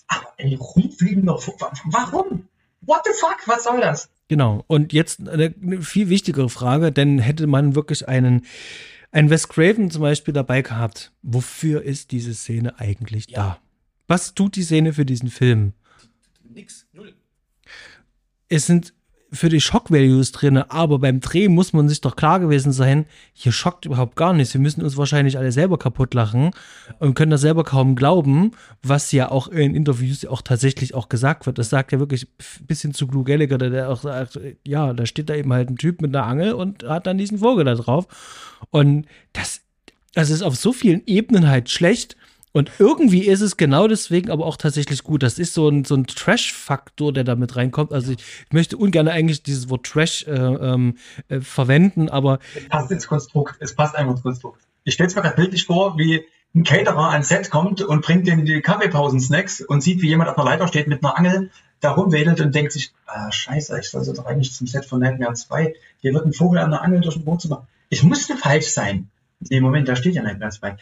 Aber 0.06 0.32
ey, 0.36 0.54
rumfliegen 0.54 1.24
noch, 1.24 1.42
warum? 1.84 2.48
What 2.82 3.00
the 3.04 3.12
fuck, 3.18 3.38
was 3.46 3.64
soll 3.64 3.80
das? 3.80 4.08
Genau. 4.28 4.64
Und 4.66 4.92
jetzt 4.92 5.28
eine, 5.28 5.52
viel 5.82 6.08
wichtigere 6.08 6.48
Frage, 6.48 6.92
denn 6.92 7.18
hätte 7.18 7.46
man 7.46 7.74
wirklich 7.74 8.08
einen, 8.08 8.46
einen 9.12 9.28
Wes 9.30 9.48
Craven 9.48 9.90
zum 9.90 10.02
Beispiel 10.02 10.32
dabei 10.32 10.62
gehabt, 10.62 11.12
wofür 11.22 11.82
ist 11.82 12.10
diese 12.12 12.34
Szene 12.34 12.78
eigentlich 12.78 13.28
Ja. 13.30 13.36
da? 13.36 13.58
Was 14.06 14.34
tut 14.34 14.56
die 14.56 14.62
Szene 14.62 14.92
für 14.92 15.04
diesen 15.04 15.30
Film? 15.30 15.72
Nix, 16.42 16.86
null. 16.92 17.14
es 18.48 18.66
sind 18.66 18.93
für 19.34 19.48
die 19.48 19.60
Shock-Values 19.60 20.32
drin, 20.32 20.56
aber 20.56 20.98
beim 20.98 21.20
Dreh 21.20 21.48
muss 21.48 21.72
man 21.72 21.88
sich 21.88 22.00
doch 22.00 22.16
klar 22.16 22.40
gewesen 22.40 22.72
sein, 22.72 23.06
hier 23.32 23.52
schockt 23.52 23.84
überhaupt 23.84 24.16
gar 24.16 24.32
nichts. 24.32 24.54
Wir 24.54 24.60
müssen 24.60 24.82
uns 24.82 24.96
wahrscheinlich 24.96 25.36
alle 25.36 25.52
selber 25.52 25.78
kaputt 25.78 26.14
lachen 26.14 26.52
und 27.00 27.14
können 27.14 27.30
das 27.30 27.40
selber 27.40 27.64
kaum 27.64 27.96
glauben, 27.96 28.52
was 28.82 29.12
ja 29.12 29.30
auch 29.30 29.48
in 29.48 29.74
Interviews 29.74 30.24
auch 30.24 30.40
tatsächlich 30.40 30.94
auch 30.94 31.08
gesagt 31.08 31.46
wird. 31.46 31.58
Das 31.58 31.70
sagt 31.70 31.92
ja 31.92 31.98
wirklich 31.98 32.28
ein 32.60 32.66
bisschen 32.66 32.94
zu 32.94 33.06
Blue 33.06 33.24
Gallagher, 33.24 33.58
der- 33.58 33.90
auch 33.90 34.00
sagt, 34.00 34.38
ja, 34.66 34.92
da 34.92 35.04
steht 35.04 35.28
da 35.28 35.34
eben 35.34 35.52
halt 35.52 35.68
ein 35.68 35.76
Typ 35.76 36.00
mit 36.00 36.14
einer 36.14 36.26
Angel 36.26 36.52
und 36.52 36.84
hat 36.84 37.06
dann 37.06 37.18
diesen 37.18 37.38
Vogel 37.38 37.64
da 37.64 37.74
drauf. 37.74 38.06
Und 38.70 39.06
das, 39.32 39.62
das 40.14 40.30
ist 40.30 40.42
auf 40.42 40.56
so 40.56 40.72
vielen 40.72 41.02
Ebenen 41.06 41.48
halt 41.48 41.70
schlecht. 41.70 42.16
Und 42.54 42.70
irgendwie 42.78 43.26
ist 43.26 43.40
es 43.40 43.56
genau 43.56 43.88
deswegen 43.88 44.30
aber 44.30 44.46
auch 44.46 44.56
tatsächlich 44.56 45.02
gut. 45.02 45.24
Das 45.24 45.40
ist 45.40 45.54
so 45.54 45.68
ein, 45.68 45.84
so 45.84 45.96
ein 45.96 46.06
Trash-Faktor, 46.06 47.12
der 47.12 47.24
da 47.24 47.34
mit 47.34 47.56
reinkommt. 47.56 47.92
Also 47.92 48.12
ich, 48.12 48.18
ich 48.18 48.52
möchte 48.52 48.76
ungern 48.76 49.08
eigentlich 49.08 49.42
dieses 49.42 49.68
Wort 49.68 49.84
Trash 49.84 50.24
äh, 50.28 50.30
ähm, 50.30 50.96
äh, 51.26 51.40
verwenden, 51.40 52.08
aber 52.08 52.38
Es 52.54 52.68
passt 52.68 52.92
ins 52.92 53.08
Konstrukt. 53.08 53.56
Es 53.58 53.74
passt 53.74 53.96
einfach 53.96 54.12
ins 54.12 54.22
Konstrukt. 54.22 54.62
Ich 54.84 54.94
stelle 54.94 55.08
es 55.08 55.16
mir 55.16 55.22
gerade 55.22 55.34
bildlich 55.34 55.66
vor, 55.66 55.98
wie 55.98 56.24
ein 56.54 56.62
Caterer 56.62 57.10
ans 57.10 57.26
Set 57.26 57.50
kommt 57.50 57.82
und 57.82 58.02
bringt 58.02 58.28
denen 58.28 58.44
die 58.44 58.60
Kaffeepausen-Snacks 58.60 59.60
und 59.62 59.82
sieht, 59.82 60.00
wie 60.00 60.08
jemand 60.08 60.30
auf 60.30 60.38
einer 60.38 60.48
Leiter 60.48 60.68
steht 60.68 60.86
mit 60.86 61.04
einer 61.04 61.18
Angel, 61.18 61.50
da 61.80 61.90
rumwedelt 61.90 62.40
und 62.40 62.54
denkt 62.54 62.70
sich, 62.70 62.92
ah, 63.06 63.32
scheiße, 63.32 63.76
ich 63.80 63.90
soll 63.90 64.04
so 64.04 64.12
doch 64.12 64.26
eigentlich 64.26 64.52
zum 64.52 64.68
Set 64.68 64.84
von 64.84 65.00
Nightmare 65.00 65.34
2. 65.34 65.74
Hier 66.00 66.14
wird 66.14 66.24
ein 66.24 66.32
Vogel 66.32 66.60
an 66.60 66.70
der 66.70 66.82
Angel 66.82 67.00
durch 67.00 67.16
ein 67.16 67.26
Wohnzimmer. 67.26 67.66
Ich 67.88 68.04
musste 68.04 68.36
falsch 68.36 68.68
sein. 68.68 69.10
Nee, 69.40 69.60
Moment, 69.60 69.88
da 69.88 69.96
steht 69.96 70.14
ja 70.14 70.22
Nightmare 70.22 70.52
2. 70.52 70.76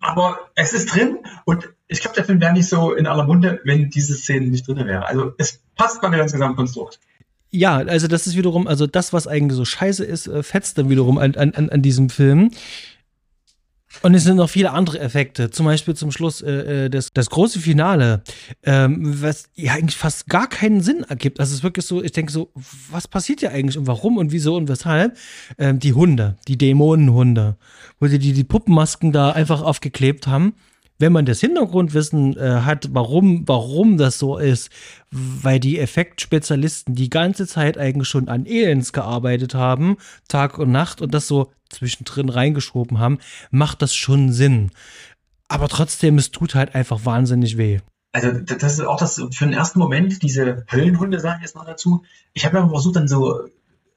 Aber 0.00 0.38
es 0.54 0.72
ist 0.72 0.94
drin 0.94 1.18
und 1.44 1.68
ich 1.86 2.00
glaube, 2.00 2.16
der 2.16 2.24
Film 2.24 2.40
wäre 2.40 2.52
nicht 2.52 2.68
so 2.68 2.94
in 2.94 3.06
aller 3.06 3.24
Munde, 3.24 3.60
wenn 3.64 3.90
diese 3.90 4.14
Szene 4.14 4.46
nicht 4.48 4.66
drin 4.66 4.86
wäre. 4.86 5.06
Also 5.06 5.32
es 5.38 5.60
passt 5.76 6.00
bei 6.00 6.08
mir 6.08 6.20
ins 6.20 6.32
Gesamtkonstrukt. 6.32 6.98
ja, 7.50 7.76
also 7.76 8.08
das 8.08 8.26
ist 8.26 8.36
wiederum, 8.36 8.66
also 8.66 8.86
das, 8.86 9.12
was 9.12 9.26
eigentlich 9.26 9.56
so 9.56 9.64
scheiße 9.64 10.04
ist, 10.04 10.26
äh, 10.26 10.42
fetzt 10.42 10.78
dann 10.78 10.88
wiederum 10.88 11.18
an, 11.18 11.34
an 11.36 11.52
an 11.68 11.82
diesem 11.82 12.10
Film. 12.10 12.50
Und 14.00 14.14
es 14.14 14.24
sind 14.24 14.36
noch 14.36 14.48
viele 14.48 14.72
andere 14.72 14.98
Effekte, 14.98 15.50
zum 15.50 15.66
Beispiel 15.66 15.94
zum 15.94 16.10
Schluss 16.10 16.40
äh, 16.40 16.86
äh, 16.86 16.90
das, 16.90 17.12
das 17.12 17.28
große 17.30 17.60
Finale, 17.60 18.22
ähm, 18.62 19.22
was 19.22 19.50
ja 19.54 19.74
eigentlich 19.74 19.96
fast 19.96 20.28
gar 20.28 20.48
keinen 20.48 20.80
Sinn 20.80 21.04
ergibt. 21.08 21.38
Also 21.38 21.50
es 21.50 21.58
ist 21.58 21.62
wirklich 21.62 21.86
so, 21.86 22.02
ich 22.02 22.12
denke 22.12 22.32
so, 22.32 22.50
was 22.90 23.06
passiert 23.06 23.40
hier 23.40 23.52
eigentlich 23.52 23.76
und 23.76 23.86
warum 23.86 24.16
und 24.16 24.32
wieso 24.32 24.56
und 24.56 24.68
weshalb? 24.68 25.16
Ähm, 25.58 25.78
die 25.78 25.92
Hunde, 25.92 26.36
die 26.48 26.56
Dämonenhunde, 26.56 27.56
wo 28.00 28.06
sie 28.06 28.18
die, 28.18 28.32
die 28.32 28.44
Puppenmasken 28.44 29.12
da 29.12 29.30
einfach 29.30 29.62
aufgeklebt 29.62 30.26
haben. 30.26 30.54
Wenn 31.02 31.12
man 31.12 31.26
das 31.26 31.40
Hintergrundwissen 31.40 32.36
äh, 32.36 32.60
hat, 32.60 32.90
warum, 32.92 33.42
warum 33.48 33.98
das 33.98 34.20
so 34.20 34.38
ist, 34.38 34.70
weil 35.10 35.58
die 35.58 35.80
Effektspezialisten 35.80 36.94
die 36.94 37.10
ganze 37.10 37.48
Zeit 37.48 37.76
eigentlich 37.76 38.06
schon 38.06 38.28
an 38.28 38.42
Aliens 38.42 38.92
gearbeitet 38.92 39.52
haben, 39.56 39.96
Tag 40.28 40.60
und 40.60 40.70
Nacht 40.70 41.02
und 41.02 41.12
das 41.12 41.26
so 41.26 41.50
zwischendrin 41.70 42.28
reingeschoben 42.28 43.00
haben, 43.00 43.18
macht 43.50 43.82
das 43.82 43.96
schon 43.96 44.32
Sinn. 44.32 44.70
Aber 45.48 45.66
trotzdem, 45.66 46.18
es 46.18 46.30
tut 46.30 46.54
halt 46.54 46.76
einfach 46.76 47.04
wahnsinnig 47.04 47.58
weh. 47.58 47.80
Also 48.12 48.30
das 48.30 48.74
ist 48.74 48.80
auch 48.82 48.96
das 48.96 49.16
für 49.16 49.44
den 49.44 49.54
ersten 49.54 49.80
Moment, 49.80 50.22
diese 50.22 50.64
Höllenhunde 50.70 51.18
sage 51.18 51.38
ich 51.38 51.46
jetzt 51.46 51.56
noch 51.56 51.66
dazu. 51.66 52.04
Ich 52.32 52.46
habe 52.46 52.58
ja 52.58 52.68
versucht, 52.68 52.94
dann 52.94 53.08
so, 53.08 53.48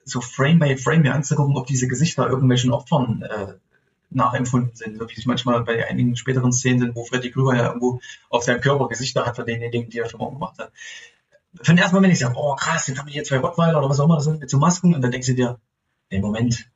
so 0.06 0.22
Frame 0.22 0.58
by 0.58 0.76
Frame 0.76 1.04
mir 1.04 1.14
anzugucken, 1.14 1.56
ob 1.56 1.68
diese 1.68 1.88
Gesichter 1.88 2.28
irgendwelchen 2.28 2.72
Opfern 2.72 3.22
äh, 3.22 3.54
nachempfunden 4.16 4.76
sind, 4.76 4.98
so 4.98 5.08
wie 5.10 5.14
es 5.18 5.26
manchmal 5.26 5.64
bei 5.64 5.88
einigen 5.88 6.16
späteren 6.16 6.52
Szenen 6.52 6.80
sind, 6.80 6.96
wo 6.96 7.04
Freddy 7.06 7.32
Krueger 7.32 7.56
ja 7.56 7.68
irgendwo 7.68 8.00
auf 8.30 8.44
seinem 8.44 8.62
Körper 8.62 8.88
Gesichter 8.88 9.26
hat 9.26 9.36
von 9.36 9.46
denjenigen, 9.46 9.90
die 9.90 10.00
er 10.00 10.10
schon 10.10 10.20
mal 10.20 10.28
umgebracht 10.28 10.58
hat. 10.60 10.72
Für 11.62 11.72
den 11.74 11.78
ersten 11.78 11.96
Moment 11.96 12.14
ich 12.14 12.20
sage, 12.20 12.36
oh 12.38 12.56
krass, 12.56 12.88
jetzt 12.88 12.98
haben 13.00 13.08
wir 13.08 13.14
hier 13.14 13.24
zwei 13.24 13.38
Rottweiler 13.38 13.78
oder 13.80 13.90
was 13.90 14.00
auch 14.00 14.06
immer 14.06 14.16
das 14.16 14.26
sind 14.26 14.40
mit 14.40 14.50
so 14.50 14.58
Masken 14.58 14.94
und 14.96 15.02
dann 15.02 15.12
denkst 15.12 15.28
du 15.28 15.36
dir, 15.36 15.60
nee, 16.10 16.20
Moment, 16.20 16.70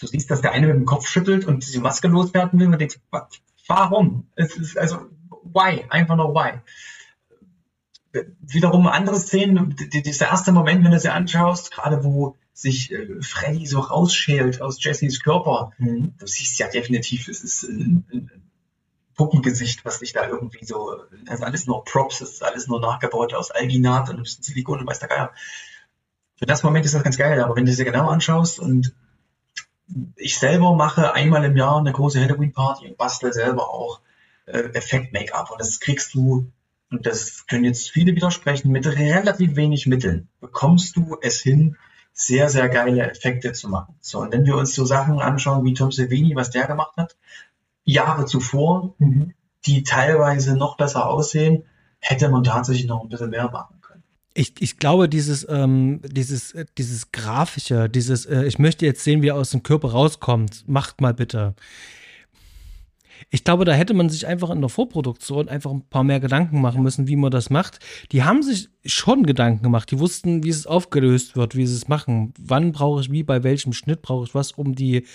du 0.00 0.06
siehst, 0.06 0.30
dass 0.30 0.40
der 0.40 0.52
eine 0.52 0.66
mit 0.66 0.76
dem 0.76 0.86
Kopf 0.86 1.06
schüttelt 1.06 1.44
und 1.44 1.64
diese 1.66 1.80
Maske 1.80 2.08
loswerden 2.08 2.58
will 2.60 2.68
und 2.68 2.78
denkst, 2.78 2.98
wa- 3.10 3.28
warum? 3.66 4.28
Es 4.36 4.56
ist 4.56 4.78
also 4.78 5.06
why, 5.42 5.84
einfach 5.90 6.16
nur 6.16 6.34
why. 6.34 6.60
Wiederum 8.40 8.86
andere 8.86 9.16
Szenen, 9.16 9.74
die, 9.92 10.02
dieser 10.02 10.28
erste 10.28 10.52
Moment, 10.52 10.84
wenn 10.84 10.92
du 10.92 11.00
sie 11.00 11.08
anschaust, 11.12 11.72
gerade 11.72 12.04
wo 12.04 12.36
sich 12.54 12.92
äh, 12.92 13.20
Freddy 13.20 13.66
so 13.66 13.80
rausschält 13.80 14.62
aus 14.62 14.82
Jessys 14.82 15.20
Körper, 15.20 15.72
du 15.78 16.26
siehst 16.26 16.58
ja 16.58 16.68
definitiv, 16.68 17.28
es 17.28 17.42
ist 17.42 17.64
ein, 17.64 18.06
ein 18.12 18.30
Puppengesicht, 19.16 19.84
was 19.84 19.98
sich 19.98 20.12
da 20.12 20.26
irgendwie 20.26 20.64
so, 20.64 20.96
das 21.26 21.40
ist 21.40 21.44
alles 21.44 21.66
nur 21.66 21.84
Props, 21.84 22.20
das 22.20 22.30
ist 22.30 22.44
alles 22.44 22.68
nur 22.68 22.80
nachgebaut 22.80 23.34
aus 23.34 23.50
Alginat 23.50 24.08
und 24.08 24.16
ein 24.16 24.22
bisschen 24.22 24.44
Silikon 24.44 24.80
und 24.80 24.86
weiß 24.86 25.00
der 25.00 25.08
Geier. 25.08 25.32
Für 26.36 26.46
das 26.46 26.62
Moment 26.62 26.86
ist 26.86 26.94
das 26.94 27.02
ganz 27.02 27.16
geil, 27.16 27.40
aber 27.40 27.56
wenn 27.56 27.66
du 27.66 27.72
sie 27.72 27.84
genau 27.84 28.08
anschaust 28.08 28.58
und 28.58 28.94
ich 30.16 30.38
selber 30.38 30.74
mache 30.74 31.12
einmal 31.12 31.44
im 31.44 31.56
Jahr 31.56 31.78
eine 31.78 31.92
große 31.92 32.20
Halloween-Party 32.20 32.88
und 32.88 32.96
bastel 32.96 33.32
selber 33.32 33.68
auch 33.68 34.00
äh, 34.46 34.58
Effekt-Make-up 34.58 35.50
und 35.50 35.60
das 35.60 35.80
kriegst 35.80 36.14
du, 36.14 36.50
und 36.90 37.06
das 37.06 37.46
können 37.46 37.64
jetzt 37.64 37.90
viele 37.90 38.14
widersprechen, 38.14 38.70
mit 38.70 38.86
relativ 38.86 39.56
wenig 39.56 39.86
Mitteln 39.86 40.28
bekommst 40.40 40.96
du 40.96 41.16
es 41.20 41.40
hin, 41.40 41.76
sehr, 42.14 42.48
sehr 42.48 42.68
geile 42.68 43.10
Effekte 43.10 43.52
zu 43.52 43.68
machen. 43.68 43.96
So, 44.00 44.20
und 44.20 44.32
wenn 44.32 44.46
wir 44.46 44.56
uns 44.56 44.74
so 44.74 44.84
Sachen 44.84 45.20
anschauen 45.20 45.64
wie 45.64 45.74
Tom 45.74 45.92
Savini, 45.92 46.34
was 46.34 46.50
der 46.50 46.66
gemacht 46.66 46.96
hat, 46.96 47.16
Jahre 47.84 48.24
zuvor, 48.24 48.94
die 49.66 49.82
teilweise 49.82 50.56
noch 50.56 50.76
besser 50.76 51.06
aussehen, 51.06 51.64
hätte 51.98 52.28
man 52.28 52.44
tatsächlich 52.44 52.86
noch 52.86 53.02
ein 53.02 53.08
bisschen 53.08 53.30
mehr 53.30 53.50
machen 53.50 53.80
können. 53.80 54.02
Ich, 54.32 54.54
ich 54.60 54.78
glaube, 54.78 55.08
dieses, 55.08 55.46
ähm, 55.48 56.00
dieses, 56.04 56.52
äh, 56.52 56.66
dieses 56.78 57.12
Grafische, 57.12 57.88
dieses, 57.88 58.26
äh, 58.26 58.44
ich 58.44 58.58
möchte 58.58 58.86
jetzt 58.86 59.02
sehen, 59.02 59.22
wie 59.22 59.28
er 59.28 59.36
aus 59.36 59.50
dem 59.50 59.62
Körper 59.62 59.90
rauskommt, 59.90 60.64
macht 60.68 61.00
mal 61.00 61.14
bitte. 61.14 61.54
Ich 63.30 63.44
glaube, 63.44 63.64
da 63.64 63.72
hätte 63.72 63.94
man 63.94 64.08
sich 64.08 64.26
einfach 64.26 64.50
in 64.50 64.60
der 64.60 64.68
Vorproduktion 64.68 65.48
einfach 65.48 65.70
ein 65.70 65.88
paar 65.88 66.04
mehr 66.04 66.20
Gedanken 66.20 66.60
machen 66.60 66.82
müssen, 66.82 67.08
wie 67.08 67.16
man 67.16 67.30
das 67.30 67.50
macht. 67.50 67.78
Die 68.12 68.22
haben 68.22 68.42
sich 68.42 68.68
schon 68.84 69.24
Gedanken 69.24 69.62
gemacht. 69.62 69.90
Die 69.90 69.98
wussten, 69.98 70.44
wie 70.44 70.50
es 70.50 70.66
aufgelöst 70.66 71.36
wird, 71.36 71.56
wie 71.56 71.66
sie 71.66 71.76
es 71.76 71.88
machen. 71.88 72.34
Wann 72.38 72.72
brauche 72.72 73.00
ich 73.00 73.10
wie, 73.10 73.22
bei 73.22 73.42
welchem 73.42 73.72
Schnitt 73.72 74.02
brauche 74.02 74.24
ich 74.24 74.34
was, 74.34 74.52
um 74.52 74.74
die, 74.74 75.06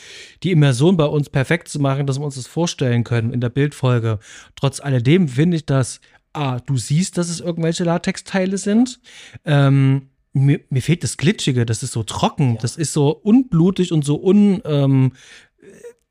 die 0.43 0.51
Immersion 0.51 0.97
bei 0.97 1.05
uns 1.05 1.29
perfekt 1.29 1.67
zu 1.67 1.79
machen, 1.79 2.07
dass 2.07 2.19
wir 2.19 2.25
uns 2.25 2.35
das 2.35 2.47
vorstellen 2.47 3.03
können 3.03 3.31
in 3.31 3.41
der 3.41 3.49
Bildfolge. 3.49 4.19
Trotz 4.55 4.79
alledem 4.79 5.27
finde 5.27 5.57
ich 5.57 5.65
das, 5.65 6.01
ah, 6.33 6.59
du 6.59 6.77
siehst, 6.77 7.17
dass 7.17 7.29
es 7.29 7.39
irgendwelche 7.39 7.83
Latexteile 7.83 8.57
sind. 8.57 8.99
Ähm, 9.45 10.09
mir, 10.33 10.59
mir 10.69 10.81
fehlt 10.81 11.03
das 11.03 11.17
Glitschige, 11.17 11.65
das 11.65 11.83
ist 11.83 11.93
so 11.93 12.03
trocken, 12.03 12.57
das 12.61 12.77
ist 12.77 12.93
so 12.93 13.09
unblutig 13.09 13.91
und 13.91 14.05
so 14.05 14.21
un, 14.21 14.61
ähm, 14.63 15.13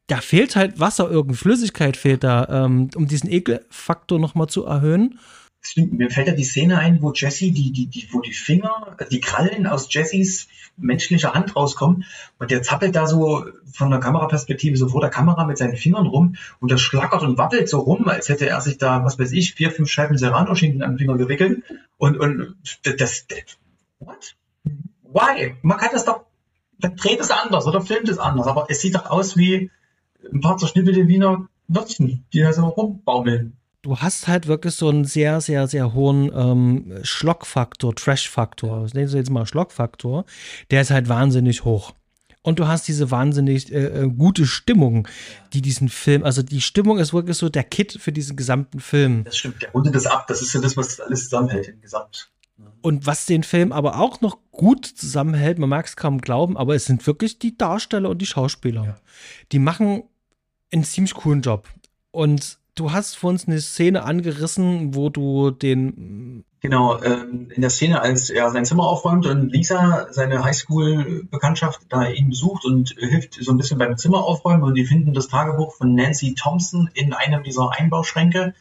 da 0.08 0.20
fehlt 0.20 0.56
halt 0.56 0.80
Wasser, 0.80 1.04
irgendeine 1.04 1.36
Flüssigkeit 1.36 1.96
fehlt 1.96 2.24
da, 2.24 2.64
ähm, 2.64 2.90
um 2.96 3.06
diesen 3.06 3.30
Ekelfaktor 3.30 4.18
nochmal 4.18 4.48
zu 4.48 4.64
erhöhen. 4.64 5.18
Stimmt, 5.60 5.92
mir 5.92 6.10
fällt 6.10 6.28
ja 6.28 6.34
die 6.34 6.44
Szene 6.44 6.78
ein, 6.78 7.02
wo 7.02 7.12
Jesse, 7.12 7.50
die, 7.50 7.72
die, 7.72 7.86
die, 7.86 8.08
wo 8.12 8.20
die 8.20 8.32
Finger, 8.32 8.94
also 8.96 9.10
die 9.10 9.20
Krallen 9.20 9.66
aus 9.66 9.92
Jessys 9.92 10.48
menschlicher 10.76 11.34
Hand 11.34 11.56
rauskommen 11.56 12.04
und 12.38 12.50
der 12.50 12.62
zappelt 12.62 12.94
da 12.94 13.06
so 13.06 13.44
von 13.72 13.90
der 13.90 13.98
Kameraperspektive 13.98 14.76
so 14.76 14.88
vor 14.88 15.00
der 15.00 15.10
Kamera 15.10 15.44
mit 15.44 15.58
seinen 15.58 15.76
Fingern 15.76 16.06
rum 16.06 16.36
und 16.60 16.70
das 16.70 16.80
schlackert 16.80 17.22
und 17.22 17.36
wappelt 17.36 17.68
so 17.68 17.80
rum, 17.80 18.08
als 18.08 18.28
hätte 18.28 18.48
er 18.48 18.60
sich 18.60 18.78
da, 18.78 19.04
was 19.04 19.18
weiß 19.18 19.32
ich, 19.32 19.54
vier, 19.54 19.72
fünf 19.72 19.90
Scheiben 19.90 20.16
Serrano-Schinken 20.16 20.82
an 20.82 20.92
den 20.92 20.98
Finger 20.98 21.18
gewickelt 21.18 21.64
und, 21.98 22.18
und 22.18 22.56
das, 22.84 22.96
das, 22.96 23.26
what? 23.98 24.36
Why? 25.02 25.56
Man 25.62 25.78
kann 25.78 25.90
das 25.92 26.04
doch, 26.04 26.24
dann 26.78 26.96
dreht 26.96 27.20
es 27.20 27.30
anders 27.32 27.66
oder 27.66 27.80
filmt 27.80 28.08
es 28.08 28.18
anders, 28.18 28.46
aber 28.46 28.66
es 28.68 28.80
sieht 28.80 28.94
doch 28.94 29.06
aus 29.06 29.36
wie 29.36 29.70
ein 30.32 30.40
paar 30.40 30.56
zerschnittelte 30.56 31.08
Wiener 31.08 31.48
Würstchen, 31.68 32.24
die 32.32 32.40
da 32.40 32.52
so 32.52 32.66
rumbaumeln. 32.66 33.56
Du 33.82 33.98
hast 33.98 34.26
halt 34.26 34.48
wirklich 34.48 34.74
so 34.74 34.88
einen 34.88 35.04
sehr, 35.04 35.40
sehr, 35.40 35.68
sehr 35.68 35.94
hohen 35.94 36.32
ähm, 36.34 36.98
Schlockfaktor, 37.02 37.94
Trash-Faktor. 37.94 38.82
Das 38.82 38.94
nennen 38.94 39.08
sie 39.08 39.18
jetzt 39.18 39.30
mal 39.30 39.46
Schlockfaktor. 39.46 40.24
Der 40.70 40.80
ist 40.80 40.90
halt 40.90 41.08
wahnsinnig 41.08 41.64
hoch. 41.64 41.92
und 42.42 42.58
du 42.58 42.66
hast 42.66 42.88
diese 42.88 43.10
wahnsinnig 43.10 43.72
äh, 43.72 44.04
äh, 44.04 44.08
gute 44.08 44.46
Stimmung, 44.46 45.06
die 45.52 45.62
diesen 45.62 45.88
Film, 45.88 46.24
also 46.24 46.42
die 46.42 46.60
Stimmung 46.60 46.98
ist 46.98 47.12
wirklich 47.12 47.36
so 47.36 47.48
der 47.48 47.64
Kit 47.64 47.98
für 48.00 48.10
diesen 48.10 48.36
gesamten 48.36 48.80
Film. 48.80 49.24
Das 49.24 49.36
stimmt, 49.36 49.62
der 49.62 49.70
rundet 49.72 49.94
das 49.94 50.06
ab. 50.06 50.26
Das 50.28 50.42
ist 50.42 50.54
ja 50.54 50.60
das, 50.60 50.76
was 50.76 50.98
alles 51.00 51.24
zusammenhält 51.24 51.68
im 51.68 51.80
Gesamt. 51.80 52.30
Und 52.80 53.06
was 53.06 53.26
den 53.26 53.42
Film 53.42 53.72
aber 53.72 54.00
auch 54.00 54.20
noch 54.20 54.38
gut 54.50 54.86
zusammenhält, 54.86 55.58
man 55.58 55.68
mag 55.68 55.86
es 55.86 55.96
kaum 55.96 56.20
glauben, 56.20 56.56
aber 56.56 56.74
es 56.74 56.86
sind 56.86 57.06
wirklich 57.06 57.38
die 57.38 57.56
Darsteller 57.56 58.08
und 58.10 58.18
die 58.18 58.26
Schauspieler. 58.26 58.84
Ja. 58.84 58.96
Die 59.52 59.58
machen 59.58 60.04
einen 60.72 60.84
ziemlich 60.84 61.14
coolen 61.14 61.42
Job. 61.42 61.68
Und 62.10 62.58
du 62.74 62.92
hast 62.92 63.16
vor 63.16 63.30
uns 63.30 63.46
eine 63.46 63.60
Szene 63.60 64.02
angerissen, 64.04 64.94
wo 64.94 65.10
du 65.10 65.50
den. 65.50 66.44
Genau, 66.60 67.00
ähm, 67.02 67.50
in 67.54 67.60
der 67.60 67.70
Szene, 67.70 68.00
als 68.00 68.30
er 68.30 68.50
sein 68.50 68.64
Zimmer 68.64 68.84
aufräumt 68.84 69.26
und 69.26 69.52
Lisa, 69.52 70.08
seine 70.10 70.42
Highschool-Bekanntschaft, 70.42 71.82
da 71.88 72.08
ihn 72.08 72.30
besucht 72.30 72.64
und 72.64 72.96
hilft 72.98 73.34
so 73.34 73.52
ein 73.52 73.58
bisschen 73.58 73.78
beim 73.78 73.96
Zimmer 73.96 74.24
aufräumen 74.24 74.64
und 74.64 74.74
die 74.74 74.84
finden 74.84 75.14
das 75.14 75.28
Tagebuch 75.28 75.76
von 75.76 75.94
Nancy 75.94 76.34
Thompson 76.34 76.90
in 76.94 77.12
einem 77.12 77.44
dieser 77.44 77.70
Einbauschränke. 77.70 78.54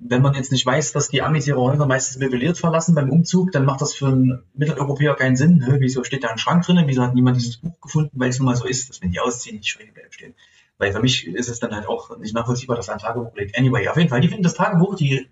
Wenn 0.00 0.22
man 0.22 0.34
jetzt 0.34 0.52
nicht 0.52 0.66
weiß, 0.66 0.92
dass 0.92 1.08
die 1.08 1.22
Amis 1.22 1.46
ihre 1.46 1.60
Häuser 1.60 1.86
meistens 1.86 2.18
möbliert 2.18 2.58
verlassen 2.58 2.94
beim 2.94 3.10
Umzug, 3.10 3.52
dann 3.52 3.64
macht 3.64 3.80
das 3.80 3.94
für 3.94 4.06
einen 4.08 4.42
Mitteleuropäer 4.54 5.14
keinen 5.14 5.36
Sinn. 5.36 5.64
Wieso 5.78 6.04
steht 6.04 6.22
da 6.22 6.28
ein 6.28 6.38
Schrank 6.38 6.64
drin? 6.64 6.82
Wieso 6.86 7.02
hat 7.02 7.14
niemand 7.14 7.36
dieses 7.36 7.58
Buch 7.58 7.80
gefunden? 7.80 8.12
Weil 8.14 8.30
es 8.30 8.38
nun 8.38 8.46
mal 8.46 8.56
so 8.56 8.64
ist, 8.64 8.90
dass 8.90 9.02
wenn 9.02 9.10
die 9.10 9.20
ausziehen, 9.20 9.60
die 9.60 9.68
Schränke 9.68 9.92
bleiben 9.92 10.12
stehen. 10.12 10.34
Weil 10.78 10.92
für 10.92 11.00
mich 11.00 11.26
ist 11.26 11.48
es 11.48 11.58
dann 11.58 11.74
halt 11.74 11.88
auch 11.88 12.16
nicht 12.18 12.34
nachvollziehbar, 12.34 12.76
dass 12.76 12.88
ein 12.88 12.98
Tagebuch 12.98 13.34
liegt. 13.36 13.58
Anyway, 13.58 13.88
auf 13.88 13.96
jeden 13.96 14.08
Fall, 14.08 14.20
die 14.20 14.28
finden 14.28 14.44
das 14.44 14.54
Tagebuch, 14.54 14.94
die 14.94 15.28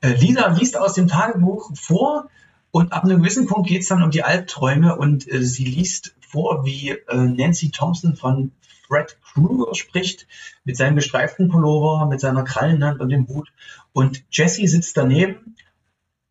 äh, 0.00 0.14
Lisa 0.14 0.48
liest 0.48 0.76
aus 0.76 0.94
dem 0.94 1.06
Tagebuch 1.06 1.70
vor 1.74 2.28
und 2.70 2.92
ab 2.92 3.04
einem 3.04 3.22
gewissen 3.22 3.46
Punkt 3.46 3.68
geht 3.68 3.82
es 3.82 3.88
dann 3.88 4.02
um 4.02 4.10
die 4.10 4.24
Albträume 4.24 4.96
und 4.96 5.30
äh, 5.32 5.42
sie 5.42 5.64
liest 5.64 6.14
vor, 6.20 6.64
wie 6.64 6.90
äh, 6.90 7.16
Nancy 7.16 7.70
Thompson 7.70 8.16
von 8.16 8.52
Fred 8.86 9.18
Krueger 9.22 9.74
spricht, 9.74 10.26
mit 10.64 10.76
seinem 10.76 10.96
gestreiften 10.96 11.48
Pullover, 11.48 12.06
mit 12.06 12.20
seiner 12.20 12.44
Krallenhand 12.44 13.00
und 13.00 13.10
dem 13.10 13.28
Hut. 13.28 13.52
Und 13.92 14.24
Jesse 14.30 14.66
sitzt 14.66 14.96
daneben 14.96 15.56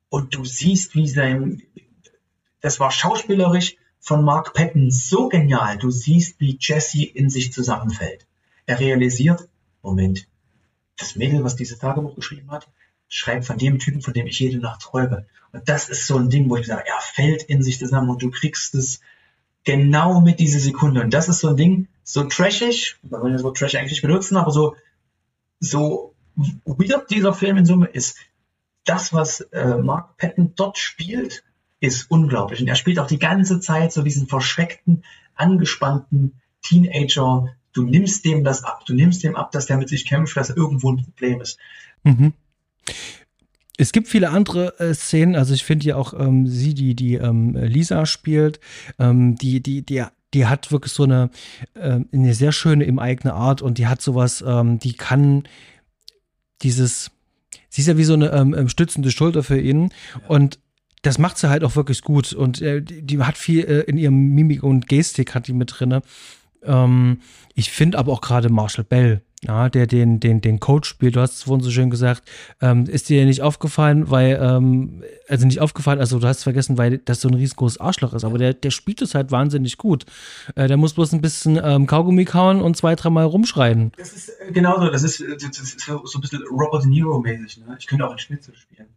und 0.10 0.36
du 0.36 0.44
siehst, 0.44 0.96
wie 0.96 1.08
sein, 1.08 1.64
das 2.62 2.80
war 2.80 2.92
schauspielerisch 2.92 3.78
von 4.00 4.24
Mark 4.24 4.54
Patton 4.54 4.92
so 4.92 5.30
genial. 5.30 5.78
Du 5.78 5.90
siehst, 5.90 6.40
wie 6.40 6.58
Jesse 6.60 7.04
in 7.06 7.30
sich 7.30 7.54
zusammenfällt. 7.54 8.27
Er 8.68 8.80
realisiert, 8.80 9.48
Moment, 9.82 10.28
das 10.98 11.16
Mädel, 11.16 11.44
was 11.44 11.56
dieses 11.56 11.80
Tagebuch 11.80 12.16
geschrieben 12.16 12.52
hat, 12.52 12.68
schreibt 13.08 13.46
von 13.46 13.58
dem 13.58 13.80
Typen, 13.80 14.02
von 14.02 14.14
dem 14.14 14.28
ich 14.28 14.40
jede 14.40 14.60
Nacht 14.60 14.82
träume. 14.82 15.26
Und 15.54 15.68
das 15.70 15.90
ist 15.90 16.06
so 16.06 16.18
ein 16.18 16.30
Ding, 16.30 16.50
wo 16.50 16.58
ich 16.58 16.68
sage, 16.68 16.84
er 16.86 17.00
fällt 17.00 17.44
in 17.44 17.64
sich 17.64 17.80
zusammen 17.80 18.10
und 18.10 18.22
du 18.22 18.30
kriegst 18.30 18.76
es 18.76 19.00
genau 19.64 20.20
mit 20.22 20.40
dieser 20.40 20.60
Sekunde. 20.60 21.02
Und 21.02 21.14
das 21.14 21.30
ist 21.30 21.40
so 21.40 21.50
ein 21.50 21.58
Ding, 21.58 21.88
so 22.04 22.26
trashig, 22.26 22.98
man 23.02 23.24
will 23.24 23.32
ja 23.32 23.38
so 23.38 23.52
trash 23.52 23.76
eigentlich 23.76 24.02
benutzen, 24.02 24.38
aber 24.38 24.52
so, 24.52 24.76
so 25.60 26.14
weird 26.36 27.10
dieser 27.10 27.34
Film 27.34 27.58
in 27.58 27.66
Summe 27.66 27.88
ist, 27.88 28.18
das, 28.86 29.14
was 29.14 29.42
äh, 29.42 29.78
Mark 29.78 30.18
Patton 30.18 30.54
dort 30.56 30.78
spielt, 30.78 31.44
ist 31.80 32.10
unglaublich. 32.10 32.62
Und 32.62 32.68
er 32.68 32.76
spielt 32.76 33.00
auch 33.00 33.08
die 33.08 33.20
ganze 33.20 33.60
Zeit 33.60 33.94
so 33.94 34.02
diesen 34.02 34.28
verschreckten, 34.28 35.04
angespannten 35.36 36.42
Teenager, 36.62 37.56
du 37.78 37.84
nimmst 37.84 38.26
dem 38.26 38.44
das 38.44 38.64
ab. 38.64 38.86
Du 38.86 38.94
nimmst 38.94 39.24
dem 39.24 39.36
ab, 39.36 39.52
dass 39.52 39.68
der 39.68 39.78
mit 39.78 39.90
sich 39.90 40.06
kämpft, 40.06 40.36
dass 40.36 40.50
irgendwo 40.50 40.92
ein 40.92 41.04
Problem 41.04 41.42
ist. 41.42 41.60
Mhm. 42.04 42.34
Es 43.78 43.92
gibt 43.92 44.08
viele 44.08 44.32
andere 44.32 44.80
äh, 44.80 44.94
Szenen, 44.96 45.36
also 45.36 45.54
ich 45.54 45.64
finde 45.64 45.86
ja 45.86 45.96
auch 45.96 46.14
ähm, 46.20 46.48
sie, 46.48 46.74
die 46.74 46.96
die 46.96 47.16
ähm, 47.16 47.56
Lisa 47.56 48.08
spielt, 48.08 48.60
ähm, 48.98 49.36
die 49.36 49.62
die 49.62 49.84
die 49.86 50.04
die 50.34 50.46
hat 50.48 50.72
wirklich 50.72 50.92
so 50.92 51.04
eine 51.04 51.30
äh, 51.76 52.00
eine 52.12 52.34
sehr 52.34 52.52
schöne 52.52 52.86
im 52.86 52.98
eigene 52.98 53.34
Art 53.34 53.62
und 53.62 53.78
die 53.78 53.86
hat 53.86 54.02
sowas, 54.02 54.44
ähm, 54.46 54.80
die 54.80 54.94
kann 54.94 55.44
dieses, 56.64 57.12
sie 57.70 57.82
ist 57.82 57.88
ja 57.88 57.98
wie 57.98 58.04
so 58.04 58.14
eine 58.14 58.32
ähm, 58.32 58.56
ähm 58.58 58.68
stützende 58.68 59.12
Schulter 59.12 59.44
für 59.44 59.60
ihn 59.60 59.92
ja. 60.16 60.28
und 60.28 60.58
das 61.04 61.20
macht 61.20 61.38
sie 61.38 61.50
halt 61.50 61.64
auch 61.64 61.76
wirklich 61.76 62.02
gut 62.02 62.34
und 62.34 62.62
äh, 62.62 62.82
die, 62.82 63.04
die, 63.04 63.20
hat 63.20 63.38
viel 63.38 63.64
äh, 63.64 63.82
in 63.82 63.98
ihrem 63.98 64.34
Mimik 64.34 64.64
und 64.64 64.88
Gestik 64.88 65.36
hat 65.36 65.48
die 65.48 65.54
mit 65.54 65.72
drinne 65.78 66.02
ähm, 66.64 67.22
ich 67.56 67.72
finde 67.72 67.98
aber 67.98 68.12
auch 68.12 68.22
gerade 68.22 68.50
Marshall 68.50 68.84
Bell, 68.84 69.22
ja, 69.44 69.70
der 69.70 69.86
den, 69.86 70.20
den, 70.20 70.42
den 70.42 70.60
Coach 70.60 70.90
spielt, 70.90 71.16
du 71.16 71.22
hast 71.22 71.36
es 71.36 71.44
vorhin 71.44 71.64
so 71.64 71.70
schön 71.70 71.92
gesagt, 71.92 72.24
ähm, 72.60 72.86
ist 72.86 73.08
dir 73.08 73.24
nicht 73.26 73.44
aufgefallen, 73.44 74.10
weil, 74.10 74.40
ähm, 74.42 75.04
also 75.30 75.46
nicht 75.46 75.62
aufgefallen, 75.62 76.00
also 76.00 76.20
du 76.20 76.28
hast 76.28 76.44
vergessen, 76.44 76.78
weil 76.78 76.98
das 76.98 77.22
so 77.22 77.28
ein 77.28 77.36
riesengroßes 77.36 77.80
Arschloch 77.80 78.14
ist, 78.14 78.24
aber 78.24 78.40
der, 78.40 78.54
der 78.54 78.72
spielt 78.72 79.02
es 79.02 79.14
halt 79.14 79.32
wahnsinnig 79.32 79.78
gut. 79.78 80.06
Äh, 80.56 80.68
der 80.68 80.78
muss 80.78 80.94
bloß 80.94 81.14
ein 81.14 81.22
bisschen 81.22 81.60
ähm, 81.64 81.86
Kaugummi 81.86 82.26
kauen 82.26 82.62
und 82.62 82.78
zwei, 82.78 82.96
dreimal 82.96 83.26
rumschreien. 83.26 83.92
Das 83.98 84.14
ist 84.14 84.30
äh, 84.30 84.52
genauso, 84.52 84.90
das 84.90 85.04
ist, 85.04 85.22
das 85.22 85.60
ist 85.60 85.82
so, 85.82 86.04
so 86.06 86.18
ein 86.18 86.22
bisschen 86.22 86.42
Robert 86.50 86.84
De 86.84 86.90
Niro-mäßig, 86.90 87.60
ne? 87.60 87.78
Ich 87.80 87.86
könnte 87.86 88.06
auch 88.06 88.12
einen 88.12 88.20
Schnitzel 88.20 88.56
spielen. 88.56 88.88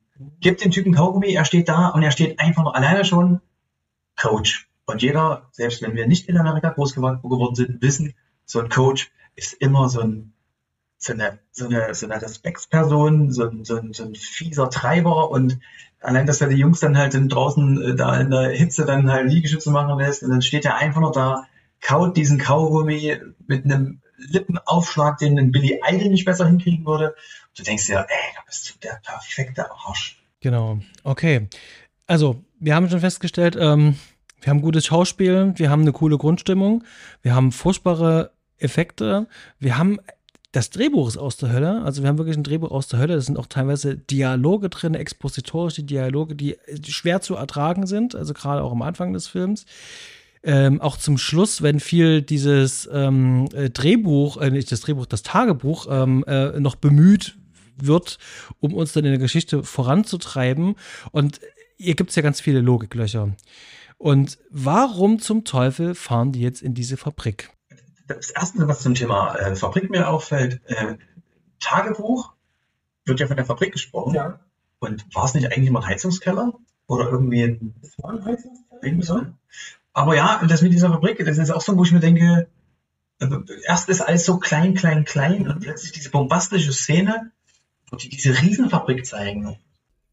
Gib 0.41 0.59
dem 0.59 0.71
Typen 0.71 0.95
Kaugummi, 0.95 1.33
er 1.33 1.45
steht 1.45 1.69
da 1.69 1.89
und 1.89 2.03
er 2.03 2.11
steht 2.11 2.41
einfach 2.41 2.63
nur 2.63 2.75
alleine 2.75 3.05
schon 3.05 3.41
Coach. 4.17 4.70
Und 4.91 5.03
jeder, 5.03 5.49
selbst 5.53 5.83
wenn 5.83 5.95
wir 5.95 6.07
nicht 6.07 6.29
in 6.29 6.37
Amerika 6.37 6.71
groß 6.71 6.95
geworden 6.95 7.55
sind, 7.55 7.81
wissen, 7.81 8.15
so 8.45 8.61
ein 8.61 8.69
Coach 8.69 9.11
ist 9.37 9.55
immer 9.55 9.89
so, 9.89 10.01
ein, 10.01 10.33
so, 10.99 11.13
eine, 11.13 11.39
so, 11.53 11.67
eine, 11.67 11.95
so 11.95 12.07
eine 12.07 12.21
Respektsperson, 12.21 13.31
so 13.31 13.45
ein, 13.45 13.65
so, 13.65 13.77
ein, 13.77 13.93
so 13.93 14.05
ein 14.05 14.15
fieser 14.15 14.69
Treiber 14.71 15.31
und 15.31 15.59
allein, 16.01 16.27
dass 16.27 16.41
er 16.41 16.49
die 16.49 16.57
Jungs 16.57 16.81
dann 16.81 16.99
halt 16.99 17.15
draußen 17.15 17.83
äh, 17.83 17.95
da 17.95 18.19
in 18.19 18.31
der 18.31 18.51
Hitze 18.51 18.85
dann 18.85 19.11
halt 19.11 19.31
Liegestütze 19.31 19.71
machen 19.71 19.99
lässt 19.99 20.23
und 20.23 20.31
dann 20.31 20.43
steht 20.43 20.65
er 20.65 20.77
einfach 20.77 21.01
nur 21.01 21.13
da, 21.13 21.47
kaut 21.81 22.17
diesen 22.17 22.39
Kaugummi 22.39 23.19
mit 23.47 23.65
einem 23.65 24.01
Lippenaufschlag, 24.17 25.19
den 25.19 25.39
ein 25.39 25.53
Billy 25.53 25.81
Idol 25.87 26.11
nicht 26.11 26.25
besser 26.25 26.47
hinkriegen 26.47 26.85
würde. 26.85 27.15
Du 27.57 27.63
denkst 27.63 27.87
dir, 27.87 28.01
ey, 28.01 28.35
da 28.35 28.43
bist 28.47 28.69
du 28.69 28.79
der 28.81 29.01
perfekte 29.03 29.71
Arsch. 29.71 30.23
Genau, 30.41 30.81
okay. 31.05 31.49
Also, 32.07 32.43
wir 32.59 32.75
haben 32.75 32.91
schon 32.91 33.01
festgestellt, 33.01 33.57
ähm, 33.59 33.97
wir 34.41 34.51
haben 34.51 34.63
gutes 34.63 34.87
Schauspiel, 34.87 35.53
wir 35.57 35.71
haben 35.71 35.83
eine 35.83 35.93
coole 35.93 36.19
Grundstimmung, 36.19 36.85
wir 37.23 37.35
haben 37.35 37.53
furchtbare 37.53 38.33
Effekte, 38.59 39.27
wir 39.59 39.79
haben 39.79 39.99
das 40.53 40.71
Drehbuch 40.71 41.07
ist 41.07 41.17
aus 41.17 41.37
der 41.37 41.53
Hölle, 41.53 41.83
also 41.83 42.03
wir 42.03 42.09
haben 42.09 42.19
wirklich 42.19 42.37
ein 42.37 42.43
Drehbuch 42.43 42.73
aus 42.73 42.89
der 42.89 42.99
Hölle. 42.99 43.15
Es 43.15 43.27
sind 43.27 43.39
auch 43.39 43.47
teilweise 43.47 43.97
Dialoge 43.97 44.69
drin, 44.69 44.95
expositorische 44.95 45.85
Dialoge, 45.85 46.35
die, 46.35 46.57
schwer 46.89 47.21
zu 47.21 47.37
ertragen 47.37 47.87
sind, 47.87 48.17
also 48.17 48.35
gerade 48.35 48.63
auch 48.63 48.73
am 48.73 48.83
Anfang 48.83 49.13
des 49.13 49.29
Films. 49.29 49.65
Ähm, 50.43 50.81
auch 50.81 50.97
zum 50.97 51.19
Schluss, 51.19 51.63
wenn 51.63 51.81
viel 51.81 52.23
dieses 52.23 52.89
ähm, 52.93 53.49
äh, 53.53 53.71
Drehbuch, 53.71 54.39
äh, 54.39 54.51
nicht 54.51 54.73
das 54.73 54.81
Drehbuch, 54.81 55.07
das 55.07 55.23
Tagebuch 55.23 55.87
ähm, 55.89 56.25
äh, 56.27 56.59
noch 56.59 56.77
bemüht 56.77 57.37
wird, 57.77 58.19
um 58.59 58.75
uns 58.75 58.93
dann 58.93 59.05
in 59.05 59.11
der 59.11 59.21
Geschichte 59.21 59.63
voranzutreiben. 59.63 60.77
Und 61.13 61.41
hier 61.77 61.95
gibt 61.95 62.11
es 62.11 62.17
ja 62.17 62.23
ganz 62.23 62.41
viele 62.41 62.61
Logiklöcher. 62.61 63.37
Und 64.01 64.39
warum 64.49 65.19
zum 65.19 65.45
Teufel 65.45 65.95
fahren 65.95 66.33
die 66.33 66.41
jetzt 66.41 66.63
in 66.63 66.73
diese 66.73 66.97
Fabrik? 66.97 67.51
Das 68.09 68.31
Erste, 68.31 68.67
was 68.67 68.81
zum 68.81 68.95
Thema 68.95 69.35
äh, 69.35 69.55
Fabrik 69.55 69.91
mir 69.91 70.09
auffällt, 70.09 70.63
äh, 70.69 70.97
Tagebuch 71.61 72.33
wird 73.05 73.21
ja 73.21 73.27
von 73.27 73.37
der 73.37 73.45
Fabrik 73.45 73.73
gesprochen. 73.73 74.15
Ja. 74.15 74.41
Und 74.79 75.05
war 75.15 75.27
es 75.27 75.35
nicht 75.35 75.53
eigentlich 75.53 75.71
mal 75.71 75.81
ein 75.81 75.87
Heizungskeller? 75.87 76.55
Oder 76.87 77.11
irgendwie 77.11 77.43
ein, 77.43 77.75
war 77.99 78.13
ein 78.13 78.25
Heizungskeller? 78.25 78.83
Irgendwie 78.83 79.05
so. 79.05 79.21
Aber 79.93 80.17
ja, 80.17 80.41
das 80.49 80.63
mit 80.63 80.73
dieser 80.73 80.89
Fabrik, 80.89 81.23
das 81.27 81.37
ist 81.37 81.51
auch 81.51 81.61
so, 81.61 81.77
wo 81.77 81.85
ich 81.85 81.93
mir 81.93 82.01
denke, 82.01 82.49
äh, 83.19 83.27
erst 83.67 83.91
ist 83.91 84.01
alles 84.01 84.25
so 84.25 84.39
klein, 84.39 84.73
klein, 84.73 85.05
klein 85.05 85.47
und 85.47 85.61
plötzlich 85.61 85.93
diese 85.93 86.09
bombastische 86.09 86.73
Szene, 86.73 87.33
wo 87.91 87.99
die 87.99 88.09
diese 88.09 88.41
Riesenfabrik 88.41 89.05
zeigen 89.05 89.59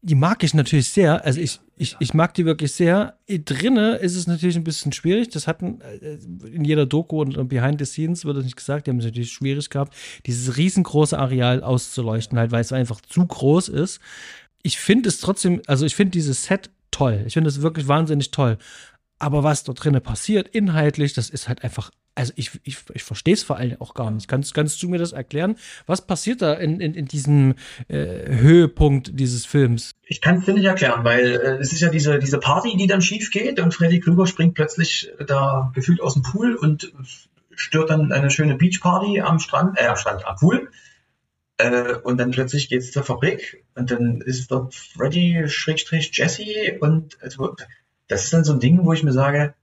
die 0.00 0.14
mag 0.14 0.44
ich 0.44 0.54
natürlich 0.54 0.88
sehr. 0.88 1.24
Also 1.24 1.40
ich, 1.40 1.60
ich, 1.76 1.96
ich 1.98 2.14
mag 2.14 2.34
die 2.34 2.44
wirklich 2.44 2.72
sehr. 2.72 3.18
Drinne 3.28 3.96
ist 3.96 4.14
es 4.14 4.26
natürlich 4.26 4.56
ein 4.56 4.64
bisschen 4.64 4.92
schwierig. 4.92 5.28
Das 5.30 5.46
hatten 5.46 5.80
äh, 5.80 6.18
in 6.46 6.64
jeder 6.64 6.86
Doku 6.86 7.20
und 7.20 7.48
Behind 7.48 7.78
the 7.78 7.84
Scenes 7.84 8.24
wird 8.24 8.36
das 8.36 8.44
nicht 8.44 8.56
gesagt. 8.56 8.86
Die 8.86 8.90
haben 8.90 8.98
es 8.98 9.04
natürlich 9.04 9.32
schwierig 9.32 9.70
gehabt, 9.70 9.94
dieses 10.26 10.56
riesengroße 10.56 11.18
Areal 11.18 11.62
auszuleuchten, 11.62 12.38
halt, 12.38 12.52
weil 12.52 12.60
es 12.60 12.72
einfach 12.72 13.00
zu 13.00 13.26
groß 13.26 13.68
ist. 13.68 14.00
Ich 14.62 14.78
finde 14.78 15.08
es 15.08 15.20
trotzdem, 15.20 15.62
also 15.66 15.84
ich 15.84 15.96
finde 15.96 16.12
dieses 16.12 16.44
Set 16.44 16.70
toll. 16.90 17.24
Ich 17.26 17.34
finde 17.34 17.48
es 17.48 17.62
wirklich 17.62 17.88
wahnsinnig 17.88 18.30
toll. 18.30 18.58
Aber 19.18 19.42
was 19.42 19.64
dort 19.64 19.82
drinnen 19.82 20.02
passiert, 20.02 20.48
inhaltlich, 20.48 21.12
das 21.12 21.28
ist 21.28 21.48
halt 21.48 21.64
einfach 21.64 21.90
also 22.18 22.32
ich, 22.34 22.50
ich, 22.64 22.78
ich 22.92 23.02
verstehe 23.04 23.34
es 23.34 23.44
vor 23.44 23.56
allem 23.58 23.80
auch 23.80 23.94
gar 23.94 24.10
nicht. 24.10 24.26
Kannst, 24.26 24.52
kannst 24.52 24.82
du 24.82 24.88
mir 24.88 24.98
das 24.98 25.12
erklären? 25.12 25.56
Was 25.86 26.04
passiert 26.04 26.42
da 26.42 26.54
in, 26.54 26.80
in, 26.80 26.92
in 26.94 27.06
diesem 27.06 27.54
äh, 27.86 27.96
Höhepunkt 28.36 29.10
dieses 29.14 29.46
Films? 29.46 29.92
Ich 30.04 30.20
kann 30.20 30.38
es 30.38 30.44
dir 30.44 30.54
nicht 30.54 30.64
erklären, 30.64 31.04
weil 31.04 31.36
äh, 31.36 31.58
es 31.60 31.72
ist 31.72 31.80
ja 31.80 31.90
diese, 31.90 32.18
diese 32.18 32.38
Party, 32.38 32.76
die 32.76 32.88
dann 32.88 33.02
schief 33.02 33.30
geht 33.30 33.60
und 33.60 33.72
Freddy 33.72 34.00
Krueger 34.00 34.26
springt 34.26 34.54
plötzlich 34.54 35.12
da 35.24 35.70
gefühlt 35.74 36.00
aus 36.00 36.14
dem 36.14 36.24
Pool 36.24 36.56
und 36.56 36.92
stört 37.54 37.90
dann 37.90 38.12
eine 38.12 38.30
schöne 38.30 38.56
Beachparty 38.56 39.20
am 39.20 39.38
Strand, 39.38 39.78
äh, 39.78 39.86
am 39.86 39.96
Strand, 39.96 40.26
am 40.26 40.36
Pool. 40.36 40.70
Äh, 41.58 41.94
und 42.02 42.18
dann 42.18 42.32
plötzlich 42.32 42.68
geht 42.68 42.82
es 42.82 42.90
zur 42.90 43.04
Fabrik 43.04 43.64
und 43.76 43.92
dann 43.92 44.22
ist 44.22 44.50
dort 44.50 44.74
Freddy, 44.74 45.44
Schrägstrich, 45.46 46.10
Jesse 46.12 46.78
und 46.80 47.16
also, 47.22 47.54
das 48.08 48.24
ist 48.24 48.32
dann 48.32 48.42
so 48.42 48.54
ein 48.54 48.60
Ding, 48.60 48.84
wo 48.84 48.92
ich 48.92 49.04
mir 49.04 49.12
sage, 49.12 49.54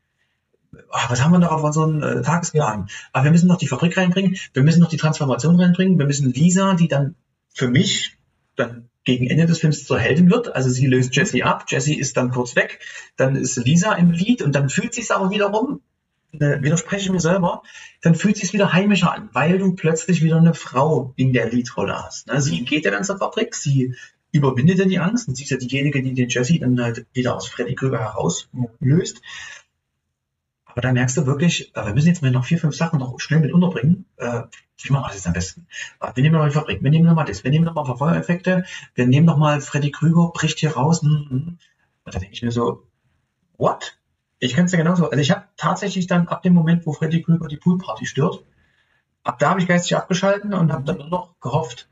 ach, 0.91 1.10
was 1.10 1.23
haben 1.23 1.31
wir 1.31 1.39
noch 1.39 1.52
auf 1.52 1.64
unseren 1.64 2.02
äh, 2.02 2.22
Tagesplan? 2.22 2.89
Ah, 3.14 3.23
wir 3.23 3.31
müssen 3.31 3.47
noch 3.47 3.57
die 3.57 3.68
Fabrik 3.68 3.97
reinbringen, 3.97 4.38
wir 4.53 4.64
müssen 4.64 4.81
noch 4.81 4.89
die 4.89 4.97
Transformation 4.97 5.60
reinbringen, 5.60 5.97
wir 5.97 6.06
müssen 6.06 6.34
Lisa, 6.34 6.73
die 6.76 6.88
dann 6.88 7.15
für 7.53 7.68
mich 7.68 8.18
dann 8.56 8.89
gegen 9.03 9.27
Ende 9.27 9.45
des 9.45 9.60
Films 9.60 9.85
zur 9.85 9.99
Heldin 9.99 10.30
wird. 10.30 10.53
Also 10.56 10.69
sie 10.69 10.88
löst 10.88 11.15
Jesse 11.15 11.45
ab, 11.45 11.65
Jesse 11.68 11.93
ist 11.93 12.18
dann 12.18 12.31
kurz 12.31 12.56
weg, 12.56 12.80
dann 13.15 13.35
ist 13.35 13.56
Lisa 13.57 13.93
im 13.93 14.11
Lied 14.11 14.41
und 14.41 14.53
dann 14.53 14.69
fühlt 14.69 14.93
sich 14.93 15.10
aber 15.11 15.30
wiederum, 15.30 15.81
äh, 16.34 16.61
widerspreche 16.61 17.06
ich 17.06 17.11
mir 17.11 17.19
selber, 17.19 17.61
dann 18.02 18.15
fühlt 18.15 18.38
sich 18.38 18.52
wieder 18.52 18.73
heimischer 18.73 19.14
an, 19.14 19.30
weil 19.31 19.57
du 19.57 19.73
plötzlich 19.76 20.23
wieder 20.23 20.38
eine 20.38 20.53
Frau 20.53 21.14
in 21.15 21.34
der 21.34 21.49
Liedrolle 21.49 22.03
hast. 22.03 22.27
Ne? 22.27 22.41
Sie 22.41 22.65
geht 22.65 22.84
ja 22.84 22.91
dann 22.91 23.03
zur 23.03 23.18
Fabrik, 23.18 23.56
sie 23.56 23.95
überwindet 24.31 24.80
dann 24.80 24.89
die 24.89 24.99
Angst 24.99 25.27
und 25.27 25.35
sie 25.35 25.43
ist 25.43 25.52
ja 25.52 25.57
diejenige, 25.57 26.02
die 26.02 26.14
den 26.14 26.27
Jesse 26.27 26.60
dann 26.60 26.81
halt 26.81 27.06
wieder 27.14 27.35
aus 27.35 27.47
Freddy 27.47 27.76
Krüger 27.76 27.99
herauslöst. 27.99 29.22
Aber 30.76 30.81
da 30.81 30.91
merkst 30.91 31.15
du 31.15 31.26
wirklich, 31.26 31.73
äh, 31.73 31.85
wir 31.85 31.93
müssen 31.93 32.10
jetzt 32.10 32.22
mal 32.22 32.31
noch 32.31 32.43
vier, 32.43 32.60
fünf 32.60 32.76
Sachen 32.76 32.99
noch 32.99 33.18
schnell 33.22 33.39
mit 33.39 33.53
unterbringen. 33.53 34.06
Äh, 34.18 34.41
wie 34.81 34.91
machen 34.91 35.03
wir 35.03 35.07
das 35.07 35.15
jetzt 35.15 35.27
am 35.27 35.31
besten? 35.31 35.68
Äh, 36.02 36.11
wir 36.15 36.22
nehmen 36.22 36.34
nochmal 36.34 36.49
die 36.49 36.56
Fabrik, 36.56 36.84
wir 36.84 36.91
nehmen 36.91 37.06
nochmal 37.06 37.23
das, 37.23 37.45
wir 37.45 37.52
nehmen 37.52 37.64
nochmal 37.64 37.85
Verfeuereffekte, 37.85 38.65
wir 38.93 39.07
nehmen 39.07 39.26
nochmal 39.26 39.61
Freddy 39.61 39.91
Krüger, 39.91 40.31
bricht 40.34 40.60
hier 40.60 40.73
raus. 40.73 41.02
Hm, 41.02 41.27
hm. 41.30 41.47
Und 42.03 42.14
da 42.14 42.19
denke 42.19 42.34
ich 42.34 42.41
mir 42.41 42.52
so, 42.52 42.85
what? 43.57 43.97
Ich 44.39 44.53
kann 44.53 44.65
es 44.65 44.73
ja 44.73 44.77
genauso. 44.77 45.10
Also 45.10 45.22
ich 45.22 45.31
habe 45.31 45.45
tatsächlich 45.56 46.07
dann 46.07 46.27
ab 46.27 46.43
dem 46.43 46.53
Moment, 46.53 46.85
wo 46.85 46.91
Freddy 46.91 47.23
Krüger 47.23 47.47
die 47.47 47.56
Poolparty 47.56 48.06
stört, 48.06 48.43
ab 49.23 49.39
da 49.39 49.52
habe 49.52 49.61
ich 49.61 49.68
geistig 49.68 49.95
abgeschalten 49.95 50.53
und 50.53 50.73
habe 50.73 50.84
dann 50.84 50.97
nur 50.97 51.07
noch 51.07 51.39
gehofft, 51.39 51.88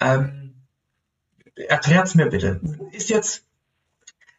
ähm, 0.00 0.66
erklärt's 1.54 2.14
mir 2.14 2.26
bitte. 2.26 2.60
Ist 2.92 3.08
jetzt, 3.08 3.46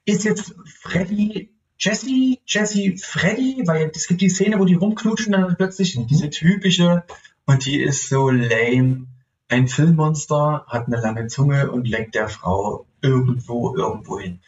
ist 0.06 0.24
jetzt 0.24 0.54
Freddy 0.82 1.55
Jesse, 1.78 2.38
Jesse, 2.46 2.96
Freddy, 2.98 3.64
weil 3.66 3.92
es 3.94 4.08
gibt 4.08 4.22
die 4.22 4.30
Szene, 4.30 4.60
wo 4.60 4.66
die 4.66 4.76
rumknutschen, 4.76 5.34
dann 5.34 5.56
plötzlich 5.58 5.98
diese 6.08 6.30
typische, 6.30 7.04
und 7.46 7.66
die 7.66 7.82
ist 7.82 8.10
so 8.10 8.30
lame. 8.30 9.08
Ein 9.48 9.68
Filmmonster 9.68 10.66
hat 10.68 10.88
eine 10.88 11.00
lange 11.00 11.28
Zunge 11.28 11.70
und 11.70 11.88
lenkt 11.88 12.16
der 12.16 12.30
Frau 12.30 12.88
irgendwo, 13.02 13.76
irgendwo 13.76 14.20
hin. 14.20 14.40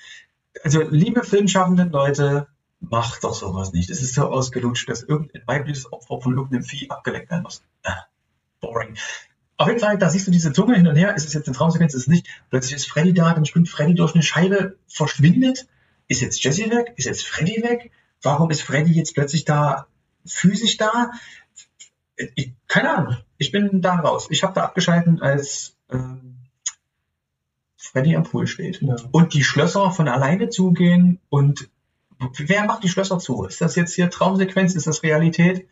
Also, 0.63 0.81
liebe 0.81 1.23
filmschaffenden 1.23 1.91
Leute, 1.91 2.47
macht 2.79 3.23
doch 3.23 3.33
sowas 3.33 3.73
nicht. 3.73 3.89
Es 3.89 4.01
ist 4.01 4.15
so 4.15 4.23
ausgelutscht, 4.23 4.89
dass 4.89 5.03
irgendein 5.03 5.43
weibliches 5.45 5.91
Opfer 5.91 6.21
von 6.21 6.33
irgendeinem 6.33 6.63
Vieh 6.63 6.89
abgelenkt 6.89 7.29
werden 7.29 7.43
muss. 7.43 7.61
Ah, 7.83 8.05
boring. 8.59 8.95
Auf 9.57 9.67
jeden 9.67 9.79
Fall, 9.79 9.97
da 9.97 10.09
siehst 10.09 10.27
du 10.27 10.31
diese 10.31 10.53
Zunge 10.53 10.75
hin 10.75 10.87
und 10.87 10.95
her. 10.95 11.15
Ist 11.15 11.27
es 11.27 11.33
jetzt 11.33 11.47
eine 11.47 11.55
Traumsequenz? 11.55 11.93
Ist 11.93 12.01
es 12.01 12.07
nicht? 12.07 12.27
Plötzlich 12.49 12.75
ist 12.75 12.89
Freddy 12.89 13.13
da, 13.13 13.33
dann 13.33 13.45
springt 13.45 13.69
Freddy 13.69 13.95
durch 13.95 14.13
eine 14.13 14.23
Scheibe, 14.23 14.77
verschwindet 14.87 15.67
ist 16.07 16.21
jetzt 16.21 16.43
Jesse 16.43 16.69
weg? 16.69 16.93
Ist 16.95 17.05
jetzt 17.05 17.25
Freddy 17.25 17.61
weg? 17.63 17.91
Warum 18.21 18.49
ist 18.49 18.61
Freddy 18.61 18.93
jetzt 18.93 19.13
plötzlich 19.13 19.45
da, 19.45 19.87
physisch 20.25 20.77
da? 20.77 21.11
Ich, 22.35 22.53
keine 22.67 22.95
Ahnung. 22.95 23.17
Ich 23.37 23.51
bin 23.51 23.81
da 23.81 23.95
raus. 23.95 24.27
Ich 24.29 24.43
habe 24.43 24.53
da 24.53 24.63
abgeschalten, 24.63 25.21
als 25.21 25.75
ähm, 25.91 26.37
Freddy 27.75 28.15
am 28.15 28.23
Pool 28.23 28.47
steht. 28.47 28.81
Ja. 28.81 28.95
Und 29.11 29.33
die 29.33 29.43
Schlösser 29.43 29.91
von 29.91 30.07
alleine 30.07 30.49
zugehen 30.49 31.19
und 31.29 31.69
wer 32.37 32.65
macht 32.65 32.83
die 32.83 32.89
Schlösser 32.89 33.19
zu? 33.19 33.45
Ist 33.45 33.61
das 33.61 33.75
jetzt 33.75 33.93
hier 33.93 34.09
Traumsequenz? 34.09 34.75
Ist 34.75 34.87
das 34.87 35.03
Realität? 35.03 35.67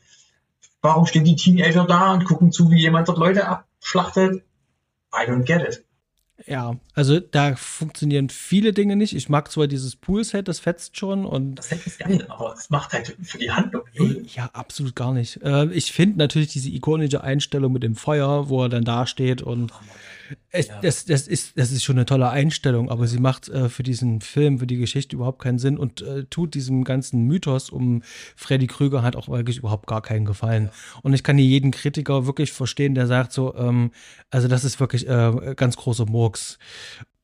Warum 0.81 1.07
stehen 1.07 1.23
die 1.23 1.35
Teenager 1.35 1.85
da 1.85 2.13
und 2.13 2.25
gucken 2.25 2.51
zu, 2.51 2.69
wie 2.69 2.79
jemand 2.79 3.07
dort 3.07 3.17
Leute 3.17 3.47
abschlachtet? 3.47 4.43
I 5.11 5.27
don't 5.27 5.43
get 5.43 5.61
it. 5.61 5.83
Ja, 6.45 6.77
also 6.93 7.19
da 7.19 7.55
funktionieren 7.55 8.29
viele 8.29 8.73
Dinge 8.73 8.95
nicht. 8.95 9.15
Ich 9.15 9.29
mag 9.29 9.51
zwar 9.51 9.67
dieses 9.67 9.95
Poolset, 9.95 10.47
das 10.47 10.59
fetzt 10.59 10.97
schon 10.97 11.25
und. 11.25 11.55
Das 11.55 11.69
Set 11.69 11.87
ist 11.87 11.99
geil, 11.99 12.25
aber 12.29 12.53
es 12.57 12.69
macht 12.69 12.91
halt 12.93 13.15
für 13.23 13.37
die 13.37 13.51
Handlung. 13.51 13.83
Ja, 14.35 14.49
absolut 14.53 14.95
gar 14.95 15.13
nicht. 15.13 15.41
Äh, 15.43 15.67
ich 15.71 15.93
finde 15.93 16.17
natürlich 16.17 16.49
diese 16.49 16.69
ikonische 16.69 17.23
Einstellung 17.23 17.71
mit 17.71 17.83
dem 17.83 17.95
Feuer, 17.95 18.49
wo 18.49 18.63
er 18.63 18.69
dann 18.69 18.83
da 18.83 19.07
steht 19.07 19.41
und. 19.41 19.71
Oh 19.71 19.75
es, 20.49 20.67
ja. 20.67 20.79
das, 20.81 21.05
das, 21.05 21.27
ist, 21.27 21.57
das 21.57 21.71
ist 21.71 21.83
schon 21.83 21.97
eine 21.97 22.05
tolle 22.05 22.29
Einstellung, 22.29 22.89
aber 22.89 23.07
sie 23.07 23.19
macht 23.19 23.49
äh, 23.49 23.69
für 23.69 23.83
diesen 23.83 24.21
Film, 24.21 24.59
für 24.59 24.67
die 24.67 24.77
Geschichte 24.77 25.15
überhaupt 25.15 25.41
keinen 25.41 25.59
Sinn 25.59 25.77
und 25.77 26.01
äh, 26.01 26.25
tut 26.25 26.53
diesem 26.53 26.83
ganzen 26.83 27.23
Mythos 27.23 27.69
um 27.69 28.01
Freddy 28.35 28.67
Krüger 28.67 29.03
halt 29.03 29.15
auch 29.15 29.29
wirklich 29.29 29.57
überhaupt 29.57 29.87
gar 29.87 30.01
keinen 30.01 30.25
Gefallen. 30.25 30.65
Ja. 30.65 30.99
Und 31.03 31.13
ich 31.13 31.23
kann 31.23 31.37
hier 31.37 31.47
jeden 31.47 31.71
Kritiker 31.71 32.25
wirklich 32.25 32.51
verstehen, 32.51 32.95
der 32.95 33.07
sagt 33.07 33.31
so, 33.33 33.55
ähm, 33.55 33.91
also 34.29 34.47
das 34.47 34.63
ist 34.63 34.79
wirklich 34.79 35.07
äh, 35.07 35.53
ganz 35.55 35.77
großer 35.77 36.05
Murks. 36.05 36.57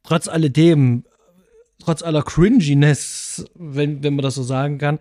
Trotz 0.04 0.28
alledem, 0.28 1.06
trotz 1.80 2.04
aller 2.04 2.24
Cringiness, 2.24 3.46
wenn, 3.56 4.04
wenn 4.04 4.16
man 4.16 4.24
das 4.24 4.36
so 4.36 4.44
sagen 4.44 4.78
kann, 4.78 5.00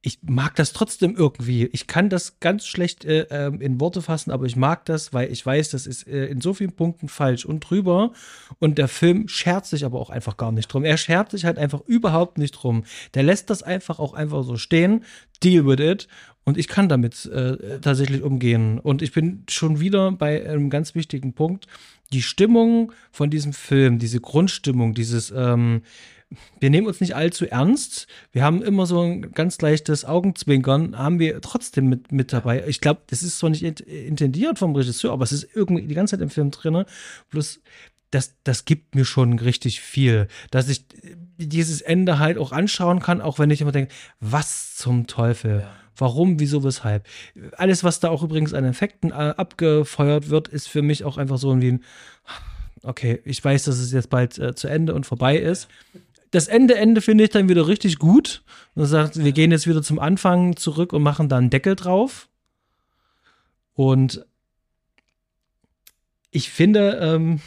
ich 0.00 0.20
mag 0.22 0.54
das 0.54 0.72
trotzdem 0.72 1.16
irgendwie. 1.16 1.66
Ich 1.66 1.88
kann 1.88 2.08
das 2.08 2.38
ganz 2.38 2.66
schlecht 2.66 3.04
äh, 3.04 3.26
ähm, 3.30 3.60
in 3.60 3.80
Worte 3.80 4.00
fassen, 4.00 4.30
aber 4.30 4.46
ich 4.46 4.54
mag 4.54 4.84
das, 4.84 5.12
weil 5.12 5.30
ich 5.32 5.44
weiß, 5.44 5.70
das 5.70 5.86
ist 5.86 6.06
äh, 6.06 6.26
in 6.26 6.40
so 6.40 6.54
vielen 6.54 6.72
Punkten 6.72 7.08
falsch 7.08 7.44
und 7.44 7.60
drüber. 7.60 8.12
Und 8.60 8.78
der 8.78 8.86
Film 8.86 9.26
schert 9.26 9.66
sich 9.66 9.84
aber 9.84 9.98
auch 9.98 10.10
einfach 10.10 10.36
gar 10.36 10.52
nicht 10.52 10.68
drum. 10.68 10.84
Er 10.84 10.98
schert 10.98 11.32
sich 11.32 11.44
halt 11.44 11.58
einfach 11.58 11.80
überhaupt 11.86 12.38
nicht 12.38 12.52
drum. 12.52 12.84
Der 13.14 13.24
lässt 13.24 13.50
das 13.50 13.64
einfach 13.64 13.98
auch 13.98 14.14
einfach 14.14 14.44
so 14.44 14.56
stehen, 14.56 15.04
deal 15.42 15.66
with 15.66 15.80
it. 15.80 16.08
Und 16.44 16.56
ich 16.58 16.68
kann 16.68 16.88
damit 16.88 17.26
äh, 17.26 17.80
tatsächlich 17.80 18.22
umgehen. 18.22 18.78
Und 18.78 19.02
ich 19.02 19.12
bin 19.12 19.42
schon 19.50 19.80
wieder 19.80 20.12
bei 20.12 20.48
einem 20.48 20.70
ganz 20.70 20.94
wichtigen 20.94 21.32
Punkt. 21.32 21.66
Die 22.12 22.22
Stimmung 22.22 22.92
von 23.10 23.30
diesem 23.30 23.52
Film, 23.52 23.98
diese 23.98 24.20
Grundstimmung, 24.20 24.94
dieses 24.94 25.32
ähm, 25.36 25.82
wir 26.60 26.70
nehmen 26.70 26.86
uns 26.86 27.00
nicht 27.00 27.16
allzu 27.16 27.46
ernst. 27.46 28.06
Wir 28.32 28.42
haben 28.42 28.62
immer 28.62 28.86
so 28.86 29.00
ein 29.00 29.32
ganz 29.32 29.60
leichtes 29.60 30.04
Augenzwinkern, 30.04 30.98
haben 30.98 31.18
wir 31.18 31.40
trotzdem 31.40 31.88
mit, 31.88 32.12
mit 32.12 32.32
dabei. 32.32 32.64
Ich 32.66 32.80
glaube, 32.80 33.00
das 33.06 33.22
ist 33.22 33.38
zwar 33.38 33.50
nicht 33.50 33.62
intendiert 33.62 34.58
vom 34.58 34.74
Regisseur, 34.74 35.12
aber 35.12 35.24
es 35.24 35.32
ist 35.32 35.48
irgendwie 35.54 35.86
die 35.86 35.94
ganze 35.94 36.16
Zeit 36.16 36.22
im 36.22 36.30
Film 36.30 36.50
drin. 36.50 36.84
Bloß, 37.30 37.60
das, 38.10 38.36
das 38.44 38.64
gibt 38.64 38.94
mir 38.94 39.04
schon 39.04 39.38
richtig 39.38 39.80
viel, 39.80 40.28
dass 40.50 40.68
ich 40.68 40.84
dieses 41.38 41.80
Ende 41.80 42.18
halt 42.18 42.38
auch 42.38 42.52
anschauen 42.52 43.00
kann, 43.00 43.20
auch 43.20 43.38
wenn 43.38 43.50
ich 43.50 43.60
immer 43.60 43.72
denke, 43.72 43.92
was 44.20 44.76
zum 44.76 45.06
Teufel? 45.06 45.66
Warum, 45.96 46.38
wieso, 46.38 46.62
weshalb? 46.62 47.06
Alles, 47.56 47.84
was 47.84 48.00
da 48.00 48.08
auch 48.08 48.22
übrigens 48.22 48.54
an 48.54 48.64
Effekten 48.64 49.10
äh, 49.10 49.34
abgefeuert 49.36 50.30
wird, 50.30 50.48
ist 50.48 50.68
für 50.68 50.82
mich 50.82 51.04
auch 51.04 51.18
einfach 51.18 51.38
so 51.38 51.60
wie 51.60 51.72
ein, 51.72 51.84
okay, 52.82 53.20
ich 53.24 53.44
weiß, 53.44 53.64
dass 53.64 53.78
es 53.78 53.92
jetzt 53.92 54.08
bald 54.08 54.38
äh, 54.38 54.54
zu 54.54 54.68
Ende 54.68 54.94
und 54.94 55.06
vorbei 55.06 55.36
ist 55.36 55.68
das 56.30 56.48
Ende, 56.48 56.76
Ende 56.76 57.00
finde 57.00 57.24
ich 57.24 57.30
dann 57.30 57.48
wieder 57.48 57.66
richtig 57.66 57.98
gut. 57.98 58.42
Und 58.74 58.86
sagt, 58.86 59.22
wir 59.22 59.32
gehen 59.32 59.50
jetzt 59.50 59.66
wieder 59.66 59.82
zum 59.82 59.98
Anfang 59.98 60.56
zurück 60.56 60.92
und 60.92 61.02
machen 61.02 61.28
da 61.28 61.38
einen 61.38 61.50
Deckel 61.50 61.74
drauf. 61.74 62.28
Und 63.74 64.24
ich 66.30 66.50
finde, 66.50 66.98
ähm, 67.02 67.40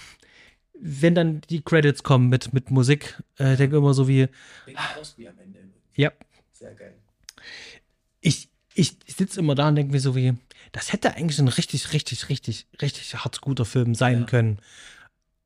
wenn 0.73 1.15
dann 1.15 1.41
die 1.49 1.61
Credits 1.61 2.03
kommen 2.03 2.29
mit, 2.29 2.53
mit 2.53 2.71
Musik, 2.71 3.21
äh, 3.37 3.55
denke 3.55 3.77
immer 3.77 3.93
so 3.93 4.07
wie. 4.07 4.27
Ja. 5.95 6.11
Sehr 6.51 6.73
geil. 6.73 6.95
Ich, 8.19 8.49
ich 8.73 8.97
sitze 9.07 9.39
immer 9.39 9.55
da 9.55 9.67
und 9.67 9.75
denke 9.75 9.91
mir 9.91 9.99
so 9.99 10.15
wie, 10.15 10.33
das 10.71 10.93
hätte 10.93 11.15
eigentlich 11.15 11.39
ein 11.39 11.47
richtig, 11.47 11.93
richtig, 11.93 12.29
richtig, 12.29 12.67
richtig 12.81 13.15
hart 13.15 13.41
guter 13.41 13.65
Film 13.65 13.95
sein 13.95 14.21
ja. 14.21 14.25
können. 14.25 14.59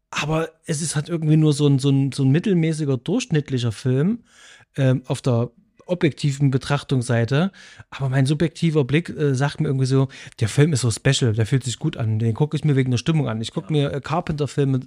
Aber 0.10 0.50
es 0.66 0.82
ist 0.82 0.96
halt 0.96 1.10
irgendwie 1.10 1.38
nur 1.38 1.54
so 1.54 1.68
ein, 1.68 1.80
so 1.80 1.90
ein, 1.90 2.12
so 2.12 2.24
ein 2.24 2.32
mittelmäßiger, 2.32 2.98
durchschnittlicher 2.98 3.72
Film 3.72 4.24
ähm, 4.78 5.04
auf 5.08 5.22
der 5.22 5.52
objektiven 5.86 6.52
Betrachtungsseite. 6.52 7.52
Aber 7.90 8.10
mein 8.10 8.26
subjektiver 8.26 8.84
Blick 8.84 9.10
äh, 9.10 9.36
sagt 9.36 9.62
mir 9.62 9.68
irgendwie 9.68 9.86
so, 9.86 10.08
der 10.40 10.50
Film 10.50 10.74
ist 10.74 10.82
so 10.82 10.92
special, 10.92 11.34
der 11.34 11.46
fühlt 11.46 11.64
sich 11.64 11.80
gut 11.80 11.98
an. 11.98 12.20
Den 12.20 12.34
gucke 12.34 12.58
ich 12.58 12.64
mir 12.64 12.76
wegen 12.76 12.92
der 12.92 12.98
Stimmung 12.98 13.28
an. 13.28 13.42
Ich 13.42 13.52
gucke 13.52 13.72
mir 13.72 13.92
äh, 13.92 14.02
Carpenter-Filme 14.02 14.80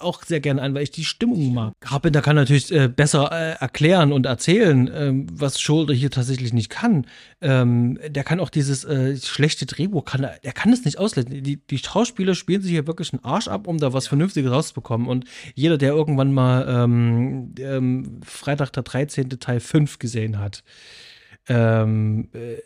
auch 0.00 0.22
sehr 0.22 0.40
gerne 0.40 0.62
an, 0.62 0.74
weil 0.74 0.82
ich 0.82 0.90
die 0.90 1.04
Stimmung 1.04 1.52
mag. 1.52 1.74
Carpenter 1.80 2.22
kann 2.22 2.36
natürlich 2.36 2.72
äh, 2.72 2.88
besser 2.88 3.30
äh, 3.32 3.60
erklären 3.60 4.12
und 4.12 4.26
erzählen, 4.26 4.90
ähm, 4.94 5.26
was 5.32 5.60
Shoulder 5.60 5.92
hier 5.92 6.10
tatsächlich 6.10 6.52
nicht 6.52 6.70
kann. 6.70 7.06
Ähm, 7.40 7.98
der 8.06 8.24
kann 8.24 8.40
auch 8.40 8.50
dieses 8.50 8.84
äh, 8.84 9.16
schlechte 9.16 9.66
Drehbuch, 9.66 10.04
kann, 10.04 10.22
der 10.22 10.52
kann 10.52 10.72
es 10.72 10.84
nicht 10.84 10.98
auslesen. 10.98 11.42
Die, 11.42 11.56
die 11.56 11.78
Schauspieler 11.78 12.34
spielen 12.34 12.62
sich 12.62 12.70
hier 12.70 12.86
wirklich 12.86 13.12
einen 13.12 13.24
Arsch 13.24 13.48
ab, 13.48 13.66
um 13.66 13.78
da 13.78 13.92
was 13.92 14.06
Vernünftiges 14.06 14.50
rauszubekommen. 14.50 15.08
Und 15.08 15.24
jeder, 15.54 15.78
der 15.78 15.92
irgendwann 15.92 16.32
mal 16.32 16.66
ähm, 16.68 17.54
ähm 17.58 18.20
Freitag 18.24 18.72
der 18.72 18.82
13. 18.82 19.30
Teil 19.40 19.60
5 19.60 19.98
gesehen 19.98 20.07
hat, 20.38 20.64
ähm, 21.48 22.28
äh, 22.32 22.56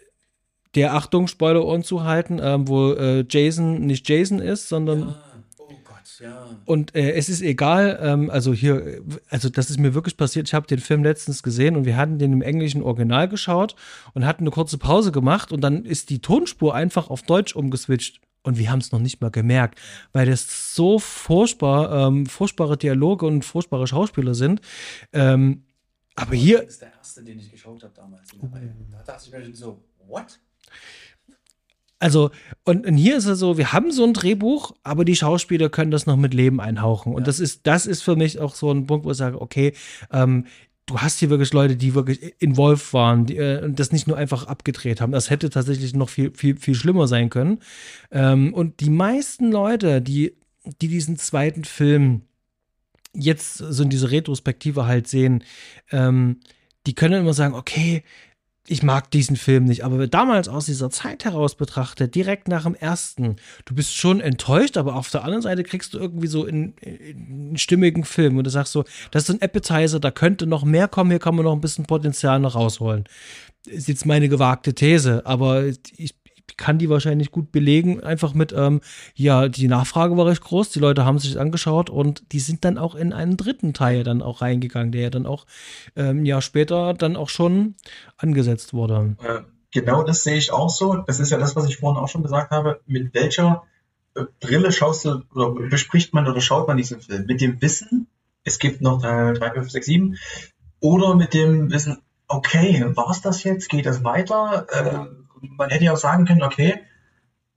der 0.74 0.94
Achtung, 0.94 1.28
Spoiler-Ohren 1.28 1.82
zu 1.82 2.04
halten, 2.04 2.40
ähm, 2.42 2.66
wo 2.66 2.92
äh, 2.92 3.24
Jason 3.28 3.86
nicht 3.86 4.08
Jason 4.08 4.38
ist, 4.38 4.68
sondern 4.68 5.00
ja 5.00 5.22
ja. 6.22 6.56
Und 6.64 6.94
äh, 6.94 7.12
es 7.12 7.28
ist 7.28 7.42
egal, 7.42 7.98
ähm, 8.00 8.30
also 8.30 8.52
hier, 8.52 9.02
also 9.28 9.48
das 9.48 9.70
ist 9.70 9.78
mir 9.78 9.94
wirklich 9.94 10.16
passiert. 10.16 10.48
Ich 10.48 10.54
habe 10.54 10.66
den 10.66 10.78
Film 10.78 11.02
letztens 11.02 11.42
gesehen 11.42 11.76
und 11.76 11.84
wir 11.84 11.96
hatten 11.96 12.18
den 12.18 12.32
im 12.32 12.42
englischen 12.42 12.82
Original 12.82 13.28
geschaut 13.28 13.74
und 14.14 14.24
hatten 14.24 14.44
eine 14.44 14.50
kurze 14.50 14.78
Pause 14.78 15.12
gemacht 15.12 15.52
und 15.52 15.60
dann 15.62 15.84
ist 15.84 16.10
die 16.10 16.20
Tonspur 16.20 16.74
einfach 16.74 17.10
auf 17.10 17.22
Deutsch 17.22 17.54
umgeswitcht. 17.54 18.20
Und 18.44 18.58
wir 18.58 18.70
haben 18.70 18.80
es 18.80 18.90
noch 18.90 18.98
nicht 18.98 19.20
mal 19.20 19.30
gemerkt, 19.30 19.78
weil 20.12 20.26
das 20.26 20.74
so 20.74 20.98
furchtbar, 20.98 22.08
ähm, 22.08 22.26
furchtbare 22.26 22.76
Dialoge 22.76 23.24
und 23.26 23.44
furchtbare 23.44 23.86
Schauspieler 23.86 24.34
sind. 24.34 24.60
Ähm, 25.12 25.62
Aber 26.14 26.34
hier, 26.34 26.58
Das 26.58 26.68
ist 26.68 26.82
der 26.82 26.92
erste, 26.94 27.24
den 27.24 27.38
ich 27.38 27.50
geschaut 27.50 27.82
habe 27.82 27.94
damals 27.94 28.32
in 28.32 28.40
der 28.40 28.52
Reihe. 28.52 28.74
Da 28.90 29.02
dachte 29.02 29.24
ich 29.26 29.32
mir 29.32 29.44
schon 29.44 29.54
so, 29.54 29.84
what? 30.06 30.38
also, 32.02 32.30
und, 32.64 32.84
und 32.84 32.96
hier 32.96 33.16
ist 33.16 33.26
es 33.26 33.38
so, 33.38 33.56
wir 33.56 33.72
haben 33.72 33.92
so 33.92 34.04
ein 34.04 34.12
Drehbuch, 34.12 34.72
aber 34.82 35.04
die 35.04 35.14
Schauspieler 35.14 35.68
können 35.68 35.92
das 35.92 36.04
noch 36.04 36.16
mit 36.16 36.34
Leben 36.34 36.60
einhauchen. 36.60 37.14
Und 37.14 37.28
das 37.28 37.38
ist, 37.38 37.66
das 37.66 37.86
ist 37.86 38.02
für 38.02 38.16
mich 38.16 38.40
auch 38.40 38.56
so 38.56 38.72
ein 38.72 38.86
Punkt, 38.86 39.06
wo 39.06 39.12
ich 39.12 39.16
sage, 39.16 39.40
okay, 39.40 39.72
ähm, 40.10 40.46
du 40.86 40.98
hast 40.98 41.20
hier 41.20 41.30
wirklich 41.30 41.52
Leute, 41.52 41.76
die 41.76 41.94
wirklich 41.94 42.34
involviert 42.40 42.92
waren 42.92 43.26
die, 43.26 43.36
äh, 43.36 43.64
und 43.64 43.78
das 43.78 43.92
nicht 43.92 44.08
nur 44.08 44.16
einfach 44.16 44.48
abgedreht 44.48 45.00
haben. 45.00 45.12
Das 45.12 45.30
hätte 45.30 45.48
tatsächlich 45.48 45.94
noch 45.94 46.08
viel, 46.08 46.32
viel, 46.34 46.56
viel 46.56 46.74
schlimmer 46.74 47.06
sein 47.06 47.30
können. 47.30 47.60
Ähm, 48.10 48.52
und 48.52 48.80
die 48.80 48.90
meisten 48.90 49.52
Leute, 49.52 50.02
die, 50.02 50.34
die 50.80 50.88
diesen 50.88 51.16
zweiten 51.18 51.62
Film 51.62 52.22
jetzt 53.14 53.58
so 53.58 53.82
in 53.82 53.90
diese 53.90 54.10
Retrospektive 54.10 54.86
halt 54.86 55.06
sehen, 55.06 55.44
ähm, 55.90 56.40
die 56.86 56.94
können 56.94 57.20
immer 57.20 57.34
sagen, 57.34 57.54
okay, 57.54 58.02
ich 58.68 58.82
mag 58.82 59.10
diesen 59.10 59.36
Film 59.36 59.64
nicht, 59.64 59.84
aber 59.84 60.06
damals 60.06 60.48
aus 60.48 60.66
dieser 60.66 60.88
Zeit 60.88 61.24
heraus 61.24 61.56
betrachtet, 61.56 62.14
direkt 62.14 62.46
nach 62.46 62.62
dem 62.62 62.76
ersten, 62.76 63.36
du 63.64 63.74
bist 63.74 63.94
schon 63.96 64.20
enttäuscht, 64.20 64.76
aber 64.76 64.94
auf 64.94 65.10
der 65.10 65.24
anderen 65.24 65.42
Seite 65.42 65.64
kriegst 65.64 65.94
du 65.94 65.98
irgendwie 65.98 66.28
so 66.28 66.46
in, 66.46 66.74
in 66.74 67.48
einen 67.48 67.56
stimmigen 67.58 68.04
Film 68.04 68.38
und 68.38 68.44
du 68.44 68.50
sagst 68.50 68.72
so, 68.72 68.84
das 69.10 69.28
ist 69.28 69.34
ein 69.34 69.42
Appetizer, 69.42 69.98
da 69.98 70.12
könnte 70.12 70.46
noch 70.46 70.64
mehr 70.64 70.86
kommen, 70.86 71.10
hier 71.10 71.18
kann 71.18 71.34
man 71.34 71.44
noch 71.44 71.52
ein 71.52 71.60
bisschen 71.60 71.86
Potenzial 71.86 72.38
noch 72.38 72.54
rausholen. 72.54 73.04
Ist 73.66 73.88
jetzt 73.88 74.06
meine 74.06 74.28
gewagte 74.28 74.74
These, 74.74 75.26
aber 75.26 75.66
ich 75.96 76.14
kann 76.56 76.78
die 76.78 76.88
wahrscheinlich 76.88 77.30
gut 77.30 77.52
belegen, 77.52 78.02
einfach 78.02 78.34
mit, 78.34 78.52
ähm, 78.52 78.80
ja, 79.14 79.48
die 79.48 79.68
Nachfrage 79.68 80.16
war 80.16 80.26
recht 80.26 80.42
groß, 80.42 80.70
die 80.70 80.80
Leute 80.80 81.04
haben 81.04 81.18
sich 81.18 81.32
das 81.32 81.40
angeschaut 81.40 81.90
und 81.90 82.32
die 82.32 82.40
sind 82.40 82.64
dann 82.64 82.78
auch 82.78 82.94
in 82.94 83.12
einen 83.12 83.36
dritten 83.36 83.74
Teil 83.74 84.04
dann 84.04 84.22
auch 84.22 84.40
reingegangen, 84.40 84.92
der 84.92 85.02
ja 85.02 85.10
dann 85.10 85.26
auch 85.26 85.46
ähm, 85.96 86.22
ein 86.22 86.26
Jahr 86.26 86.42
später 86.42 86.94
dann 86.94 87.16
auch 87.16 87.28
schon 87.28 87.74
angesetzt 88.16 88.74
wurde. 88.74 89.16
Äh, 89.22 89.40
Genau 89.72 90.02
das 90.02 90.22
sehe 90.22 90.36
ich 90.36 90.52
auch 90.52 90.68
so. 90.68 90.96
Das 90.96 91.18
ist 91.18 91.30
ja 91.30 91.38
das, 91.38 91.56
was 91.56 91.66
ich 91.66 91.78
vorhin 91.78 92.00
auch 92.00 92.08
schon 92.08 92.22
gesagt 92.22 92.50
habe. 92.50 92.80
Mit 92.86 93.14
welcher 93.14 93.64
äh, 94.14 94.24
Brille 94.38 94.70
schaust 94.70 95.06
du 95.06 95.22
oder 95.34 95.50
bespricht 95.68 96.12
man 96.12 96.28
oder 96.28 96.40
schaut 96.40 96.68
man 96.68 96.76
diesen 96.76 97.00
Film? 97.00 97.24
Mit 97.26 97.40
dem 97.40 97.60
Wissen, 97.62 98.06
es 98.44 98.58
gibt 98.58 98.82
noch 98.82 99.02
äh, 99.02 99.32
3, 99.32 99.52
5, 99.52 99.70
6, 99.70 99.86
7 99.86 100.18
oder 100.80 101.14
mit 101.14 101.32
dem 101.32 101.70
Wissen, 101.72 102.02
okay, 102.28 102.84
war 102.94 103.10
es 103.10 103.22
das 103.22 103.44
jetzt? 103.44 103.70
Geht 103.70 103.86
das 103.86 104.04
weiter? 104.04 104.66
Äh, 104.70 105.06
man 105.42 105.70
hätte 105.70 105.84
ja 105.84 105.92
auch 105.92 105.98
sagen 105.98 106.24
können, 106.24 106.42
okay, 106.42 106.80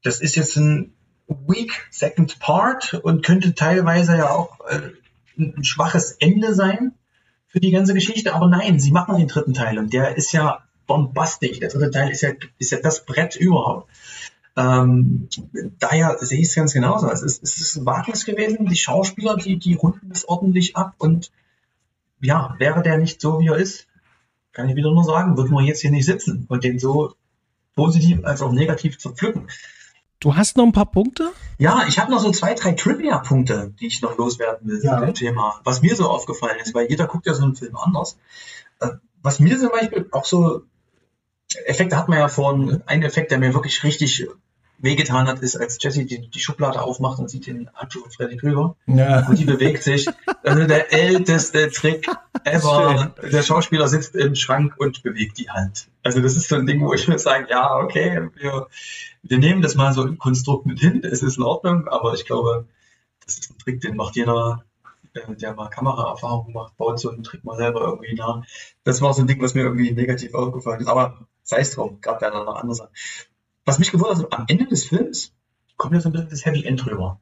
das 0.03 0.21
ist 0.21 0.35
jetzt 0.35 0.57
ein 0.57 0.93
weak 1.27 1.87
second 1.89 2.39
part 2.39 2.93
und 2.93 3.25
könnte 3.25 3.55
teilweise 3.55 4.17
ja 4.17 4.29
auch 4.29 4.59
äh, 4.67 4.91
ein, 5.37 5.63
schwaches 5.63 6.11
Ende 6.19 6.53
sein 6.53 6.93
für 7.47 7.59
die 7.59 7.71
ganze 7.71 7.93
Geschichte. 7.93 8.33
Aber 8.33 8.47
nein, 8.47 8.79
sie 8.79 8.91
machen 8.91 9.17
den 9.17 9.27
dritten 9.27 9.53
Teil 9.53 9.77
und 9.79 9.93
der 9.93 10.17
ist 10.17 10.31
ja 10.31 10.63
bombastisch. 10.87 11.59
Der 11.59 11.69
dritte 11.69 11.91
Teil 11.91 12.11
ist 12.11 12.21
ja, 12.21 12.31
ist 12.59 12.71
ja 12.71 12.79
das 12.79 13.05
Brett 13.05 13.35
überhaupt. 13.35 13.89
Ähm, 14.57 15.27
daher 15.79 16.17
sehe 16.19 16.39
ich 16.39 16.47
es 16.47 16.55
ganz 16.55 16.73
genauso. 16.73 17.09
Es 17.09 17.21
ist, 17.21 17.43
es 17.43 17.57
ist 17.57 17.75
ein 17.75 17.85
Wagnis 17.85 18.25
gewesen. 18.25 18.67
Die 18.67 18.75
Schauspieler, 18.75 19.35
die, 19.35 19.57
die 19.57 19.73
runden 19.73 20.09
das 20.09 20.25
ordentlich 20.27 20.77
ab. 20.77 20.93
Und 20.97 21.31
ja, 22.21 22.55
wäre 22.59 22.81
der 22.81 22.97
nicht 22.97 23.19
so, 23.19 23.39
wie 23.39 23.47
er 23.47 23.57
ist, 23.57 23.87
kann 24.53 24.69
ich 24.69 24.75
wieder 24.75 24.91
nur 24.91 25.03
sagen, 25.03 25.35
würden 25.35 25.51
wir 25.51 25.63
jetzt 25.63 25.81
hier 25.81 25.91
nicht 25.91 26.05
sitzen 26.05 26.45
und 26.47 26.63
den 26.63 26.79
so 26.79 27.15
positiv 27.75 28.23
als 28.23 28.41
auch 28.41 28.51
negativ 28.51 28.97
zu 28.97 29.11
pflücken. 29.11 29.47
Du 30.19 30.35
hast 30.35 30.57
noch 30.57 30.65
ein 30.65 30.71
paar 30.71 30.89
Punkte? 30.89 31.31
Ja, 31.59 31.85
ich 31.87 31.99
habe 31.99 32.09
noch 32.09 32.19
so 32.19 32.31
zwei, 32.31 32.53
drei 32.53 32.71
Trivia-Punkte, 32.71 33.73
die 33.79 33.87
ich 33.87 34.01
noch 34.01 34.17
loswerden 34.17 34.67
will 34.67 34.81
Ja. 34.83 34.97
zu 34.99 35.05
dem 35.05 35.13
Thema. 35.13 35.59
Was 35.63 35.81
mir 35.81 35.95
so 35.95 36.09
aufgefallen 36.09 36.57
ist, 36.61 36.73
weil 36.73 36.89
jeder 36.89 37.05
guckt 37.05 37.27
ja 37.27 37.33
so 37.33 37.43
einen 37.43 37.55
Film 37.55 37.75
anders. 37.75 38.17
Äh, 38.79 38.91
Was 39.21 39.39
mir 39.39 39.59
zum 39.59 39.69
Beispiel 39.69 40.07
auch 40.11 40.25
so, 40.25 40.63
Effekte 41.65 41.97
hat 41.97 42.07
man 42.09 42.17
ja 42.19 42.27
vorhin, 42.27 42.81
ein 42.85 43.03
Effekt, 43.03 43.31
der 43.31 43.39
mir 43.39 43.53
wirklich 43.53 43.83
richtig 43.83 44.27
wehgetan 44.77 45.27
hat, 45.27 45.39
ist, 45.39 45.55
als 45.55 45.81
Jesse 45.81 46.05
die, 46.05 46.27
die 46.27 46.39
Schublade 46.39 46.81
aufmacht 46.81 47.19
und 47.19 47.29
sieht 47.29 47.47
den 47.47 47.69
Handschuh 47.73 48.01
von 48.01 48.11
Freddy 48.11 48.37
Krüger 48.37 48.75
Ja. 48.87 49.27
und 49.27 49.37
die 49.39 49.45
bewegt 49.45 49.83
sich. 49.83 50.07
Also 50.43 50.65
der 50.65 50.93
älteste 50.93 51.69
Trick 51.71 52.07
ever. 52.43 53.15
Der 53.31 53.41
Schauspieler 53.43 53.87
sitzt 53.87 54.15
im 54.15 54.35
Schrank 54.35 54.75
und 54.77 55.01
bewegt 55.03 55.37
die 55.37 55.49
Hand. 55.49 55.87
Also 56.03 56.21
das 56.21 56.35
ist 56.35 56.49
so 56.49 56.55
ein 56.55 56.67
Ding, 56.67 56.81
wo 56.81 56.93
ich 56.93 57.07
mir 57.07 57.17
sage, 57.17 57.47
ja, 57.49 57.75
okay, 57.77 58.29
wir, 58.35 58.67
wir 59.23 59.37
nehmen 59.37 59.61
das 59.61 59.75
mal 59.75 59.93
so 59.93 60.03
im 60.05 60.17
Konstrukt 60.17 60.65
mit 60.65 60.79
hin. 60.79 61.01
Es 61.03 61.23
ist 61.23 61.37
in 61.37 61.43
Ordnung, 61.43 61.87
aber 61.87 62.13
ich 62.13 62.25
glaube, 62.25 62.65
das 63.25 63.39
ist 63.39 63.51
ein 63.51 63.57
Trick, 63.57 63.81
den 63.81 63.95
macht 63.95 64.15
jeder, 64.15 64.63
äh, 65.13 65.35
der 65.35 65.53
mal 65.55 65.69
Kameraerfahrung 65.69 66.53
macht, 66.53 66.77
baut 66.77 66.99
so 66.99 67.09
einen 67.09 67.23
Trick 67.23 67.43
mal 67.43 67.57
selber 67.57 67.81
irgendwie 67.81 68.13
nach. 68.13 68.43
Das 68.83 69.01
war 69.01 69.13
so 69.13 69.21
ein 69.21 69.27
Ding, 69.27 69.41
was 69.41 69.55
mir 69.55 69.61
irgendwie 69.61 69.91
negativ 69.93 70.35
aufgefallen 70.35 70.81
ist. 70.81 70.87
Aber 70.87 71.25
sei 71.43 71.59
es 71.61 71.71
drum, 71.71 71.99
gab 72.01 72.21
ja 72.21 72.29
noch 72.29 72.55
andere 72.55 72.75
Sachen. 72.75 72.91
Was 73.65 73.79
mich 73.79 73.91
gewundert 73.91 74.19
hat, 74.19 74.39
am 74.39 74.45
Ende 74.47 74.67
des 74.67 74.85
Films 74.85 75.33
kommt 75.75 75.93
ja 75.93 75.99
so 75.99 76.09
ein 76.09 76.13
bisschen 76.13 76.29
das 76.29 76.45
Happy 76.45 76.63
End 76.63 76.85
rüber. 76.85 77.19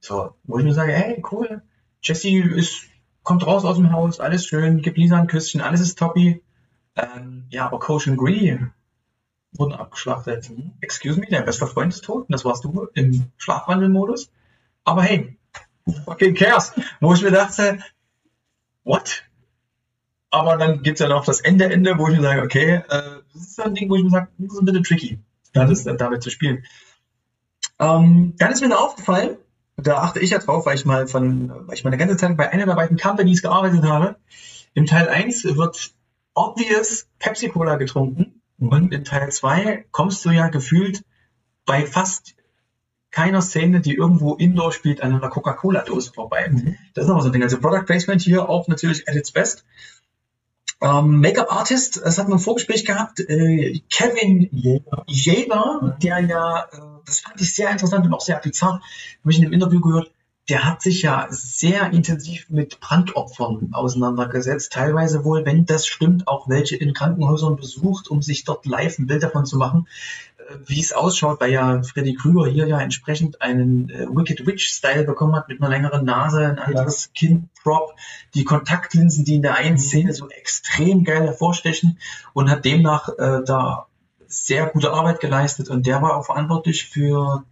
So, 0.00 0.34
wo 0.44 0.58
ich 0.58 0.64
mir 0.64 0.74
sage, 0.74 0.92
hey, 0.92 1.22
cool, 1.30 1.62
Jesse 2.02 2.28
ist, 2.28 2.82
kommt 3.22 3.46
raus 3.46 3.64
aus 3.64 3.76
dem 3.76 3.92
Haus, 3.92 4.20
alles 4.20 4.44
schön, 4.46 4.82
gibt 4.82 4.98
Lisa 4.98 5.16
ein 5.16 5.28
Küsschen, 5.28 5.60
alles 5.60 5.80
ist 5.80 5.98
toppy. 5.98 6.42
Ähm, 6.96 7.46
ja, 7.48 7.66
aber 7.66 7.78
Coach 7.78 8.06
und 8.06 8.16
Gree 8.16 8.58
wurden 9.52 9.72
abgeschlachtet. 9.72 10.50
Excuse 10.80 11.18
me, 11.18 11.26
dein 11.30 11.44
bester 11.44 11.66
Freund 11.66 11.94
ist 11.94 12.04
tot 12.04 12.22
und 12.22 12.32
das 12.32 12.44
warst 12.44 12.64
du 12.64 12.88
im 12.94 13.30
Schlafwandelmodus. 13.38 14.30
Aber 14.84 15.02
hey, 15.02 15.38
fucking 16.04 16.34
cares. 16.34 16.72
Wo 17.00 17.14
ich 17.14 17.22
mir 17.22 17.30
dachte, 17.30 17.78
what? 18.84 19.24
Aber 20.30 20.56
dann 20.56 20.82
gibt's 20.82 21.00
ja 21.00 21.08
noch 21.08 21.24
das 21.24 21.40
Ende, 21.40 21.72
Ende, 21.72 21.96
wo 21.96 22.08
ich 22.08 22.16
mir 22.16 22.22
sage, 22.22 22.42
okay, 22.42 22.82
äh, 22.88 23.22
das 23.32 23.42
ist 23.42 23.60
ein 23.60 23.74
Ding, 23.74 23.88
wo 23.88 23.96
ich 23.96 24.02
mir 24.02 24.10
sage, 24.10 24.28
das 24.38 24.52
ist 24.52 24.58
ein 24.58 24.64
bisschen 24.64 24.84
tricky, 24.84 25.18
das 25.54 25.70
ist, 25.70 25.86
äh, 25.86 25.96
damit 25.96 26.22
zu 26.22 26.30
spielen. 26.30 26.64
Ähm, 27.78 28.34
dann 28.38 28.52
ist 28.52 28.60
mir 28.60 28.68
noch 28.68 28.82
aufgefallen, 28.82 29.38
da 29.76 29.98
achte 29.98 30.20
ich 30.20 30.30
ja 30.30 30.38
drauf, 30.38 30.66
weil 30.66 30.76
ich 30.76 30.84
mal 30.84 31.08
von, 31.08 31.66
weil 31.66 31.74
ich 31.74 31.84
meine 31.84 31.96
ganze 31.96 32.16
Zeit 32.16 32.36
bei 32.36 32.50
einer 32.50 32.66
der 32.66 32.74
beiden 32.74 32.98
Companies 32.98 33.42
gearbeitet 33.42 33.82
habe. 33.84 34.16
Im 34.74 34.86
Teil 34.86 35.08
1 35.08 35.44
wird 35.56 35.92
obvious 36.34 37.08
Pepsi 37.18 37.48
Cola 37.48 37.76
getrunken 37.76 38.40
und 38.58 38.92
in 38.92 39.04
Teil 39.04 39.30
2 39.30 39.86
kommst 39.90 40.24
du 40.24 40.30
ja 40.30 40.48
gefühlt 40.48 41.02
bei 41.64 41.86
fast 41.86 42.34
keiner 43.10 43.42
Szene, 43.42 43.80
die 43.80 43.94
irgendwo 43.94 44.34
indoor 44.34 44.72
spielt, 44.72 45.00
an 45.00 45.14
einer 45.14 45.28
Coca-Cola-Dose 45.28 46.12
vorbei. 46.12 46.50
Das 46.94 47.04
ist 47.04 47.08
nochmal 47.08 47.22
so 47.22 47.28
ein 47.28 47.32
Ding. 47.32 47.44
Also 47.44 47.60
Product 47.60 47.84
Placement 47.86 48.20
hier 48.20 48.48
auch 48.48 48.66
natürlich 48.66 49.08
at 49.08 49.14
its 49.14 49.30
best. 49.30 49.64
Ähm, 50.84 51.20
Make-up-Artist, 51.20 52.02
das 52.04 52.18
hat 52.18 52.28
man 52.28 52.36
im 52.36 52.44
Vorgespräch 52.44 52.84
gehabt, 52.84 53.18
äh, 53.18 53.80
Kevin 53.90 54.50
Jäger, 55.06 55.96
der 56.02 56.20
ja, 56.20 56.64
äh, 56.70 56.78
das 57.06 57.20
fand 57.20 57.40
ich 57.40 57.54
sehr 57.54 57.70
interessant 57.70 58.04
und 58.04 58.12
auch 58.12 58.20
sehr 58.20 58.38
bizarr, 58.38 58.82
habe 59.20 59.30
ich 59.30 59.38
in 59.38 59.44
einem 59.44 59.54
Interview 59.54 59.80
gehört, 59.80 60.10
der 60.50 60.66
hat 60.66 60.82
sich 60.82 61.00
ja 61.00 61.26
sehr 61.30 61.90
intensiv 61.94 62.50
mit 62.50 62.80
Brandopfern 62.80 63.70
auseinandergesetzt, 63.72 64.74
teilweise 64.74 65.24
wohl, 65.24 65.46
wenn 65.46 65.64
das 65.64 65.86
stimmt, 65.86 66.28
auch 66.28 66.50
welche 66.50 66.76
in 66.76 66.92
Krankenhäusern 66.92 67.56
besucht, 67.56 68.08
um 68.08 68.20
sich 68.20 68.44
dort 68.44 68.66
live 68.66 68.98
ein 68.98 69.06
Bild 69.06 69.22
davon 69.22 69.46
zu 69.46 69.56
machen, 69.56 69.88
wie 70.66 70.80
es 70.80 70.92
ausschaut, 70.92 71.40
weil 71.40 71.52
ja 71.52 71.82
Freddy 71.82 72.14
Krüger 72.14 72.46
hier 72.46 72.66
ja 72.66 72.80
entsprechend 72.80 73.42
einen 73.42 73.88
äh, 73.90 74.06
Wicked 74.08 74.46
Witch-Style 74.46 75.04
bekommen 75.04 75.34
hat, 75.34 75.48
mit 75.48 75.60
einer 75.60 75.70
längeren 75.70 76.04
Nase, 76.04 76.46
ein 76.46 76.58
anderes 76.58 77.12
Kinn-Prop, 77.14 77.94
die 78.34 78.44
Kontaktlinsen, 78.44 79.24
die 79.24 79.36
in 79.36 79.42
der 79.42 79.56
einen 79.56 79.78
Szene 79.78 80.12
so 80.12 80.28
extrem 80.28 81.04
geil 81.04 81.22
hervorstechen 81.22 81.98
und 82.32 82.50
hat 82.50 82.64
demnach 82.64 83.08
äh, 83.18 83.42
da 83.44 83.86
sehr 84.26 84.66
gute 84.66 84.92
Arbeit 84.92 85.20
geleistet 85.20 85.68
und 85.68 85.86
der 85.86 86.02
war 86.02 86.16
auch 86.16 86.26
verantwortlich 86.26 86.86
für 86.86 87.44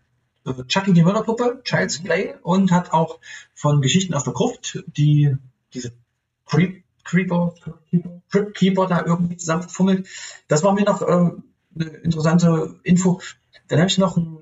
äh, 0.44 0.52
Chucky 0.66 0.92
die 0.92 1.02
Mörderpuppe, 1.02 1.60
Child's 1.64 2.02
Play 2.02 2.34
und 2.42 2.72
hat 2.72 2.92
auch 2.92 3.18
von 3.54 3.80
Geschichten 3.80 4.14
aus 4.14 4.24
der 4.24 4.32
Gruft, 4.32 4.82
die 4.86 5.36
diese 5.72 5.92
Creep, 6.46 6.82
Creeper, 7.04 7.54
Crypt 8.30 8.56
Keeper 8.56 8.86
da 8.86 9.04
irgendwie 9.04 9.36
zusammengefummelt. 9.36 10.08
Das 10.48 10.62
war 10.62 10.72
mir 10.72 10.84
noch 10.84 11.02
äh, 11.02 11.30
eine 11.74 11.90
interessante 11.98 12.76
Info. 12.82 13.20
Dann 13.68 13.78
habe 13.78 13.88
ich 13.88 13.98
noch 13.98 14.16
ein 14.16 14.38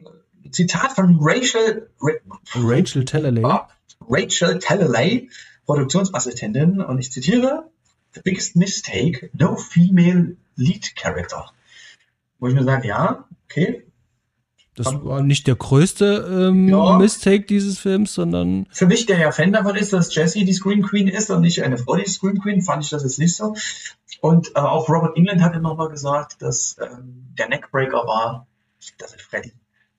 Zitat 0.50 0.92
von 0.92 1.18
Rachel, 1.20 1.90
Ra 2.00 2.12
Rachel 2.54 3.04
Talalay. 3.04 3.44
Ah, 3.44 3.68
Rachel 4.08 4.58
Talalay, 4.58 5.28
Produktionsassistentin, 5.66 6.80
und 6.80 6.98
ich 6.98 7.12
zitiere: 7.12 7.70
The 8.14 8.20
biggest 8.24 8.56
mistake, 8.56 9.30
no 9.32 9.56
female 9.56 10.36
lead 10.56 10.94
character. 10.96 11.46
Wo 12.38 12.48
ich 12.48 12.54
mir 12.54 12.64
sage, 12.64 12.88
ja, 12.88 13.28
okay, 13.44 13.84
Das 14.74 14.86
war 15.04 15.22
nicht 15.22 15.46
der 15.46 15.56
größte 15.56 16.48
ähm, 16.48 16.68
Ja. 16.68 16.96
Mistake 16.98 17.44
dieses 17.44 17.78
Films, 17.78 18.14
sondern 18.14 18.66
Für 18.70 18.86
mich, 18.86 19.04
der 19.06 19.18
ja 19.18 19.30
Fan 19.30 19.52
davon 19.52 19.76
ist, 19.76 19.92
dass 19.92 20.14
Jessie 20.14 20.44
die 20.44 20.52
Scream 20.54 20.82
Queen 20.82 21.08
ist 21.08 21.30
und 21.30 21.42
nicht 21.42 21.62
eine 21.62 21.76
Frau 21.76 21.96
die 21.96 22.08
Scream 22.08 22.40
Queen, 22.40 22.62
fand 22.62 22.84
ich 22.84 22.90
das 22.90 23.02
jetzt 23.02 23.18
nicht 23.18 23.36
so. 23.36 23.54
Und 24.20 24.54
äh, 24.54 24.60
auch 24.60 24.88
Robert 24.88 25.16
England 25.16 25.42
hatte 25.42 25.60
nochmal 25.60 25.88
gesagt, 25.88 26.42
dass 26.42 26.76
ähm, 26.80 27.34
der 27.38 27.48
Neckbreaker 27.48 28.06
war, 28.06 28.46
dass 28.98 29.12
sie 29.12 29.18
Freddy 29.18 29.52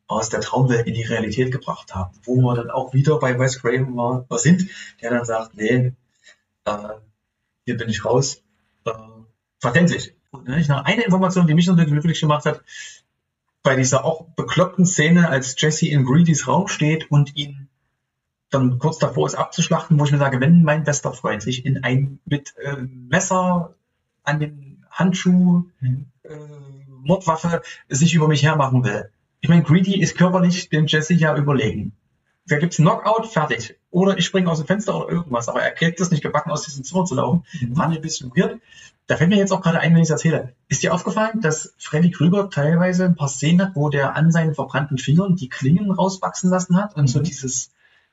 aus 0.07 0.29
der 0.29 0.41
Traumwelt 0.41 0.87
in 0.87 0.93
die 0.93 1.03
Realität 1.03 1.51
gebracht 1.51 1.95
haben. 1.95 2.11
Wo 2.23 2.35
wir 2.41 2.55
dann 2.55 2.69
auch 2.69 2.93
wieder 2.93 3.17
bei 3.19 3.39
Wes 3.39 3.61
Craven 3.61 3.95
war, 3.95 4.25
sind, 4.37 4.69
der 5.01 5.11
dann 5.11 5.25
sagt, 5.25 5.55
nee, 5.55 5.93
äh, 6.65 6.89
hier 7.65 7.77
bin 7.77 7.89
ich 7.89 8.05
raus. 8.05 8.43
Äh, 8.85 8.91
verständlich. 9.59 10.13
Und 10.31 10.47
dann 10.47 10.61
noch 10.67 10.85
eine 10.85 11.03
Information, 11.03 11.47
die 11.47 11.53
mich 11.53 11.67
natürlich 11.67 11.91
glücklich 11.91 12.19
gemacht 12.19 12.45
hat, 12.45 12.61
bei 13.63 13.75
dieser 13.75 14.05
auch 14.05 14.25
bekloppten 14.35 14.85
Szene, 14.85 15.29
als 15.29 15.55
Jesse 15.59 15.87
in 15.87 16.05
Greedys 16.05 16.47
Raum 16.47 16.67
steht 16.67 17.11
und 17.11 17.35
ihn 17.35 17.69
dann 18.49 18.79
kurz 18.79 18.97
davor 18.97 19.27
ist 19.27 19.35
abzuschlachten, 19.35 19.97
wo 19.97 20.03
ich 20.03 20.11
mir 20.11 20.17
sage, 20.17 20.41
wenn 20.41 20.63
mein 20.63 20.83
bester 20.83 21.13
Freund 21.13 21.41
sich 21.41 21.65
in 21.65 21.83
ein 21.83 22.19
mit 22.25 22.53
äh, 22.57 22.75
Messer 22.81 23.75
an 24.23 24.39
den 24.39 24.85
Handschuh, 24.89 25.65
äh, 25.81 26.35
Mordwaffe 26.87 27.61
sich 27.89 28.13
über 28.13 28.27
mich 28.27 28.43
hermachen 28.43 28.83
will. 28.83 29.09
Ich 29.39 29.49
meine, 29.49 29.63
Greedy 29.63 29.99
ist 29.99 30.17
körperlich 30.17 30.69
dem 30.69 30.85
Jesse 30.85 31.13
ja 31.13 31.35
überlegen. 31.35 31.93
Da 32.47 32.57
gibt's 32.57 32.77
Knockout, 32.77 33.27
fertig. 33.27 33.75
Oder 33.89 34.17
ich 34.17 34.25
springe 34.25 34.49
aus 34.49 34.59
dem 34.59 34.67
Fenster 34.67 34.95
oder 34.95 35.09
irgendwas, 35.09 35.47
aber 35.47 35.61
er 35.61 35.71
kriegt 35.71 35.99
es 35.99 36.11
nicht 36.11 36.23
gebacken, 36.23 36.51
aus 36.51 36.63
diesem 36.63 36.83
Zimmer 36.83 37.05
zu 37.05 37.15
laufen. 37.15 37.43
Mhm. 37.59 37.71
Ich 37.73 37.79
ein 37.79 38.01
bisschen 38.01 38.31
weird. 38.35 38.59
Da 39.07 39.17
fällt 39.17 39.29
mir 39.29 39.37
jetzt 39.37 39.51
auch 39.51 39.61
gerade 39.61 39.79
ein, 39.79 39.93
wenn 39.93 40.01
ich 40.01 40.07
es 40.07 40.11
erzähle. 40.11 40.53
Ist 40.67 40.83
dir 40.83 40.93
aufgefallen, 40.93 41.41
dass 41.41 41.73
Freddy 41.77 42.11
Krüger 42.11 42.49
teilweise 42.49 43.05
ein 43.05 43.15
paar 43.15 43.27
Szenen 43.27 43.61
hat, 43.61 43.75
wo 43.75 43.89
der 43.89 44.15
an 44.15 44.31
seinen 44.31 44.55
verbrannten 44.55 44.97
Fingern 44.97 45.35
die 45.35 45.49
Klingen 45.49 45.91
rauswachsen 45.91 46.49
lassen 46.49 46.77
hat 46.77 46.95
und 46.95 47.07
so 47.07 47.19
dieses, 47.19 47.71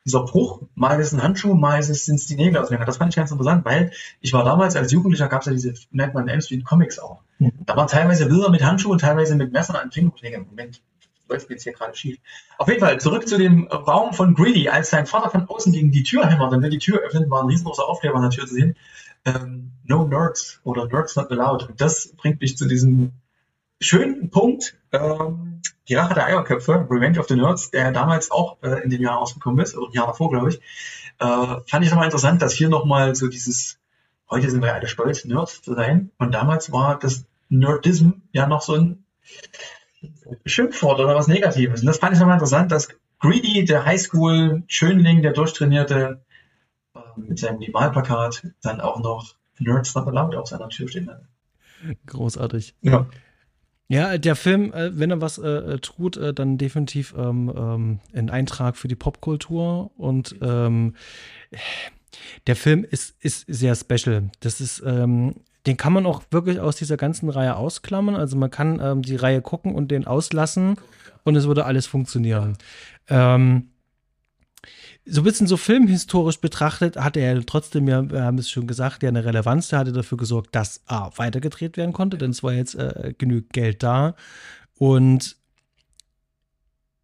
dieser 0.08 0.24
Bruch, 0.24 0.62
mal 0.74 0.98
ist 1.00 1.08
es 1.08 1.12
ein 1.14 1.22
Handschuh, 1.22 1.54
mal 1.54 1.78
ist 1.78 1.88
es, 1.88 2.06
sind 2.06 2.16
es 2.16 2.26
die 2.26 2.36
Nägel 2.36 2.58
aus 2.58 2.68
dem 2.68 2.74
Finger. 2.74 2.86
Das 2.86 2.96
fand 2.96 3.10
ich 3.10 3.16
ganz 3.16 3.30
interessant, 3.30 3.64
weil 3.64 3.92
ich 4.20 4.32
war 4.32 4.44
damals 4.44 4.74
als 4.74 4.90
Jugendlicher, 4.90 5.28
gab 5.28 5.42
es 5.42 5.46
ja 5.46 5.52
diese 5.52 5.74
Nightmare 5.90 6.32
on 6.32 6.42
Street 6.42 6.64
Comics 6.64 6.98
auch. 6.98 7.22
Mhm. 7.38 7.52
Da 7.66 7.76
waren 7.76 7.88
teilweise 7.88 8.26
Bilder 8.26 8.50
mit 8.50 8.64
Handschuhen, 8.64 8.98
teilweise 8.98 9.36
mit 9.36 9.52
Messern 9.52 9.76
an 9.76 9.92
Fingerklingeln. 9.92 10.46
Moment, 10.48 10.80
läuft 11.28 11.48
mir 11.48 11.56
jetzt 11.56 11.64
hier 11.64 11.72
gerade 11.72 11.94
schief. 11.94 12.18
Auf 12.56 12.68
jeden 12.68 12.80
Fall, 12.80 12.98
zurück 13.00 13.28
zu 13.28 13.38
dem 13.38 13.68
Raum 13.68 14.12
von 14.14 14.34
Greedy, 14.34 14.68
als 14.68 14.90
sein 14.90 15.06
Vater 15.06 15.30
von 15.30 15.48
außen 15.48 15.72
gegen 15.72 15.92
die 15.92 16.02
Tür 16.02 16.26
hämmert 16.26 16.52
und 16.52 16.62
wenn 16.62 16.70
die 16.70 16.78
Tür 16.78 17.00
öffnet, 17.00 17.30
war 17.30 17.42
ein 17.42 17.48
riesengroßer 17.48 17.86
Aufkleber 17.86 18.16
an 18.16 18.22
der 18.22 18.30
Tür 18.30 18.46
zu 18.46 18.54
sehen. 18.54 18.76
Ähm, 19.24 19.72
no 19.84 20.06
Nerds 20.06 20.60
oder 20.64 20.86
Nerds 20.86 21.16
not 21.16 21.30
allowed. 21.30 21.68
Und 21.68 21.80
das 21.80 22.14
bringt 22.16 22.40
mich 22.40 22.56
zu 22.56 22.66
diesem 22.66 23.12
schönen 23.80 24.30
Punkt, 24.30 24.76
ähm, 24.92 25.60
die 25.88 25.94
Rache 25.94 26.14
der 26.14 26.26
Eierköpfe, 26.26 26.86
Revenge 26.90 27.18
of 27.18 27.28
the 27.28 27.36
Nerds, 27.36 27.70
der 27.70 27.92
damals 27.92 28.30
auch 28.30 28.62
äh, 28.62 28.82
in 28.82 28.90
dem 28.90 29.00
Jahr 29.00 29.18
rausgekommen 29.18 29.60
ist, 29.60 29.76
oder 29.76 29.88
ein 29.88 29.92
Jahr 29.92 30.06
davor, 30.06 30.30
glaube 30.30 30.50
ich, 30.50 30.60
äh, 31.18 31.56
fand 31.66 31.84
ich 31.84 31.90
nochmal 31.90 32.06
interessant, 32.06 32.42
dass 32.42 32.52
hier 32.52 32.68
nochmal 32.68 33.14
so 33.14 33.28
dieses, 33.28 33.78
heute 34.30 34.50
sind 34.50 34.60
wir 34.60 34.68
ja 34.68 34.74
alle 34.74 34.88
stolz, 34.88 35.24
Nerds 35.24 35.62
zu 35.62 35.74
sein, 35.74 36.10
und 36.18 36.32
damals 36.32 36.72
war 36.72 36.98
das 36.98 37.24
Nerdism 37.48 38.10
ja 38.32 38.46
noch 38.46 38.62
so 38.62 38.74
ein 38.74 39.04
Schimpfwort 40.44 41.00
oder 41.00 41.14
was 41.14 41.26
Negatives. 41.26 41.80
Und 41.80 41.86
das 41.86 41.98
fand 41.98 42.12
ich 42.12 42.20
nochmal 42.20 42.34
interessant, 42.34 42.70
dass 42.70 42.88
Greedy, 43.20 43.64
der 43.64 43.84
Highschool-Schönling, 43.84 45.22
der 45.22 45.32
durchtrainierte, 45.32 46.20
äh, 46.94 46.98
mit 47.16 47.38
seinem 47.38 47.60
Wahlplakat 47.72 48.46
dann 48.62 48.80
auch 48.80 49.00
noch 49.00 49.34
Nerds 49.58 49.94
not 49.94 50.06
allowed 50.06 50.36
auf 50.36 50.48
seiner 50.48 50.68
Tür 50.68 50.88
stehen 50.88 51.08
hat. 51.08 51.22
Großartig. 52.06 52.74
Ja. 52.82 53.06
Ja, 53.90 54.18
der 54.18 54.36
Film, 54.36 54.72
äh, 54.74 54.98
wenn 54.98 55.10
er 55.10 55.22
was 55.22 55.38
äh, 55.38 55.78
tut, 55.78 56.18
äh, 56.18 56.34
dann 56.34 56.58
definitiv 56.58 57.14
ähm, 57.16 57.50
ähm, 57.56 58.00
ein 58.12 58.28
Eintrag 58.28 58.76
für 58.76 58.86
die 58.86 58.96
Popkultur 58.96 59.90
und 59.96 60.36
ähm, 60.42 60.94
der 62.46 62.54
Film 62.56 62.84
ist, 62.84 63.16
ist 63.20 63.46
sehr 63.48 63.74
special. 63.74 64.30
Das 64.40 64.60
ist, 64.60 64.82
ähm, 64.84 65.36
den 65.66 65.78
kann 65.78 65.94
man 65.94 66.04
auch 66.04 66.22
wirklich 66.30 66.60
aus 66.60 66.76
dieser 66.76 66.98
ganzen 66.98 67.30
Reihe 67.30 67.56
ausklammern. 67.56 68.14
Also 68.14 68.36
man 68.36 68.50
kann 68.50 68.78
ähm, 68.82 69.00
die 69.00 69.16
Reihe 69.16 69.40
gucken 69.40 69.74
und 69.74 69.90
den 69.90 70.06
auslassen 70.06 70.76
und 71.24 71.36
es 71.36 71.46
würde 71.46 71.64
alles 71.64 71.86
funktionieren. 71.86 72.58
Ähm, 73.08 73.70
so 75.10 75.22
ein 75.22 75.24
bisschen 75.24 75.46
so 75.46 75.56
filmhistorisch 75.56 76.38
betrachtet 76.40 76.96
hat 76.96 77.16
er 77.16 77.44
trotzdem 77.44 77.88
ja, 77.88 78.08
wir 78.10 78.22
haben 78.22 78.38
es 78.38 78.50
schon 78.50 78.66
gesagt, 78.66 79.02
ja 79.02 79.08
eine 79.08 79.24
Relevanz. 79.24 79.68
Der 79.68 79.78
hatte 79.78 79.92
dafür 79.92 80.18
gesorgt, 80.18 80.54
dass 80.54 80.82
A, 80.86 81.10
weitergedreht 81.16 81.76
werden 81.76 81.92
konnte, 81.92 82.18
denn 82.18 82.30
es 82.30 82.42
war 82.42 82.52
jetzt 82.52 82.74
äh, 82.74 83.14
genügend 83.16 83.52
Geld 83.52 83.82
da. 83.82 84.14
Und 84.76 85.37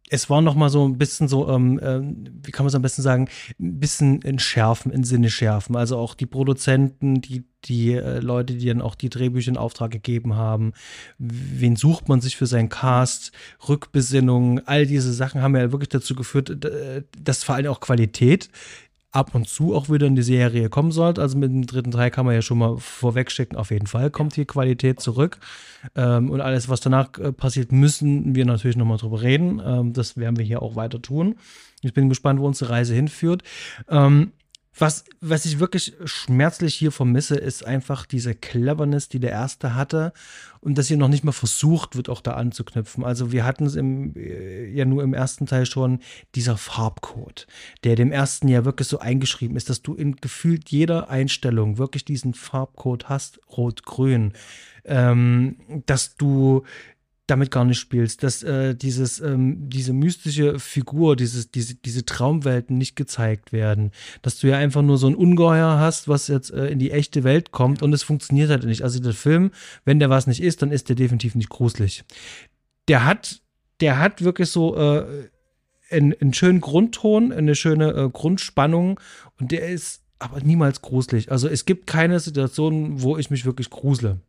es 0.09 0.29
war 0.29 0.41
noch 0.41 0.55
mal 0.55 0.69
so 0.69 0.87
ein 0.87 0.97
bisschen 0.97 1.27
so, 1.27 1.49
ähm, 1.49 1.79
ähm, 1.81 2.39
wie 2.43 2.51
kann 2.51 2.63
man 2.63 2.69
es 2.69 2.75
am 2.75 2.81
besten 2.83 3.01
sagen, 3.01 3.27
ein 3.59 3.79
bisschen 3.79 4.21
in 4.21 4.37
Schärfen, 4.37 4.91
in 4.91 5.03
Sinne 5.03 5.29
schärfen. 5.29 5.75
Also 5.75 5.97
auch 5.97 6.13
die 6.13 6.27
Produzenten, 6.27 7.21
die, 7.21 7.43
die 7.65 7.93
äh, 7.93 8.19
Leute, 8.19 8.53
die 8.53 8.67
dann 8.67 8.81
auch 8.81 8.93
die 8.93 9.09
Drehbücher 9.09 9.49
in 9.49 9.57
Auftrag 9.57 9.89
gegeben 9.89 10.35
haben. 10.35 10.73
Wen 11.17 11.75
sucht 11.75 12.07
man 12.07 12.21
sich 12.21 12.37
für 12.37 12.45
seinen 12.45 12.69
Cast? 12.69 13.31
Rückbesinnung, 13.67 14.59
all 14.67 14.85
diese 14.85 15.11
Sachen 15.11 15.41
haben 15.41 15.55
ja 15.55 15.71
wirklich 15.71 15.89
dazu 15.89 16.13
geführt, 16.13 16.63
d- 16.63 17.01
dass 17.19 17.43
vor 17.43 17.55
allem 17.55 17.71
auch 17.71 17.79
Qualität 17.79 18.49
ab 19.15 19.33
und 19.33 19.47
zu 19.47 19.73
auch 19.73 19.89
wieder 19.89 20.07
in 20.07 20.15
die 20.15 20.23
Serie 20.23 20.69
kommen 20.69 20.91
sollte. 20.91 21.21
Also 21.21 21.37
mit 21.37 21.51
dem 21.51 21.65
dritten 21.65 21.91
Teil 21.91 22.11
kann 22.11 22.25
man 22.25 22.35
ja 22.35 22.41
schon 22.41 22.57
mal 22.57 22.77
vorwegstecken, 22.77 23.57
auf 23.57 23.71
jeden 23.71 23.87
Fall 23.87 24.09
kommt 24.11 24.35
hier 24.35 24.45
Qualität 24.45 24.99
zurück. 24.99 25.39
Ähm, 25.95 26.29
und 26.29 26.41
alles, 26.41 26.67
was 26.67 26.81
danach 26.81 27.17
äh, 27.17 27.31
passiert, 27.31 27.71
müssen 27.71 28.35
wir 28.35 28.45
natürlich 28.45 28.75
nochmal 28.75 28.97
drüber 28.97 29.21
reden. 29.21 29.61
Ähm, 29.65 29.93
das 29.93 30.17
werden 30.17 30.37
wir 30.37 30.45
hier 30.45 30.61
auch 30.61 30.75
weiter 30.75 31.01
tun. 31.01 31.35
Ich 31.81 31.93
bin 31.93 32.09
gespannt, 32.09 32.39
wo 32.39 32.47
unsere 32.47 32.71
Reise 32.71 32.93
hinführt. 32.93 33.43
Ähm, 33.89 34.31
was, 34.77 35.05
was 35.21 35.45
ich 35.45 35.59
wirklich 35.59 35.93
schmerzlich 36.03 36.75
hier 36.75 36.91
vermisse, 36.91 37.35
ist 37.35 37.65
einfach 37.65 38.05
diese 38.05 38.35
Cleverness, 38.35 39.07
die 39.07 39.19
der 39.19 39.31
erste 39.31 39.73
hatte 39.73 40.11
und 40.59 40.77
dass 40.77 40.87
hier 40.87 40.97
noch 40.97 41.07
nicht 41.07 41.23
mal 41.23 41.31
versucht 41.31 41.95
wird, 41.95 42.09
auch 42.09 42.21
da 42.21 42.33
anzuknüpfen. 42.33 43.05
Also 43.05 43.31
wir 43.31 43.45
hatten 43.45 43.65
es 43.65 43.75
im, 43.75 44.15
äh, 44.15 44.67
ja 44.67 44.83
nur 44.83 45.03
im 45.03 45.13
ersten 45.13 45.45
Teil 45.45 45.65
schon, 45.65 45.99
dieser 46.35 46.57
Farbcode, 46.57 47.47
der 47.83 47.95
dem 47.95 48.11
ersten 48.11 48.47
ja 48.49 48.65
wirklich 48.65 48.87
so 48.87 48.99
eingeschrieben 48.99 49.55
ist, 49.55 49.69
dass 49.69 49.81
du 49.81 49.93
in 49.93 50.17
gefühlt 50.17 50.69
jeder 50.69 51.09
Einstellung 51.09 51.77
wirklich 51.77 52.03
diesen 52.03 52.33
Farbcode 52.33 53.07
hast, 53.07 53.39
rot-grün, 53.55 54.33
ähm, 54.83 55.55
dass 55.85 56.15
du 56.15 56.63
damit 57.27 57.49
gar 57.49 57.65
nicht 57.65 57.79
spielst, 57.79 58.23
dass 58.23 58.43
äh, 58.43 58.75
dieses, 58.75 59.19
ähm, 59.19 59.69
diese 59.69 59.93
mystische 59.93 60.59
Figur, 60.59 61.15
dieses, 61.15 61.49
diese, 61.49 61.75
diese 61.75 62.05
Traumwelten 62.05 62.77
nicht 62.77 62.95
gezeigt 62.95 63.51
werden, 63.51 63.91
dass 64.21 64.39
du 64.39 64.47
ja 64.47 64.57
einfach 64.57 64.83
nur 64.83 64.97
so 64.97 65.07
ein 65.07 65.15
Ungeheuer 65.15 65.79
hast, 65.79 66.07
was 66.07 66.27
jetzt 66.27 66.51
äh, 66.51 66.67
in 66.67 66.77
die 66.77 66.91
echte 66.91 67.23
Welt 67.23 67.51
kommt 67.51 67.81
und 67.81 67.93
es 67.93 68.03
funktioniert 68.03 68.49
halt 68.49 68.65
nicht. 68.65 68.83
Also 68.83 68.99
der 68.99 69.13
Film, 69.13 69.51
wenn 69.85 69.99
der 69.99 70.09
was 70.09 70.27
nicht 70.27 70.41
ist, 70.41 70.61
dann 70.61 70.71
ist 70.71 70.89
der 70.89 70.95
definitiv 70.95 71.33
nicht 71.33 71.49
gruselig. 71.49 72.03
Der 72.87 73.05
hat, 73.05 73.41
der 73.79 73.99
hat 73.99 74.23
wirklich 74.23 74.49
so 74.49 74.77
äh, 74.77 75.29
einen, 75.89 76.13
einen 76.13 76.33
schönen 76.33 76.61
Grundton, 76.61 77.31
eine 77.31 77.55
schöne 77.55 77.91
äh, 77.91 78.09
Grundspannung 78.09 78.99
und 79.39 79.51
der 79.51 79.67
ist 79.67 80.03
aber 80.19 80.41
niemals 80.41 80.81
gruselig. 80.81 81.31
Also 81.31 81.47
es 81.47 81.65
gibt 81.65 81.87
keine 81.87 82.19
Situation, 82.19 83.01
wo 83.01 83.17
ich 83.17 83.31
mich 83.31 83.45
wirklich 83.45 83.69
grusle. 83.71 84.19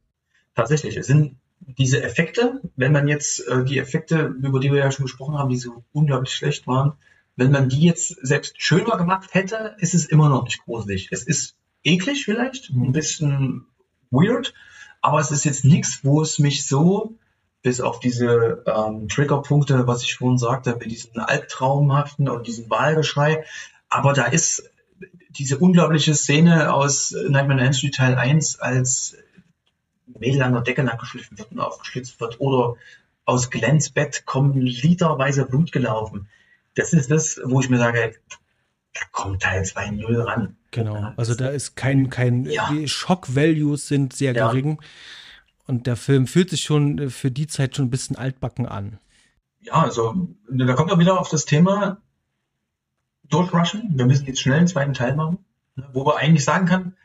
Tatsächlich, 0.54 0.96
es 0.96 1.06
sind 1.06 1.36
diese 1.60 2.02
Effekte, 2.02 2.60
wenn 2.76 2.92
man 2.92 3.08
jetzt 3.08 3.46
äh, 3.48 3.64
die 3.64 3.78
Effekte, 3.78 4.34
über 4.42 4.60
die 4.60 4.72
wir 4.72 4.78
ja 4.78 4.90
schon 4.90 5.06
gesprochen 5.06 5.38
haben, 5.38 5.50
die 5.50 5.56
so 5.56 5.84
unglaublich 5.92 6.34
schlecht 6.34 6.66
waren, 6.66 6.92
wenn 7.36 7.50
man 7.50 7.68
die 7.68 7.82
jetzt 7.82 8.16
selbst 8.26 8.60
schöner 8.62 8.96
gemacht 8.96 9.34
hätte, 9.34 9.76
ist 9.78 9.94
es 9.94 10.06
immer 10.06 10.28
noch 10.28 10.44
nicht 10.44 10.64
gruselig. 10.64 11.08
Es 11.10 11.22
ist 11.22 11.56
eklig 11.84 12.24
vielleicht, 12.24 12.70
ein 12.70 12.92
bisschen 12.92 13.66
weird, 14.10 14.54
aber 15.02 15.20
es 15.20 15.30
ist 15.30 15.44
jetzt 15.44 15.64
nichts, 15.64 16.00
wo 16.02 16.22
es 16.22 16.38
mich 16.38 16.66
so, 16.66 17.14
bis 17.62 17.80
auf 17.80 18.00
diese 18.00 18.62
ähm, 18.66 19.08
Triggerpunkte, 19.08 19.86
was 19.86 20.02
ich 20.02 20.14
vorhin 20.14 20.38
sagte, 20.38 20.76
mit 20.76 20.90
diesen 20.90 21.18
Albtraumhaften 21.18 22.28
und 22.28 22.46
diesem 22.46 22.70
Wahlgeschrei, 22.70 23.44
aber 23.88 24.12
da 24.12 24.24
ist 24.24 24.70
diese 25.30 25.58
unglaubliche 25.58 26.14
Szene 26.14 26.72
aus 26.72 27.10
Nightmare 27.10 27.58
on 27.58 27.58
Elm 27.58 27.72
Street 27.72 27.94
Teil 27.94 28.14
1, 28.14 28.60
als 28.60 29.16
Mädel 30.06 30.42
an 30.42 30.52
der 30.52 30.62
Decke 30.62 30.82
lang 30.82 30.98
geschliffen 30.98 31.38
wird 31.38 31.52
und 31.52 31.60
aufgeschlitzt 31.60 32.20
wird 32.20 32.40
oder 32.40 32.76
aus 33.24 33.50
Glens 33.50 33.90
Bett 33.90 34.24
kommen 34.24 34.60
literweise 34.60 35.46
Blut 35.46 35.72
gelaufen. 35.72 36.28
Das 36.76 36.92
ist 36.92 37.10
das, 37.10 37.40
wo 37.44 37.60
ich 37.60 37.68
mir 37.70 37.78
sage, 37.78 38.14
da 38.94 39.00
kommt 39.12 39.42
Teil 39.42 39.62
2.0 39.62 40.24
ran. 40.26 40.56
Genau. 40.70 41.12
Also 41.16 41.34
da 41.34 41.48
ist 41.48 41.74
kein, 41.74 42.08
kein, 42.10 42.44
Ja. 42.44 42.70
die 42.70 42.86
Schock-Values 42.88 43.88
sind 43.88 44.12
sehr 44.12 44.34
Ja. 44.34 44.48
gering. 44.48 44.80
Und 45.66 45.86
der 45.88 45.96
Film 45.96 46.26
fühlt 46.28 46.50
sich 46.50 46.62
schon 46.62 46.98
äh, 46.98 47.10
für 47.10 47.30
die 47.32 47.46
Zeit 47.48 47.74
schon 47.74 47.86
ein 47.86 47.90
bisschen 47.90 48.14
altbacken 48.16 48.66
an. 48.66 48.98
Ja, 49.60 49.72
also 49.82 50.14
da 50.48 50.74
kommt 50.74 50.90
man 50.90 51.00
wieder 51.00 51.18
auf 51.18 51.28
das 51.28 51.44
Thema 51.44 52.00
durchrushen. 53.28 53.92
Wir 53.96 54.06
müssen 54.06 54.26
jetzt 54.26 54.40
schnell 54.40 54.58
einen 54.58 54.68
zweiten 54.68 54.94
Teil 54.94 55.16
machen, 55.16 55.38
ne, 55.74 55.88
wo 55.92 56.04
man 56.04 56.16
eigentlich 56.16 56.44
sagen 56.44 56.66
kann, 56.66 56.96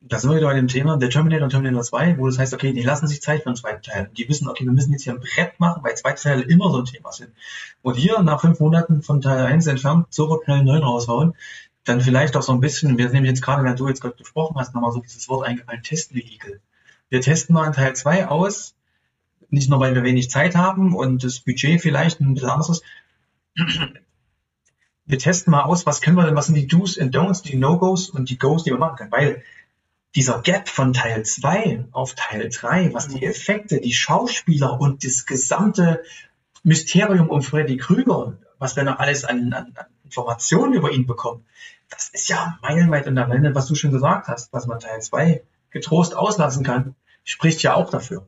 da 0.00 0.18
sind 0.18 0.30
wir 0.30 0.36
wieder 0.36 0.46
bei 0.46 0.54
dem 0.54 0.68
Thema 0.68 0.96
der 0.96 1.10
Terminator 1.10 1.44
und 1.44 1.50
Terminator 1.50 1.82
2, 1.82 2.18
wo 2.18 2.26
das 2.26 2.38
heißt, 2.38 2.54
okay, 2.54 2.72
die 2.72 2.82
lassen 2.82 3.08
sich 3.08 3.22
Zeit 3.22 3.42
für 3.42 3.48
einen 3.48 3.56
zweiten 3.56 3.82
Teil. 3.82 4.10
Die 4.16 4.28
wissen, 4.28 4.48
okay, 4.48 4.64
wir 4.64 4.72
müssen 4.72 4.92
jetzt 4.92 5.02
hier 5.02 5.14
ein 5.14 5.20
Brett 5.20 5.58
machen, 5.58 5.82
weil 5.82 5.94
zweite 5.96 6.22
Teile 6.22 6.42
immer 6.42 6.70
so 6.70 6.78
ein 6.78 6.84
Thema 6.84 7.12
sind. 7.12 7.32
Und 7.82 7.94
hier 7.94 8.22
nach 8.22 8.40
fünf 8.40 8.60
Monaten 8.60 9.02
von 9.02 9.20
Teil 9.20 9.46
1 9.46 9.66
entfernt 9.66 10.06
sofort 10.10 10.44
schnell 10.44 10.58
einen 10.58 10.66
neuen 10.66 10.82
raushauen, 10.82 11.34
dann 11.84 12.00
vielleicht 12.00 12.36
auch 12.36 12.42
so 12.42 12.52
ein 12.52 12.60
bisschen, 12.60 12.98
wir 12.98 13.08
nehmen 13.08 13.26
jetzt 13.26 13.42
gerade, 13.42 13.64
wenn 13.64 13.76
du 13.76 13.88
jetzt 13.88 14.00
gerade 14.00 14.16
gesprochen 14.16 14.56
hast, 14.58 14.74
nochmal 14.74 14.92
so 14.92 15.00
dieses 15.00 15.28
Wort 15.28 15.46
eingefallen, 15.46 15.82
Testvehikel. 15.82 16.60
Wir 17.08 17.20
testen 17.20 17.54
mal 17.54 17.66
in 17.66 17.72
Teil 17.72 17.94
2 17.94 18.28
aus, 18.28 18.74
nicht 19.48 19.70
nur, 19.70 19.80
weil 19.80 19.94
wir 19.94 20.02
wenig 20.02 20.30
Zeit 20.30 20.56
haben 20.56 20.94
und 20.94 21.22
das 21.22 21.40
Budget 21.40 21.80
vielleicht 21.80 22.20
ein 22.20 22.34
bisschen 22.34 22.50
anders 22.50 22.68
ist. 22.68 22.84
Wir 25.08 25.18
testen 25.20 25.52
mal 25.52 25.62
aus, 25.62 25.86
was 25.86 26.00
können 26.00 26.16
wir 26.16 26.26
denn, 26.26 26.34
was 26.34 26.46
sind 26.46 26.56
die 26.56 26.66
Do's 26.66 26.98
and 26.98 27.14
Don'ts, 27.14 27.42
die 27.42 27.56
No-Gos 27.56 28.10
und 28.10 28.28
die 28.28 28.38
Go's, 28.38 28.64
die 28.64 28.70
wir 28.70 28.78
machen 28.78 28.96
können. 28.96 29.12
Weil 29.12 29.44
dieser 30.16 30.40
Gap 30.40 30.70
von 30.70 30.94
Teil 30.94 31.24
2 31.24 31.88
auf 31.92 32.14
Teil 32.14 32.48
3, 32.48 32.94
was 32.94 33.08
die 33.08 33.22
Effekte, 33.22 33.82
die 33.82 33.92
Schauspieler 33.92 34.80
und 34.80 35.04
das 35.04 35.26
gesamte 35.26 36.02
Mysterium 36.62 37.28
um 37.28 37.42
Freddy 37.42 37.76
Krüger, 37.76 38.38
was 38.58 38.76
wir 38.76 38.82
noch 38.82 38.98
alles 38.98 39.26
an, 39.26 39.52
an, 39.52 39.72
an 39.76 39.86
Informationen 40.04 40.72
über 40.72 40.90
ihn 40.90 41.06
bekommen, 41.06 41.44
das 41.90 42.08
ist 42.08 42.28
ja 42.30 42.58
meilenweit 42.62 43.06
in 43.06 43.14
der 43.14 43.28
Wende, 43.28 43.54
was 43.54 43.66
du 43.66 43.74
schon 43.74 43.92
gesagt 43.92 44.28
hast, 44.28 44.52
was 44.54 44.66
man 44.66 44.80
Teil 44.80 45.00
2 45.02 45.44
getrost 45.70 46.16
auslassen 46.16 46.64
kann, 46.64 46.94
spricht 47.22 47.62
ja 47.62 47.74
auch 47.74 47.90
dafür. 47.90 48.26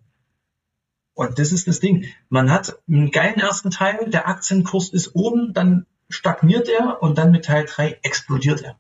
Und 1.15 1.39
das 1.39 1.53
ist 1.53 1.69
das 1.69 1.81
Ding. 1.81 2.05
Man 2.29 2.53
hat 2.53 2.79
einen 2.87 3.11
geilen 3.11 3.41
ersten 3.41 3.71
Teil, 3.71 4.11
der 4.11 4.29
Aktienkurs 4.29 4.91
ist 4.91 5.15
oben, 5.15 5.55
dann 5.55 5.87
stagniert 6.11 6.69
er 6.69 7.03
und 7.03 7.17
dann 7.17 7.31
mit 7.31 7.47
Teil 7.47 7.65
3 7.65 8.01
explodiert 8.03 8.61
er. 8.61 8.77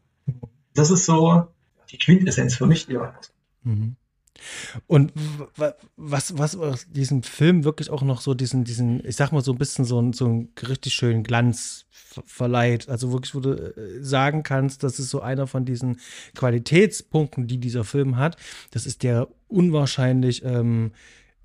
Das 0.75 0.91
ist 0.91 1.07
so 1.07 1.49
die 1.91 1.99
Quintessenz 1.99 2.57
für 2.57 2.67
mich. 2.67 2.89
Mhm. 3.63 3.97
Und 4.87 5.13
was, 5.97 6.39
was 6.39 6.87
diesem 6.91 7.23
Film 7.23 7.65
wirklich 7.65 7.91
auch 7.91 8.03
noch 8.03 8.21
so 8.21 8.35
diesen, 8.35 8.65
diesen, 8.65 9.05
ich 9.05 9.17
sag 9.17 9.33
mal 9.33 9.43
so 9.43 9.53
ein 9.53 9.59
bisschen 9.59 9.85
so, 9.85 9.99
einen, 9.99 10.13
so 10.13 10.27
einen 10.27 10.53
richtig 10.69 10.95
schönen 10.95 11.23
Glanz 11.23 11.87
verleiht. 11.91 12.89
Also 12.89 13.13
wirklich, 13.13 13.35
wo 13.35 13.41
du 13.41 13.51
äh, 13.51 14.03
sagen 14.03 14.43
kannst, 14.43 14.83
das 14.83 14.99
ist 14.99 15.11
so 15.11 15.21
einer 15.21 15.47
von 15.47 15.65
diesen 15.65 15.99
Qualitätspunkten, 16.35 17.47
die 17.47 17.59
dieser 17.59 17.85
Film 17.85 18.17
hat. 18.17 18.37
Das 18.71 18.87
ist 18.87 19.03
der 19.03 19.29
unwahrscheinlich 19.49 20.45
ähm, 20.45 20.93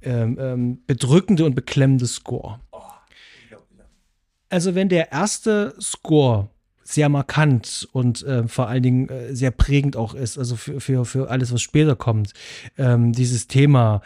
ähm, 0.02 0.38
ähm, 0.40 0.84
bedrückende 0.86 1.45
und 1.45 1.56
beklemmende 1.56 2.06
Score. 2.07 2.60
Also 4.49 4.76
wenn 4.76 4.90
der 4.90 5.11
erste 5.11 5.74
Score 5.82 6.49
sehr 6.84 7.10
markant 7.10 7.88
und 7.91 8.23
äh, 8.23 8.47
vor 8.47 8.68
allen 8.68 8.84
Dingen 8.84 9.10
äh, 9.10 9.35
sehr 9.35 9.51
prägend 9.51 9.95
auch 9.95 10.14
ist, 10.14 10.38
also 10.38 10.55
für, 10.55 10.80
für, 10.80 11.05
für 11.05 11.30
alles, 11.30 11.53
was 11.53 11.61
später 11.61 11.95
kommt, 11.95 12.34
ähm, 12.77 13.14
dieses 13.14 13.47
Thema, 13.47 14.01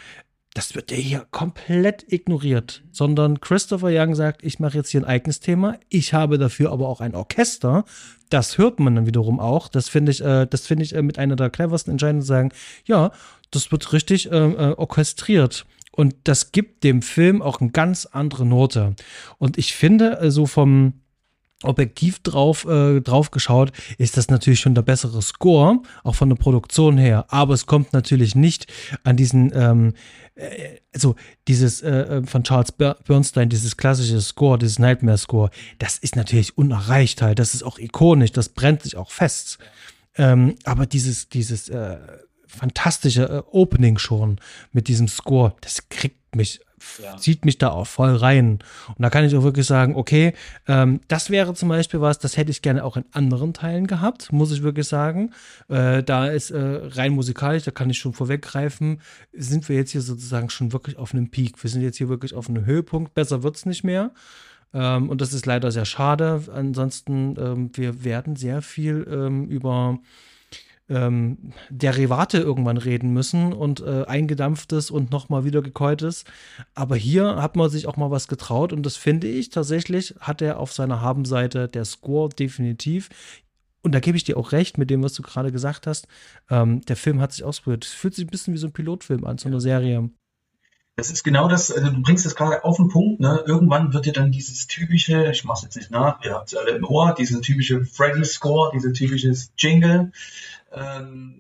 das 0.54 0.76
wird 0.76 0.92
ja 0.92 0.98
hier 0.98 1.28
komplett 1.32 2.12
ignoriert, 2.12 2.84
sondern 2.92 3.42
Christopher 3.42 3.90
Young 3.92 4.16
sagt, 4.16 4.44
ich 4.44 4.60
mache 4.60 4.78
jetzt 4.78 4.90
hier 4.90 5.02
ein 5.02 5.06
eigenes 5.06 5.40
Thema, 5.40 5.78
ich 5.90 6.14
habe 6.14 6.38
dafür 6.38 6.72
aber 6.72 6.88
auch 6.88 7.02
ein 7.02 7.16
Orchester, 7.16 7.86
das 8.30 8.58
hört 8.58 8.80
man 8.80 8.96
dann 8.96 9.06
wiederum 9.06 9.40
auch, 9.40 9.68
das 9.68 9.90
finde 9.90 10.12
ich, 10.12 10.24
äh, 10.24 10.46
das 10.48 10.68
finde 10.68 10.84
ich 10.84 10.96
äh, 10.96 11.02
mit 11.02 11.20
einer 11.20 11.36
der 11.36 11.50
cleversten 11.50 11.92
Entscheidungen 11.92 12.24
sagen, 12.24 12.52
ja, 12.86 13.12
das 13.52 13.72
wird 13.72 13.94
richtig 13.94 14.32
äh, 14.32 14.36
äh 14.36 14.74
orchestriert. 14.76 15.66
Und 15.92 16.14
das 16.26 16.52
gibt 16.52 16.84
dem 16.84 17.02
Film 17.02 17.42
auch 17.42 17.60
eine 17.60 17.72
ganz 17.72 18.06
andere 18.06 18.46
Note. 18.46 18.96
Und 19.40 19.58
ich 19.58 19.74
finde, 19.74 20.30
so 20.30 20.46
vom 20.46 20.94
objektiv 21.64 22.20
drauf, 22.20 22.66
äh, 22.66 23.02
drauf 23.02 23.32
geschaut, 23.32 23.72
ist 23.98 24.18
das 24.18 24.30
natürlich 24.30 24.60
schon 24.60 24.76
der 24.76 24.84
bessere 24.84 25.22
Score, 25.22 25.82
auch 26.04 26.16
von 26.16 26.30
der 26.30 26.36
Produktion 26.36 26.98
her. 26.98 27.26
Aber 27.30 27.54
es 27.54 27.66
kommt 27.66 27.94
natürlich 27.94 28.36
nicht 28.36 28.68
an 29.04 29.18
diesen, 29.18 29.52
ähm, 29.56 29.94
äh, 30.36 30.78
also 30.94 31.16
dieses 31.48 31.82
äh, 31.82 31.90
äh 31.90 32.24
von 32.26 32.44
Charles 32.44 32.72
Bernstein, 32.72 33.50
dieses 33.50 33.78
klassische 33.78 34.22
Score, 34.22 34.60
dieses 34.60 34.80
Nightmare 34.80 35.18
Score, 35.18 35.50
das 35.80 35.98
ist 35.98 36.16
natürlich 36.16 36.58
unerreicht 36.58 37.22
halt. 37.22 37.40
Das 37.40 37.54
ist 37.54 37.64
auch 37.64 37.80
ikonisch, 37.80 38.32
das 38.32 38.50
brennt 38.50 38.84
sich 38.84 38.96
auch 38.96 39.12
fest. 39.12 39.58
Ähm, 40.16 40.56
aber 40.64 40.86
dieses, 40.86 41.30
dieses, 41.30 41.70
äh, 41.70 41.98
fantastische 42.48 43.24
äh, 43.24 43.44
Opening 43.52 43.98
schon 43.98 44.40
mit 44.72 44.88
diesem 44.88 45.08
Score. 45.08 45.56
Das 45.62 45.90
kriegt 45.90 46.36
mich, 46.36 46.60
ja. 47.02 47.18
zieht 47.18 47.46
mich 47.46 47.58
da 47.58 47.70
auch 47.70 47.88
voll 47.88 48.16
rein. 48.16 48.60
Und 48.88 49.00
da 49.00 49.10
kann 49.10 49.26
ich 49.26 49.36
auch 49.36 49.44
wirklich 49.44 49.66
sagen, 49.66 49.96
okay, 49.96 50.34
ähm, 50.68 51.02
das 51.08 51.30
wäre 51.30 51.54
zum 51.54 51.70
Beispiel 51.70 52.02
was, 52.02 52.20
das 52.20 52.38
hätte 52.38 52.52
ich 52.52 52.62
gerne 52.62 52.84
auch 52.84 52.98
in 52.98 53.06
anderen 53.12 53.54
Teilen 53.54 53.88
gehabt, 53.88 54.32
muss 54.32 54.52
ich 54.52 54.64
wirklich 54.64 54.88
sagen. 54.88 55.32
Äh, 55.70 56.04
da 56.04 56.28
ist 56.28 56.52
äh, 56.52 56.60
rein 56.60 57.14
musikalisch, 57.14 57.64
da 57.64 57.72
kann 57.72 57.90
ich 57.90 57.98
schon 57.98 58.14
vorweggreifen, 58.14 59.02
sind 59.34 59.70
wir 59.70 59.76
jetzt 59.76 59.92
hier 59.92 60.02
sozusagen 60.02 60.50
schon 60.50 60.74
wirklich 60.74 60.98
auf 60.98 61.14
einem 61.14 61.30
Peak. 61.30 61.62
Wir 61.64 61.70
sind 61.70 61.82
jetzt 61.82 61.98
hier 61.98 62.10
wirklich 62.10 62.34
auf 62.34 62.50
einem 62.50 62.66
Höhepunkt. 62.66 63.14
Besser 63.14 63.44
wird 63.44 63.56
es 63.56 63.66
nicht 63.66 63.84
mehr. 63.84 64.12
Ähm, 64.74 65.10
und 65.10 65.22
das 65.22 65.34
ist 65.34 65.46
leider 65.46 65.72
sehr 65.72 65.86
schade. 65.86 66.42
Ansonsten, 66.54 67.36
ähm, 67.40 67.72
wir 67.74 68.04
werden 68.04 68.36
sehr 68.36 68.62
viel 68.62 69.08
ähm, 69.10 69.48
über 69.48 70.00
ähm, 70.90 71.54
Derivate 71.70 72.40
irgendwann 72.40 72.78
reden 72.78 73.12
müssen 73.12 73.54
und 73.54 73.82
äh, 73.82 74.06
eingedampftes 74.06 74.92
und 74.92 75.12
nochmal 75.12 75.44
wieder 75.44 75.62
gekäutes. 75.62 76.24
Aber 76.76 76.96
hier 76.96 77.42
hat 77.42 77.56
man 77.56 77.70
sich 77.70 77.88
auch 77.88 77.98
mal 77.98 78.12
was 78.12 78.28
getraut 78.28 78.74
und 78.74 78.86
das 78.86 78.96
finde 78.96 79.28
ich 79.28 79.50
tatsächlich, 79.50 80.16
hat 80.20 80.42
er 80.42 80.60
auf 80.60 80.74
seiner 80.74 81.02
Habenseite 81.02 81.68
der 81.68 81.86
Score 81.86 82.30
definitiv. 82.30 83.10
Und 83.84 83.94
da 83.94 84.00
gebe 84.00 84.18
ich 84.18 84.24
dir 84.24 84.38
auch 84.38 84.52
recht 84.52 84.78
mit 84.78 84.90
dem, 84.90 85.04
was 85.04 85.14
du 85.14 85.22
gerade 85.22 85.52
gesagt 85.52 85.88
hast. 85.88 86.08
Ähm, 86.50 86.82
der 86.82 86.98
Film 86.98 87.22
hat 87.22 87.32
sich 87.32 87.44
ausprobiert. 87.44 87.86
Es 87.86 87.94
fühlt 87.94 88.16
sich 88.16 88.26
ein 88.26 88.30
bisschen 88.32 88.54
wie 88.54 88.58
so 88.58 88.68
ein 88.68 88.74
Pilotfilm 88.74 89.24
an, 89.24 89.38
so 89.38 89.48
eine 89.48 89.62
Serie. 89.62 90.10
Das 90.98 91.12
ist 91.12 91.24
genau 91.24 91.48
das, 91.48 91.72
also 91.72 91.92
du 91.92 92.02
bringst 92.02 92.26
es 92.26 92.36
gerade 92.36 92.64
auf 92.64 92.78
den 92.78 92.88
Punkt, 92.88 93.20
ne? 93.20 93.44
Irgendwann 93.46 93.94
wird 93.94 94.08
dir 94.08 94.14
dann 94.14 94.32
dieses 94.32 94.66
typische, 94.66 95.30
ich 95.30 95.44
mach's 95.44 95.62
jetzt 95.62 95.76
nicht 95.76 95.92
nach, 95.92 96.24
ihr 96.26 96.34
habt 96.34 96.52
es 96.52 96.58
alle 96.58 96.72
im 96.72 96.84
Ohr, 96.84 97.14
diesen 97.14 97.44
typische 97.44 97.86
Freddy-Score, 97.86 98.72
diese 98.74 98.94
typisches 98.94 99.52
Jingle, 99.60 100.12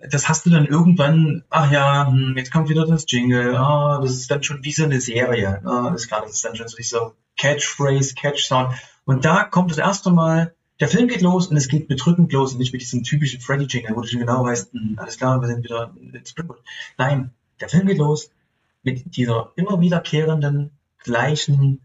das 0.09 0.29
hast 0.29 0.45
du 0.45 0.49
dann 0.49 0.65
irgendwann, 0.65 1.43
ach 1.49 1.71
ja, 1.71 2.07
hm, 2.07 2.35
jetzt 2.37 2.51
kommt 2.51 2.69
wieder 2.69 2.85
das 2.85 3.05
Jingle, 3.07 3.55
ah, 3.55 3.99
das 4.01 4.11
ist 4.11 4.31
dann 4.31 4.43
schon 4.43 4.63
wie 4.63 4.71
so 4.71 4.83
eine 4.83 5.01
Serie. 5.01 5.61
Ah, 5.65 5.93
ist 5.93 6.07
klar, 6.07 6.21
das 6.21 6.33
ist 6.33 6.45
dann 6.45 6.55
schon 6.55 6.67
so 6.67 6.77
dieser 6.77 7.13
Catchphrase, 7.37 8.15
Catch-Sound. 8.15 8.73
Und 9.05 9.25
da 9.25 9.43
kommt 9.43 9.71
das 9.71 9.77
erste 9.77 10.11
Mal, 10.11 10.53
der 10.79 10.87
Film 10.87 11.07
geht 11.07 11.21
los 11.21 11.47
und 11.47 11.57
es 11.57 11.67
geht 11.67 11.87
bedrückend 11.87 12.31
los 12.31 12.53
und 12.53 12.59
nicht 12.59 12.73
mit 12.73 12.81
diesem 12.81 13.03
typischen 13.03 13.41
Freddy-Jingle, 13.41 13.95
wo 13.95 14.01
du 14.01 14.07
schon 14.07 14.19
genau 14.19 14.43
weißt, 14.43 14.73
mh, 14.73 14.81
hm, 14.81 14.99
alles 14.99 15.17
klar, 15.17 15.41
wir 15.41 15.47
sind 15.47 15.63
wieder 15.63 15.91
in. 15.99 16.13
Nein, 16.97 17.31
der 17.59 17.69
Film 17.69 17.87
geht 17.87 17.97
los 17.97 18.29
mit 18.83 19.15
dieser 19.15 19.51
immer 19.55 19.81
wiederkehrenden, 19.81 20.71
gleichen, 21.03 21.81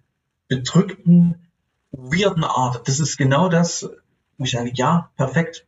bedrückten, 0.48 1.48
weirden 1.90 2.44
Art. 2.44 2.86
Das 2.86 3.00
ist 3.00 3.16
genau 3.16 3.48
das, 3.48 3.88
wo 4.36 4.44
ich 4.44 4.50
sage, 4.50 4.70
ja, 4.74 5.10
perfekt, 5.16 5.66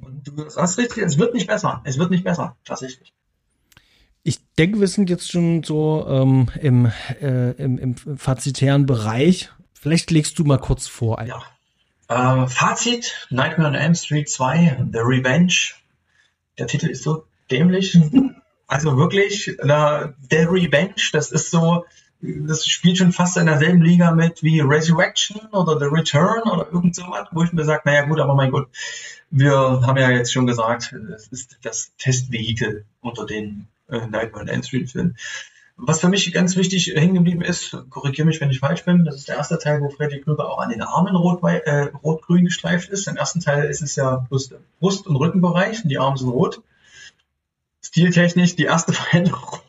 und 0.00 0.26
du 0.26 0.44
hast 0.56 0.78
richtig, 0.78 1.04
es 1.04 1.18
wird 1.18 1.34
nicht 1.34 1.46
besser. 1.46 1.82
Es 1.84 1.98
wird 1.98 2.10
nicht 2.10 2.24
besser, 2.24 2.56
tatsächlich. 2.64 3.12
Ich 4.22 4.38
denke, 4.58 4.80
wir 4.80 4.88
sind 4.88 5.08
jetzt 5.08 5.30
schon 5.30 5.62
so 5.62 6.04
ähm, 6.08 6.48
im, 6.60 6.90
äh, 7.20 7.52
im, 7.52 7.78
im 7.78 7.96
fazitären 8.18 8.86
Bereich. 8.86 9.50
Vielleicht 9.72 10.10
legst 10.10 10.38
du 10.38 10.44
mal 10.44 10.58
kurz 10.58 10.88
vor. 10.88 11.22
Ja. 11.22 11.42
Ähm, 12.08 12.48
Fazit: 12.48 13.28
Nightmare 13.30 13.68
on 13.68 13.74
Elm 13.74 13.94
Street 13.94 14.28
2, 14.28 14.88
The 14.92 14.98
Revenge. 14.98 15.74
Der 16.58 16.66
Titel 16.66 16.88
ist 16.88 17.02
so 17.02 17.24
dämlich. 17.50 17.98
Also 18.68 18.96
wirklich, 18.96 19.56
na, 19.62 20.12
The 20.28 20.38
Revenge, 20.38 21.10
das 21.12 21.30
ist 21.30 21.52
so, 21.52 21.84
das 22.20 22.66
spielt 22.66 22.98
schon 22.98 23.12
fast 23.12 23.36
in 23.36 23.46
derselben 23.46 23.82
Liga 23.82 24.10
mit 24.12 24.42
wie 24.42 24.60
Resurrection 24.60 25.46
oder 25.52 25.78
The 25.78 25.86
Return 25.86 26.42
oder 26.42 26.66
irgend 26.72 26.94
sowas, 26.94 27.28
wo 27.32 27.42
ich 27.42 27.52
mir 27.52 27.64
sage, 27.64 27.82
naja 27.84 28.06
gut, 28.06 28.20
aber 28.20 28.34
mein 28.34 28.50
Gott, 28.50 28.68
wir 29.30 29.52
haben 29.52 29.98
ja 29.98 30.10
jetzt 30.10 30.32
schon 30.32 30.46
gesagt, 30.46 30.92
es 30.92 31.28
ist 31.28 31.58
das 31.62 31.92
Testvehikel 31.98 32.84
unter 33.00 33.26
den 33.26 33.68
äh, 33.88 34.06
Nightmare 34.06 34.42
on 34.42 34.48
Elm 34.48 34.62
Street 34.62 34.90
Filmen. 34.90 35.16
Was 35.78 36.00
für 36.00 36.08
mich 36.08 36.32
ganz 36.32 36.56
wichtig 36.56 36.94
hängen 36.94 37.14
geblieben 37.14 37.42
ist, 37.42 37.76
korrigiere 37.90 38.26
mich, 38.26 38.40
wenn 38.40 38.50
ich 38.50 38.60
falsch 38.60 38.86
bin, 38.86 39.04
das 39.04 39.16
ist 39.16 39.28
der 39.28 39.36
erste 39.36 39.58
Teil, 39.58 39.82
wo 39.82 39.90
Freddy 39.90 40.22
Krueger 40.22 40.48
auch 40.48 40.58
an 40.58 40.70
den 40.70 40.80
Armen 40.80 41.14
rot, 41.14 41.42
äh, 41.42 41.90
rot-grün 42.02 42.46
gestreift 42.46 42.88
ist. 42.88 43.06
Im 43.08 43.16
ersten 43.16 43.40
Teil 43.40 43.68
ist 43.68 43.82
es 43.82 43.94
ja 43.94 44.16
bloß 44.16 44.48
der 44.48 44.60
Brust- 44.80 45.06
und 45.06 45.16
Rückenbereich 45.16 45.82
und 45.82 45.90
die 45.90 45.98
Arme 45.98 46.16
sind 46.16 46.30
rot. 46.30 46.62
Stiltechnisch 47.82 48.56
die 48.56 48.64
erste 48.64 48.92
Veränderung. 48.94 49.60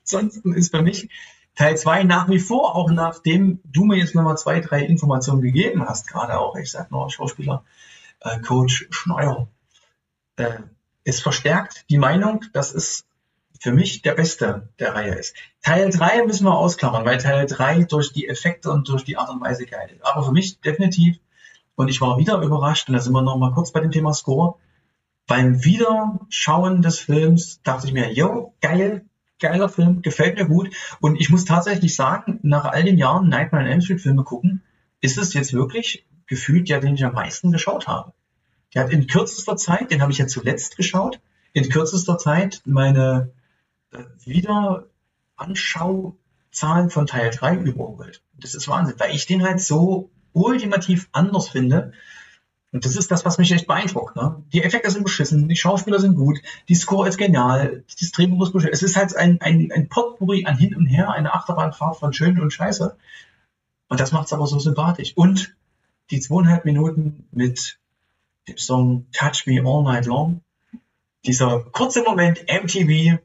Ansonsten 0.00 0.52
ist 0.52 0.74
für 0.74 0.82
mich 0.82 1.08
Teil 1.54 1.76
2 1.76 2.04
nach 2.04 2.28
wie 2.28 2.38
vor, 2.38 2.76
auch 2.76 2.90
nachdem 2.90 3.60
du 3.64 3.84
mir 3.84 3.96
jetzt 3.96 4.14
nochmal 4.14 4.38
zwei, 4.38 4.60
drei 4.60 4.84
Informationen 4.84 5.42
gegeben 5.42 5.86
hast, 5.86 6.06
gerade 6.06 6.38
auch, 6.38 6.56
ich 6.56 6.70
sag 6.70 6.90
nur 6.90 7.10
Schauspieler, 7.10 7.64
äh, 8.20 8.40
Coach 8.40 8.88
Schneier, 8.90 9.48
äh, 10.36 10.60
es 11.04 11.20
verstärkt 11.20 11.84
die 11.90 11.98
Meinung, 11.98 12.44
dass 12.52 12.72
es 12.72 13.04
für 13.60 13.72
mich 13.72 14.02
der 14.02 14.14
beste 14.14 14.68
der 14.78 14.94
Reihe 14.94 15.14
ist. 15.14 15.36
Teil 15.62 15.90
3 15.90 16.26
müssen 16.26 16.46
wir 16.46 16.56
ausklammern, 16.56 17.04
weil 17.04 17.18
Teil 17.18 17.46
3 17.46 17.84
durch 17.84 18.12
die 18.12 18.28
Effekte 18.28 18.70
und 18.70 18.88
durch 18.88 19.04
die 19.04 19.16
Art 19.16 19.30
und 19.30 19.40
Weise 19.40 19.66
geil 19.66 19.90
ist. 19.94 20.04
Aber 20.04 20.24
für 20.24 20.32
mich 20.32 20.60
definitiv, 20.60 21.18
und 21.74 21.88
ich 21.88 22.00
war 22.00 22.18
wieder 22.18 22.40
überrascht, 22.40 22.88
und 22.88 22.94
da 22.94 23.00
sind 23.00 23.12
wir 23.12 23.22
noch 23.22 23.36
mal 23.36 23.52
kurz 23.52 23.72
bei 23.72 23.80
dem 23.80 23.90
Thema 23.90 24.14
Score, 24.14 24.56
beim 25.26 25.64
Wiederschauen 25.64 26.82
des 26.82 26.98
Films 26.98 27.62
dachte 27.62 27.86
ich 27.86 27.92
mir, 27.92 28.12
yo, 28.12 28.54
geil, 28.60 29.06
geiler 29.42 29.68
Film, 29.68 30.00
gefällt 30.00 30.38
mir 30.38 30.46
gut. 30.46 30.74
Und 31.00 31.20
ich 31.20 31.28
muss 31.28 31.44
tatsächlich 31.44 31.94
sagen, 31.94 32.40
nach 32.42 32.64
all 32.64 32.84
den 32.84 32.96
Jahren 32.96 33.28
Nightmare 33.28 33.64
on 33.64 33.70
Elm 33.70 33.82
Street 33.82 34.00
Filme 34.00 34.24
gucken, 34.24 34.62
ist 35.02 35.18
es 35.18 35.34
jetzt 35.34 35.52
wirklich 35.52 36.06
gefühlt 36.26 36.70
ja, 36.70 36.80
den 36.80 36.94
ich 36.94 37.04
am 37.04 37.12
meisten 37.12 37.52
geschaut 37.52 37.88
habe. 37.88 38.14
Der 38.72 38.84
hat 38.84 38.90
in 38.90 39.06
kürzester 39.06 39.56
Zeit, 39.56 39.90
den 39.90 40.00
habe 40.00 40.12
ich 40.12 40.18
ja 40.18 40.26
zuletzt 40.26 40.78
geschaut, 40.78 41.20
in 41.52 41.68
kürzester 41.68 42.16
Zeit 42.16 42.62
meine 42.64 43.32
äh, 43.90 44.04
Wiederanschauzahlen 44.24 46.88
von 46.88 47.06
Teil 47.06 47.28
3 47.30 47.56
überholt. 47.56 48.22
Das 48.38 48.54
ist 48.54 48.66
Wahnsinn, 48.68 48.94
weil 48.98 49.14
ich 49.14 49.26
den 49.26 49.42
halt 49.42 49.60
so 49.60 50.08
ultimativ 50.32 51.10
anders 51.12 51.50
finde. 51.50 51.92
Und 52.72 52.86
das 52.86 52.96
ist 52.96 53.10
das, 53.10 53.26
was 53.26 53.36
mich 53.36 53.52
echt 53.52 53.66
beeindruckt. 53.66 54.16
Ne? 54.16 54.42
Die 54.52 54.62
Effekte 54.62 54.90
sind 54.90 55.04
beschissen, 55.04 55.46
die 55.46 55.56
Schauspieler 55.56 56.00
sind 56.00 56.16
gut, 56.16 56.40
die 56.68 56.74
Score 56.74 57.06
ist 57.06 57.18
genial, 57.18 57.84
das 58.00 58.12
Drehbuch 58.12 58.46
ist 58.46 58.52
beschissen. 58.52 58.72
Es 58.72 58.82
ist 58.82 58.96
halt 58.96 59.14
ein, 59.14 59.40
ein, 59.42 59.70
ein 59.70 59.88
Potpourri 59.88 60.46
an 60.46 60.56
hin 60.56 60.74
und 60.74 60.86
her, 60.86 61.10
eine 61.10 61.34
Achterbahnfahrt 61.34 61.98
von 61.98 62.14
Schön 62.14 62.40
und 62.40 62.52
Scheiße. 62.52 62.96
Und 63.88 64.00
das 64.00 64.12
macht 64.12 64.26
es 64.26 64.32
aber 64.32 64.46
so 64.46 64.58
sympathisch. 64.58 65.12
Und 65.16 65.54
die 66.10 66.20
zweieinhalb 66.20 66.64
Minuten 66.64 67.26
mit 67.30 67.78
dem 68.48 68.56
Song 68.56 69.06
Touch 69.12 69.46
Me 69.46 69.62
All 69.62 69.82
Night 69.82 70.06
Long, 70.06 70.40
dieser 71.26 71.60
kurze 71.60 72.02
Moment 72.02 72.46
MTV 72.48 73.18